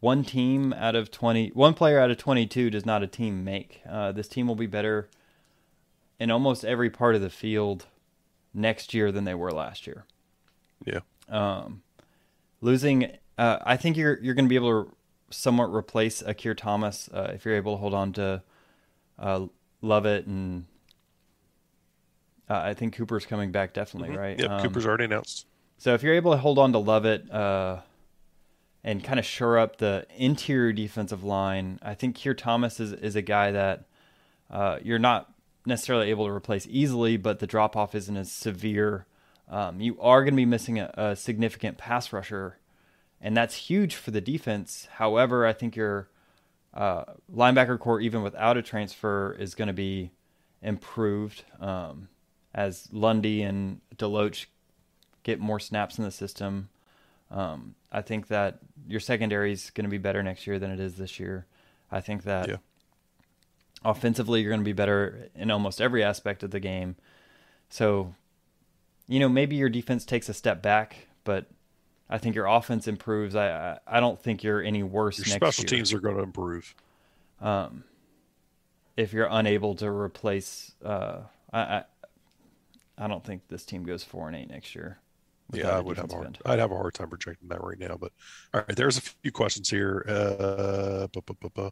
one 0.00 0.24
team 0.24 0.72
out 0.72 0.96
of 0.96 1.10
20, 1.10 1.50
one 1.50 1.74
player 1.74 2.00
out 2.00 2.10
of 2.10 2.16
22 2.16 2.70
does 2.70 2.86
not 2.86 3.02
a 3.02 3.06
team 3.06 3.44
make. 3.44 3.82
Uh, 3.88 4.12
this 4.12 4.28
team 4.28 4.48
will 4.48 4.54
be 4.54 4.66
better 4.66 5.08
in 6.18 6.30
almost 6.30 6.64
every 6.64 6.88
part 6.88 7.14
of 7.14 7.20
the 7.20 7.30
field 7.30 7.86
next 8.54 8.94
year 8.94 9.12
than 9.12 9.24
they 9.24 9.34
were 9.34 9.52
last 9.52 9.86
year. 9.86 10.04
Yeah. 10.84 11.00
Um, 11.28 11.82
losing, 12.62 13.16
uh, 13.36 13.58
I 13.62 13.76
think 13.76 13.96
you're 13.96 14.18
you're 14.20 14.34
going 14.34 14.46
to 14.46 14.48
be 14.48 14.56
able 14.56 14.84
to 14.84 14.96
somewhat 15.30 15.66
replace 15.66 16.22
Akir 16.22 16.56
Thomas 16.56 17.08
uh, 17.12 17.32
if 17.34 17.44
you're 17.44 17.54
able 17.54 17.74
to 17.74 17.78
hold 17.78 17.94
on 17.94 18.12
to 18.14 18.42
uh, 19.18 19.46
Lovett 19.82 20.26
and 20.26 20.64
uh, 22.50 22.60
I 22.64 22.74
think 22.74 22.96
Cooper's 22.96 23.24
coming 23.24 23.52
back 23.52 23.72
definitely, 23.72 24.10
mm-hmm. 24.10 24.18
right? 24.18 24.40
Yeah, 24.40 24.56
um, 24.56 24.62
Cooper's 24.62 24.84
already 24.84 25.04
announced. 25.04 25.46
So 25.78 25.94
if 25.94 26.02
you're 26.02 26.14
able 26.14 26.32
to 26.32 26.38
hold 26.38 26.58
on 26.58 26.72
to 26.72 26.78
Lovett 26.78 27.30
uh, 27.30 27.78
and 28.82 29.02
kind 29.04 29.20
of 29.20 29.24
shore 29.24 29.56
up 29.56 29.76
the 29.76 30.04
interior 30.16 30.72
defensive 30.72 31.22
line, 31.22 31.78
I 31.80 31.94
think 31.94 32.16
Keir 32.16 32.34
Thomas 32.34 32.80
is, 32.80 32.92
is 32.92 33.14
a 33.14 33.22
guy 33.22 33.52
that 33.52 33.84
uh, 34.50 34.78
you're 34.82 34.98
not 34.98 35.32
necessarily 35.64 36.10
able 36.10 36.26
to 36.26 36.32
replace 36.32 36.66
easily, 36.68 37.16
but 37.16 37.38
the 37.38 37.46
drop 37.46 37.76
off 37.76 37.94
isn't 37.94 38.16
as 38.16 38.32
severe. 38.32 39.06
Um, 39.48 39.80
you 39.80 39.98
are 40.00 40.22
going 40.22 40.34
to 40.34 40.36
be 40.36 40.44
missing 40.44 40.80
a, 40.80 40.92
a, 40.96 41.16
significant 41.16 41.78
pass 41.78 42.12
rusher, 42.12 42.58
and 43.20 43.36
that's 43.36 43.54
huge 43.54 43.94
for 43.94 44.10
the 44.10 44.20
defense. 44.20 44.88
However, 44.92 45.46
I 45.46 45.52
think 45.52 45.76
your 45.76 46.08
uh, 46.74 47.04
linebacker 47.32 47.78
corps, 47.78 48.00
even 48.00 48.22
without 48.22 48.56
a 48.56 48.62
transfer, 48.62 49.36
is 49.38 49.54
going 49.54 49.68
to 49.68 49.74
be 49.74 50.12
improved 50.62 51.44
um, 51.60 52.08
as 52.54 52.88
Lundy 52.92 53.42
and 53.42 53.80
Deloach 53.96 54.46
get 55.22 55.38
more 55.38 55.60
snaps 55.60 55.98
in 55.98 56.04
the 56.04 56.10
system. 56.10 56.68
Um, 57.30 57.74
I 57.92 58.02
think 58.02 58.28
that 58.28 58.58
your 58.88 59.00
secondary 59.00 59.52
is 59.52 59.70
going 59.70 59.84
to 59.84 59.90
be 59.90 59.98
better 59.98 60.22
next 60.22 60.46
year 60.46 60.58
than 60.58 60.70
it 60.70 60.80
is 60.80 60.96
this 60.96 61.20
year. 61.20 61.46
I 61.90 62.00
think 62.00 62.24
that 62.24 62.48
yeah. 62.48 62.56
offensively 63.84 64.40
you're 64.40 64.50
going 64.50 64.60
to 64.60 64.64
be 64.64 64.72
better 64.72 65.28
in 65.34 65.50
almost 65.50 65.80
every 65.80 66.02
aspect 66.02 66.42
of 66.42 66.50
the 66.50 66.60
game. 66.60 66.96
So, 67.68 68.14
you 69.06 69.20
know, 69.20 69.28
maybe 69.28 69.56
your 69.56 69.68
defense 69.68 70.04
takes 70.04 70.28
a 70.28 70.34
step 70.34 70.62
back, 70.62 71.08
but 71.24 71.46
I 72.08 72.18
think 72.18 72.34
your 72.34 72.46
offense 72.46 72.88
improves. 72.88 73.36
I 73.36 73.50
I, 73.50 73.78
I 73.86 74.00
don't 74.00 74.20
think 74.20 74.42
you're 74.42 74.62
any 74.62 74.82
worse. 74.82 75.18
Your 75.18 75.26
special 75.26 75.62
year. 75.62 75.68
teams 75.68 75.92
are 75.92 76.00
going 76.00 76.16
to 76.16 76.22
improve. 76.22 76.74
Um, 77.40 77.84
if 78.96 79.12
you're 79.12 79.28
unable 79.30 79.76
to 79.76 79.88
replace, 79.88 80.72
uh, 80.84 81.20
I, 81.52 81.60
I 81.60 81.84
I 83.00 83.08
don't 83.08 83.24
think 83.24 83.48
this 83.48 83.64
team 83.64 83.82
goes 83.84 84.04
four 84.04 84.28
and 84.28 84.36
eight 84.36 84.50
next 84.50 84.74
year. 84.74 84.98
Yeah, 85.52 85.70
I 85.76 85.80
would 85.80 85.96
have 85.96 86.10
a 86.12 86.14
hard, 86.14 86.38
I'd 86.44 86.58
have 86.60 86.70
a 86.70 86.76
hard 86.76 86.94
time 86.94 87.08
projecting 87.08 87.48
that 87.48 87.64
right 87.64 87.78
now. 87.78 87.96
But 87.96 88.12
all 88.54 88.60
right, 88.60 88.76
there's 88.76 88.98
a 88.98 89.00
few 89.00 89.32
questions 89.32 89.68
here. 89.68 90.04
Uh, 90.06 91.08
bu- 91.08 91.22
bu- 91.22 91.48
bu- 91.52 91.70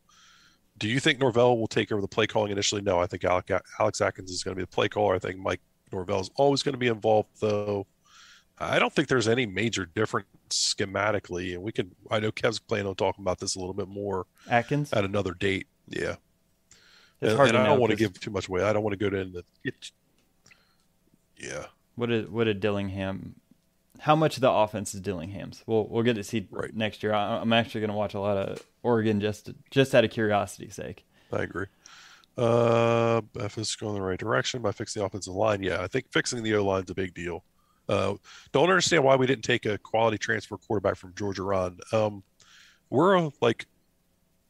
do 0.78 0.88
you 0.88 0.98
think 0.98 1.20
Norvell 1.20 1.58
will 1.58 1.68
take 1.68 1.92
over 1.92 2.00
the 2.00 2.08
play 2.08 2.26
calling 2.26 2.50
initially? 2.50 2.80
No, 2.80 2.98
I 2.98 3.06
think 3.06 3.24
Alec, 3.24 3.50
Alex 3.78 4.00
Atkins 4.00 4.30
is 4.30 4.42
going 4.42 4.54
to 4.54 4.56
be 4.56 4.62
the 4.62 4.68
play 4.68 4.88
caller. 4.88 5.14
I 5.14 5.18
think 5.18 5.38
Mike 5.38 5.60
Norvell 5.92 6.20
is 6.20 6.30
always 6.36 6.62
going 6.62 6.72
to 6.72 6.78
be 6.78 6.88
involved, 6.88 7.28
though. 7.40 7.86
I 8.58 8.80
don't 8.80 8.92
think 8.92 9.06
there's 9.06 9.28
any 9.28 9.46
major 9.46 9.86
difference 9.86 10.26
schematically, 10.50 11.54
and 11.54 11.62
we 11.62 11.70
can. 11.70 11.94
I 12.10 12.18
know 12.18 12.32
Kev's 12.32 12.58
planning 12.58 12.88
on 12.88 12.96
talking 12.96 13.22
about 13.22 13.38
this 13.38 13.54
a 13.54 13.60
little 13.60 13.74
bit 13.74 13.86
more. 13.88 14.26
Atkins 14.50 14.92
at 14.92 15.04
another 15.04 15.34
date. 15.34 15.68
Yeah, 15.88 16.16
it's 17.20 17.32
and, 17.38 17.48
and 17.48 17.56
I 17.58 17.66
don't 17.66 17.78
want 17.80 17.90
to 17.90 17.96
give 17.96 18.18
too 18.18 18.30
much 18.32 18.48
away. 18.48 18.62
I 18.62 18.72
don't 18.72 18.82
want 18.82 18.98
to 18.98 18.98
go 18.98 19.10
to 19.10 19.24
the. 19.24 19.44
Yeah. 21.38 21.66
What 21.96 22.08
did 22.08 22.30
what 22.30 22.44
did 22.44 22.60
Dillingham 22.60 23.36
how 24.00 24.14
much 24.14 24.36
of 24.36 24.40
the 24.40 24.50
offense 24.50 24.94
is 24.94 25.00
Dillingham's? 25.00 25.62
We'll 25.66 25.86
we'll 25.88 26.02
get 26.02 26.14
to 26.14 26.24
see 26.24 26.46
right. 26.50 26.74
next 26.74 27.02
year. 27.02 27.12
I, 27.12 27.40
am 27.40 27.52
actually 27.52 27.80
going 27.80 27.90
to 27.90 27.96
watch 27.96 28.14
a 28.14 28.20
lot 28.20 28.36
of 28.36 28.62
Oregon 28.82 29.20
just 29.20 29.50
just 29.70 29.94
out 29.94 30.04
of 30.04 30.10
curiosity's 30.10 30.74
sake. 30.74 31.04
I 31.32 31.42
agree. 31.42 31.66
Uh, 32.36 33.20
F 33.40 33.58
is 33.58 33.74
going 33.74 33.94
the 33.94 34.00
right 34.00 34.18
direction 34.18 34.62
by 34.62 34.70
fixing 34.70 35.00
the 35.00 35.06
offensive 35.06 35.34
line. 35.34 35.62
Yeah, 35.62 35.82
I 35.82 35.88
think 35.88 36.06
fixing 36.12 36.42
the 36.42 36.54
O 36.54 36.64
line 36.64 36.84
is 36.84 36.90
a 36.90 36.94
big 36.94 37.12
deal. 37.14 37.44
Uh, 37.88 38.14
don't 38.52 38.68
understand 38.68 39.02
why 39.02 39.16
we 39.16 39.26
didn't 39.26 39.44
take 39.44 39.66
a 39.66 39.78
quality 39.78 40.18
transfer 40.18 40.56
quarterback 40.56 40.96
from 40.96 41.14
Georgia 41.14 41.42
Ron. 41.42 41.78
Um, 41.90 42.22
we're 42.90 43.30
like 43.40 43.66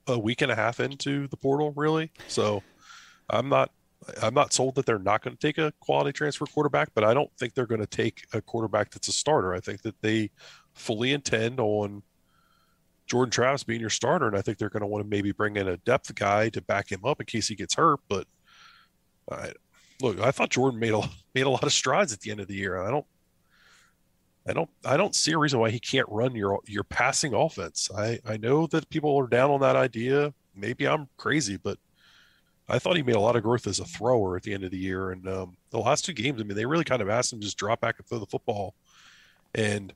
a 0.06 0.18
week 0.18 0.42
and 0.42 0.52
a 0.52 0.56
half 0.56 0.80
into 0.80 1.28
the 1.28 1.36
portal, 1.36 1.72
really. 1.76 2.10
So 2.26 2.62
I'm 3.30 3.48
not 3.48 3.70
I'm 4.22 4.34
not 4.34 4.52
sold 4.52 4.74
that 4.76 4.86
they're 4.86 4.98
not 4.98 5.22
going 5.22 5.36
to 5.36 5.40
take 5.40 5.58
a 5.58 5.72
quality 5.80 6.12
transfer 6.12 6.46
quarterback, 6.46 6.90
but 6.94 7.04
I 7.04 7.14
don't 7.14 7.30
think 7.38 7.54
they're 7.54 7.66
going 7.66 7.80
to 7.80 7.86
take 7.86 8.24
a 8.32 8.40
quarterback 8.40 8.90
that's 8.90 9.08
a 9.08 9.12
starter. 9.12 9.54
I 9.54 9.60
think 9.60 9.82
that 9.82 10.00
they 10.00 10.30
fully 10.74 11.12
intend 11.12 11.60
on 11.60 12.02
Jordan 13.06 13.30
Travis 13.30 13.64
being 13.64 13.80
your 13.80 13.90
starter, 13.90 14.26
and 14.26 14.36
I 14.36 14.42
think 14.42 14.58
they're 14.58 14.68
going 14.68 14.82
to 14.82 14.86
want 14.86 15.04
to 15.04 15.08
maybe 15.08 15.32
bring 15.32 15.56
in 15.56 15.68
a 15.68 15.78
depth 15.78 16.14
guy 16.14 16.50
to 16.50 16.60
back 16.60 16.92
him 16.92 17.04
up 17.04 17.20
in 17.20 17.26
case 17.26 17.48
he 17.48 17.54
gets 17.54 17.74
hurt. 17.74 18.00
But 18.08 18.26
I, 19.30 19.52
look, 20.00 20.20
I 20.20 20.30
thought 20.30 20.50
Jordan 20.50 20.78
made 20.78 20.92
a 20.92 21.02
made 21.34 21.46
a 21.46 21.50
lot 21.50 21.64
of 21.64 21.72
strides 21.72 22.12
at 22.12 22.20
the 22.20 22.30
end 22.30 22.40
of 22.40 22.48
the 22.48 22.54
year. 22.54 22.80
I 22.80 22.90
don't, 22.90 23.06
I 24.46 24.52
don't, 24.52 24.70
I 24.84 24.96
don't 24.96 25.14
see 25.14 25.32
a 25.32 25.38
reason 25.38 25.58
why 25.58 25.70
he 25.70 25.80
can't 25.80 26.08
run 26.08 26.34
your 26.34 26.60
your 26.66 26.84
passing 26.84 27.34
offense. 27.34 27.90
I 27.96 28.20
I 28.26 28.36
know 28.36 28.66
that 28.68 28.88
people 28.90 29.16
are 29.16 29.26
down 29.26 29.50
on 29.50 29.60
that 29.60 29.76
idea. 29.76 30.32
Maybe 30.54 30.86
I'm 30.86 31.08
crazy, 31.16 31.56
but 31.56 31.78
I 32.68 32.78
thought 32.78 32.96
he 32.96 33.02
made 33.02 33.16
a 33.16 33.20
lot 33.20 33.36
of 33.36 33.42
growth 33.42 33.66
as 33.66 33.78
a 33.78 33.84
thrower 33.84 34.36
at 34.36 34.42
the 34.42 34.52
end 34.52 34.64
of 34.64 34.70
the 34.70 34.78
year. 34.78 35.10
And 35.10 35.26
um, 35.26 35.56
the 35.70 35.78
last 35.78 36.04
two 36.04 36.12
games, 36.12 36.40
I 36.40 36.44
mean, 36.44 36.56
they 36.56 36.66
really 36.66 36.84
kind 36.84 37.00
of 37.00 37.08
asked 37.08 37.32
him 37.32 37.40
to 37.40 37.44
just 37.44 37.56
drop 37.56 37.80
back 37.80 37.96
and 37.98 38.06
throw 38.06 38.18
the 38.18 38.26
football. 38.26 38.74
And 39.54 39.92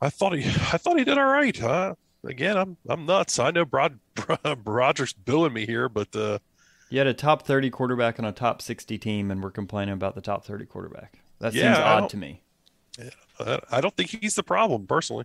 I 0.00 0.10
thought 0.10 0.34
he, 0.34 0.44
I 0.44 0.76
thought 0.76 0.98
he 0.98 1.04
did 1.04 1.18
all 1.18 1.24
right. 1.24 1.56
Huh? 1.56 1.94
Again, 2.24 2.58
I'm, 2.58 2.76
I'm 2.88 3.06
nuts. 3.06 3.38
I 3.38 3.50
know 3.50 3.64
Brod, 3.64 3.98
Roger's 4.64 5.14
billing 5.14 5.54
me 5.54 5.64
here, 5.64 5.88
but 5.88 6.14
uh, 6.14 6.38
you 6.90 6.98
had 6.98 7.06
a 7.06 7.14
top 7.14 7.46
30 7.46 7.70
quarterback 7.70 8.18
on 8.18 8.26
a 8.26 8.32
top 8.32 8.60
60 8.60 8.98
team, 8.98 9.30
and 9.30 9.42
we're 9.42 9.50
complaining 9.50 9.94
about 9.94 10.14
the 10.14 10.20
top 10.20 10.44
30 10.44 10.66
quarterback. 10.66 11.20
That 11.38 11.54
yeah, 11.54 11.74
seems 11.74 11.78
odd 11.78 12.10
to 12.10 12.16
me. 12.18 12.42
Yeah, 12.98 13.60
I 13.70 13.80
don't 13.80 13.96
think 13.96 14.10
he's 14.10 14.34
the 14.34 14.42
problem 14.42 14.86
personally. 14.86 15.24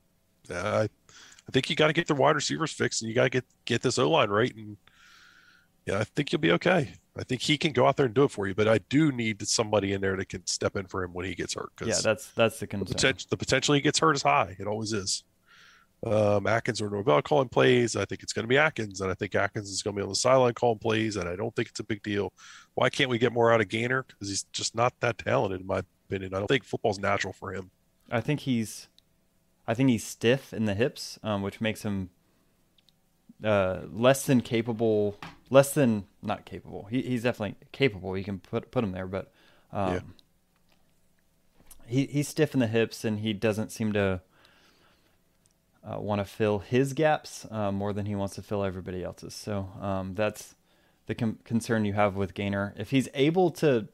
I, 0.50 0.84
I 0.84 1.52
think 1.52 1.70
you 1.70 1.76
got 1.76 1.88
to 1.88 1.94
get 1.94 2.08
the 2.08 2.16
wide 2.16 2.36
receivers 2.36 2.72
fixed, 2.72 3.02
and 3.02 3.10
you 3.10 3.16
got 3.16 3.24
to 3.24 3.30
get 3.30 3.46
get 3.66 3.82
this 3.82 4.00
O 4.00 4.10
line 4.10 4.30
right, 4.30 4.56
and 4.56 4.78
yeah, 5.86 6.00
I 6.00 6.04
think 6.04 6.32
you'll 6.32 6.42
be 6.42 6.52
okay. 6.54 6.94
I 7.18 7.24
think 7.24 7.42
he 7.42 7.58
can 7.58 7.72
go 7.72 7.88
out 7.88 7.96
there 7.96 8.08
and 8.08 8.16
do 8.16 8.26
it 8.26 8.32
for 8.32 8.48
you, 8.48 8.54
but 8.54 8.68
I 8.68 8.80
do 8.90 9.12
need 9.12 9.48
somebody 9.48 9.94
in 9.94 10.02
there 10.02 10.18
that 10.18 10.28
can 10.28 10.46
step 10.48 10.76
in 10.76 10.86
for 10.86 11.04
him 11.04 11.14
when 11.14 11.26
he 11.26 11.34
gets 11.34 11.54
hurt. 11.54 11.70
Yeah, 11.84 11.96
that's 12.04 12.32
that's 12.32 12.60
the 12.60 12.68
concern. 12.68 12.86
The 12.86 12.94
potential, 12.94 13.28
the 13.30 13.38
potential 13.38 13.76
he 13.76 13.82
gets 13.82 14.00
hurt 14.00 14.16
is 14.16 14.24
high. 14.24 14.56
It 14.60 14.68
always 14.68 14.92
is. 14.92 15.24
Um, 16.06 16.46
Atkins 16.46 16.82
or 16.82 16.90
Norvell 16.90 17.22
calling 17.22 17.48
plays. 17.48 17.96
I 17.96 18.06
think 18.06 18.22
it's 18.22 18.34
going 18.34 18.44
to 18.44 18.48
be 18.48 18.58
Atkins, 18.58 19.02
and 19.02 19.10
I 19.10 19.14
think 19.16 19.34
Atkins 19.34 19.70
is 19.70 19.82
going 19.82 19.96
to 19.96 20.00
be 20.00 20.04
on 20.04 20.10
the 20.10 20.16
sideline 20.16 20.54
calling 20.54 20.78
plays, 20.78 21.16
and 21.16 21.28
I 21.28 21.36
don't 21.36 21.56
think 21.56 21.70
it's 21.70 21.80
a 21.80 21.86
big 21.86 22.04
deal. 22.04 22.34
Why 22.74 22.90
can't 22.90 23.10
we 23.10 23.18
get 23.18 23.32
more 23.32 23.52
out 23.52 23.62
of 23.62 23.70
Gainer? 23.70 24.04
Because 24.04 24.30
he's 24.30 24.44
just 24.52 24.76
not 24.76 24.94
that 25.00 25.18
talented, 25.18 25.62
in 25.62 25.68
my 25.68 25.82
opinion. 26.08 26.34
I 26.36 26.40
don't 26.40 26.48
think 26.48 26.64
football's 26.64 27.00
natural 27.00 27.34
for 27.34 27.54
him. 27.54 27.72
I 28.12 28.22
think 28.22 28.42
he's, 28.42 28.88
I 29.68 29.74
think 29.74 29.90
he's 29.90 30.04
stiff 30.04 30.54
in 30.54 30.66
the 30.66 30.76
hips, 30.76 31.18
um, 31.24 31.42
which 31.42 31.62
makes 31.62 31.84
him 31.84 32.10
uh, 33.44 33.82
less 33.92 34.26
than 34.26 34.42
capable 34.42 35.18
less 35.50 35.74
than 35.74 36.06
not 36.22 36.46
capable. 36.46 36.88
He, 36.90 37.02
he's 37.02 37.24
definitely 37.24 37.56
capable. 37.72 38.18
You 38.18 38.24
can 38.24 38.40
put 38.40 38.72
put 38.72 38.84
him 38.84 38.92
there, 38.92 39.08
but 39.08 39.32
um, 39.72 39.94
yeah. 39.94 40.00
he 41.88 42.06
he's 42.06 42.28
stiff 42.28 42.54
in 42.54 42.60
the 42.60 42.68
hips 42.68 43.06
and 43.06 43.20
he 43.20 43.34
doesn't 43.34 43.72
seem 43.72 43.94
to 43.94 44.22
uh, 45.84 46.00
want 46.00 46.20
to 46.20 46.26
fill 46.26 46.60
his 46.60 46.94
gaps 46.94 47.46
uh, 47.52 47.72
more 47.72 47.94
than 47.94 48.06
he 48.06 48.16
wants 48.16 48.36
to 48.36 48.42
fill 48.42 48.64
everybody 48.64 49.04
else's. 49.04 49.34
So 49.34 49.70
um, 49.80 50.16
that's 50.16 50.56
the 51.06 51.14
com- 51.14 51.40
concern 51.44 51.86
you 51.86 51.94
have 51.94 52.16
with 52.16 52.34
Gainer. 52.34 52.74
If 52.76 52.90
he's 52.90 53.08
able 53.14 53.52
to 53.52 53.88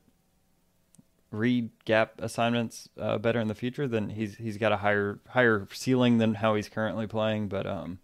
read 1.32 1.70
gap 1.86 2.14
assignments 2.20 2.90
uh, 3.00 3.18
better 3.18 3.40
in 3.40 3.48
the 3.48 3.56
future, 3.56 3.88
then 3.88 4.10
he's 4.10 4.36
he's 4.38 4.58
got 4.58 4.72
a 4.72 4.78
higher 4.78 5.20
higher 5.30 5.68
ceiling 5.74 6.18
than 6.18 6.36
how 6.36 6.56
he's 6.56 6.70
currently 6.70 7.08
playing. 7.08 7.50
But 7.50 7.68
um, 7.68 8.00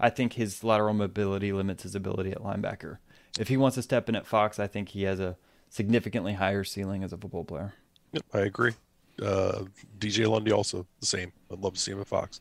I 0.00 0.10
think 0.10 0.34
his 0.34 0.62
lateral 0.62 0.94
mobility 0.94 1.52
limits 1.52 1.82
his 1.82 1.94
ability 1.94 2.30
at 2.30 2.38
linebacker. 2.38 2.98
If 3.38 3.48
he 3.48 3.56
wants 3.56 3.74
to 3.76 3.82
step 3.82 4.08
in 4.08 4.16
at 4.16 4.26
Fox, 4.26 4.58
I 4.58 4.66
think 4.66 4.90
he 4.90 5.02
has 5.02 5.20
a 5.20 5.36
significantly 5.70 6.34
higher 6.34 6.64
ceiling 6.64 7.02
as 7.02 7.12
a 7.12 7.16
football 7.16 7.44
player. 7.44 7.74
Yep, 8.12 8.24
I 8.32 8.38
agree. 8.40 8.72
Uh, 9.20 9.64
DJ 9.98 10.28
Lundy 10.28 10.52
also 10.52 10.86
the 11.00 11.06
same. 11.06 11.32
I'd 11.52 11.58
love 11.58 11.74
to 11.74 11.80
see 11.80 11.92
him 11.92 12.00
at 12.00 12.06
Fox. 12.06 12.40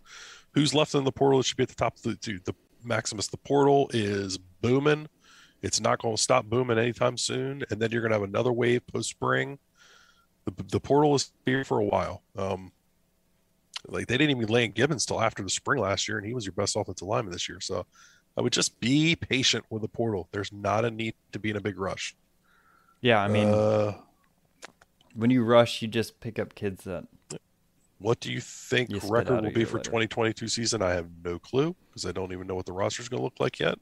Who's 0.53 0.73
left 0.73 0.95
in 0.95 1.03
the 1.03 1.11
portal? 1.11 1.39
It 1.39 1.45
should 1.45 1.57
be 1.57 1.63
at 1.63 1.69
the 1.69 1.75
top 1.75 1.97
of 1.97 2.03
the, 2.03 2.15
to 2.15 2.39
the 2.45 2.53
Maximus. 2.83 3.27
The 3.27 3.37
portal 3.37 3.89
is 3.93 4.37
booming. 4.61 5.07
It's 5.61 5.81
not 5.81 5.99
going 5.99 6.15
to 6.15 6.21
stop 6.21 6.45
booming 6.45 6.77
anytime 6.77 7.17
soon. 7.17 7.63
And 7.69 7.79
then 7.79 7.91
you're 7.91 8.01
going 8.01 8.11
to 8.11 8.19
have 8.19 8.27
another 8.27 8.53
wave 8.53 8.85
post 8.87 9.09
spring. 9.09 9.57
The, 10.45 10.63
the 10.71 10.79
portal 10.79 11.15
is 11.15 11.31
here 11.45 11.63
for 11.63 11.79
a 11.79 11.85
while. 11.85 12.23
Um, 12.37 12.71
like 13.87 14.07
they 14.07 14.17
didn't 14.17 14.37
even 14.37 14.51
land 14.53 14.75
Gibbons 14.75 15.05
till 15.05 15.21
after 15.21 15.43
the 15.43 15.49
spring 15.49 15.81
last 15.81 16.07
year, 16.07 16.17
and 16.17 16.25
he 16.25 16.33
was 16.33 16.45
your 16.45 16.53
best 16.53 16.75
offensive 16.75 17.07
lineman 17.07 17.31
this 17.31 17.47
year. 17.47 17.59
So 17.59 17.85
I 18.37 18.41
would 18.41 18.53
just 18.53 18.79
be 18.79 19.15
patient 19.15 19.65
with 19.69 19.81
the 19.81 19.87
portal. 19.87 20.27
There's 20.31 20.51
not 20.51 20.85
a 20.85 20.91
need 20.91 21.15
to 21.31 21.39
be 21.39 21.49
in 21.49 21.55
a 21.57 21.61
big 21.61 21.79
rush. 21.79 22.15
Yeah, 23.01 23.21
I 23.21 23.27
mean, 23.27 23.47
uh, 23.47 23.93
when 25.15 25.29
you 25.29 25.43
rush, 25.43 25.81
you 25.81 25.87
just 25.87 26.19
pick 26.19 26.39
up 26.39 26.55
kids 26.55 26.83
that. 26.83 27.05
What 27.99 28.19
do 28.19 28.31
you 28.31 28.39
think 28.39 28.91
you 28.91 28.99
record 29.09 29.43
will 29.43 29.51
be 29.51 29.65
for 29.65 29.77
later. 29.77 29.89
2022 29.89 30.47
season? 30.47 30.83
I 30.83 30.91
have 30.91 31.07
no 31.23 31.39
clue 31.39 31.75
because 31.89 32.05
I 32.05 32.11
don't 32.11 32.31
even 32.31 32.45
know 32.45 32.53
what 32.53 32.67
the 32.67 32.73
roster 32.73 33.01
is 33.01 33.09
going 33.09 33.19
to 33.19 33.23
look 33.23 33.39
like 33.39 33.59
yet. 33.59 33.79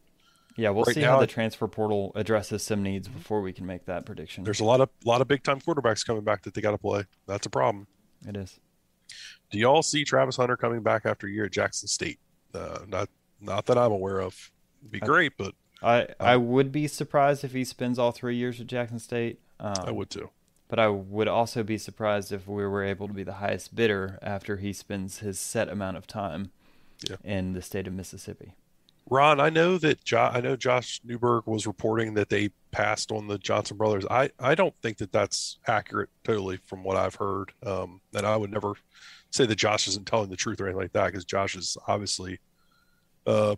Yeah, 0.55 0.69
we'll 0.69 0.85
right 0.85 0.95
see 0.95 1.01
now, 1.01 1.15
how 1.15 1.19
the 1.19 1.27
transfer 1.27 1.67
portal 1.67 2.13
addresses 2.15 2.63
some 2.63 2.81
needs 2.81 3.09
before 3.09 3.41
we 3.41 3.51
can 3.51 3.65
make 3.65 3.85
that 3.87 4.05
prediction. 4.05 4.45
There's 4.45 4.61
a 4.61 4.65
lot 4.65 4.79
of 4.79 4.89
lot 5.03 5.19
of 5.19 5.27
big 5.27 5.43
time 5.43 5.59
quarterbacks 5.59 6.05
coming 6.05 6.23
back 6.23 6.43
that 6.43 6.53
they 6.53 6.61
got 6.61 6.71
to 6.71 6.77
play. 6.77 7.03
That's 7.27 7.45
a 7.45 7.49
problem. 7.49 7.87
It 8.25 8.37
is. 8.37 8.57
Do 9.51 9.59
y'all 9.59 9.83
see 9.83 10.03
Travis 10.03 10.37
Hunter 10.37 10.57
coming 10.57 10.81
back 10.81 11.05
after 11.05 11.27
a 11.27 11.31
year 11.31 11.45
at 11.45 11.51
Jackson 11.51 11.87
State? 11.87 12.19
Uh, 12.53 12.79
not 12.87 13.09
not 13.41 13.65
that 13.67 13.77
I'm 13.77 13.91
aware 13.91 14.19
of. 14.19 14.51
It'd 14.81 14.91
be 14.91 14.99
great, 14.99 15.33
but 15.37 15.53
I 15.81 16.01
um, 16.01 16.07
I 16.19 16.37
would 16.37 16.71
be 16.71 16.87
surprised 16.87 17.43
if 17.43 17.53
he 17.53 17.63
spends 17.63 17.99
all 17.99 18.11
three 18.11 18.35
years 18.35 18.59
at 18.59 18.67
Jackson 18.67 18.99
State. 18.99 19.39
Um, 19.59 19.75
I 19.85 19.91
would 19.91 20.09
too. 20.09 20.29
But 20.67 20.79
I 20.79 20.87
would 20.87 21.27
also 21.27 21.63
be 21.63 21.77
surprised 21.77 22.31
if 22.31 22.47
we 22.47 22.65
were 22.65 22.83
able 22.83 23.07
to 23.07 23.13
be 23.13 23.23
the 23.23 23.33
highest 23.33 23.75
bidder 23.75 24.17
after 24.21 24.57
he 24.57 24.73
spends 24.73 25.19
his 25.19 25.39
set 25.39 25.69
amount 25.69 25.97
of 25.97 26.07
time 26.07 26.51
yeah. 27.07 27.17
in 27.23 27.53
the 27.53 27.61
state 27.61 27.85
of 27.85 27.93
Mississippi. 27.93 28.53
Ron, 29.07 29.39
I 29.39 29.49
know 29.51 29.77
that 29.77 30.03
jo- 30.03 30.31
I 30.33 30.41
know 30.41 30.55
Josh 30.55 31.01
Newberg 31.03 31.45
was 31.45 31.67
reporting 31.67 32.15
that 32.15 32.29
they 32.29 32.49
passed 32.71 33.11
on 33.11 33.27
the 33.27 33.37
Johnson 33.37 33.77
brothers. 33.77 34.05
I, 34.09 34.31
I 34.39 34.55
don't 34.55 34.73
think 34.81 34.97
that 34.97 35.11
that's 35.11 35.59
accurate 35.67 36.09
totally 36.23 36.57
from 36.65 36.83
what 36.83 36.97
I've 36.97 37.15
heard. 37.15 37.51
Um, 37.63 38.01
and 38.15 38.25
I 38.25 38.35
would 38.35 38.51
never 38.51 38.73
say 39.35 39.45
that 39.45 39.55
Josh 39.55 39.87
isn't 39.87 40.07
telling 40.07 40.29
the 40.29 40.35
truth 40.35 40.59
or 40.59 40.65
anything 40.65 40.81
like 40.81 40.93
that 40.93 41.07
because 41.07 41.25
Josh 41.25 41.55
is 41.55 41.77
obviously 41.87 42.39
uh, 43.25 43.55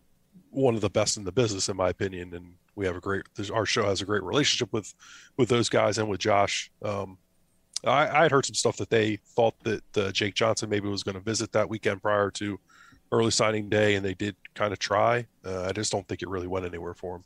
one 0.50 0.76
of 0.76 0.82
the 0.82 0.90
best 0.90 1.18
in 1.18 1.24
the 1.24 1.32
business, 1.32 1.70
in 1.70 1.78
my 1.78 1.90
opinion. 1.90 2.34
And 2.34 2.54
we 2.76 2.86
have 2.86 2.96
a 2.96 3.00
great 3.00 3.24
our 3.54 3.66
show 3.66 3.86
has 3.86 4.02
a 4.02 4.06
great 4.06 4.24
relationship 4.24 4.72
with 4.72 4.94
with 5.38 5.50
those 5.50 5.70
guys 5.70 5.98
and 5.98 6.10
with 6.10 6.20
Josh. 6.20 6.72
Um, 6.84 7.18
I, 7.86 8.08
I 8.08 8.24
had 8.24 8.32
heard 8.32 8.46
some 8.46 8.56
stuff 8.56 8.78
that 8.78 8.90
they 8.90 9.18
thought 9.18 9.56
that 9.64 9.98
uh, 9.98 10.12
Jake 10.12 10.34
Johnson 10.34 10.70
maybe 10.70 10.88
was 10.88 11.04
going 11.04 11.16
to 11.16 11.22
visit 11.22 11.52
that 11.52 11.70
weekend 11.70 12.02
prior 12.02 12.32
to 12.32 12.60
early 13.12 13.32
signing 13.32 13.70
day, 13.70 13.96
and 13.96 14.06
they 14.06 14.14
did 14.14 14.36
kind 14.56 14.74
of 14.74 14.80
try. 14.80 15.26
Uh, 15.46 15.64
I 15.64 15.72
just 15.72 15.92
don't 15.92 16.08
think 16.08 16.22
it 16.22 16.30
really 16.30 16.48
went 16.48 16.66
anywhere 16.66 16.94
for 16.94 17.18
him. 17.18 17.24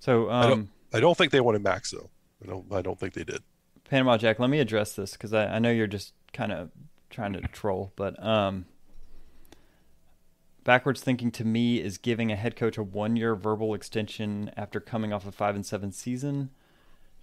So 0.00 0.30
um, 0.30 0.44
I, 0.44 0.48
don't, 0.48 0.68
I 0.94 1.00
don't 1.00 1.16
think 1.16 1.32
they 1.32 1.40
wanted 1.40 1.62
Max 1.62 1.90
though. 1.90 2.08
I 2.42 2.46
don't. 2.46 2.72
I 2.72 2.82
don't 2.82 2.98
think 2.98 3.14
they 3.14 3.24
did. 3.24 3.42
Panama 3.84 4.16
Jack, 4.16 4.38
let 4.38 4.50
me 4.50 4.60
address 4.60 4.92
this 4.92 5.12
because 5.12 5.34
I, 5.34 5.46
I 5.46 5.58
know 5.58 5.70
you're 5.70 5.86
just 5.86 6.12
kind 6.32 6.52
of 6.52 6.70
trying 7.10 7.32
to 7.34 7.40
troll, 7.40 7.92
but 7.96 8.22
um, 8.24 8.66
backwards 10.64 11.02
thinking 11.02 11.30
to 11.32 11.44
me 11.44 11.80
is 11.80 11.98
giving 11.98 12.30
a 12.30 12.36
head 12.36 12.56
coach 12.56 12.78
a 12.78 12.82
one-year 12.82 13.34
verbal 13.34 13.74
extension 13.74 14.50
after 14.56 14.80
coming 14.80 15.12
off 15.12 15.26
a 15.26 15.32
five 15.32 15.54
and 15.54 15.66
seven 15.66 15.92
season 15.92 16.50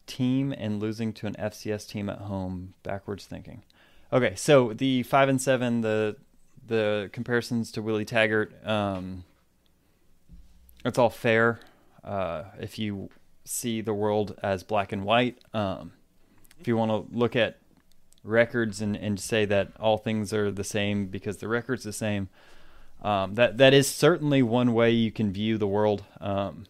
team 0.05 0.53
and 0.53 0.79
losing 0.79 1.13
to 1.13 1.27
an 1.27 1.35
FCS 1.37 1.87
team 1.87 2.09
at 2.09 2.19
home. 2.19 2.73
Backwards 2.83 3.25
thinking. 3.25 3.63
Okay, 4.11 4.35
so 4.35 4.73
the 4.73 5.03
five 5.03 5.29
and 5.29 5.41
seven, 5.41 5.81
the 5.81 6.15
the 6.65 7.09
comparisons 7.13 7.71
to 7.71 7.81
Willie 7.81 8.05
Taggart, 8.05 8.53
um, 8.65 9.23
it's 10.83 10.97
all 10.97 11.09
fair 11.09 11.59
uh, 12.03 12.43
if 12.59 12.77
you 12.77 13.09
see 13.45 13.81
the 13.81 13.93
world 13.93 14.37
as 14.43 14.63
black 14.63 14.91
and 14.91 15.03
white. 15.03 15.37
Um, 15.53 15.93
if 16.59 16.67
you 16.67 16.75
want 16.75 16.91
to 16.91 17.15
look 17.15 17.35
at 17.35 17.59
records 18.27 18.81
and, 18.81 18.95
and 18.95 19.19
say 19.19 19.45
that 19.45 19.71
all 19.79 19.97
things 19.97 20.33
are 20.33 20.51
the 20.51 20.63
same 20.63 21.07
because 21.07 21.37
the 21.37 21.47
record's 21.47 21.83
the 21.83 21.93
same, 21.93 22.29
um, 23.01 23.35
that 23.35 23.57
that 23.57 23.73
is 23.73 23.87
certainly 23.87 24.41
one 24.41 24.73
way 24.73 24.91
you 24.91 25.11
can 25.11 25.31
view 25.31 25.57
the 25.57 25.67
world. 25.67 26.03
Um, 26.19 26.65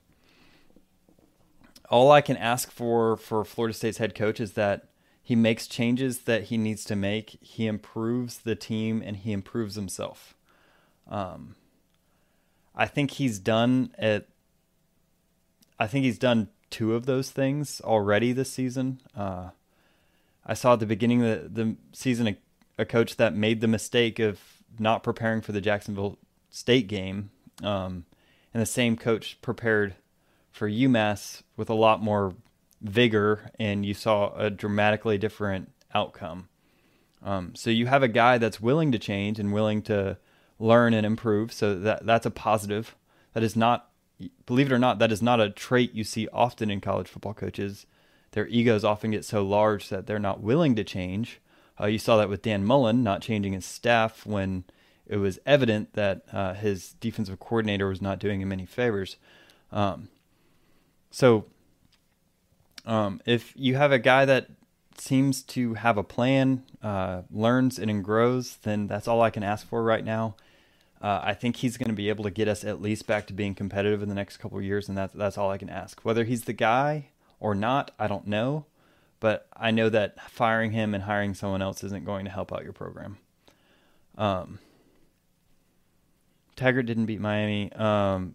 all 1.89 2.11
I 2.11 2.21
can 2.21 2.37
ask 2.37 2.71
for 2.71 3.17
for 3.17 3.43
Florida 3.43 3.73
State's 3.73 3.97
head 3.97 4.13
coach 4.13 4.39
is 4.39 4.53
that 4.53 4.89
he 5.23 5.35
makes 5.35 5.67
changes 5.67 6.19
that 6.19 6.43
he 6.43 6.57
needs 6.57 6.85
to 6.85 6.95
make. 6.95 7.37
He 7.41 7.67
improves 7.67 8.39
the 8.39 8.55
team 8.55 9.03
and 9.05 9.17
he 9.17 9.33
improves 9.33 9.75
himself. 9.75 10.35
Um, 11.09 11.55
I 12.75 12.85
think 12.85 13.11
he's 13.11 13.39
done 13.39 13.93
at. 13.97 14.27
I 15.79 15.87
think 15.87 16.05
he's 16.05 16.17
done 16.17 16.49
two 16.69 16.95
of 16.95 17.05
those 17.05 17.29
things 17.29 17.81
already 17.81 18.31
this 18.31 18.51
season. 18.51 19.01
Uh, 19.15 19.49
I 20.47 20.53
saw 20.53 20.73
at 20.73 20.79
the 20.79 20.85
beginning 20.85 21.23
of 21.23 21.53
the, 21.53 21.63
the 21.63 21.75
season 21.91 22.27
a, 22.27 22.37
a, 22.79 22.85
coach 22.85 23.17
that 23.17 23.35
made 23.35 23.61
the 23.61 23.67
mistake 23.67 24.17
of 24.17 24.39
not 24.79 25.03
preparing 25.03 25.41
for 25.41 25.51
the 25.51 25.61
Jacksonville 25.61 26.17
State 26.49 26.87
game, 26.87 27.29
um, 27.61 28.05
and 28.53 28.61
the 28.61 28.65
same 28.65 28.95
coach 28.95 29.37
prepared 29.41 29.95
for 30.51 30.69
UMass 30.69 31.43
with 31.57 31.69
a 31.69 31.75
lot 31.75 32.01
more 32.01 32.33
vigor 32.81 33.51
and 33.59 33.85
you 33.85 33.93
saw 33.93 34.33
a 34.35 34.49
dramatically 34.49 35.17
different 35.17 35.71
outcome. 35.93 36.47
Um, 37.23 37.53
so 37.55 37.69
you 37.69 37.87
have 37.87 38.03
a 38.03 38.07
guy 38.07 38.37
that's 38.37 38.61
willing 38.61 38.91
to 38.91 38.99
change 38.99 39.39
and 39.39 39.53
willing 39.53 39.81
to 39.83 40.17
learn 40.59 40.93
and 40.93 41.05
improve. 41.05 41.51
So 41.51 41.77
that 41.79 42.05
that's 42.05 42.25
a 42.25 42.31
positive. 42.31 42.95
That 43.33 43.43
is 43.43 43.55
not, 43.55 43.89
believe 44.45 44.67
it 44.67 44.73
or 44.73 44.79
not, 44.79 44.99
that 44.99 45.11
is 45.11 45.21
not 45.21 45.39
a 45.39 45.49
trait 45.49 45.93
you 45.93 46.03
see 46.03 46.27
often 46.31 46.71
in 46.71 46.81
college 46.81 47.07
football 47.07 47.33
coaches. 47.33 47.85
Their 48.37 48.47
egos 48.49 48.83
often 48.83 49.09
get 49.09 49.25
so 49.25 49.43
large 49.43 49.89
that 49.89 50.05
they're 50.05 50.19
not 50.19 50.41
willing 50.41 50.75
to 50.75 50.83
change. 50.83 51.41
Uh, 51.81 51.87
you 51.87 51.97
saw 51.97 52.17
that 52.17 52.29
with 52.29 52.43
Dan 52.43 52.63
Mullen 52.63 53.01
not 53.01 53.23
changing 53.23 53.53
his 53.53 53.65
staff 53.65 54.27
when 54.27 54.63
it 55.07 55.17
was 55.17 55.39
evident 55.43 55.93
that 55.93 56.21
uh, 56.31 56.53
his 56.53 56.93
defensive 56.99 57.39
coordinator 57.39 57.87
was 57.87 57.99
not 57.99 58.19
doing 58.19 58.39
him 58.39 58.51
any 58.51 58.67
favors. 58.67 59.17
Um, 59.71 60.09
so 61.09 61.45
um, 62.85 63.21
if 63.25 63.53
you 63.55 63.73
have 63.73 63.91
a 63.91 63.97
guy 63.97 64.23
that 64.25 64.49
seems 64.99 65.41
to 65.41 65.73
have 65.73 65.97
a 65.97 66.03
plan, 66.03 66.61
uh, 66.83 67.23
learns 67.31 67.79
and 67.79 68.03
grows, 68.03 68.57
then 68.57 68.85
that's 68.85 69.07
all 69.07 69.23
I 69.23 69.31
can 69.31 69.41
ask 69.41 69.67
for 69.67 69.81
right 69.81 70.05
now. 70.05 70.35
Uh, 71.01 71.21
I 71.23 71.33
think 71.33 71.55
he's 71.55 71.75
going 71.75 71.89
to 71.89 71.95
be 71.95 72.09
able 72.09 72.23
to 72.25 72.29
get 72.29 72.47
us 72.47 72.63
at 72.63 72.83
least 72.83 73.07
back 73.07 73.25
to 73.25 73.33
being 73.33 73.55
competitive 73.55 74.03
in 74.03 74.09
the 74.09 74.15
next 74.15 74.37
couple 74.37 74.61
years, 74.61 74.87
and 74.87 74.95
that's 74.95 75.15
that's 75.15 75.39
all 75.39 75.49
I 75.49 75.57
can 75.57 75.71
ask. 75.71 76.01
Whether 76.01 76.23
he's 76.23 76.43
the 76.43 76.53
guy 76.53 77.07
or 77.39 77.55
not, 77.55 77.91
I 77.99 78.07
don't 78.07 78.27
know, 78.27 78.65
but 79.19 79.47
I 79.55 79.71
know 79.71 79.89
that 79.89 80.19
firing 80.29 80.71
him 80.71 80.93
and 80.93 81.03
hiring 81.03 81.33
someone 81.33 81.61
else 81.61 81.83
isn't 81.83 82.05
going 82.05 82.25
to 82.25 82.31
help 82.31 82.51
out 82.53 82.63
your 82.63 82.73
program. 82.73 83.17
Um, 84.17 84.59
Taggart 86.55 86.87
didn't 86.87 87.05
beat 87.05 87.21
Miami. 87.21 87.71
Um, 87.73 88.33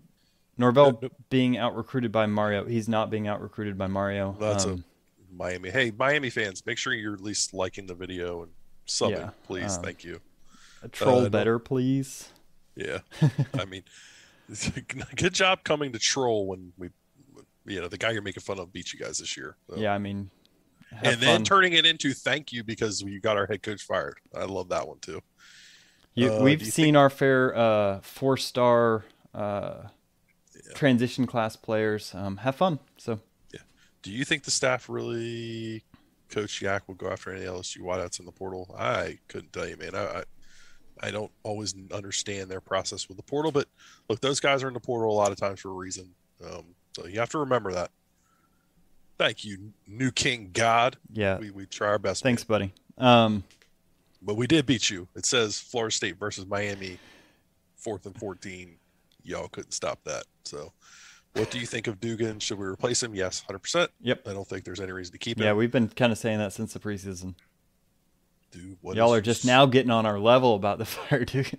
Norvell 0.57 0.99
nope. 1.03 1.13
being 1.29 1.57
out 1.57 1.77
recruited 1.77 2.13
by 2.13 2.27
Mario. 2.27 2.65
He's 2.65 2.89
not 2.89 3.11
being 3.11 3.27
out 3.27 3.41
recruited 3.41 3.77
by 3.77 3.89
Mario. 3.89 4.37
That's 4.39 4.65
um, 4.65 4.85
a 5.31 5.35
Miami. 5.35 5.71
Hey, 5.71 5.91
Miami 5.91 6.31
fans, 6.31 6.65
make 6.65 6.79
sure 6.79 6.93
you're 6.93 7.15
at 7.15 7.21
least 7.21 7.53
liking 7.53 7.87
the 7.87 7.95
video 7.95 8.43
and 8.43 8.53
subbing, 8.87 9.19
yeah, 9.19 9.31
please. 9.45 9.77
Um, 9.77 9.83
Thank 9.83 10.05
you. 10.05 10.21
A 10.83 10.89
troll 10.89 11.27
uh, 11.27 11.29
better, 11.29 11.59
please. 11.59 12.31
Yeah, 12.75 12.99
I 13.59 13.65
mean, 13.65 13.83
good 15.17 15.35
job 15.35 15.65
coming 15.65 15.93
to 15.93 15.99
troll 15.99 16.47
when 16.47 16.73
we, 16.79 16.91
you 17.67 17.81
know, 17.81 17.89
the 17.89 17.99
guy 17.99 18.11
you're 18.11 18.23
making 18.23 18.43
fun 18.43 18.59
of 18.59 18.73
beat 18.73 18.93
you 18.93 18.99
guys 18.99 19.19
this 19.19 19.37
year. 19.37 19.57
So. 19.71 19.77
Yeah, 19.77 19.95
I 19.95 19.99
mean, 19.99 20.31
and 21.03 21.21
then 21.21 21.37
fun. 21.37 21.45
turning 21.45 21.73
it 21.73 21.87
into 21.87 22.13
thank 22.13 22.53
you 22.53 22.65
because 22.65 23.03
you 23.03 23.21
got 23.21 23.37
our 23.37 23.47
head 23.47 23.63
coach 23.63 23.83
fired. 23.83 24.19
I 24.35 24.45
love 24.45 24.69
that 24.71 24.87
one 24.87 24.99
too. 24.99 25.23
You, 26.15 26.35
uh, 26.35 26.43
we've 26.43 26.63
seen 26.63 26.87
think... 26.87 26.97
our 26.97 27.11
fair 27.11 27.57
uh, 27.57 28.01
four 28.03 28.37
star 28.37 29.05
uh, 29.35 29.85
yeah. 30.55 30.73
transition 30.75 31.27
class 31.27 31.57
players. 31.57 32.15
Um, 32.15 32.39
have 32.39 32.57
fun. 32.57 32.79
So, 32.99 33.21
yeah. 33.53 33.61
Do 34.03 34.11
you 34.11 34.25
think 34.25 34.45
the 34.45 34.51
staff 34.51 34.89
really, 34.89 35.85
Coach 36.29 36.61
Yak, 36.61 36.87
will 36.87 36.97
go 36.97 37.09
after 37.09 37.33
any 37.33 37.45
LSU 37.45 37.79
wideouts 37.79 38.21
in 38.21 38.27
the 38.27 38.33
portal? 38.33 38.75
I 38.79 39.19
couldn't 39.29 39.53
tell 39.53 39.67
you, 39.67 39.77
man. 39.77 39.95
I, 39.95 40.05
I, 40.05 40.23
I 41.05 41.11
don't 41.11 41.33
always 41.43 41.75
understand 41.93 42.51
their 42.51 42.61
process 42.61 43.09
with 43.09 43.17
the 43.17 43.23
portal, 43.23 43.51
but 43.51 43.67
look, 44.09 44.21
those 44.21 44.39
guys 44.39 44.63
are 44.63 44.69
in 44.69 44.75
the 44.75 44.81
portal 44.81 45.11
a 45.11 45.15
lot 45.15 45.33
of 45.33 45.39
times 45.39 45.61
for 45.61 45.71
a 45.71 45.75
reason. 45.75 46.11
Um, 46.45 46.75
so 46.93 47.07
you 47.07 47.21
have 47.21 47.31
to 47.31 47.39
remember 47.39 47.73
that. 47.73 47.91
Thank 49.19 49.45
you, 49.45 49.73
New 49.87 50.11
King 50.11 50.51
God. 50.53 50.97
Yeah, 51.13 51.39
we, 51.39 51.51
we 51.51 51.67
try 51.67 51.89
our 51.89 51.99
best. 51.99 52.23
Thanks, 52.23 52.45
buddy. 52.45 52.73
Um, 52.99 53.45
but 54.21 54.35
we 54.37 54.47
did 54.47 54.67
beat 54.67 54.91
you. 54.91 55.09
It 55.15 55.27
says 55.27 55.59
Florida 55.59 55.95
State 55.95 56.17
versus 56.19 56.47
Miami, 56.47 56.99
fourth 57.77 58.07
and 58.07 58.17
fourteen 58.19 58.77
y'all 59.25 59.49
couldn't 59.49 59.73
stop 59.73 60.01
that. 60.05 60.25
So, 60.45 60.73
what 61.35 61.51
do 61.51 61.59
you 61.59 61.67
think 61.67 61.87
of 61.87 62.01
Dugans? 62.01 62.43
Should 62.43 62.59
we 62.59 62.67
replace 62.67 63.03
him? 63.03 63.15
Yes, 63.15 63.41
hundred 63.47 63.61
percent. 63.61 63.91
Yep. 64.01 64.29
I 64.29 64.33
don't 64.33 64.47
think 64.47 64.65
there's 64.65 64.81
any 64.81 64.93
reason 64.93 65.13
to 65.13 65.19
keep 65.19 65.39
him. 65.39 65.45
Yeah, 65.45 65.53
we've 65.55 65.71
been 65.71 65.89
kind 65.89 66.13
of 66.13 66.19
saying 66.19 66.39
that 66.39 66.53
since 66.53 66.73
the 66.73 66.81
preseason. 66.81 67.35
Dude, 68.51 68.77
y'all 68.83 69.15
are 69.15 69.23
just 69.23 69.47
now 69.47 69.65
getting 69.65 69.91
on 69.91 70.05
our 70.05 70.19
level 70.19 70.55
about 70.55 70.79
the 70.79 70.85
fire 70.87 71.25
Dugans. 71.25 71.59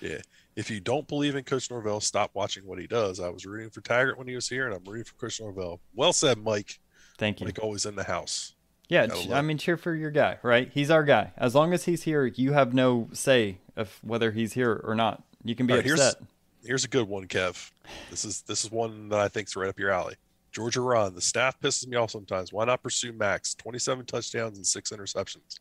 Yeah. 0.00 0.18
If 0.56 0.70
you 0.70 0.80
don't 0.80 1.08
believe 1.08 1.34
in 1.34 1.44
Coach 1.44 1.70
Norvell, 1.70 2.00
stop 2.00 2.30
watching 2.34 2.64
what 2.66 2.78
he 2.78 2.86
does. 2.86 3.18
I 3.18 3.28
was 3.28 3.44
rooting 3.44 3.70
for 3.70 3.80
Taggart 3.80 4.18
when 4.18 4.28
he 4.28 4.34
was 4.34 4.48
here, 4.48 4.66
and 4.66 4.74
I'm 4.74 4.84
rooting 4.84 5.04
for 5.04 5.14
Coach 5.14 5.40
Norvell. 5.40 5.80
Well 5.94 6.12
said, 6.12 6.38
Mike. 6.38 6.78
Thank 7.18 7.40
you. 7.40 7.46
Mike 7.46 7.58
always 7.60 7.86
in 7.86 7.96
the 7.96 8.04
house. 8.04 8.54
Yeah, 8.88 9.08
I 9.32 9.40
mean, 9.40 9.56
cheer 9.56 9.76
for 9.76 9.94
your 9.94 10.10
guy, 10.10 10.38
right? 10.42 10.70
He's 10.72 10.90
our 10.90 11.04
guy. 11.04 11.32
As 11.38 11.54
long 11.54 11.72
as 11.72 11.84
he's 11.84 12.02
here, 12.02 12.26
you 12.26 12.52
have 12.52 12.74
no 12.74 13.08
say 13.12 13.58
of 13.76 13.98
whether 14.02 14.30
he's 14.30 14.52
here 14.52 14.80
or 14.84 14.94
not. 14.94 15.22
You 15.42 15.54
can 15.54 15.66
be 15.66 15.72
right, 15.72 15.80
upset. 15.80 16.16
Here's, 16.18 16.28
Here's 16.66 16.84
a 16.84 16.88
good 16.88 17.08
one, 17.08 17.26
Kev. 17.26 17.70
This 18.10 18.24
is 18.24 18.42
this 18.42 18.64
is 18.64 18.70
one 18.70 19.10
that 19.10 19.20
I 19.20 19.28
think's 19.28 19.56
right 19.56 19.68
up 19.68 19.78
your 19.78 19.90
alley. 19.90 20.16
Georgia 20.50 20.80
run. 20.80 21.14
The 21.14 21.20
staff 21.20 21.60
pisses 21.60 21.86
me 21.86 21.96
off 21.96 22.10
sometimes. 22.10 22.52
Why 22.52 22.64
not 22.64 22.82
pursue 22.82 23.12
Max? 23.12 23.54
27 23.56 24.06
touchdowns 24.06 24.56
and 24.56 24.66
six 24.66 24.90
interceptions. 24.90 25.58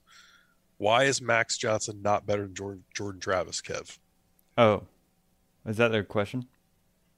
Why 0.78 1.04
is 1.06 1.22
Max 1.22 1.58
Johnson 1.58 2.02
not 2.02 2.26
better 2.26 2.44
than 2.44 2.54
Jordan, 2.56 2.84
Jordan 2.94 3.20
Travis, 3.20 3.62
Kev? 3.62 3.98
Oh, 4.58 4.84
is 5.66 5.78
that 5.78 5.92
their 5.92 6.04
question? 6.04 6.48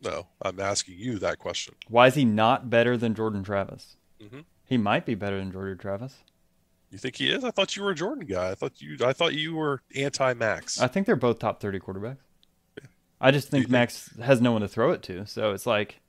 No, 0.01 0.27
I'm 0.41 0.59
asking 0.59 0.95
you 0.97 1.17
that 1.19 1.39
question. 1.39 1.75
Why 1.87 2.07
is 2.07 2.15
he 2.15 2.25
not 2.25 2.69
better 2.69 2.97
than 2.97 3.15
Jordan 3.15 3.43
Travis? 3.43 3.97
Mm-hmm. 4.21 4.41
He 4.65 4.77
might 4.77 5.05
be 5.05 5.15
better 5.15 5.37
than 5.37 5.51
Jordan 5.51 5.77
Travis. 5.77 6.17
You 6.91 6.97
think 6.97 7.15
he 7.15 7.29
is? 7.29 7.43
I 7.43 7.51
thought 7.51 7.75
you 7.75 7.83
were 7.83 7.91
a 7.91 7.95
Jordan 7.95 8.25
guy. 8.25 8.51
I 8.51 8.55
thought 8.55 8.81
you. 8.81 8.97
I 9.05 9.13
thought 9.13 9.33
you 9.33 9.55
were 9.55 9.81
anti-Max. 9.95 10.79
I 10.79 10.87
think 10.87 11.05
they're 11.05 11.15
both 11.15 11.39
top 11.39 11.59
30 11.59 11.79
quarterbacks. 11.79 12.17
I 13.19 13.31
just 13.31 13.49
think, 13.49 13.65
think 13.65 13.71
Max 13.71 14.11
has 14.21 14.41
no 14.41 14.51
one 14.51 14.61
to 14.61 14.67
throw 14.67 14.91
it 14.91 15.01
to. 15.03 15.25
So 15.25 15.51
it's 15.51 15.65
like. 15.65 16.01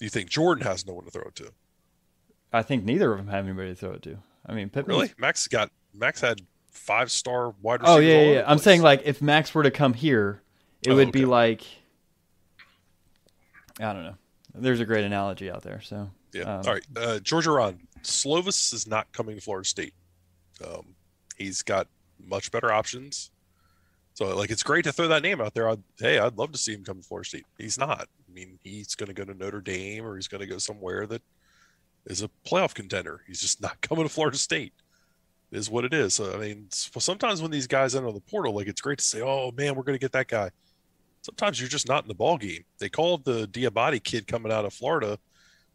You 0.00 0.08
think 0.08 0.28
Jordan 0.28 0.64
has 0.64 0.86
no 0.86 0.94
one 0.94 1.04
to 1.04 1.10
throw 1.10 1.22
it 1.22 1.34
to? 1.36 1.52
I 2.52 2.62
think 2.62 2.84
neither 2.84 3.12
of 3.12 3.18
them 3.18 3.28
have 3.28 3.44
anybody 3.44 3.70
to 3.70 3.74
throw 3.74 3.92
it 3.92 4.02
to. 4.02 4.18
I 4.46 4.54
mean, 4.54 4.70
Pittman. 4.70 4.96
Really? 4.96 5.12
Max 5.18 5.46
got 5.48 5.70
Max 5.92 6.20
had 6.20 6.40
five 6.70 7.10
star 7.10 7.54
wide 7.62 7.80
receivers. 7.80 7.96
Oh 7.96 8.00
yeah, 8.00 8.32
yeah. 8.32 8.44
I'm 8.46 8.58
saying 8.58 8.82
like 8.82 9.02
if 9.04 9.22
Max 9.22 9.54
were 9.54 9.62
to 9.62 9.70
come 9.70 9.94
here, 9.94 10.42
it 10.86 10.90
oh, 10.90 10.96
would 10.96 11.08
okay. 11.08 11.20
be 11.20 11.24
like 11.24 11.64
I 13.80 13.92
don't 13.92 14.04
know. 14.04 14.14
There's 14.54 14.80
a 14.80 14.84
great 14.84 15.04
analogy 15.04 15.50
out 15.50 15.62
there. 15.62 15.80
So 15.80 16.10
Yeah. 16.32 16.42
um, 16.42 16.62
All 16.66 16.72
right. 16.74 16.86
Uh, 16.96 17.18
Georgia 17.20 17.50
Ron. 17.50 17.80
Slovis 18.02 18.72
is 18.74 18.86
not 18.86 19.10
coming 19.12 19.34
to 19.34 19.40
Florida 19.40 19.66
State. 19.66 19.94
Um, 20.64 20.94
he's 21.36 21.62
got 21.62 21.88
much 22.24 22.50
better 22.50 22.70
options. 22.70 23.30
So, 24.12 24.36
like, 24.36 24.50
it's 24.50 24.62
great 24.62 24.84
to 24.84 24.92
throw 24.92 25.08
that 25.08 25.22
name 25.22 25.40
out 25.40 25.54
there. 25.54 25.68
I'd, 25.68 25.82
hey, 25.98 26.18
I'd 26.18 26.38
love 26.38 26.52
to 26.52 26.58
see 26.58 26.72
him 26.72 26.84
come 26.84 27.00
to 27.00 27.02
Florida 27.02 27.28
State. 27.28 27.46
He's 27.58 27.78
not. 27.78 28.02
I 28.02 28.32
mean, 28.32 28.60
he's 28.62 28.94
going 28.94 29.08
to 29.08 29.14
go 29.14 29.24
to 29.24 29.34
Notre 29.34 29.60
Dame 29.60 30.06
or 30.06 30.14
he's 30.14 30.28
going 30.28 30.40
to 30.40 30.46
go 30.46 30.58
somewhere 30.58 31.06
that 31.06 31.22
is 32.06 32.22
a 32.22 32.30
playoff 32.46 32.74
contender. 32.74 33.22
He's 33.26 33.40
just 33.40 33.60
not 33.60 33.80
coming 33.80 34.04
to 34.04 34.08
Florida 34.12 34.36
State. 34.36 34.72
It 35.50 35.58
Is 35.58 35.68
what 35.68 35.84
it 35.84 35.92
is. 35.92 36.14
So, 36.14 36.32
I 36.32 36.38
mean, 36.38 36.68
sometimes 36.70 37.42
when 37.42 37.50
these 37.50 37.66
guys 37.66 37.96
enter 37.96 38.12
the 38.12 38.20
portal, 38.20 38.54
like, 38.54 38.68
it's 38.68 38.80
great 38.80 38.98
to 38.98 39.04
say, 39.04 39.20
oh, 39.20 39.50
man, 39.50 39.74
we're 39.74 39.82
going 39.82 39.98
to 39.98 40.02
get 40.02 40.12
that 40.12 40.28
guy. 40.28 40.50
Sometimes 41.24 41.58
you're 41.58 41.70
just 41.70 41.88
not 41.88 42.04
in 42.04 42.08
the 42.08 42.14
ball 42.14 42.36
game. 42.36 42.64
They 42.78 42.90
called 42.90 43.24
the 43.24 43.48
Diabate 43.48 44.04
kid 44.04 44.26
coming 44.26 44.52
out 44.52 44.66
of 44.66 44.74
Florida 44.74 45.18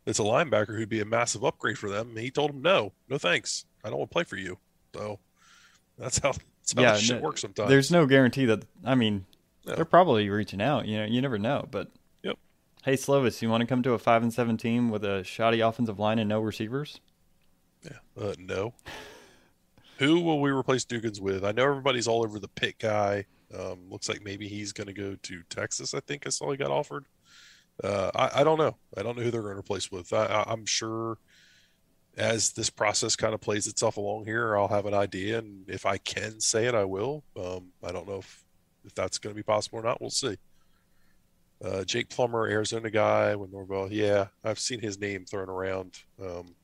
that's 0.05 0.19
a 0.19 0.23
linebacker 0.23 0.77
who'd 0.77 0.89
be 0.89 1.01
a 1.01 1.05
massive 1.05 1.43
upgrade 1.43 1.77
for 1.77 1.89
them. 1.89 2.09
And 2.09 2.19
he 2.19 2.29
told 2.29 2.51
him, 2.51 2.61
no, 2.61 2.93
no 3.09 3.17
thanks. 3.17 3.65
I 3.83 3.89
don't 3.89 3.97
want 3.97 4.11
to 4.11 4.13
play 4.13 4.23
for 4.25 4.37
you. 4.37 4.59
So 4.93 5.17
that's 5.97 6.19
how, 6.19 6.33
that's 6.33 6.73
how 6.75 6.81
yeah, 6.83 6.95
shit 6.97 7.17
no- 7.17 7.23
works 7.23 7.41
sometimes. 7.41 7.67
There's 7.69 7.89
no 7.91 8.05
guarantee 8.05 8.45
that. 8.45 8.63
I 8.85 8.93
mean, 8.93 9.25
No. 9.65 9.75
they're 9.75 9.85
probably 9.85 10.29
reaching 10.29 10.61
out. 10.61 10.87
You 10.87 10.99
know, 10.99 11.05
you 11.05 11.19
never 11.21 11.39
know. 11.39 11.67
But 11.71 11.89
Yep. 12.21 12.37
hey, 12.83 12.93
Slovis, 12.93 13.41
you 13.41 13.49
want 13.49 13.61
to 13.61 13.67
come 13.67 13.81
to 13.83 13.93
a 13.93 13.97
five 13.99 14.21
and 14.21 14.31
seven 14.31 14.55
team 14.55 14.91
with 14.91 15.03
a 15.03 15.23
shoddy 15.23 15.61
offensive 15.61 15.97
line 15.97 16.19
and 16.19 16.29
no 16.29 16.41
receivers? 16.41 16.99
Yeah. 17.83 17.97
Uh, 18.19 18.33
no. 18.37 18.73
Who 19.97 20.21
will 20.21 20.39
we 20.39 20.51
replace 20.51 20.85
Dugans 20.85 21.19
with? 21.19 21.43
I 21.43 21.51
know 21.53 21.63
everybody's 21.63 22.07
all 22.07 22.23
over 22.23 22.39
the 22.39 22.47
pit 22.47 22.75
guy. 22.79 23.25
Um, 23.57 23.79
looks 23.89 24.07
like 24.09 24.23
maybe 24.23 24.47
he's 24.47 24.71
going 24.73 24.87
to 24.87 24.93
go 24.93 25.15
to 25.23 25.43
Texas. 25.49 25.93
I 25.93 25.99
think 26.01 26.27
I 26.27 26.29
saw 26.29 26.51
he 26.51 26.57
got 26.57 26.71
offered. 26.71 27.05
Uh, 27.83 28.11
I, 28.13 28.41
I 28.41 28.43
don't 28.43 28.57
know. 28.57 28.75
I 28.97 29.01
don't 29.03 29.17
know 29.17 29.23
who 29.23 29.31
they're 29.31 29.41
going 29.41 29.53
to 29.55 29.59
replace 29.59 29.91
with. 29.91 30.11
I, 30.13 30.43
I'm 30.47 30.65
sure 30.65 31.17
as 32.17 32.51
this 32.51 32.69
process 32.69 33.15
kind 33.15 33.33
of 33.33 33.39
plays 33.41 33.67
itself 33.67 33.97
along 33.97 34.25
here, 34.25 34.57
I'll 34.57 34.67
have 34.67 34.85
an 34.85 34.93
idea, 34.93 35.39
and 35.39 35.63
if 35.69 35.85
I 35.85 35.97
can 35.97 36.39
say 36.41 36.65
it, 36.65 36.75
I 36.75 36.83
will. 36.83 37.23
Um, 37.37 37.67
I 37.83 37.91
don't 37.91 38.07
know 38.07 38.17
if 38.17 38.43
if 38.85 38.93
that's 38.95 39.17
going 39.17 39.33
to 39.33 39.35
be 39.35 39.43
possible 39.43 39.79
or 39.79 39.83
not. 39.83 39.99
We'll 40.01 40.09
see. 40.09 40.37
Uh, 41.63 41.83
Jake 41.83 42.09
Plummer, 42.09 42.47
Arizona 42.47 42.89
guy 42.89 43.35
with 43.35 43.51
Norvell. 43.51 43.91
Yeah, 43.91 44.27
I've 44.43 44.59
seen 44.59 44.79
his 44.79 44.99
name 44.99 45.25
thrown 45.25 45.49
around. 45.49 45.99
Um, 46.21 46.55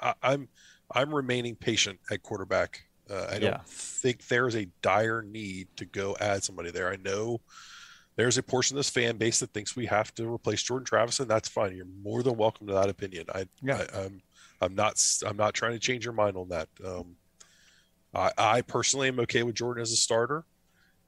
I- 0.00 0.14
I'm 0.22 0.48
I'm 0.92 1.14
remaining 1.14 1.54
patient 1.56 2.00
at 2.10 2.22
quarterback. 2.22 2.84
Uh, 3.10 3.26
I 3.28 3.38
don't 3.38 3.42
Yeah. 3.42 3.60
think 3.66 4.26
there's 4.28 4.54
a 4.54 4.66
dire 4.82 5.22
need 5.22 5.68
to 5.76 5.84
go 5.84 6.16
add 6.20 6.44
somebody 6.44 6.70
there. 6.70 6.90
I 6.90 6.96
know 6.96 7.40
there's 8.16 8.38
a 8.38 8.42
portion 8.42 8.76
of 8.76 8.78
this 8.78 8.90
fan 8.90 9.16
base 9.16 9.40
that 9.40 9.52
thinks 9.52 9.74
we 9.74 9.86
have 9.86 10.14
to 10.14 10.32
replace 10.32 10.62
Jordan 10.62 10.84
Travis, 10.84 11.20
and 11.20 11.28
that's 11.30 11.48
fine. 11.48 11.74
You're 11.76 11.86
more 11.86 12.22
than 12.22 12.36
welcome 12.36 12.66
to 12.68 12.74
that 12.74 12.88
opinion. 12.88 13.26
I, 13.34 13.46
Yeah. 13.62 13.84
I 13.94 14.00
I'm 14.04 14.22
I'm 14.60 14.74
not 14.74 15.02
I'm 15.26 15.36
not 15.36 15.54
trying 15.54 15.72
to 15.72 15.78
change 15.78 16.04
your 16.04 16.14
mind 16.14 16.36
on 16.36 16.48
that. 16.50 16.68
Um, 16.84 17.16
I, 18.14 18.30
I 18.36 18.62
personally 18.62 19.08
am 19.08 19.20
okay 19.20 19.42
with 19.42 19.54
Jordan 19.54 19.82
as 19.82 19.92
a 19.92 19.96
starter, 19.96 20.44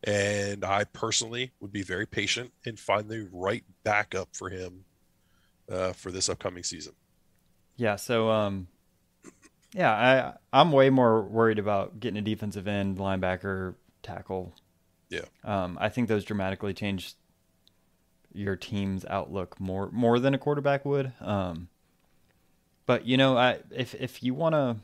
and 0.05 0.65
I 0.65 0.85
personally 0.85 1.53
would 1.61 1.73
be 1.73 1.83
very 1.83 2.07
patient 2.07 2.53
and 2.65 2.79
find 2.79 3.09
the 3.09 3.29
right 3.33 3.65
backup 3.85 4.35
for 4.35 4.49
him 4.49 4.85
uh, 5.70 5.93
for 5.93 6.11
this 6.11 6.29
upcoming 6.29 6.62
season. 6.62 6.95
Yeah. 7.77 7.97
So, 7.97 8.31
um, 8.31 8.69
yeah, 9.74 9.90
I 10.53 10.59
I'm 10.61 10.73
way 10.73 10.90
more 10.90 11.23
worried 11.23 11.59
about 11.59 12.01
getting 12.01 12.19
a 12.19 12.23
defensive 12.23 12.66
end, 12.66 12.99
linebacker, 12.99 13.74
tackle. 14.03 14.55
Yeah. 15.09 15.24
Um, 15.44 15.78
I 15.81 15.89
think 15.89 16.09
those 16.09 16.24
dramatically 16.24 16.74
change 16.74 17.15
your 18.35 18.57
team's 18.57 19.05
outlook 19.07 19.59
more 19.61 19.90
more 19.93 20.19
than 20.19 20.35
a 20.35 20.39
quarterback 20.39 20.85
would. 20.85 21.12
Um, 21.20 21.69
but 22.86 23.07
you 23.07 23.16
know, 23.16 23.36
I 23.36 23.61
if 23.70 23.94
if 23.94 24.23
you 24.23 24.35
want 24.35 24.55
to 24.55 24.77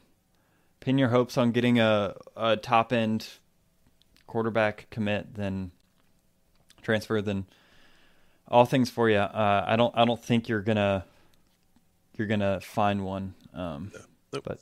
pin 0.80 0.98
your 0.98 1.08
hopes 1.08 1.36
on 1.36 1.52
getting 1.52 1.78
a 1.78 2.14
a 2.36 2.56
top 2.56 2.92
end 2.92 3.28
quarterback 4.26 4.86
commit, 4.90 5.34
then 5.34 5.70
transfer, 6.82 7.20
then 7.20 7.46
all 8.46 8.64
things 8.64 8.88
for 8.88 9.10
you. 9.10 9.18
Uh, 9.18 9.64
I 9.66 9.76
don't 9.76 9.94
I 9.96 10.04
don't 10.04 10.22
think 10.22 10.48
you're 10.48 10.62
gonna 10.62 11.04
you're 12.16 12.26
gonna 12.26 12.60
find 12.60 13.04
one. 13.04 13.34
Um, 13.52 13.92
Nope. 14.32 14.44
But 14.44 14.60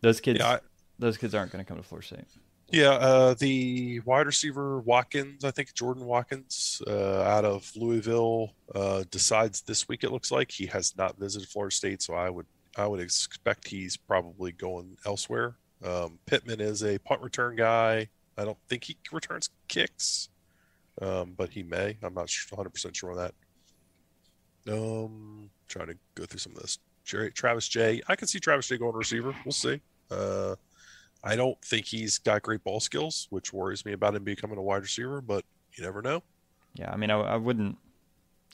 those 0.00 0.20
kids, 0.20 0.38
Yeah, 0.40 0.52
I- 0.54 0.60
those 0.98 1.16
kids 1.16 1.34
aren't 1.34 1.52
gonna 1.52 1.64
come 1.64 1.76
to 1.76 1.82
Florida 1.82 2.06
State. 2.06 2.24
Yeah, 2.68 2.90
uh, 2.94 3.34
the 3.34 4.00
wide 4.00 4.26
receiver 4.26 4.80
Watkins, 4.80 5.44
I 5.44 5.52
think 5.52 5.72
Jordan 5.74 6.04
Watkins, 6.04 6.82
uh, 6.86 7.22
out 7.22 7.44
of 7.44 7.70
Louisville, 7.76 8.54
uh, 8.74 9.04
decides 9.10 9.60
this 9.62 9.86
week. 9.88 10.02
It 10.02 10.10
looks 10.10 10.32
like 10.32 10.50
he 10.50 10.66
has 10.66 10.96
not 10.96 11.16
visited 11.16 11.48
Florida 11.48 11.74
State, 11.74 12.02
so 12.02 12.14
I 12.14 12.28
would 12.30 12.46
I 12.78 12.86
would 12.86 13.00
expect 13.00 13.68
he's 13.68 13.96
probably 13.96 14.52
going 14.52 14.98
elsewhere. 15.06 15.56
Um, 15.82 16.18
Pittman 16.26 16.60
is 16.60 16.82
a 16.84 16.98
punt 16.98 17.22
return 17.22 17.56
guy. 17.56 18.08
I 18.36 18.44
don't 18.44 18.58
think 18.68 18.84
he 18.84 18.98
returns 19.12 19.48
kicks, 19.68 20.28
um, 21.00 21.32
but 21.38 21.50
he 21.50 21.62
may. 21.62 21.96
I'm 22.02 22.12
not 22.14 22.30
100 22.50 22.70
percent 22.70 22.94
sure 22.96 23.12
on 23.12 23.16
that. 23.16 23.34
Um, 24.68 25.50
trying 25.68 25.86
to 25.88 25.96
go 26.14 26.24
through 26.26 26.40
some 26.40 26.52
of 26.56 26.62
this. 26.62 26.78
Jerry, 27.06 27.30
Travis 27.30 27.68
Jay 27.68 28.02
I 28.08 28.16
can 28.16 28.28
see 28.28 28.40
Travis 28.40 28.68
Jay 28.68 28.76
going 28.76 28.94
receiver. 28.94 29.34
We'll 29.44 29.52
see. 29.52 29.80
Uh, 30.10 30.56
I 31.24 31.34
don't 31.34 31.60
think 31.62 31.86
he's 31.86 32.18
got 32.18 32.42
great 32.42 32.62
ball 32.62 32.80
skills, 32.80 33.26
which 33.30 33.52
worries 33.52 33.84
me 33.84 33.92
about 33.92 34.14
him 34.14 34.24
becoming 34.24 34.58
a 34.58 34.62
wide 34.62 34.82
receiver, 34.82 35.20
but 35.20 35.44
you 35.72 35.82
never 35.82 36.02
know. 36.02 36.22
Yeah, 36.74 36.92
I 36.92 36.96
mean, 36.96 37.10
I, 37.10 37.18
I 37.18 37.36
wouldn't, 37.36 37.78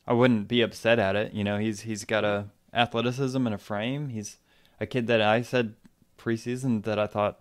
I 0.06 0.12
wouldn't 0.12 0.48
be 0.48 0.62
upset 0.62 0.98
at 0.98 1.16
it. 1.16 1.32
You 1.32 1.44
know, 1.44 1.58
he's 1.58 1.80
he's 1.80 2.04
got 2.04 2.24
a 2.24 2.46
athleticism 2.72 3.44
and 3.44 3.54
a 3.54 3.58
frame. 3.58 4.10
He's 4.10 4.38
a 4.80 4.86
kid 4.86 5.06
that 5.08 5.20
I 5.20 5.42
said 5.42 5.74
preseason 6.18 6.84
that 6.84 6.98
I 6.98 7.06
thought 7.06 7.40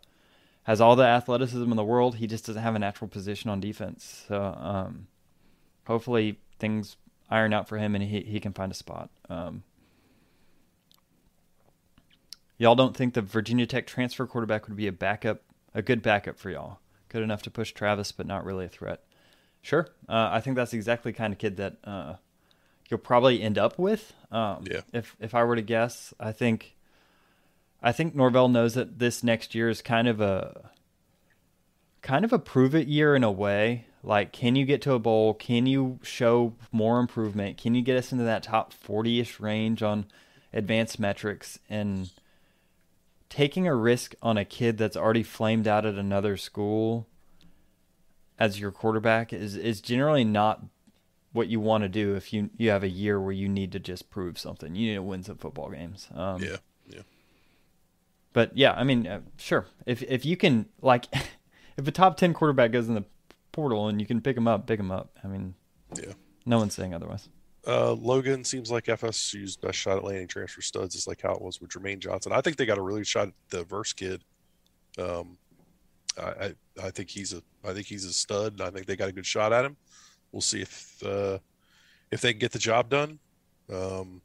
has 0.63 0.81
all 0.81 0.95
the 0.95 1.05
athleticism 1.05 1.69
in 1.69 1.77
the 1.77 1.83
world. 1.83 2.15
He 2.15 2.27
just 2.27 2.45
doesn't 2.45 2.61
have 2.61 2.75
a 2.75 2.79
natural 2.79 3.07
position 3.07 3.49
on 3.49 3.59
defense. 3.59 4.25
So, 4.27 4.41
um, 4.43 5.07
hopefully 5.87 6.39
things 6.59 6.97
iron 7.29 7.53
out 7.53 7.67
for 7.67 7.77
him 7.77 7.95
and 7.95 8.03
he 8.03 8.21
he 8.21 8.39
can 8.39 8.53
find 8.53 8.71
a 8.71 8.75
spot. 8.75 9.09
Um, 9.29 9.63
y'all 12.61 12.75
don't 12.75 12.95
think 12.95 13.15
the 13.15 13.21
Virginia 13.23 13.65
Tech 13.65 13.87
transfer 13.87 14.27
quarterback 14.27 14.67
would 14.67 14.77
be 14.77 14.85
a 14.87 14.91
backup, 14.91 15.41
a 15.73 15.81
good 15.81 16.03
backup 16.03 16.37
for 16.37 16.51
y'all? 16.51 16.79
Good 17.09 17.23
enough 17.23 17.41
to 17.43 17.51
push 17.51 17.71
Travis, 17.71 18.11
but 18.11 18.27
not 18.27 18.45
really 18.45 18.65
a 18.65 18.69
threat. 18.69 19.01
Sure. 19.63 19.87
Uh, 20.07 20.29
I 20.31 20.41
think 20.41 20.55
that's 20.55 20.73
exactly 20.73 21.11
the 21.11 21.17
kind 21.17 21.33
of 21.33 21.39
kid 21.39 21.57
that 21.57 21.77
uh, 21.83 22.15
you'll 22.87 22.99
probably 22.99 23.41
end 23.41 23.57
up 23.57 23.79
with. 23.79 24.13
Um, 24.31 24.63
Yeah. 24.69 24.81
If 24.93 25.15
if 25.19 25.33
I 25.33 25.43
were 25.43 25.55
to 25.55 25.61
guess, 25.63 26.13
I 26.19 26.31
think 26.31 26.75
I 27.81 27.91
think 27.91 28.13
Norvell 28.13 28.47
knows 28.47 28.75
that 28.75 28.99
this 28.99 29.23
next 29.23 29.55
year 29.55 29.67
is 29.67 29.81
kind 29.81 30.07
of 30.07 30.21
a 30.21 30.69
kind 32.03 32.23
of 32.23 32.31
a 32.31 32.39
prove 32.39 32.75
it 32.75 32.87
year 32.87 33.15
in 33.15 33.23
a 33.23 33.31
way. 33.31 33.85
Like, 34.03 34.31
can 34.31 34.55
you 34.55 34.65
get 34.65 34.81
to 34.83 34.93
a 34.93 34.99
bowl? 34.99 35.33
Can 35.33 35.65
you 35.65 35.99
show 36.03 36.53
more 36.71 36.99
improvement? 36.99 37.57
Can 37.57 37.75
you 37.75 37.81
get 37.81 37.97
us 37.97 38.11
into 38.11 38.23
that 38.23 38.43
top 38.43 38.71
forty 38.71 39.19
ish 39.19 39.39
range 39.39 39.83
on 39.83 40.05
advanced 40.53 40.99
metrics? 40.99 41.59
And 41.69 42.09
taking 43.31 43.65
a 43.65 43.73
risk 43.73 44.13
on 44.21 44.37
a 44.37 44.43
kid 44.43 44.77
that's 44.77 44.97
already 44.97 45.23
flamed 45.23 45.65
out 45.65 45.85
at 45.85 45.95
another 45.95 46.35
school 46.35 47.07
as 48.37 48.59
your 48.59 48.71
quarterback 48.71 49.31
is 49.31 49.55
is 49.55 49.79
generally 49.79 50.25
not 50.25 50.63
what 51.31 51.47
you 51.47 51.61
want 51.61 51.83
to 51.83 51.87
do 51.87 52.15
if 52.15 52.33
you 52.33 52.49
you 52.57 52.69
have 52.69 52.83
a 52.83 52.89
year 52.89 53.19
where 53.21 53.31
you 53.31 53.47
need 53.47 53.71
to 53.71 53.79
just 53.79 54.09
prove 54.09 54.37
something. 54.37 54.75
You 54.75 54.89
need 54.89 54.95
to 54.95 55.01
win 55.01 55.23
some 55.23 55.37
football 55.37 55.69
games. 55.69 56.09
Um, 56.13 56.43
Yeah, 56.43 56.57
yeah, 56.89 57.01
But 58.33 58.55
yeah, 58.57 58.73
I 58.73 58.83
mean, 58.83 59.07
uh, 59.07 59.21
sure. 59.37 59.65
If 59.85 60.03
if 60.03 60.25
you 60.25 60.35
can 60.35 60.65
like, 60.81 61.05
if 61.77 61.87
a 61.87 61.91
top 61.91 62.17
ten 62.17 62.33
quarterback 62.33 62.73
goes 62.73 62.89
in 62.89 62.95
the 62.95 63.05
portal 63.53 63.87
and 63.87 64.01
you 64.01 64.05
can 64.05 64.19
pick 64.19 64.35
him 64.35 64.47
up, 64.47 64.67
pick 64.67 64.79
him 64.79 64.91
up. 64.91 65.17
I 65.23 65.27
mean, 65.27 65.55
yeah. 65.95 66.13
no 66.45 66.57
one's 66.57 66.73
saying 66.73 66.93
otherwise. 66.93 67.29
Uh, 67.65 67.93
Logan 67.93 68.43
seems 68.43 68.71
like 68.71 68.85
FSU's 68.85 69.55
best 69.55 69.77
shot 69.77 69.97
at 69.97 70.03
landing 70.03 70.27
transfer 70.27 70.61
studs 70.61 70.95
is 70.95 71.07
like 71.07 71.21
how 71.21 71.33
it 71.33 71.41
was 71.41 71.61
with 71.61 71.69
Jermaine 71.69 71.99
Johnson. 71.99 72.31
I 72.31 72.41
think 72.41 72.57
they 72.57 72.65
got 72.65 72.79
a 72.79 72.81
really 72.81 73.03
shot 73.03 73.27
at 73.27 73.33
the 73.49 73.63
Verse 73.63 73.93
kid. 73.93 74.23
Um, 74.97 75.37
I, 76.19 76.23
I 76.23 76.53
I 76.83 76.89
think 76.89 77.09
he's 77.09 77.33
a 77.33 77.43
I 77.63 77.73
think 77.73 77.85
he's 77.85 78.05
a 78.05 78.13
stud. 78.13 78.53
and 78.53 78.61
I 78.61 78.71
think 78.71 78.87
they 78.87 78.95
got 78.95 79.09
a 79.09 79.11
good 79.11 79.25
shot 79.25 79.53
at 79.53 79.63
him. 79.63 79.77
We'll 80.31 80.41
see 80.41 80.61
if 80.61 81.03
uh, 81.05 81.37
if 82.09 82.21
they 82.21 82.33
can 82.33 82.39
get 82.39 82.51
the 82.51 82.59
job 82.59 82.89
done. 82.89 83.19
Um, 83.71 84.21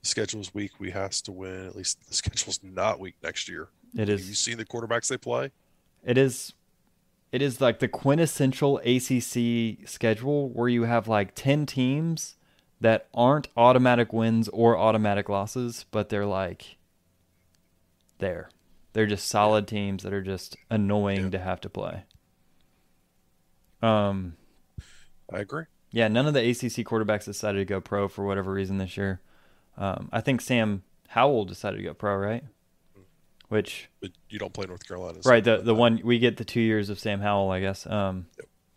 the 0.00 0.06
schedule 0.06 0.40
is 0.40 0.54
weak. 0.54 0.72
We 0.78 0.90
has 0.92 1.20
to 1.22 1.32
win. 1.32 1.66
At 1.66 1.76
least 1.76 2.06
the 2.08 2.14
schedule's 2.22 2.60
not 2.62 3.00
weak 3.00 3.16
next 3.22 3.48
year. 3.48 3.68
It 3.96 4.08
Have 4.08 4.20
you 4.20 4.34
seen 4.34 4.56
the 4.56 4.64
quarterbacks 4.64 5.08
they 5.08 5.18
play? 5.18 5.50
It 6.04 6.16
is 6.16 6.54
it 7.32 7.42
is 7.42 7.60
like 7.60 7.78
the 7.78 7.88
quintessential 7.88 8.78
ACC 8.78 9.88
schedule 9.88 10.48
where 10.48 10.68
you 10.68 10.84
have 10.84 11.06
like 11.08 11.34
10 11.34 11.66
teams 11.66 12.36
that 12.80 13.08
aren't 13.12 13.48
automatic 13.56 14.12
wins 14.12 14.48
or 14.48 14.76
automatic 14.76 15.28
losses, 15.28 15.84
but 15.90 16.08
they're 16.08 16.26
like 16.26 16.76
there. 18.18 18.48
They're 18.92 19.06
just 19.06 19.28
solid 19.28 19.66
teams 19.68 20.02
that 20.02 20.12
are 20.12 20.22
just 20.22 20.56
annoying 20.70 21.24
Yeah. 21.24 21.30
to 21.30 21.38
have 21.38 21.60
to 21.62 21.68
play. 21.70 22.04
Um 23.82 24.36
I 25.32 25.38
agree. 25.40 25.64
Yeah, 25.92 26.08
none 26.08 26.26
of 26.26 26.34
the 26.34 26.40
ACC 26.40 26.84
quarterbacks 26.86 27.24
decided 27.24 27.58
to 27.58 27.64
go 27.64 27.80
pro 27.80 28.08
for 28.08 28.24
whatever 28.24 28.52
reason 28.52 28.78
this 28.78 28.96
year. 28.96 29.20
Um, 29.76 30.08
I 30.12 30.20
think 30.20 30.40
Sam 30.40 30.82
Howell 31.08 31.44
decided 31.46 31.78
to 31.78 31.82
go 31.82 31.94
pro, 31.94 32.16
right? 32.16 32.44
Which 33.48 33.88
But 34.00 34.10
you 34.28 34.38
don't 34.38 34.52
play 34.52 34.66
North 34.66 34.86
Carolina. 34.86 35.22
so- 35.22 35.30
right 35.30 35.42
the 35.42 35.58
the 35.58 35.74
one 35.74 36.00
we 36.04 36.18
get 36.18 36.36
the 36.36 36.44
two 36.44 36.60
years 36.60 36.90
of 36.90 36.98
Sam 36.98 37.20
Howell, 37.20 37.50
I 37.50 37.60
guess. 37.60 37.86
Um, 37.86 38.26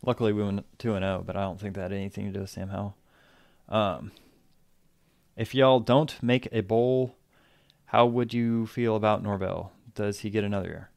luckily 0.04 0.34
we 0.34 0.44
went 0.44 0.66
two 0.80 0.96
and 0.96 1.04
zero, 1.04 1.24
but 1.26 1.36
I 1.36 1.42
don't 1.42 1.60
think 1.60 1.76
that 1.76 1.82
had 1.82 1.94
anything 1.94 2.26
to 2.28 2.32
do 2.32 2.40
with 2.42 2.50
Sam 2.50 2.70
Howell. 2.70 2.96
Um, 3.74 4.12
if 5.36 5.56
y'all 5.56 5.80
don't 5.80 6.22
make 6.22 6.48
a 6.52 6.62
bowl, 6.62 7.16
how 7.86 8.06
would 8.06 8.32
you 8.32 8.68
feel 8.68 8.96
about 8.96 9.24
Norvell? 9.24 9.72
Does 9.96 10.20
he 10.20 10.30
get 10.30 10.44
another 10.44 10.68
year? 10.68 10.90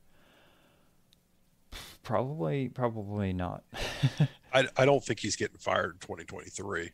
Probably, 2.03 2.69
probably 2.69 3.32
not. 3.32 3.65
I, 4.53 4.69
I 4.77 4.85
don't 4.85 5.03
think 5.03 5.20
he's 5.20 5.36
getting 5.36 5.57
fired 5.57 5.94
in 5.94 5.98
2023. 6.01 6.82
I 6.82 6.90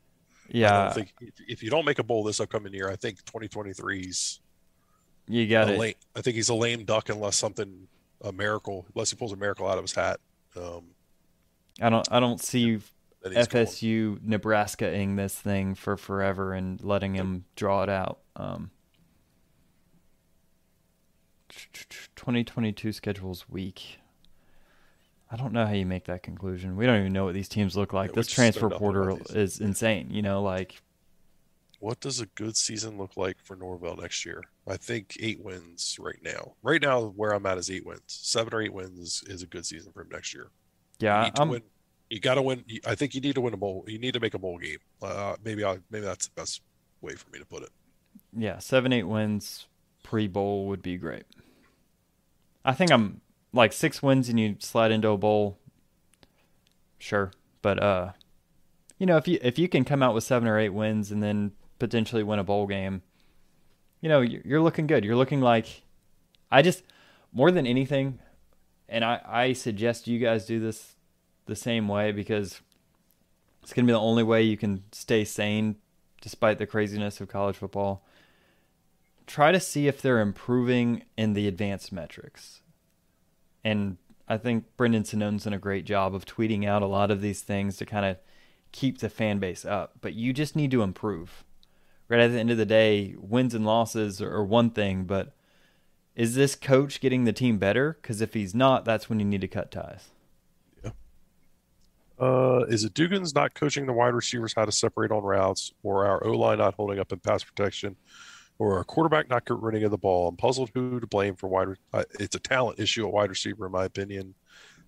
yeah, 0.50 0.84
don't 0.84 0.94
think 0.94 1.14
if, 1.48 1.64
you 1.64 1.70
don't 1.70 1.84
make 1.84 1.98
a 1.98 2.04
bowl 2.04 2.22
this 2.22 2.38
upcoming 2.38 2.72
year, 2.72 2.88
I 2.88 2.94
think 2.94 3.24
2023's 3.24 4.40
you 5.26 5.48
got 5.48 5.68
it. 5.68 5.78
lame, 5.78 5.94
I 6.14 6.20
think 6.20 6.36
he's 6.36 6.48
a 6.48 6.54
lame 6.54 6.84
duck 6.84 7.08
unless 7.08 7.36
something 7.36 7.88
a 8.22 8.32
miracle, 8.32 8.86
unless 8.94 9.10
he 9.10 9.16
pulls 9.16 9.32
a 9.32 9.36
miracle 9.36 9.66
out 9.66 9.78
of 9.78 9.84
his 9.84 9.94
hat. 9.94 10.20
Um, 10.56 10.84
I 11.80 11.90
don't, 11.90 12.06
I 12.10 12.20
don't 12.20 12.40
see 12.40 12.78
FSU 13.24 14.22
Nebraska-ing 14.22 15.16
this 15.16 15.34
thing 15.34 15.74
for 15.74 15.96
forever 15.96 16.52
and 16.52 16.82
letting 16.82 17.14
him 17.14 17.44
draw 17.56 17.82
it 17.82 17.88
out. 17.88 18.18
Um, 18.36 18.70
2022 22.16 22.92
schedule's 22.92 23.48
weak. 23.48 23.98
I 25.30 25.36
don't 25.36 25.52
know 25.52 25.66
how 25.66 25.72
you 25.72 25.86
make 25.86 26.04
that 26.04 26.22
conclusion. 26.22 26.76
We 26.76 26.84
don't 26.84 27.00
even 27.00 27.12
know 27.12 27.24
what 27.24 27.34
these 27.34 27.48
teams 27.48 27.76
look 27.76 27.92
like. 27.92 28.10
Yeah, 28.10 28.16
this 28.16 28.28
transfer 28.28 28.68
don't 28.68 28.70
know 28.70 28.76
about 28.76 29.18
portal 29.18 29.36
is 29.36 29.60
insane. 29.60 30.08
You 30.10 30.20
know, 30.20 30.42
like 30.42 30.82
What 31.80 32.00
does 32.00 32.20
a 32.20 32.26
good 32.26 32.56
season 32.56 32.98
look 32.98 33.16
like 33.16 33.38
for 33.42 33.56
Norvell 33.56 33.96
next 33.96 34.26
year? 34.26 34.42
I 34.68 34.76
think 34.76 35.16
eight 35.20 35.42
wins 35.42 35.96
right 35.98 36.18
now. 36.22 36.52
Right 36.62 36.82
now, 36.82 37.04
where 37.16 37.32
I'm 37.32 37.46
at 37.46 37.56
is 37.56 37.70
eight 37.70 37.86
wins. 37.86 38.02
Seven 38.06 38.52
or 38.52 38.60
eight 38.60 38.74
wins 38.74 38.98
is, 38.98 39.24
is 39.26 39.42
a 39.42 39.46
good 39.46 39.64
season 39.64 39.90
for 39.92 40.02
him 40.02 40.08
next 40.12 40.34
year. 40.34 40.50
Yeah, 41.00 41.30
I'm, 41.38 41.48
win. 41.48 41.62
You 42.12 42.20
got 42.20 42.34
to 42.34 42.42
win. 42.42 42.62
I 42.84 42.94
think 42.94 43.14
you 43.14 43.22
need 43.22 43.36
to 43.36 43.40
win 43.40 43.54
a 43.54 43.56
bowl. 43.56 43.86
You 43.88 43.98
need 43.98 44.12
to 44.12 44.20
make 44.20 44.34
a 44.34 44.38
bowl 44.38 44.58
game. 44.58 44.76
Uh, 45.00 45.34
maybe 45.42 45.64
I 45.64 45.78
maybe 45.90 46.04
that's 46.04 46.26
the 46.26 46.34
best 46.34 46.60
way 47.00 47.14
for 47.14 47.30
me 47.30 47.38
to 47.38 47.46
put 47.46 47.62
it. 47.62 47.70
yeah, 48.36 48.58
seven, 48.58 48.92
eight 48.92 49.04
wins 49.04 49.66
pre 50.02 50.28
bowl 50.28 50.66
would 50.66 50.82
be 50.82 50.98
great. 50.98 51.24
I 52.66 52.74
think 52.74 52.92
I'm 52.92 53.22
like 53.54 53.72
six 53.72 54.02
wins 54.02 54.28
and 54.28 54.38
you 54.38 54.56
slide 54.58 54.90
into 54.92 55.08
a 55.08 55.16
bowl. 55.16 55.56
Sure, 56.98 57.32
but 57.62 57.82
uh, 57.82 58.12
you 58.98 59.06
know 59.06 59.16
if 59.16 59.26
you 59.26 59.38
if 59.40 59.58
you 59.58 59.66
can 59.66 59.82
come 59.82 60.02
out 60.02 60.12
with 60.12 60.22
seven 60.22 60.46
or 60.46 60.58
eight 60.58 60.74
wins 60.74 61.10
and 61.10 61.22
then 61.22 61.52
potentially 61.78 62.22
win 62.22 62.38
a 62.38 62.44
bowl 62.44 62.66
game, 62.66 63.00
you 64.02 64.10
know 64.10 64.20
you're 64.20 64.60
looking 64.60 64.86
good. 64.86 65.02
You're 65.02 65.16
looking 65.16 65.40
like 65.40 65.80
I 66.50 66.60
just 66.60 66.82
more 67.32 67.50
than 67.50 67.66
anything, 67.66 68.18
and 68.86 69.02
I 69.02 69.18
I 69.26 69.52
suggest 69.54 70.06
you 70.06 70.18
guys 70.18 70.44
do 70.44 70.60
this 70.60 70.96
the 71.46 71.56
same 71.56 71.88
way 71.88 72.12
because 72.12 72.60
it's 73.62 73.72
gonna 73.72 73.86
be 73.86 73.92
the 73.92 74.00
only 74.00 74.22
way 74.22 74.42
you 74.42 74.56
can 74.56 74.84
stay 74.92 75.24
sane 75.24 75.76
despite 76.20 76.58
the 76.58 76.66
craziness 76.66 77.20
of 77.20 77.28
college 77.28 77.56
football 77.56 78.04
try 79.26 79.52
to 79.52 79.60
see 79.60 79.86
if 79.88 80.02
they're 80.02 80.20
improving 80.20 81.04
in 81.16 81.32
the 81.32 81.48
advanced 81.48 81.92
metrics. 81.92 82.60
And 83.64 83.96
I 84.28 84.36
think 84.36 84.64
Brendan 84.76 85.04
Sonnone's 85.04 85.44
done 85.44 85.52
a 85.52 85.58
great 85.58 85.84
job 85.84 86.14
of 86.14 86.24
tweeting 86.24 86.66
out 86.66 86.82
a 86.82 86.86
lot 86.86 87.10
of 87.10 87.20
these 87.20 87.42
things 87.42 87.76
to 87.78 87.86
kind 87.86 88.04
of 88.04 88.18
keep 88.72 88.98
the 88.98 89.08
fan 89.08 89.38
base 89.38 89.64
up. 89.64 89.94
But 90.00 90.14
you 90.14 90.32
just 90.32 90.56
need 90.56 90.70
to 90.72 90.82
improve. 90.82 91.44
Right 92.08 92.20
at 92.20 92.32
the 92.32 92.38
end 92.38 92.50
of 92.50 92.58
the 92.58 92.66
day, 92.66 93.14
wins 93.18 93.54
and 93.54 93.64
losses 93.64 94.20
are 94.20 94.44
one 94.44 94.70
thing, 94.70 95.04
but 95.04 95.32
is 96.14 96.34
this 96.34 96.54
coach 96.54 97.00
getting 97.00 97.24
the 97.24 97.32
team 97.32 97.58
better? 97.58 97.96
Because 98.02 98.20
if 98.20 98.34
he's 98.34 98.54
not, 98.54 98.84
that's 98.84 99.08
when 99.08 99.18
you 99.18 99.24
need 99.24 99.40
to 99.40 99.48
cut 99.48 99.70
ties. 99.70 100.10
Uh, 102.26 102.64
is 102.68 102.84
it 102.84 102.94
Dugans 102.94 103.34
not 103.34 103.52
coaching 103.54 103.86
the 103.86 103.92
wide 103.92 104.14
receivers 104.14 104.52
how 104.54 104.64
to 104.64 104.70
separate 104.70 105.10
on 105.10 105.24
routes, 105.24 105.72
or 105.82 106.06
our 106.06 106.24
O 106.24 106.30
line 106.32 106.58
not 106.58 106.74
holding 106.74 107.00
up 107.00 107.10
in 107.12 107.18
pass 107.18 107.42
protection, 107.42 107.96
or 108.60 108.76
our 108.78 108.84
quarterback 108.84 109.28
not 109.28 109.44
getting 109.44 109.60
rid 109.60 109.82
of 109.82 109.90
the 109.90 109.98
ball? 109.98 110.28
I'm 110.28 110.36
puzzled 110.36 110.70
who 110.72 111.00
to 111.00 111.06
blame 111.06 111.34
for 111.34 111.48
wide. 111.48 111.68
re- 111.68 111.76
Uh, 111.92 112.04
it's 112.20 112.36
a 112.36 112.40
talent 112.40 112.78
issue 112.78 113.04
at 113.06 113.12
wide 113.12 113.30
receiver, 113.30 113.66
in 113.66 113.72
my 113.72 113.84
opinion. 113.84 114.34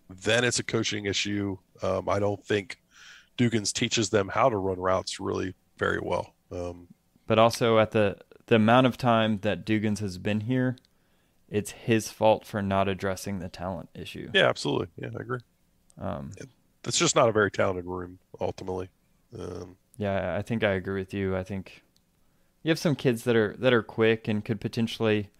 Then 0.08 0.44
it's 0.44 0.60
a 0.60 0.62
coaching 0.62 1.06
issue. 1.06 1.56
Um, 1.82 2.08
I 2.08 2.20
don't 2.20 2.44
think 2.46 2.80
Dugans 3.36 3.72
teaches 3.72 4.10
them 4.10 4.28
how 4.28 4.48
to 4.48 4.56
run 4.56 4.78
routes 4.78 5.18
really 5.18 5.54
very 5.76 5.98
well. 6.00 6.34
Um, 6.52 6.86
But 7.26 7.38
also 7.40 7.78
at 7.78 7.90
the 7.90 8.18
the 8.46 8.56
amount 8.56 8.86
of 8.86 8.96
time 8.98 9.38
that 9.38 9.64
Dugans 9.64 9.98
has 10.00 10.18
been 10.18 10.42
here, 10.42 10.76
it's 11.48 11.70
his 11.72 12.10
fault 12.12 12.44
for 12.46 12.60
not 12.62 12.86
addressing 12.88 13.38
the 13.40 13.48
talent 13.48 13.88
issue. 13.94 14.30
yeah, 14.34 14.48
absolutely. 14.50 14.88
Yeah, 14.96 15.08
I 15.18 15.20
agree. 15.22 15.40
Um, 15.98 16.30
It's 16.86 16.98
just 16.98 17.16
not 17.16 17.28
a 17.28 17.32
very 17.32 17.50
talented 17.50 17.86
room 17.86 18.18
ultimately. 18.40 18.88
Um, 19.38 19.76
Yeah, 19.96 20.36
I 20.36 20.42
think 20.42 20.62
I 20.64 20.72
agree 20.72 21.00
with 21.00 21.14
you. 21.14 21.36
I 21.36 21.42
think 21.42 21.82
you 22.62 22.70
have 22.70 22.78
some 22.78 22.96
kids 22.96 23.24
that 23.24 23.36
are 23.36 23.54
that 23.58 23.72
are 23.72 23.82
quick 23.82 24.28
and 24.28 24.44
could 24.44 24.60
potentially 24.60 25.30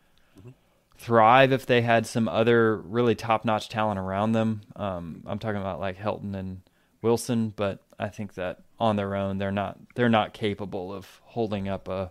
thrive 0.97 1.53
if 1.53 1.67
they 1.67 1.83
had 1.83 2.07
some 2.07 2.29
other 2.29 2.77
really 2.77 3.15
top-notch 3.15 3.69
talent 3.69 3.99
around 3.99 4.33
them. 4.33 4.63
Um, 4.77 5.23
I'm 5.27 5.39
talking 5.39 5.61
about 5.61 5.81
like 5.81 5.99
Helton 5.99 6.35
and 6.35 6.61
Wilson, 7.03 7.53
but 7.55 7.83
I 7.99 8.09
think 8.09 8.35
that 8.35 8.63
on 8.79 8.97
their 8.97 9.15
own 9.15 9.39
they're 9.39 9.53
not 9.53 9.79
they're 9.95 10.09
not 10.09 10.33
capable 10.33 10.93
of 10.93 11.21
holding 11.25 11.69
up 11.69 11.89
a 11.89 12.11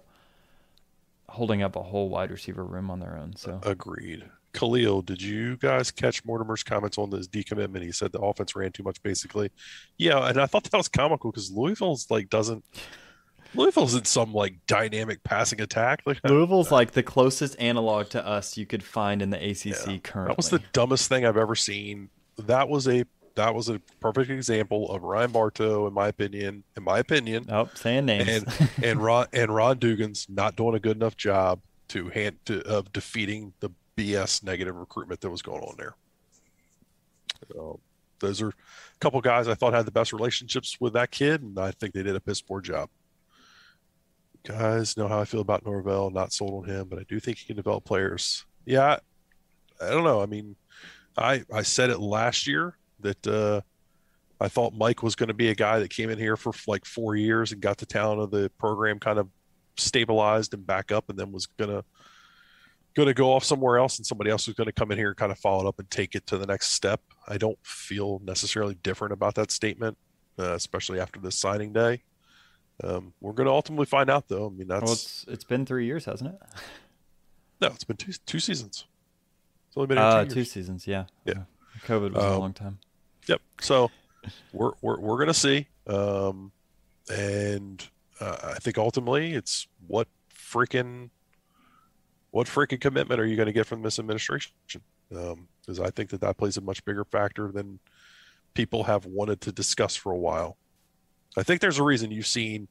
holding 1.30 1.62
up 1.64 1.76
a 1.76 1.82
whole 1.84 2.10
wide 2.10 2.32
receiver 2.32 2.64
room 2.64 2.92
on 2.92 3.00
their 3.00 3.18
own. 3.18 3.36
So 3.36 3.60
Agreed. 3.64 4.26
Khalil, 4.54 5.02
did 5.02 5.22
you 5.22 5.58
guys 5.58 5.92
catch 5.92 6.24
Mortimer's 6.24 6.64
comments 6.64 6.98
on 6.98 7.10
this 7.10 7.28
decommitment? 7.28 7.84
He 7.84 7.92
said 7.92 8.12
the 8.12 8.20
offense 8.20 8.56
ran 8.56 8.72
too 8.72 8.84
much, 8.84 9.02
basically. 9.04 9.52
Yeah, 9.98 10.28
and 10.28 10.40
I 10.40 10.46
thought 10.46 10.64
that 10.64 10.78
was 10.78 10.88
comical 10.88 11.32
because 11.32 11.52
Louisville's 11.52 12.10
like 12.10 12.30
doesn't. 12.30 12.64
Louisville's 13.56 13.94
in 13.94 14.06
some 14.06 14.34
like 14.34 14.56
dynamic 14.68 15.24
passing 15.24 15.62
attack. 15.62 16.02
Like 16.06 16.20
Louisville's 16.24 16.72
like 16.72 16.92
the 16.92 17.04
closest 17.04 17.56
analog 17.60 18.10
to 18.10 18.26
us 18.26 18.58
you 18.58 18.66
could 18.66 18.84
find 18.84 19.22
in 19.22 19.30
the 19.30 19.38
ACC 19.38 20.04
currently. 20.04 20.32
that 20.32 20.38
was 20.38 20.50
the 20.50 20.62
dumbest 20.72 21.10
thing 21.10 21.26
I've 21.26 21.38
ever 21.38 21.56
seen. 21.56 22.10
That 22.38 22.70
was 22.70 22.88
a 22.88 23.06
that 23.36 23.56
was 23.56 23.70
a 23.70 23.80
perfect 24.00 24.30
example 24.30 24.92
of 24.92 25.04
Ryan 25.04 25.32
Bartow, 25.32 25.88
in 25.88 25.94
my 25.94 26.08
opinion. 26.08 26.64
In 26.78 26.84
my 26.84 27.00
opinion, 27.00 27.46
oh, 27.50 27.70
saying 27.74 28.06
names. 28.06 28.28
and 28.28 28.70
and 28.84 29.02
Ron 29.02 29.28
and 29.34 29.54
Ron 29.54 29.78
Dugans 29.78 30.30
not 30.30 30.56
doing 30.56 30.76
a 30.76 30.80
good 30.80 30.98
enough 30.98 31.18
job 31.18 31.60
to 31.90 32.10
hand 32.10 32.38
to 32.46 32.62
of 32.68 32.92
defeating 32.94 33.54
the 33.60 33.70
BS 33.98 34.44
negative 34.44 34.76
recruitment 34.76 35.22
that 35.22 35.30
was 35.30 35.42
going 35.42 35.62
on 35.62 35.76
there. 35.78 35.96
Those 38.20 38.42
are 38.42 38.50
a 38.50 38.54
couple 39.00 39.20
guys 39.22 39.48
I 39.48 39.54
thought 39.54 39.74
had 39.74 39.86
the 39.86 39.92
best 39.92 40.14
relationships 40.14 40.78
with 40.80 40.94
that 40.94 41.12
kid, 41.12 41.42
and 41.42 41.60
I 41.60 41.72
think 41.72 41.94
they 41.94 42.04
did 42.04 42.16
a 42.16 42.22
piss 42.22 42.42
poor 42.42 42.62
job. 42.62 42.90
Guys 44.44 44.98
know 44.98 45.08
how 45.08 45.20
I 45.20 45.26
feel 45.26 45.42
about 45.42 45.66
Norvell. 45.66 46.10
Not 46.10 46.34
sold 46.34 46.64
on 46.64 46.70
him, 46.70 46.88
but 46.90 47.00
I 47.00 47.04
do 47.04 47.20
think 47.20 47.38
he 47.38 47.46
can 47.46 47.56
develop 47.56 47.84
players. 47.84 48.46
Yeah, 48.66 48.98
I, 49.82 49.88
I 49.88 49.90
don't 49.90 50.04
know. 50.04 50.22
I 50.22 50.26
mean, 50.26 50.56
I 51.18 51.44
I 51.54 51.62
said 51.62 51.90
it 51.90 52.00
last 52.00 52.48
year 52.48 52.78
that 53.02 53.28
uh, 53.28 53.62
I 54.40 54.48
thought 54.48 54.74
Mike 54.74 55.04
was 55.04 55.16
going 55.16 55.28
to 55.28 55.34
be 55.34 55.50
a 55.50 55.56
guy 55.56 55.80
that 55.80 55.90
came 55.90 56.10
in 56.10 56.18
here 56.18 56.36
for 56.36 56.54
like 56.68 56.86
four 56.86 57.16
years 57.16 57.52
and 57.52 57.62
got 57.62 57.78
the 57.78 57.86
talent 57.86 58.22
of 58.22 58.32
the 58.32 58.50
program 58.58 59.00
kind 59.00 59.20
of 59.20 59.30
stabilized 59.78 60.54
and 60.54 60.66
back 60.66 60.92
up, 60.92 61.10
and 61.10 61.18
then 61.18 61.32
was 61.32 61.48
gonna 62.96 63.06
gonna 63.06 63.14
go 63.14 63.34
off 63.34 63.44
somewhere 63.44 63.78
else, 63.78 63.98
and 63.98 64.06
somebody 64.06 64.30
else 64.30 64.48
was 64.48 64.56
going 64.56 64.66
to 64.68 64.72
come 64.72 64.92
in 64.92 64.98
here 64.98 65.10
and 65.10 65.18
kind 65.18 65.32
of 65.32 65.40
follow 65.40 65.66
it 65.66 65.68
up 65.68 65.80
and 65.80 65.90
take 65.90 66.16
it 66.16 66.26
to 66.28 66.38
the 66.38 66.46
next 66.46 66.70
step. 66.72 67.02
I 67.28 67.38
don't 67.38 67.58
feel 67.64 68.22
necessarily 68.24 68.76
different 68.76 69.14
about 69.14 69.36
that 69.36 69.52
statement, 69.52 69.98
uh, 70.40 70.54
especially 70.54 71.00
after 71.00 71.20
this 71.20 71.36
signing 71.36 71.74
day. 71.74 72.04
Um, 72.84 73.14
we're 73.22 73.34
going 73.34 73.46
to 73.48 73.52
ultimately 73.54 73.86
find 73.86 74.10
out, 74.10 74.28
though. 74.28 74.48
I 74.48 74.50
mean, 74.50 74.68
that's 74.68 74.84
well, 74.84 74.94
it's 74.94 75.26
it's 75.28 75.44
been 75.44 75.66
three 75.66 75.86
years, 75.86 76.06
hasn't 76.06 76.32
it? 76.34 76.40
no, 77.62 77.68
it's 77.68 77.84
been 77.84 77.98
two 77.98 78.14
two 78.26 78.40
seasons. 78.40 78.86
It's 79.68 79.78
only 79.78 79.88
been 79.88 79.98
Uh, 79.98 80.26
two 80.26 80.32
two 80.36 80.44
seasons, 80.44 80.86
yeah. 80.88 81.06
Yeah. 81.26 81.44
COVID 81.86 82.14
was 82.14 82.24
a 82.24 82.34
Um, 82.34 82.40
long 82.40 82.54
time. 82.54 82.80
Yep. 83.28 83.42
So 83.62 83.90
we're 84.52 84.72
we're 84.82 85.00
we're 85.00 85.18
gonna 85.18 85.34
see, 85.34 85.68
um, 85.88 86.52
and 87.12 87.88
uh, 88.20 88.38
I 88.56 88.60
think 88.60 88.78
ultimately 88.78 89.34
it's 89.34 89.68
what 89.88 90.08
freaking 90.34 91.10
what 92.34 92.48
freaking 92.48 92.82
commitment 92.82 93.22
are 93.22 93.28
you 93.28 93.36
going 93.36 93.46
to 93.46 93.54
get 93.54 93.68
from 93.68 93.84
this 93.84 94.00
administration? 94.00 94.54
Um, 95.16 95.48
because 95.62 95.80
I 95.80 95.92
think 95.92 96.10
that 96.10 96.22
that 96.22 96.36
plays 96.36 96.58
a 96.58 96.62
much 96.62 96.84
bigger 96.84 97.06
factor 97.06 97.52
than 97.52 97.78
people 98.56 98.86
have 98.86 99.06
wanted 99.06 99.40
to 99.42 99.52
discuss 99.52 99.96
for 99.96 100.12
a 100.12 100.18
while. 100.18 100.58
I 101.38 101.44
think 101.44 101.62
there's 101.62 101.78
a 101.78 101.84
reason 101.84 102.10
you've 102.10 102.26
seen 102.26 102.70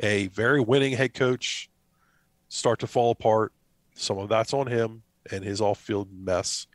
a 0.00 0.28
very 0.28 0.60
winning 0.60 0.92
head 0.92 1.14
coach 1.14 1.68
start 2.48 2.78
to 2.78 2.86
fall 2.86 3.10
apart. 3.10 3.52
Some 3.94 4.18
of 4.18 4.28
that's 4.28 4.54
on 4.54 4.68
him 4.68 5.02
and 5.32 5.42
his 5.42 5.60
off-field 5.60 6.08
mess. 6.16 6.68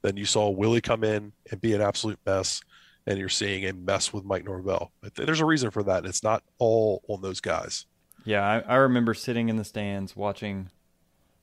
Then 0.00 0.16
you 0.16 0.24
saw 0.24 0.48
Willie 0.48 0.80
come 0.80 1.04
in 1.04 1.32
and 1.50 1.60
be 1.60 1.74
an 1.74 1.82
absolute 1.82 2.18
mess. 2.24 2.62
and 3.06 3.18
you're 3.18 3.28
seeing 3.28 3.64
a 3.66 3.72
mess 3.72 4.12
with 4.12 4.24
Mike 4.24 4.44
Norvell. 4.44 4.90
There's 5.14 5.40
a 5.40 5.44
reason 5.46 5.70
for 5.70 5.82
that. 5.84 6.04
It's 6.04 6.22
not 6.22 6.42
all 6.58 7.02
on 7.08 7.22
those 7.22 7.40
guys. 7.40 7.86
Yeah, 8.24 8.42
I, 8.44 8.58
I 8.60 8.76
remember 8.76 9.14
sitting 9.14 9.48
in 9.48 9.56
the 9.56 9.64
stands 9.64 10.16
watching 10.16 10.70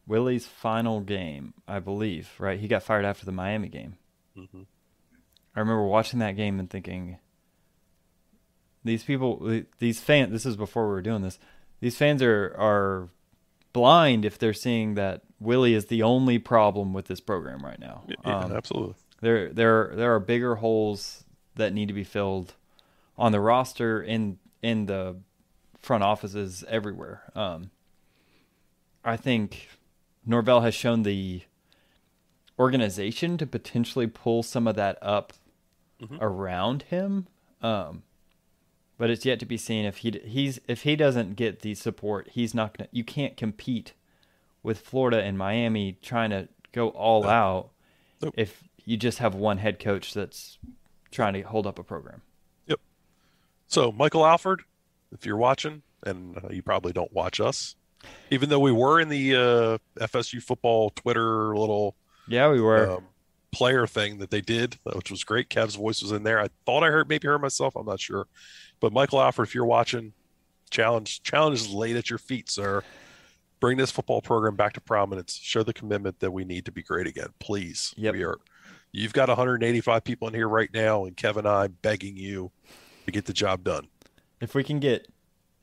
Willie's 0.06 0.46
final 0.46 1.00
game, 1.00 1.54
I 1.68 1.80
believe, 1.80 2.32
right? 2.40 2.60
He 2.60 2.68
got 2.68 2.84
fired 2.84 3.06
after 3.06 3.26
the 3.26 3.32
Miami 3.32 3.70
game. 3.70 3.98
Mm-hmm. 4.38 4.64
I 5.56 5.60
remember 5.60 5.84
watching 5.84 6.20
that 6.20 6.36
game 6.36 6.60
and 6.60 6.70
thinking, 6.70 7.18
these 8.84 9.04
people, 9.04 9.64
these 9.80 10.00
fans, 10.00 10.32
this 10.32 10.46
is 10.46 10.58
before 10.58 10.88
we 10.88 10.94
were 10.94 11.02
doing 11.02 11.22
this, 11.22 11.40
these 11.80 11.96
fans 11.96 12.22
are, 12.22 12.56
are 12.58 13.10
blind 13.72 14.26
if 14.26 14.38
they're 14.38 14.54
seeing 14.54 14.96
that 14.96 15.22
Willie 15.40 15.74
is 15.74 15.86
the 15.86 16.04
only 16.04 16.40
problem 16.40 16.94
with 16.94 17.06
this 17.06 17.20
program 17.20 17.64
right 17.64 17.80
now. 17.80 18.04
Yeah, 18.08 18.16
um, 18.26 18.52
absolutely. 18.52 18.96
There, 19.22 19.54
there, 19.54 19.94
there 19.96 20.16
are 20.16 20.20
bigger 20.20 20.56
holes 20.56 21.24
that 21.56 21.74
need 21.74 21.88
to 21.88 21.94
be 21.94 22.04
filled 22.04 22.54
on 23.18 23.32
the 23.32 23.40
roster 23.40 24.02
in 24.02 24.40
in 24.62 24.86
the 24.86 25.18
front 25.82 26.04
offices 26.04 26.64
everywhere. 26.68 27.22
Um, 27.36 27.70
I 29.04 29.18
think 29.18 29.68
Norvell 30.26 30.62
has 30.62 30.74
shown 30.74 31.04
the 31.04 31.41
organization 32.58 33.38
to 33.38 33.45
potentially 33.45 34.08
pull 34.08 34.44
some 34.44 34.68
of 34.68 34.76
that 34.76 34.98
up 35.02 35.34
mm-hmm. 36.02 36.18
around 36.22 36.84
him. 36.84 37.28
Um, 37.62 38.04
but 38.98 39.10
it's 39.10 39.26
yet 39.26 39.40
to 39.40 39.45
be 39.45 39.58
seen 39.58 39.86
if 39.86 39.98
he 39.98 40.22
he's 40.24 40.60
if 40.68 40.84
he 40.84 40.95
doesn't 40.95 41.36
get 41.36 41.62
the 41.62 41.76
support, 41.76 42.30
he's 42.32 42.54
not 42.54 42.78
gonna. 42.78 42.90
You 42.91 43.04
can't 43.04 43.36
compete 43.36 43.94
with 44.62 44.80
Florida 44.80 45.22
and 45.22 45.38
Miami 45.38 45.98
trying 46.02 46.30
to 46.30 46.48
go 46.72 46.90
all 46.90 47.28
out 47.28 47.72
nope. 48.22 48.34
if 48.38 48.64
you 48.86 48.98
just 48.98 49.20
have 49.20 49.36
one 49.36 49.58
head 49.58 49.80
coach 49.80 50.14
that's 50.14 50.58
trying 51.12 51.34
to 51.34 51.41
hold 51.41 51.68
up 51.68 51.80
a 51.80 51.84
program. 51.84 52.22
Yep. 52.68 52.80
So 53.68 53.91
Michael 53.91 54.26
Alford, 54.26 54.64
if 55.12 55.26
you're 55.26 55.38
watching, 55.38 55.82
and 56.06 56.38
you 56.52 56.62
probably 56.62 56.94
don't 56.94 57.12
watch 57.14 57.40
us, 57.40 57.76
even 58.32 58.50
though 58.50 58.60
we 58.60 58.72
were 58.72 59.00
in 59.00 59.10
the 59.10 59.36
uh, 59.36 59.78
FSU 60.06 60.42
football 60.42 60.90
Twitter 60.92 61.56
little 61.56 61.96
yeah 62.28 62.50
we 62.50 62.62
were 62.62 62.92
um, 62.92 63.06
player 63.52 63.86
thing 63.86 64.18
that 64.18 64.32
they 64.32 64.42
did, 64.42 64.78
which 64.96 65.12
was 65.12 65.24
great. 65.24 65.50
Kev's 65.50 65.76
voice 65.76 66.02
was 66.02 66.12
in 66.12 66.24
there. 66.24 66.40
I 66.40 66.50
thought 66.66 66.84
I 66.84 66.88
heard 66.88 67.08
maybe 67.08 67.28
heard 67.28 67.42
myself. 67.42 67.76
I'm 67.76 67.86
not 67.86 68.00
sure, 68.00 68.28
but 68.80 68.92
Michael 68.92 69.22
Alford, 69.22 69.48
if 69.48 69.56
you're 69.56 69.66
watching, 69.66 70.14
challenge 70.70 71.24
challenge 71.24 71.62
is 71.62 71.70
laid 71.70 71.96
at 71.96 72.10
your 72.10 72.20
feet, 72.20 72.50
sir. 72.50 72.84
Bring 73.60 73.78
this 73.78 73.92
football 73.92 74.22
program 74.22 74.58
back 74.58 74.74
to 74.74 74.82
prominence. 74.82 75.40
Show 75.42 75.64
the 75.64 75.72
commitment 75.72 76.20
that 76.20 76.32
we 76.32 76.44
need 76.44 76.66
to 76.66 76.72
be 76.72 76.84
great 76.84 77.08
again, 77.08 77.30
please. 77.40 77.94
Yep. 77.96 78.14
We 78.14 78.24
are. 78.24 78.38
You've 78.92 79.14
got 79.14 79.30
185 79.30 80.04
people 80.04 80.28
in 80.28 80.34
here 80.34 80.50
right 80.50 80.70
now, 80.74 81.06
and 81.06 81.16
Kevin 81.16 81.46
and 81.46 81.56
I 81.56 81.68
begging 81.68 82.18
you 82.18 82.52
to 83.06 83.12
get 83.12 83.26
the 83.26 83.34
job 83.34 83.64
done. 83.64 83.88
If 84.40 84.54
we 84.54 84.64
can 84.64 84.80
get, 84.80 85.08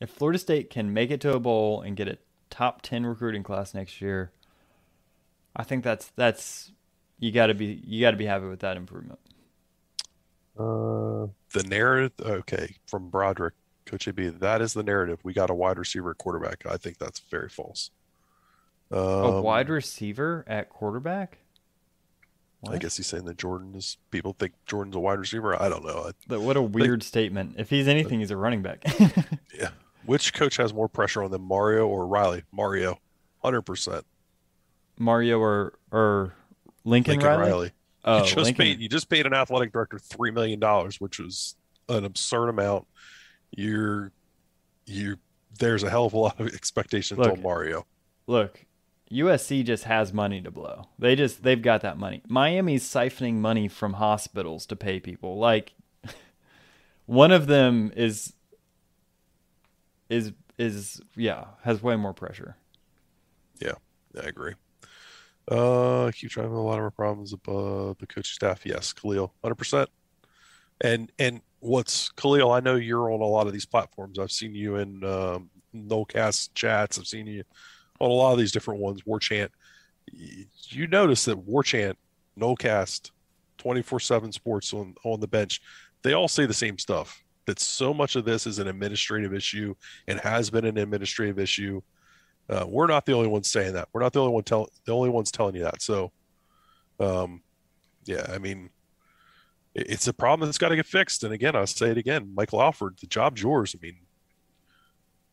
if 0.00 0.10
Florida 0.10 0.38
State 0.38 0.70
can 0.70 0.92
make 0.92 1.10
it 1.10 1.20
to 1.20 1.34
a 1.34 1.40
bowl 1.40 1.82
and 1.82 1.96
get 1.96 2.08
a 2.08 2.18
top 2.50 2.82
10 2.82 3.06
recruiting 3.06 3.42
class 3.42 3.74
next 3.74 4.00
year, 4.00 4.32
I 5.56 5.62
think 5.62 5.84
that's 5.84 6.08
that's 6.16 6.72
you 7.18 7.32
got 7.32 7.46
to 7.46 7.54
be 7.54 7.82
you 7.86 8.00
got 8.00 8.12
to 8.12 8.16
be 8.16 8.26
happy 8.26 8.46
with 8.46 8.60
that 8.60 8.76
improvement. 8.76 9.18
Uh, 10.58 11.28
the 11.52 11.64
narrative, 11.66 12.12
okay, 12.20 12.76
from 12.86 13.08
Broderick, 13.08 13.54
Coach 13.86 14.08
AB, 14.08 14.28
that 14.28 14.60
is 14.60 14.74
the 14.74 14.82
narrative. 14.82 15.20
We 15.22 15.32
got 15.32 15.50
a 15.50 15.54
wide 15.54 15.78
receiver 15.78 16.10
at 16.10 16.18
quarterback. 16.18 16.64
I 16.66 16.76
think 16.76 16.98
that's 16.98 17.20
very 17.20 17.48
false. 17.48 17.90
Um, 18.90 19.00
a 19.00 19.40
wide 19.40 19.68
receiver 19.68 20.44
at 20.46 20.68
quarterback? 20.68 21.38
What? 22.60 22.74
I 22.74 22.78
guess 22.78 22.96
he's 22.96 23.06
saying 23.06 23.24
that 23.24 23.38
Jordan 23.38 23.74
is. 23.74 23.96
People 24.10 24.34
think 24.38 24.52
Jordan's 24.66 24.96
a 24.96 25.00
wide 25.00 25.18
receiver. 25.18 25.60
I 25.60 25.68
don't 25.68 25.84
know. 25.84 26.10
But 26.26 26.42
what 26.42 26.56
a 26.56 26.62
weird 26.62 27.02
statement. 27.02 27.54
If 27.56 27.70
he's 27.70 27.88
anything, 27.88 28.20
he's 28.20 28.30
a 28.30 28.36
running 28.36 28.62
back. 28.62 28.84
yeah. 29.58 29.70
Which 30.06 30.32
coach 30.34 30.56
has 30.56 30.72
more 30.72 30.88
pressure 30.88 31.22
on 31.22 31.30
them, 31.30 31.42
Mario 31.42 31.86
or 31.86 32.06
Riley? 32.06 32.42
Mario, 32.52 32.98
hundred 33.42 33.62
percent. 33.62 34.04
Mario 34.98 35.38
or 35.38 35.74
or 35.92 36.34
Lincoln, 36.84 37.12
Lincoln 37.12 37.28
Riley. 37.28 37.50
Riley. 37.50 37.70
Oh, 38.04 38.18
you 38.18 38.24
just 38.24 38.36
Lincoln. 38.36 38.64
paid. 38.64 38.80
You 38.80 38.88
just 38.88 39.08
paid 39.08 39.26
an 39.26 39.34
athletic 39.34 39.72
director 39.72 39.98
three 39.98 40.30
million 40.30 40.60
dollars, 40.60 41.00
which 41.00 41.18
was 41.18 41.56
an 41.88 42.04
absurd 42.04 42.48
amount. 42.48 42.86
You're 43.50 44.12
you. 44.86 45.18
There's 45.58 45.82
a 45.82 45.90
hell 45.90 46.06
of 46.06 46.14
a 46.14 46.18
lot 46.18 46.40
of 46.40 46.48
expectations 46.48 47.18
look, 47.18 47.32
on 47.32 47.42
Mario. 47.42 47.86
Look, 48.26 48.64
USC 49.10 49.64
just 49.64 49.84
has 49.84 50.12
money 50.12 50.40
to 50.40 50.50
blow. 50.50 50.86
They 50.98 51.16
just 51.16 51.42
they've 51.42 51.60
got 51.60 51.82
that 51.82 51.98
money. 51.98 52.22
Miami's 52.28 52.84
siphoning 52.84 53.34
money 53.34 53.68
from 53.68 53.94
hospitals 53.94 54.66
to 54.66 54.76
pay 54.76 55.00
people. 55.00 55.38
Like 55.38 55.74
one 57.06 57.32
of 57.32 57.46
them 57.46 57.92
is 57.96 58.34
is 60.10 60.32
is 60.58 61.00
yeah, 61.16 61.46
has 61.62 61.82
way 61.82 61.96
more 61.96 62.12
pressure. 62.12 62.56
Yeah, 63.60 63.74
I 64.22 64.26
agree. 64.26 64.54
Uh 65.50 66.10
keep 66.14 66.30
trying 66.30 66.48
a 66.48 66.62
lot 66.62 66.78
of 66.78 66.84
our 66.84 66.90
problems 66.90 67.32
above 67.32 67.98
the 67.98 68.06
coaching 68.06 68.24
staff. 68.24 68.66
Yes, 68.66 68.92
Khalil, 68.92 69.32
hundred 69.42 69.54
percent. 69.54 69.88
And 70.82 71.10
and 71.18 71.40
what's 71.60 72.10
Khalil? 72.10 72.50
I 72.52 72.60
know 72.60 72.76
you're 72.76 73.10
on 73.10 73.20
a 73.20 73.24
lot 73.24 73.46
of 73.46 73.52
these 73.52 73.66
platforms. 73.66 74.18
I've 74.18 74.32
seen 74.32 74.54
you 74.54 74.76
in 74.76 75.02
um, 75.04 75.50
Nolecast 75.74 76.50
chats. 76.54 76.98
I've 76.98 77.06
seen 77.06 77.26
you 77.26 77.44
on 78.00 78.10
a 78.10 78.14
lot 78.14 78.32
of 78.32 78.38
these 78.38 78.52
different 78.52 78.80
ones, 78.80 79.04
War 79.04 79.20
Chant, 79.20 79.52
you 80.12 80.86
notice 80.86 81.24
that 81.26 81.38
War 81.38 81.62
Chant, 81.62 81.98
Nolecast, 82.38 83.10
24 83.58 84.00
7 84.00 84.32
sports 84.32 84.72
on, 84.72 84.94
on 85.04 85.20
the 85.20 85.28
bench, 85.28 85.60
they 86.02 86.14
all 86.14 86.28
say 86.28 86.46
the 86.46 86.54
same 86.54 86.78
stuff 86.78 87.22
that 87.50 87.58
so 87.58 87.92
much 87.92 88.14
of 88.14 88.24
this 88.24 88.46
is 88.46 88.60
an 88.60 88.68
administrative 88.68 89.34
issue 89.34 89.74
and 90.06 90.20
has 90.20 90.50
been 90.50 90.64
an 90.64 90.78
administrative 90.78 91.40
issue. 91.40 91.80
Uh, 92.48 92.64
we're 92.68 92.86
not 92.86 93.04
the 93.06 93.12
only 93.12 93.26
ones 93.26 93.50
saying 93.50 93.72
that. 93.74 93.88
We're 93.92 94.02
not 94.02 94.12
the 94.12 94.20
only 94.20 94.32
one 94.32 94.44
tell 94.44 94.68
the 94.84 94.92
only 94.92 95.10
ones 95.10 95.32
telling 95.32 95.56
you 95.56 95.64
that. 95.64 95.82
So, 95.82 96.12
um, 97.00 97.42
yeah, 98.04 98.24
I 98.32 98.38
mean, 98.38 98.70
it's 99.74 100.06
a 100.06 100.12
problem 100.12 100.48
that's 100.48 100.58
got 100.58 100.68
to 100.68 100.76
get 100.76 100.86
fixed. 100.86 101.24
And 101.24 101.34
again, 101.34 101.56
I'll 101.56 101.66
say 101.66 101.90
it 101.90 101.98
again, 101.98 102.32
Michael 102.34 102.62
Alford, 102.62 102.96
the 103.00 103.08
job's 103.08 103.42
yours. 103.42 103.74
I 103.76 103.84
mean, 103.84 103.96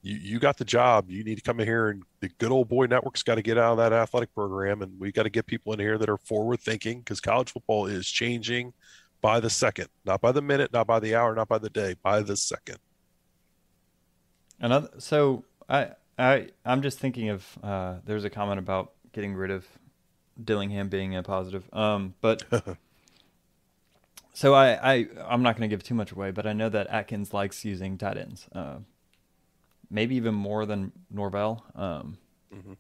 you, 0.02 0.16
you 0.16 0.40
got 0.40 0.58
the 0.58 0.66
job. 0.66 1.12
You 1.12 1.24
need 1.24 1.36
to 1.36 1.42
come 1.42 1.60
in 1.60 1.68
here 1.68 1.90
and 1.90 2.04
the 2.20 2.30
good 2.40 2.52
old 2.52 2.68
boy 2.68 2.88
network's 2.88 3.24
got 3.24 3.36
to 3.36 3.44
get 3.44 3.60
out 3.60 3.74
of 3.74 3.78
that 3.78 3.94
athletic 3.94 4.34
program. 4.34 4.82
And 4.82 5.00
we 5.00 5.12
got 5.12 5.24
to 5.24 5.30
get 5.30 5.46
people 5.46 5.72
in 5.74 5.80
here 5.80 6.00
that 6.00 6.10
are 6.10 6.18
forward 6.18 6.62
thinking 6.62 7.00
because 7.00 7.22
college 7.22 7.52
football 7.52 7.86
is 7.86 8.08
changing 8.08 8.74
by 9.22 9.40
the 9.40 9.50
second, 9.50 9.88
not 10.06 10.22
by 10.22 10.32
the 10.32 10.42
minute, 10.42 10.72
not 10.74 10.88
by 10.88 11.00
the 11.00 11.16
hour, 11.16 11.34
not 11.36 11.48
by 11.48 11.58
the 11.58 11.70
day, 11.70 11.96
by 12.02 12.22
the 12.22 12.38
second. 12.38 12.78
Another, 14.60 14.90
so 14.98 15.46
I, 15.70 15.92
I, 16.18 16.50
I'm 16.66 16.82
just 16.82 17.00
thinking 17.00 17.30
of, 17.30 17.46
uh, 17.64 17.96
there's 18.06 18.24
a 18.24 18.30
comment 18.30 18.60
about 18.60 18.94
getting 19.14 19.34
rid 19.36 19.52
of 19.52 19.66
Dillingham 20.44 20.90
being 20.90 21.16
a 21.16 21.24
positive. 21.24 21.68
Um, 21.74 22.16
but 22.22 22.44
so 24.34 24.54
I, 24.54 24.94
I, 24.94 25.08
I'm 25.28 25.44
not 25.44 25.58
going 25.58 25.70
to 25.70 25.74
give 25.74 25.84
too 25.84 25.96
much 25.96 26.12
away, 26.12 26.32
but 26.32 26.46
I 26.46 26.54
know 26.54 26.70
that 26.70 26.88
Atkins 26.88 27.34
likes 27.34 27.66
using 27.66 27.98
tight 27.98 28.18
ends. 28.18 28.48
Uh, 28.54 28.78
maybe 29.90 30.16
even 30.16 30.36
more 30.36 30.66
than 30.66 30.92
Norvell. 31.10 31.64
Um, 31.76 32.18
mm-hmm. 32.54 32.74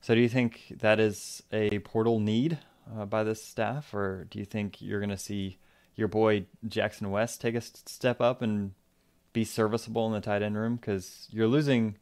So, 0.00 0.14
do 0.14 0.20
you 0.20 0.28
think 0.28 0.74
that 0.80 1.00
is 1.00 1.42
a 1.50 1.78
portal 1.80 2.20
need 2.20 2.58
uh, 2.96 3.04
by 3.04 3.24
this 3.24 3.42
staff, 3.42 3.94
or 3.94 4.26
do 4.30 4.38
you 4.38 4.44
think 4.44 4.80
you're 4.80 5.00
going 5.00 5.10
to 5.10 5.16
see 5.16 5.58
your 5.96 6.08
boy 6.08 6.46
Jackson 6.66 7.10
West 7.10 7.40
take 7.40 7.54
a 7.54 7.60
step 7.60 8.20
up 8.20 8.42
and 8.42 8.72
be 9.32 9.44
serviceable 9.44 10.06
in 10.06 10.12
the 10.12 10.20
tight 10.20 10.42
end 10.42 10.56
room? 10.56 10.76
Because 10.76 11.28
you're 11.30 11.48
losing 11.48 11.96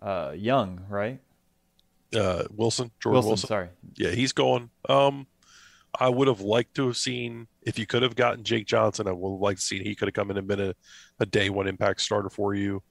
uh, 0.00 0.32
Young, 0.34 0.84
right? 0.88 1.20
Uh, 2.14 2.44
Wilson, 2.50 2.90
Jordan 3.00 3.14
Wilson, 3.14 3.28
Wilson. 3.28 3.48
Sorry. 3.48 3.68
Yeah, 3.96 4.10
he's 4.10 4.32
going. 4.32 4.70
Um, 4.88 5.26
I 5.98 6.08
would 6.08 6.28
have 6.28 6.40
liked 6.40 6.74
to 6.76 6.88
have 6.88 6.96
seen 6.96 7.46
if 7.62 7.78
you 7.78 7.86
could 7.86 8.02
have 8.02 8.14
gotten 8.14 8.44
Jake 8.44 8.66
Johnson. 8.66 9.08
I 9.08 9.12
would 9.12 9.32
have 9.32 9.40
liked 9.40 9.60
to 9.60 9.66
see 9.66 9.82
he 9.82 9.94
could 9.94 10.08
have 10.08 10.14
come 10.14 10.30
in 10.30 10.36
and 10.36 10.46
been 10.46 10.60
a, 10.60 10.74
a 11.20 11.26
day 11.26 11.50
one 11.50 11.66
impact 11.66 12.00
starter 12.00 12.30
for 12.30 12.54
you. 12.54 12.82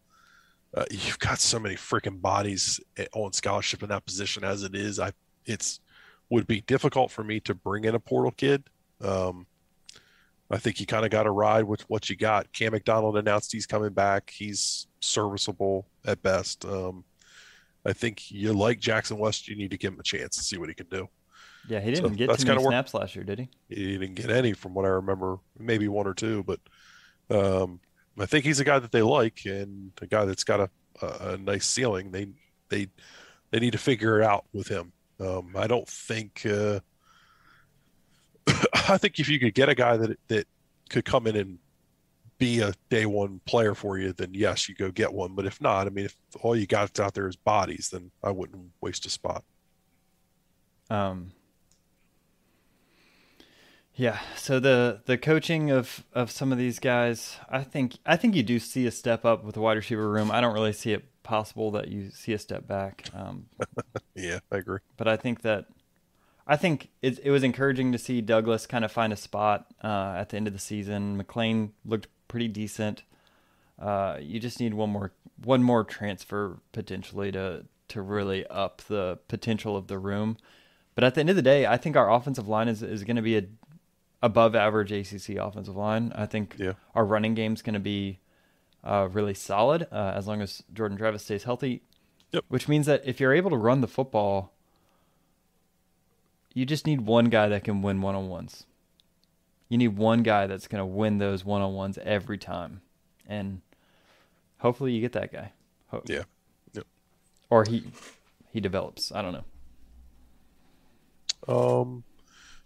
Uh, 0.76 0.86
you've 0.92 1.20
got 1.20 1.40
so 1.40 1.60
many 1.60 1.76
freaking 1.76 2.22
bodies 2.22 2.80
eh, 2.98 3.06
on 3.14 3.32
scholarship 3.32 3.84
in 3.84 3.90
that 3.90 4.06
position 4.06 4.44
as 4.44 4.64
it 4.64 4.76
is. 4.76 5.00
I 5.00 5.12
it's 5.46 5.80
would 6.30 6.48
be 6.48 6.62
difficult 6.62 7.12
for 7.12 7.24
me 7.24 7.40
to 7.42 7.54
bring 7.54 7.86
in 7.86 7.96
a 7.96 8.00
portal 8.00 8.32
kid. 8.32 8.64
Um, 9.02 9.48
I 10.50 10.58
think 10.58 10.80
you 10.80 10.86
kind 10.86 11.06
of 11.06 11.12
got 11.12 11.24
to 11.24 11.32
ride 11.32 11.64
with 11.64 11.90
what 11.90 12.10
you 12.10 12.16
got. 12.16 12.52
Cam 12.54 12.74
McDonald 12.74 13.18
announced 13.18 13.52
he's 13.52 13.66
coming 13.66 13.94
back. 13.94 14.32
He's 14.36 14.88
serviceable 15.00 15.88
at 16.06 16.22
best. 16.22 16.66
Um, 16.66 17.04
I 17.86 17.94
think 17.94 18.32
you 18.32 18.54
like 18.54 18.80
Jackson 18.80 19.18
West. 19.18 19.48
You 19.48 19.56
need 19.56 19.72
to 19.72 19.78
give 19.78 19.94
him 19.94 20.00
a 20.00 20.04
chance 20.04 20.36
to 20.38 20.44
see 20.44 20.58
what 20.58 20.70
he 20.70 20.76
can 20.76 20.88
do. 20.88 21.08
Yeah, 21.68 21.80
he 21.80 21.92
didn't 21.92 22.10
so 22.12 22.16
get 22.16 22.40
too 22.40 22.46
many 22.48 22.64
snaps 22.64 22.94
last 22.94 23.16
year, 23.16 23.24
did 23.24 23.40
he? 23.40 23.50
He 23.70 23.98
didn't 23.98 24.16
get 24.16 24.30
any, 24.30 24.54
from 24.54 24.74
what 24.76 24.86
I 24.86 24.90
remember. 24.90 25.38
Maybe 25.58 25.88
one 25.88 26.06
or 26.06 26.14
two, 26.14 26.44
but 26.44 26.60
um, 27.30 27.80
I 28.20 28.26
think 28.28 28.46
he's 28.46 28.60
a 28.60 28.64
guy 28.64 28.78
that 28.78 28.92
they 28.92 29.02
like 29.02 29.42
and 29.46 29.92
a 30.02 30.06
guy 30.06 30.26
that's 30.26 30.44
got 30.44 30.60
a, 30.60 30.70
a, 31.02 31.30
a 31.32 31.38
nice 31.38 31.66
ceiling. 31.66 32.12
They 32.12 32.28
they 32.70 32.88
they 33.52 33.60
need 33.60 33.72
to 33.72 33.80
figure 33.80 34.20
it 34.20 34.26
out 34.26 34.46
with 34.54 34.68
him. 34.68 34.92
Um, 35.20 35.54
I 35.56 35.68
don't 35.68 35.88
think. 35.88 36.46
Uh, 36.46 36.80
I 38.90 38.98
think 38.98 39.20
if 39.20 39.30
you 39.30 39.40
could 39.40 39.54
get 39.54 39.70
a 39.70 39.76
guy 39.76 39.98
that 39.98 40.20
that 40.28 40.48
could 40.90 41.06
come 41.06 41.28
in 41.28 41.36
and 41.36 41.60
be 42.38 42.60
a 42.60 42.74
day 42.90 43.06
one 43.06 43.40
player 43.46 43.74
for 43.74 43.98
you, 43.98 44.14
then 44.14 44.34
yes, 44.34 44.68
you 44.68 44.76
go 44.76 44.92
get 44.92 45.14
one. 45.14 45.34
But 45.36 45.46
if 45.46 45.62
not, 45.62 45.88
I 45.88 45.90
mean, 45.90 46.06
if 46.06 46.16
all 46.42 46.56
you 46.56 46.68
got 46.68 47.00
out 47.00 47.14
there 47.14 47.28
is 47.28 47.36
bodies, 47.36 47.90
then 47.92 48.12
I 48.24 48.32
wouldn't 48.32 48.72
waste 48.82 49.06
a 49.06 49.10
spot. 49.10 49.44
Um, 50.90 51.32
yeah. 53.96 54.20
So 54.36 54.60
the 54.60 55.02
the 55.06 55.18
coaching 55.18 55.72
of 55.72 56.04
of 56.14 56.32
some 56.32 56.52
of 56.52 56.58
these 56.58 56.80
guys, 56.80 57.38
I 57.50 57.64
think 57.64 57.98
I 58.06 58.18
think 58.18 58.36
you 58.36 58.44
do 58.44 58.60
see 58.60 58.86
a 58.86 58.92
step 58.92 59.26
up 59.26 59.44
with 59.44 59.56
the 59.56 59.62
wide 59.62 59.78
receiver 59.78 60.10
room. 60.10 60.32
I 60.32 60.42
don't 60.42 60.54
really 60.54 60.74
see 60.74 60.94
it 60.94 61.06
possible 61.24 61.72
that 61.72 61.88
you 61.88 62.10
see 62.12 62.34
a 62.34 62.40
step 62.40 62.68
back. 62.68 63.06
Um, 63.14 63.48
yeah, 64.16 64.40
I 64.52 64.58
agree. 64.58 64.80
But 64.98 65.08
I 65.08 65.18
think 65.18 65.42
that 65.42 65.66
I 66.48 66.58
think 66.58 66.90
it, 67.02 67.20
it 67.24 67.32
was 67.32 67.44
encouraging 67.44 67.92
to 67.94 67.98
see 67.98 68.22
Douglas 68.22 68.68
kind 68.68 68.86
of 68.86 68.92
find 68.92 69.12
a 69.14 69.18
spot 69.18 69.68
uh, 69.84 70.16
at 70.18 70.30
the 70.30 70.38
end 70.38 70.48
of 70.48 70.54
the 70.54 70.60
season. 70.60 71.22
McClain 71.22 71.72
looked 71.86 72.08
pretty 72.28 72.48
decent. 72.48 73.04
Uh, 73.80 74.18
you 74.22 74.40
just 74.40 74.60
need 74.60 74.74
one 74.74 74.90
more 74.90 75.12
one 75.44 75.64
more 75.64 75.84
transfer 75.84 76.60
potentially 76.72 77.32
to 77.32 77.66
to 77.88 78.02
really 78.02 78.46
up 78.48 78.82
the 78.88 79.20
potential 79.28 79.78
of 79.78 79.88
the 79.88 79.98
room. 79.98 80.38
But 80.96 81.04
at 81.04 81.16
the 81.16 81.20
end 81.20 81.30
of 81.30 81.36
the 81.36 81.42
day, 81.42 81.66
I 81.66 81.78
think 81.78 81.98
our 81.98 82.10
offensive 82.10 82.48
line 82.48 82.70
is, 82.70 82.82
is 82.82 83.04
going 83.04 83.18
to 83.18 83.22
be 83.22 83.38
a 83.38 83.44
above 84.26 84.56
average 84.56 84.92
ACC 84.92 85.38
offensive 85.38 85.76
line. 85.76 86.12
I 86.16 86.26
think 86.26 86.56
yeah. 86.58 86.74
our 86.96 87.06
running 87.06 87.36
game 87.36 87.54
is 87.54 87.62
going 87.62 87.76
to 87.76 87.80
be 87.80 88.20
uh, 88.84 89.08
really 89.12 89.36
solid 89.36 89.88
uh, 89.92 90.14
as 90.16 90.26
long 90.26 90.42
as 90.42 90.64
Jordan 90.74 90.98
Travis 90.98 91.24
stays 91.24 91.44
healthy. 91.44 91.84
Yep. 92.32 92.46
Which 92.48 92.68
means 92.68 92.88
that 92.88 93.04
if 93.06 93.20
you're 93.20 93.36
able 93.36 93.52
to 93.52 93.56
run 93.56 93.82
the 93.82 93.88
football, 93.88 94.52
you 96.56 96.66
just 96.66 96.88
need 96.88 97.02
one 97.02 97.26
guy 97.26 97.48
that 97.50 97.64
can 97.64 97.84
win 97.84 98.02
one 98.02 98.16
on 98.16 98.28
ones. 98.28 98.66
You 99.70 99.78
need 99.78 99.96
one 99.96 100.24
guy 100.24 100.48
that's 100.48 100.68
going 100.68 100.82
to 100.82 100.86
win 100.86 101.20
those 101.20 101.46
one 101.46 101.62
on 101.62 101.76
ones 101.76 102.00
every 102.02 102.40
time. 102.40 102.82
And 103.28 103.62
hopefully 104.58 104.94
you 104.94 105.02
get 105.02 105.12
that 105.12 105.32
guy. 105.32 105.52
Ho- 105.90 106.02
yeah. 106.08 106.24
Yep. 106.74 106.88
Or 107.52 107.64
he 107.64 107.84
he 108.52 108.60
develops. 108.60 109.12
I 109.12 109.22
don't 109.22 109.34
know. 111.48 111.82
Um, 111.82 112.04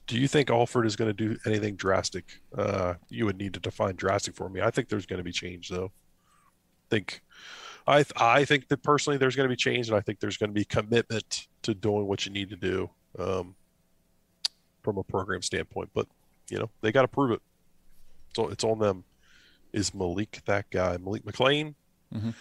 do 0.09 0.19
you 0.19 0.27
think 0.27 0.49
Alford 0.49 0.87
is 0.87 0.95
going 0.95 1.07
to 1.07 1.13
do 1.13 1.37
anything 1.45 1.75
drastic? 1.75 2.41
Uh, 2.57 2.95
you 3.09 3.27
would 3.27 3.37
need 3.37 3.53
to 3.53 3.59
define 3.59 3.95
drastic 3.95 4.33
for 4.33 4.49
me. 4.49 4.59
I 4.59 4.71
think 4.71 4.89
there's 4.89 5.05
going 5.05 5.19
to 5.19 5.23
be 5.23 5.31
change, 5.31 5.69
though. 5.69 5.85
I 5.85 6.89
think, 6.89 7.21
I 7.85 8.03
I 8.17 8.43
think 8.43 8.69
that 8.69 8.81
personally 8.81 9.17
there's 9.17 9.35
going 9.35 9.47
to 9.47 9.53
be 9.53 9.55
change, 9.55 9.87
and 9.87 9.95
I 9.95 10.01
think 10.01 10.19
there's 10.19 10.35
going 10.35 10.49
to 10.49 10.53
be 10.53 10.65
commitment 10.65 11.47
to 11.61 11.75
doing 11.75 12.07
what 12.07 12.25
you 12.25 12.31
need 12.31 12.49
to 12.49 12.55
do 12.55 12.89
um, 13.19 13.55
from 14.81 14.97
a 14.97 15.03
program 15.03 15.43
standpoint. 15.43 15.91
But 15.93 16.07
you 16.49 16.57
know 16.57 16.71
they 16.81 16.91
got 16.91 17.03
to 17.03 17.07
prove 17.07 17.29
it. 17.31 17.41
So 18.35 18.49
it's 18.49 18.63
on 18.63 18.79
them. 18.79 19.03
Is 19.73 19.93
Malik 19.93 20.41
that 20.47 20.71
guy? 20.71 20.97
Malik 20.97 21.23
McClain. 21.23 21.75
Mm-hmm. 22.11 22.31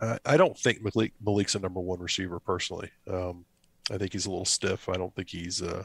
Uh, 0.00 0.16
I 0.24 0.38
don't 0.38 0.56
think 0.56 0.82
Malik 0.82 1.12
Malik's 1.22 1.54
a 1.54 1.58
number 1.58 1.80
one 1.80 2.00
receiver 2.00 2.40
personally. 2.40 2.90
Um, 3.06 3.44
I 3.90 3.98
think 3.98 4.14
he's 4.14 4.24
a 4.24 4.30
little 4.30 4.46
stiff. 4.46 4.88
I 4.88 4.94
don't 4.94 5.14
think 5.14 5.28
he's. 5.28 5.60
Uh, 5.60 5.84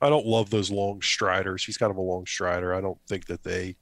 I 0.00 0.08
don't 0.08 0.26
love 0.26 0.50
those 0.50 0.70
long 0.70 1.00
striders. 1.00 1.64
He's 1.64 1.78
kind 1.78 1.90
of 1.90 1.96
a 1.96 2.02
long 2.02 2.26
strider. 2.26 2.74
I 2.74 2.80
don't 2.80 2.98
think 3.08 3.26
that 3.26 3.42
they. 3.42 3.76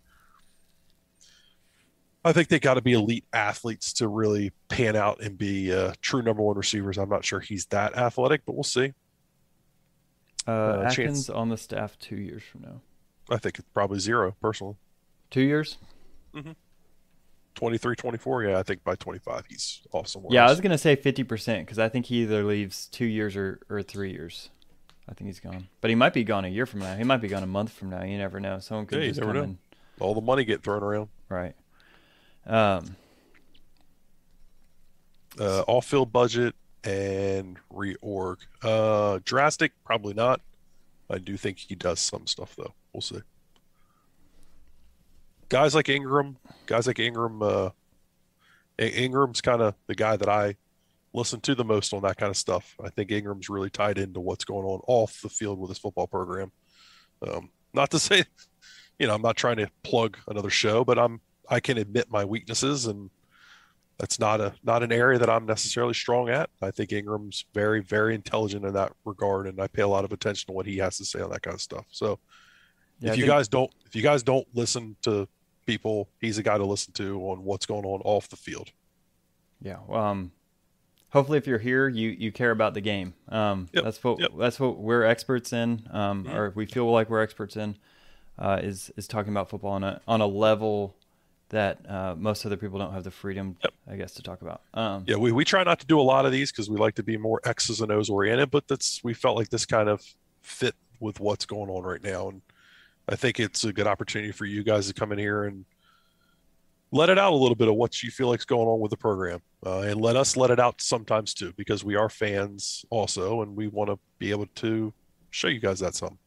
I 2.26 2.32
think 2.32 2.48
they 2.48 2.58
got 2.58 2.74
to 2.74 2.82
be 2.82 2.94
elite 2.94 3.26
athletes 3.34 3.92
to 3.94 4.08
really 4.08 4.50
pan 4.68 4.96
out 4.96 5.20
and 5.20 5.36
be 5.36 5.74
uh, 5.74 5.92
true 6.00 6.22
number 6.22 6.42
one 6.42 6.56
receivers. 6.56 6.96
I'm 6.96 7.10
not 7.10 7.24
sure 7.24 7.40
he's 7.40 7.66
that 7.66 7.96
athletic, 7.96 8.46
but 8.46 8.54
we'll 8.54 8.62
see. 8.62 8.94
Uh, 10.46 10.50
uh, 10.50 10.82
Atkins 10.86 11.26
chance. 11.26 11.30
on 11.30 11.50
the 11.50 11.56
staff 11.56 11.98
two 11.98 12.16
years 12.16 12.42
from 12.42 12.62
now. 12.62 12.80
I 13.30 13.36
think 13.36 13.58
it's 13.58 13.68
probably 13.74 13.98
zero 13.98 14.34
personally. 14.40 14.76
Two 15.30 15.42
years. 15.42 15.78
Mm-hmm. 16.34 16.52
23, 17.54 17.96
24. 17.96 18.44
Yeah, 18.44 18.58
I 18.58 18.62
think 18.62 18.82
by 18.84 18.94
25 18.96 19.44
he's 19.48 19.82
off 19.92 20.08
somewhere. 20.08 20.30
Yeah, 20.32 20.42
else. 20.42 20.48
I 20.48 20.52
was 20.52 20.60
gonna 20.60 20.78
say 20.78 20.96
50 20.96 21.24
percent 21.24 21.66
because 21.66 21.78
I 21.78 21.88
think 21.88 22.06
he 22.06 22.22
either 22.22 22.42
leaves 22.42 22.88
two 22.88 23.04
years 23.04 23.36
or, 23.36 23.60
or 23.70 23.82
three 23.82 24.10
years. 24.10 24.50
I 25.08 25.12
think 25.12 25.28
he's 25.28 25.40
gone, 25.40 25.68
but 25.80 25.90
he 25.90 25.94
might 25.94 26.14
be 26.14 26.24
gone 26.24 26.44
a 26.44 26.48
year 26.48 26.66
from 26.66 26.80
now. 26.80 26.96
He 26.96 27.04
might 27.04 27.18
be 27.18 27.28
gone 27.28 27.42
a 27.42 27.46
month 27.46 27.72
from 27.72 27.90
now. 27.90 28.02
You 28.02 28.16
never 28.16 28.40
know. 28.40 28.58
Someone 28.58 28.86
could 28.86 29.02
yeah, 29.02 29.08
just 29.08 29.20
come 29.20 29.32
know. 29.34 29.42
in. 29.42 29.58
All 30.00 30.14
the 30.14 30.20
money 30.22 30.44
get 30.44 30.62
thrown 30.62 30.82
around. 30.82 31.08
Right. 31.28 31.54
Um. 32.46 32.96
Uh, 35.38 35.62
off-field 35.66 36.12
budget 36.12 36.54
and 36.84 37.58
reorg. 37.72 38.36
Uh, 38.62 39.18
drastic, 39.24 39.72
probably 39.84 40.14
not. 40.14 40.40
I 41.10 41.18
do 41.18 41.36
think 41.36 41.58
he 41.58 41.74
does 41.74 42.00
some 42.00 42.26
stuff 42.26 42.54
though. 42.56 42.72
We'll 42.92 43.00
see. 43.00 43.20
Guys 45.48 45.74
like 45.74 45.88
Ingram, 45.88 46.36
guys 46.66 46.86
like 46.86 46.98
Ingram, 46.98 47.42
uh, 47.42 47.70
Ingram's 48.78 49.40
kind 49.40 49.60
of 49.60 49.74
the 49.86 49.94
guy 49.94 50.16
that 50.16 50.28
I 50.28 50.56
listen 51.14 51.40
to 51.40 51.54
the 51.54 51.64
most 51.64 51.94
on 51.94 52.02
that 52.02 52.16
kind 52.18 52.28
of 52.30 52.36
stuff. 52.36 52.74
I 52.84 52.90
think 52.90 53.10
Ingram's 53.10 53.48
really 53.48 53.70
tied 53.70 53.96
into 53.98 54.20
what's 54.20 54.44
going 54.44 54.66
on 54.66 54.80
off 54.86 55.20
the 55.22 55.28
field 55.30 55.58
with 55.58 55.70
his 55.70 55.78
football 55.78 56.06
program. 56.08 56.52
Um, 57.26 57.48
not 57.72 57.90
to 57.92 57.98
say, 58.08 58.24
you 58.98 59.06
know, 59.06 59.14
I'm 59.14 59.22
not 59.22 59.36
trying 59.36 59.56
to 59.56 59.70
plug 59.82 60.18
another 60.28 60.50
show, 60.50 60.84
but 60.84 60.98
I'm 60.98 61.20
I 61.48 61.60
can 61.60 61.78
admit 61.78 62.10
my 62.10 62.24
weaknesses, 62.24 62.86
and 62.86 63.10
that's 63.98 64.18
not 64.18 64.40
a 64.40 64.54
not 64.64 64.82
an 64.82 64.90
area 64.92 65.18
that 65.18 65.30
I'm 65.30 65.46
necessarily 65.46 65.94
strong 65.94 66.28
at. 66.28 66.50
I 66.60 66.70
think 66.70 66.92
Ingram's 66.92 67.44
very 67.54 67.80
very 67.80 68.14
intelligent 68.14 68.64
in 68.64 68.72
that 68.74 68.92
regard, 69.04 69.46
and 69.46 69.60
I 69.60 69.68
pay 69.68 69.82
a 69.82 69.88
lot 69.88 70.04
of 70.04 70.12
attention 70.12 70.46
to 70.48 70.52
what 70.52 70.66
he 70.66 70.78
has 70.78 70.96
to 70.98 71.04
say 71.04 71.20
on 71.20 71.30
that 71.30 71.42
kind 71.42 71.54
of 71.54 71.60
stuff. 71.60 71.86
So, 71.90 72.18
Yeah, 73.00 73.10
I 73.10 73.12
if 73.12 73.18
you 73.18 73.24
think- 73.24 73.32
guys 73.32 73.48
don't 73.48 73.70
if 73.86 73.94
you 73.94 74.02
guys 74.02 74.22
don't 74.22 74.46
listen 74.54 74.96
to 75.02 75.28
people, 75.66 76.08
he's 76.20 76.38
a 76.38 76.42
guy 76.42 76.58
to 76.58 76.64
listen 76.64 76.92
to 76.94 77.20
on 77.30 77.44
what's 77.44 77.66
going 77.66 77.84
on 77.84 78.00
off 78.04 78.28
the 78.28 78.36
field. 78.36 78.70
Yeah. 79.62 79.78
Well, 79.86 80.02
um, 80.04 80.32
hopefully, 81.14 81.38
if 81.38 81.46
you're 81.46 81.58
here, 81.58 81.88
you 81.88 82.10
you 82.10 82.30
care 82.30 82.50
about 82.50 82.74
the 82.74 82.82
game. 82.82 83.14
Um, 83.30 83.68
Yep, 83.72 83.84
that's 83.84 84.04
what 84.04 84.20
yep. 84.20 84.30
that's 84.38 84.60
what 84.60 84.76
we're 84.76 85.04
experts 85.04 85.54
in, 85.54 85.88
um, 85.90 86.24
Mhm. 86.24 86.34
or 86.34 86.50
we 86.54 86.66
feel 86.66 86.90
like 86.92 87.08
we're 87.08 87.22
experts 87.22 87.56
in, 87.56 87.76
uh, 88.38 88.60
is 88.62 88.92
is 88.98 89.08
talking 89.08 89.32
about 89.32 89.48
football 89.48 89.72
on 89.72 89.84
a 89.84 90.00
on 90.06 90.20
a 90.20 90.26
level 90.26 90.94
that 91.50 91.78
uh, 91.88 92.14
most 92.18 92.44
other 92.44 92.56
people 92.56 92.78
don't 92.78 92.92
have 92.92 93.04
the 93.04 93.10
freedom, 93.10 93.56
I 93.88 93.96
guess, 93.96 94.12
to 94.14 94.22
talk 94.22 94.42
about. 94.42 94.62
Um, 94.72 95.04
Yeah, 95.06 95.16
we, 95.16 95.30
we 95.30 95.44
try 95.44 95.62
not 95.62 95.78
to 95.80 95.86
do 95.86 96.00
a 96.00 96.02
lot 96.02 96.26
of 96.26 96.32
these 96.32 96.50
because 96.50 96.68
we 96.68 96.76
like 96.78 96.96
to 96.96 97.02
be 97.04 97.16
more 97.16 97.40
X's 97.44 97.80
and 97.80 97.92
O's 97.92 98.10
oriented, 98.10 98.50
but 98.50 98.66
that's 98.66 99.04
we 99.04 99.14
felt 99.14 99.36
like 99.36 99.50
this 99.50 99.64
kind 99.64 99.88
of 99.88 100.02
fit 100.42 100.74
with 101.00 101.20
what's 101.20 101.46
going 101.46 101.70
on 101.70 101.82
right 101.84 102.02
now. 102.02 102.28
And 102.30 102.42
I 103.08 103.14
think 103.14 103.38
it's 103.38 103.62
a 103.62 103.72
good 103.72 103.86
opportunity 103.86 104.32
for 104.32 104.46
you 104.46 104.64
guys 104.64 104.88
to 104.88 104.94
come 104.94 105.12
in 105.12 105.18
here 105.18 105.44
and 105.44 105.64
let 106.94 107.10
it 107.10 107.18
out 107.18 107.32
a 107.32 107.36
little 107.36 107.56
bit 107.56 107.66
of 107.66 107.74
what 107.74 108.04
you 108.04 108.10
feel 108.12 108.28
like's 108.28 108.44
going 108.44 108.68
on 108.68 108.78
with 108.78 108.90
the 108.90 108.96
program. 108.96 109.40
Uh, 109.66 109.80
and 109.80 110.00
let 110.00 110.14
us 110.14 110.36
let 110.36 110.50
it 110.50 110.60
out 110.60 110.80
sometimes 110.80 111.34
too, 111.34 111.52
because 111.56 111.82
we 111.84 111.96
are 111.96 112.08
fans 112.08 112.84
also, 112.88 113.42
and 113.42 113.56
we 113.56 113.66
want 113.66 113.90
to 113.90 113.98
be 114.18 114.30
able 114.30 114.46
to 114.54 114.94
show 115.30 115.48
you 115.48 115.58
guys 115.58 115.80
that 115.80 115.96
some. 115.96 116.18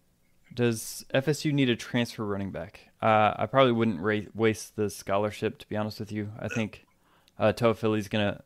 Does 0.53 1.06
FSU 1.14 1.53
need 1.53 1.69
a 1.69 1.76
transfer 1.77 2.26
running 2.26 2.52
back? 2.52 2.81
Uh, 3.02 3.34
I 3.38 3.45
probably 3.45 3.72
wouldn't 3.72 4.02
ra- 4.02 4.30
waste 4.35 4.76
the 4.76 4.89
scholarship, 4.89 5.57
to 5.60 5.69
be 5.69 5.77
honest 5.77 6.02
with 6.02 6.11
you. 6.11 6.34
I 6.38 6.49
think 6.49 6.85
uh, 7.39 7.53
Toafili's 7.53 8.10
to 8.10 8.41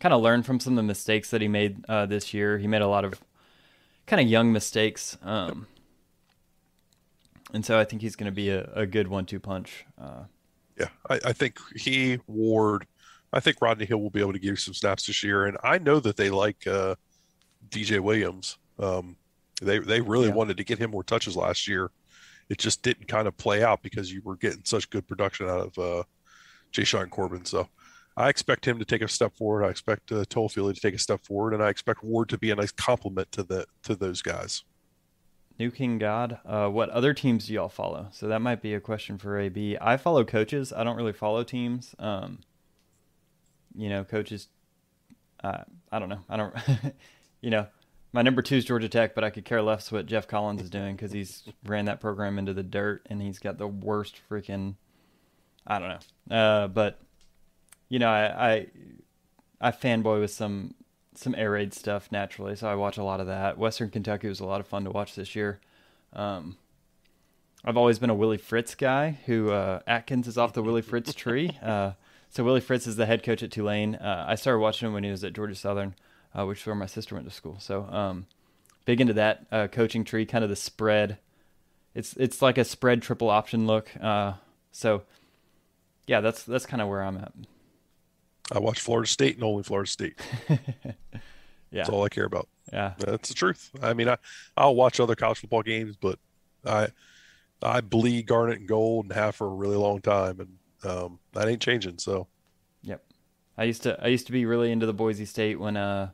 kind 0.00 0.14
of 0.14 0.22
learn 0.22 0.42
from 0.42 0.58
some 0.58 0.72
of 0.72 0.76
the 0.76 0.82
mistakes 0.82 1.30
that 1.30 1.42
he 1.42 1.48
made 1.48 1.84
uh, 1.86 2.06
this 2.06 2.32
year. 2.32 2.56
He 2.56 2.66
made 2.66 2.82
a 2.82 2.88
lot 2.88 3.04
of 3.04 3.20
kind 4.06 4.22
of 4.22 4.26
young 4.26 4.52
mistakes. 4.52 5.18
Um, 5.22 5.66
and 7.52 7.66
so 7.66 7.78
I 7.78 7.84
think 7.84 8.00
he's 8.00 8.16
going 8.16 8.30
to 8.30 8.34
be 8.34 8.48
a, 8.48 8.70
a 8.74 8.86
good 8.86 9.08
one 9.08 9.26
two 9.26 9.38
punch. 9.38 9.84
Uh, 10.00 10.24
Yeah, 10.78 10.88
I, 11.10 11.20
I 11.26 11.32
think 11.32 11.58
he, 11.76 12.18
Ward, 12.26 12.86
I 13.32 13.40
think 13.40 13.60
Rodney 13.60 13.84
Hill 13.84 14.00
will 14.00 14.10
be 14.10 14.20
able 14.20 14.32
to 14.32 14.38
give 14.38 14.50
you 14.50 14.56
some 14.56 14.74
snaps 14.74 15.06
this 15.06 15.22
year. 15.22 15.46
And 15.46 15.56
I 15.62 15.78
know 15.78 16.00
that 16.00 16.16
they 16.16 16.30
like 16.30 16.66
uh, 16.66 16.94
DJ 17.68 18.00
Williams. 18.00 18.58
Um, 18.78 19.16
they 19.60 19.78
they 19.78 20.00
really 20.00 20.28
Yeah. 20.28 20.34
wanted 20.34 20.56
to 20.56 20.64
get 20.64 20.78
him 20.78 20.90
more 20.90 21.04
touches 21.04 21.36
last 21.36 21.68
year. 21.68 21.90
It 22.48 22.58
just 22.58 22.82
didn't 22.82 23.06
kind 23.08 23.28
of 23.28 23.36
play 23.36 23.62
out 23.62 23.82
because 23.82 24.12
you 24.12 24.20
were 24.24 24.36
getting 24.36 24.62
such 24.64 24.90
good 24.90 25.06
production 25.06 25.48
out 25.48 25.60
of 25.60 25.78
uh, 25.78 26.02
Jashaun 26.72 27.08
Corbin. 27.10 27.44
So 27.44 27.68
I 28.16 28.28
expect 28.28 28.66
him 28.66 28.78
to 28.78 28.84
take 28.84 29.02
a 29.02 29.08
step 29.08 29.34
forward. 29.36 29.64
I 29.64 29.70
expect 29.70 30.10
uh, 30.12 30.24
Toafili 30.24 30.74
to 30.74 30.80
take 30.80 30.94
a 30.94 30.98
step 30.98 31.24
forward, 31.24 31.54
and 31.54 31.62
I 31.62 31.68
expect 31.68 32.02
Ward 32.02 32.28
to 32.30 32.38
be 32.38 32.50
a 32.50 32.56
nice 32.56 32.72
complement 32.72 33.30
to 33.32 33.42
the 33.42 33.66
to 33.84 33.94
those 33.94 34.20
guys. 34.22 34.64
New 35.58 35.70
King 35.70 35.98
God, 35.98 36.38
uh, 36.44 36.68
what 36.68 36.90
other 36.90 37.14
teams 37.14 37.46
do 37.46 37.54
y'all 37.54 37.68
follow? 37.68 38.08
So 38.10 38.28
that 38.28 38.40
might 38.40 38.62
be 38.62 38.74
a 38.74 38.80
question 38.80 39.18
for 39.18 39.38
AB. 39.38 39.76
I 39.80 39.96
follow 39.96 40.24
coaches. 40.24 40.72
I 40.72 40.84
don't 40.84 40.96
really 40.96 41.12
follow 41.12 41.44
teams. 41.44 41.94
Um, 41.98 42.40
you 43.74 43.88
know, 43.88 44.04
coaches. 44.04 44.48
Uh, 45.42 45.64
I 45.90 45.98
don't 45.98 46.08
know. 46.08 46.20
I 46.28 46.36
don't. 46.36 46.54
you 47.40 47.50
know, 47.50 47.66
my 48.12 48.22
number 48.22 48.42
two 48.42 48.56
is 48.56 48.64
Georgia 48.64 48.88
Tech, 48.88 49.14
but 49.14 49.24
I 49.24 49.30
could 49.30 49.44
care 49.44 49.62
less 49.62 49.90
what 49.90 50.06
Geoff 50.06 50.26
Collins 50.26 50.62
is 50.62 50.70
doing 50.70 50.96
because 50.96 51.12
he's 51.12 51.44
ran 51.64 51.86
that 51.86 52.00
program 52.00 52.38
into 52.38 52.54
the 52.54 52.62
dirt 52.62 53.06
and 53.08 53.20
he's 53.20 53.38
got 53.38 53.58
the 53.58 53.66
worst 53.66 54.20
freaking. 54.30 54.76
I 55.66 55.78
don't 55.78 55.88
know. 55.88 56.36
Uh, 56.36 56.68
but 56.68 57.00
you 57.88 57.98
know, 57.98 58.08
I, 58.08 58.50
I 58.50 58.66
I 59.60 59.70
fanboy 59.70 60.20
with 60.20 60.30
some 60.30 60.74
some 61.14 61.34
air 61.34 61.52
raid 61.52 61.74
stuff 61.74 62.10
naturally, 62.10 62.56
so 62.56 62.68
I 62.68 62.74
watch 62.74 62.96
a 62.96 63.04
lot 63.04 63.20
of 63.20 63.26
that. 63.26 63.58
Western 63.58 63.90
Kentucky 63.90 64.28
was 64.28 64.40
a 64.40 64.46
lot 64.46 64.60
of 64.60 64.66
fun 64.66 64.84
to 64.84 64.90
watch 64.90 65.14
this 65.14 65.34
year. 65.36 65.60
Um, 66.12 66.56
I've 67.64 67.76
always 67.76 67.98
been 67.98 68.10
a 68.10 68.14
Willie 68.14 68.38
Fritz 68.38 68.74
guy. 68.74 69.18
Who 69.26 69.50
uh, 69.50 69.80
Atkins 69.86 70.26
is 70.26 70.36
off 70.36 70.52
the 70.52 70.62
Willie 70.62 70.82
Fritz 70.82 71.14
tree. 71.14 71.56
Uh, 71.62 71.92
so 72.30 72.44
Willie 72.44 72.60
Fritz 72.60 72.86
is 72.86 72.96
the 72.96 73.06
head 73.06 73.22
coach 73.22 73.42
at 73.42 73.50
Tulane. 73.50 73.94
Uh, 73.94 74.24
I 74.26 74.34
started 74.34 74.60
watching 74.60 74.88
him 74.88 74.94
when 74.94 75.04
he 75.04 75.10
was 75.10 75.22
at 75.22 75.34
Georgia 75.34 75.54
Southern, 75.54 75.94
uh, 76.34 76.46
which 76.46 76.60
is 76.60 76.66
where 76.66 76.74
my 76.74 76.86
sister 76.86 77.14
went 77.14 77.28
to 77.28 77.34
school. 77.34 77.56
So 77.60 77.84
um, 77.84 78.26
big 78.84 79.00
into 79.00 79.12
that 79.14 79.46
uh, 79.52 79.68
coaching 79.68 80.04
tree, 80.04 80.26
kind 80.26 80.42
of 80.42 80.50
the 80.50 80.56
spread. 80.56 81.18
It's 81.94 82.14
it's 82.16 82.40
like 82.40 82.56
a 82.56 82.64
spread 82.64 83.02
triple 83.02 83.28
option 83.28 83.66
look. 83.66 83.90
Uh, 84.00 84.34
so 84.72 85.02
yeah, 86.06 86.20
that's 86.20 86.42
that's 86.42 86.66
kind 86.66 86.80
of 86.80 86.88
where 86.88 87.02
I'm 87.02 87.18
at. 87.18 87.32
I 88.50 88.58
watch 88.58 88.80
Florida 88.80 89.08
State 89.08 89.34
and 89.36 89.44
only 89.44 89.62
Florida 89.62 89.88
State. 89.90 90.18
Yeah, 91.70 91.84
That's 91.84 91.88
all 91.88 92.04
I 92.04 92.10
care 92.10 92.26
about. 92.26 92.48
yeah, 92.70 92.92
That's 92.98 93.30
the 93.30 93.34
truth. 93.34 93.70
I 93.82 93.94
mean, 93.94 94.06
I 94.06 94.18
I'll 94.58 94.74
watch 94.74 95.00
other 95.00 95.14
college 95.14 95.38
football 95.38 95.62
games, 95.62 95.96
but 95.96 96.18
I 96.66 96.88
I 97.62 97.80
bleed 97.80 98.26
garnet 98.26 98.58
and 98.58 98.68
gold 98.68 99.06
and 99.06 99.14
have 99.14 99.34
for 99.36 99.46
a 99.46 99.50
really 99.54 99.76
long 99.76 100.02
time, 100.02 100.38
and 100.40 100.58
um, 100.92 101.18
that 101.32 101.48
ain't 101.48 101.62
changing. 101.62 101.96
So 101.96 102.26
yep. 102.82 103.02
I 103.56 103.64
used 103.64 103.82
to 103.84 103.98
I 104.04 104.08
used 104.08 104.26
to 104.26 104.32
be 104.32 104.44
really 104.44 104.70
into 104.70 104.84
the 104.84 104.92
Boise 104.92 105.24
State 105.24 105.58
when 105.58 105.78
uh 105.78 106.10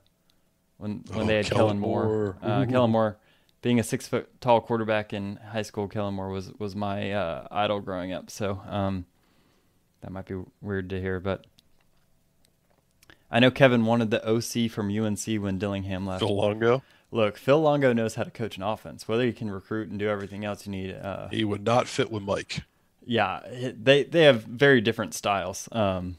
when 0.76 1.02
when 1.08 1.22
Oh, 1.22 1.26
they 1.26 1.36
had 1.38 1.46
Kellen 1.46 1.58
Kellen 1.66 1.78
Moore. 1.80 2.04
Moore. 2.04 2.36
Uh, 2.40 2.64
Kellen 2.66 2.90
Moore, 2.92 3.18
being 3.60 3.80
a 3.80 3.82
six 3.82 4.06
foot 4.06 4.40
tall 4.40 4.60
quarterback 4.60 5.12
in 5.12 5.40
high 5.50 5.62
school, 5.62 5.88
Kellen 5.88 6.14
Moore 6.14 6.28
was 6.28 6.52
was 6.60 6.76
my 6.76 7.10
uh, 7.10 7.48
idol 7.50 7.80
growing 7.80 8.12
up. 8.12 8.30
So 8.30 8.62
um, 8.68 9.06
that 10.02 10.12
might 10.12 10.26
be 10.26 10.36
weird 10.60 10.88
to 10.90 11.00
hear, 11.00 11.18
but 11.18 11.48
I 13.30 13.40
know 13.40 13.50
Kevin 13.50 13.84
wanted 13.84 14.10
the 14.10 14.26
OC 14.26 14.70
from 14.70 14.90
UNC 14.90 15.26
when 15.42 15.58
Dillingham 15.58 16.06
left. 16.06 16.20
Phil 16.20 16.34
Longo, 16.34 16.82
Look, 17.10 17.38
Phil 17.38 17.60
Longo 17.60 17.92
knows 17.92 18.14
how 18.16 18.22
to 18.22 18.30
coach 18.30 18.56
an 18.56 18.62
offense. 18.62 19.08
Whether 19.08 19.24
he 19.24 19.32
can 19.32 19.50
recruit 19.50 19.88
and 19.88 19.98
do 19.98 20.08
everything 20.08 20.44
else 20.44 20.66
you 20.66 20.72
need, 20.72 20.94
uh, 20.94 21.28
he 21.28 21.44
would 21.44 21.64
not 21.64 21.88
fit 21.88 22.10
with 22.10 22.22
Mike. 22.22 22.62
yeah, 23.06 23.40
they 23.50 24.04
they 24.04 24.24
have 24.24 24.44
very 24.44 24.80
different 24.80 25.14
styles. 25.14 25.68
Um, 25.72 26.18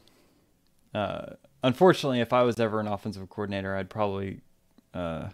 uh, 0.92 1.34
unfortunately, 1.62 2.20
if 2.20 2.32
I 2.32 2.42
was 2.42 2.58
ever 2.58 2.80
an 2.80 2.88
offensive 2.88 3.28
coordinator, 3.28 3.76
I'd 3.76 3.88
probably 3.90 4.40
uh, 4.92 5.28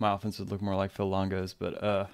my 0.00 0.14
offense 0.14 0.40
would 0.40 0.50
look 0.50 0.60
more 0.60 0.74
like 0.74 0.90
Phil 0.90 1.08
Longo's. 1.08 1.54
But 1.54 1.82
uh, 1.82 2.06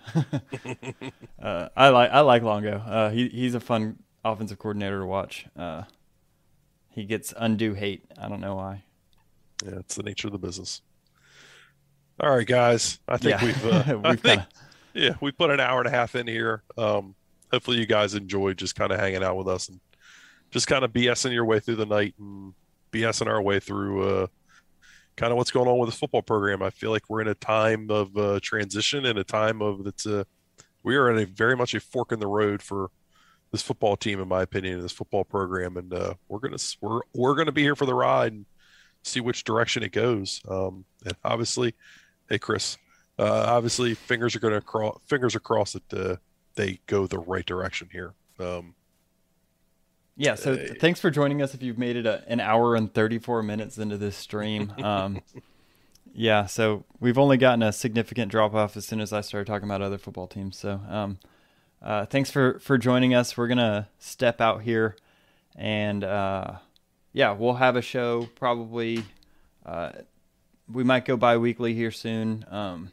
uh, 1.43 1.69
I 1.75 1.89
like 1.89 2.11
I 2.11 2.21
like 2.21 2.43
Longo. 2.43 2.79
Uh, 2.79 3.11
he 3.11 3.29
he's 3.29 3.55
a 3.55 3.61
fun 3.61 3.99
offensive 4.25 4.59
coordinator 4.59 5.01
to 5.01 5.07
watch. 5.07 5.47
He 6.91 7.05
gets 7.05 7.33
undue 7.37 7.75
hate. 7.75 8.05
I 8.21 8.29
don't 8.29 8.41
know 8.41 8.57
why. 8.57 8.83
Yeah, 9.65 9.77
it's 9.79 9.95
the 9.95 10.03
nature 10.03 10.29
of 10.29 10.33
the 10.33 10.39
business. 10.39 10.83
All 12.21 12.31
right, 12.31 12.47
guys. 12.47 12.99
I 13.07 13.17
think 13.17 13.41
Yeah. 13.41 13.45
we've, 13.47 13.67
uh, 13.67 13.99
We've 14.05 14.21
think, 14.21 14.23
kinda- 14.41 14.49
yeah, 14.95 15.15
we 15.21 15.31
put 15.31 15.51
an 15.51 15.61
hour 15.61 15.79
and 15.81 15.87
a 15.87 15.91
half 15.91 16.15
in 16.17 16.27
here. 16.27 16.63
Um, 16.77 17.15
hopefully, 17.53 17.79
you 17.79 17.87
guys 17.87 18.15
enjoyed 18.15 18.59
just 18.59 18.75
kind 18.75 18.91
of 18.93 18.99
hanging 18.99 19.23
out 19.23 19.37
with 19.37 19.49
us 19.49 19.69
and 19.69 19.81
just 20.51 20.67
kind 20.67 20.85
of 20.85 20.93
BSing 20.93 21.33
your 21.33 21.45
way 21.45 21.61
through 21.61 21.77
the 21.77 21.87
night 21.87 22.15
and 22.19 22.55
BSing 22.93 23.27
our 23.29 23.41
way 23.41 23.61
through 23.61 24.09
uh, 24.09 24.27
kind 25.17 25.31
of 25.31 25.37
what's 25.37 25.51
going 25.53 25.69
on 25.69 25.79
with 25.79 25.91
the 25.91 25.97
football 25.97 26.23
program. 26.23 26.63
I 26.63 26.71
feel 26.71 26.91
like 26.91 27.09
we're 27.09 27.21
in 27.21 27.29
a 27.29 27.35
time 27.35 27.91
of 27.91 28.17
uh, 28.17 28.41
transition 28.43 29.05
and 29.07 29.19
a 29.19 29.25
time 29.25 29.61
of 29.63 29.85
that's 29.85 30.07
uh, 30.07 30.25
we 30.83 30.97
are 30.97 31.11
in 31.13 31.19
a 31.23 31.27
very 31.27 31.57
much 31.57 31.75
a 31.75 31.81
fork 31.81 32.11
in 32.13 32.19
the 32.19 32.27
road 32.27 32.63
for 32.63 32.91
this 33.51 33.63
football 33.63 33.97
team, 33.97 34.21
in 34.21 34.29
my 34.29 34.43
opinion, 34.43 34.81
this 34.81 34.93
football 34.93 35.25
program, 35.25 35.77
and 35.77 35.93
uh, 35.93 36.15
we're 36.29 36.39
gonna 36.39 36.59
we're 36.81 37.01
we're 37.15 37.35
gonna 37.35 37.53
be 37.53 37.63
here 37.63 37.77
for 37.77 37.87
the 37.87 37.95
ride 37.95 38.33
and 38.33 38.47
see 39.03 39.21
which 39.21 39.45
direction 39.45 39.83
it 39.83 39.93
goes. 39.93 40.43
Um, 40.49 40.85
and 41.05 41.17
obviously, 41.25 41.75
hey 42.29 42.39
Chris, 42.39 42.77
uh, 43.19 43.45
obviously 43.49 43.95
fingers 43.95 44.37
are 44.37 44.41
gonna 44.41 44.61
cross 44.61 44.99
fingers 45.07 45.35
are 45.35 45.41
crossed 45.41 45.75
that 45.91 45.93
uh, 46.11 46.17
they 46.55 46.81
go 46.87 47.07
the 47.07 47.19
right 47.19 47.47
direction 47.47 47.89
here. 47.91 48.15
Um, 48.39 48.75
Yeah, 50.17 50.35
so 50.35 50.57
th- 50.57 50.79
thanks 50.81 51.01
for 51.01 51.11
joining 51.11 51.41
us 51.43 51.55
if 51.55 51.63
you've 51.63 51.79
made 51.79 51.97
it 51.97 52.05
a, 52.07 52.25
an 52.27 52.41
hour 52.41 52.75
and 52.75 52.93
34 52.93 53.43
minutes 53.43 53.79
into 53.79 53.97
this 53.97 54.17
stream. 54.17 54.73
Um, 54.83 55.23
yeah, 56.15 56.47
so 56.47 56.85
we've 56.99 57.19
only 57.19 57.37
gotten 57.37 57.63
a 57.63 57.71
significant 57.73 58.31
drop 58.33 58.55
off 58.55 58.77
as 58.77 58.85
soon 58.87 59.01
as 59.01 59.13
I 59.13 59.21
started 59.21 59.47
talking 59.47 59.69
about 59.69 59.83
other 59.83 59.99
football 59.99 60.27
teams. 60.27 60.59
So 60.59 60.81
um, 60.89 61.19
uh, 61.83 62.07
thanks 62.07 62.31
for, 62.31 62.59
for 62.61 62.79
joining 62.79 63.15
us. 63.15 63.37
We're 63.37 63.49
to 63.49 63.89
step 63.99 64.41
out 64.41 64.63
here 64.63 64.97
and 65.59 66.05
uh, 66.05 66.53
yeah, 67.13 67.33
we'll 67.33 67.55
have 67.55 67.77
a 67.77 67.83
show 67.83 68.29
probably. 68.37 69.05
Uh, 69.67 69.91
we 70.71 70.85
might 70.85 71.05
go 71.05 71.17
bi 71.17 71.37
weekly 71.37 71.75
here 71.75 71.91
soon, 71.91 72.45
um, 72.49 72.93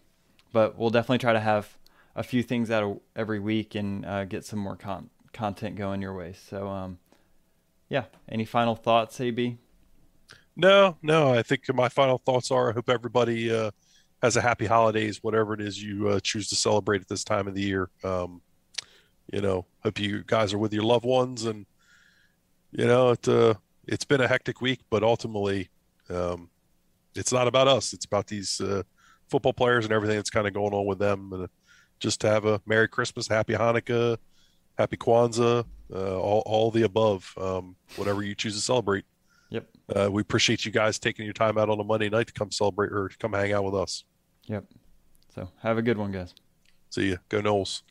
but 0.52 0.78
we'll 0.78 0.90
definitely 0.90 1.20
try 1.20 1.34
to 1.34 1.40
have 1.40 1.78
a 2.16 2.24
few 2.24 2.42
things 2.42 2.72
out 2.72 3.02
every 3.16 3.40
week 3.40 3.76
and 3.76 4.06
uh, 4.06 4.26
get 4.26 4.46
some 4.46 4.60
more 4.60 4.76
con- 4.76 5.10
content 5.32 5.76
going 5.76 6.02
your 6.02 6.16
way. 6.16 6.34
So, 6.34 6.68
um, 6.68 6.98
yeah. 7.88 8.06
Any 8.28 8.46
final 8.46 8.76
thoughts, 8.76 9.22
AB? 9.22 9.58
no, 10.56 10.98
no, 11.02 11.34
I 11.34 11.44
think 11.44 11.62
my 11.74 11.90
final 11.90 12.18
thoughts 12.18 12.50
are: 12.50 12.70
I 12.70 12.74
hope 12.74 12.90
everybody 12.90 13.54
uh, 13.54 13.72
has 14.24 14.38
a 14.38 14.42
happy 14.42 14.66
holidays, 14.66 15.20
whatever 15.22 15.54
it 15.54 15.62
is 15.62 15.82
you 15.82 16.08
uh, 16.08 16.20
choose 16.20 16.50
to 16.50 16.56
celebrate 16.56 17.02
at 17.02 17.10
this 17.10 17.24
time 17.24 17.48
of 17.48 17.54
the 17.54 17.62
year. 17.62 17.90
Um, 18.04 18.42
you 19.32 19.42
know, 19.42 19.66
hope 19.84 20.00
you 20.00 20.24
guys 20.26 20.54
are 20.54 20.58
with 20.58 20.74
your 20.74 20.84
loved 20.84 21.06
ones, 21.06 21.46
and 21.46 21.66
you 22.72 22.86
know, 22.86 23.12
it 23.12 23.28
uh, 23.28 23.56
it's 23.88 24.06
been 24.06 24.22
a 24.22 24.28
hectic 24.28 24.62
week, 24.62 24.82
but 24.90 25.04
ultimately, 25.04 25.70
um, 26.10 26.50
it's 27.16 27.32
not 27.32 27.48
about 27.48 27.68
us. 27.68 27.94
It's 27.94 28.06
about 28.06 28.28
these 28.28 28.60
uh, 28.62 28.84
football 29.30 29.54
players 29.54 29.86
and 29.86 29.94
everything 29.94 30.18
that's 30.18 30.30
kind 30.30 30.48
of 30.48 30.54
going 30.54 30.74
on 30.74 30.86
with 30.86 31.00
them. 31.00 31.32
And 31.34 31.48
just 32.00 32.22
to 32.22 32.28
have 32.28 32.46
a 32.46 32.62
Merry 32.66 32.88
Christmas, 32.88 33.28
Happy 33.28 33.54
Hanukkah, 33.54 34.18
Happy 34.78 34.98
Kwanzaa, 34.98 35.66
uh, 35.94 36.20
all 36.20 36.44
all 36.46 36.72
the 36.72 36.84
above, 36.84 37.34
um, 37.40 37.76
whatever 37.96 38.24
you 38.24 38.36
choose 38.36 38.56
to 38.56 38.62
celebrate. 38.62 39.06
Yep. 39.50 39.68
Uh, 39.96 40.10
we 40.12 40.22
appreciate 40.22 40.66
you 40.66 40.72
guys 40.72 41.00
taking 41.00 41.26
your 41.26 41.34
time 41.34 41.58
out 41.58 41.70
on 41.70 41.80
a 41.80 41.84
Monday 41.84 42.10
night 42.10 42.28
to 42.28 42.34
come 42.34 42.52
celebrate 42.52 42.92
or 42.92 43.10
to 43.10 43.18
come 43.18 43.34
hang 43.34 43.54
out 43.54 43.64
with 43.64 43.76
us. 43.76 44.04
Yep. 44.46 44.66
So 45.34 45.50
have 45.62 45.78
a 45.78 45.82
good 45.82 45.98
one, 45.98 46.12
guys. 46.12 46.34
See 46.90 47.12
ya. 47.12 47.18
Go 47.30 47.42
Noles. 47.42 47.84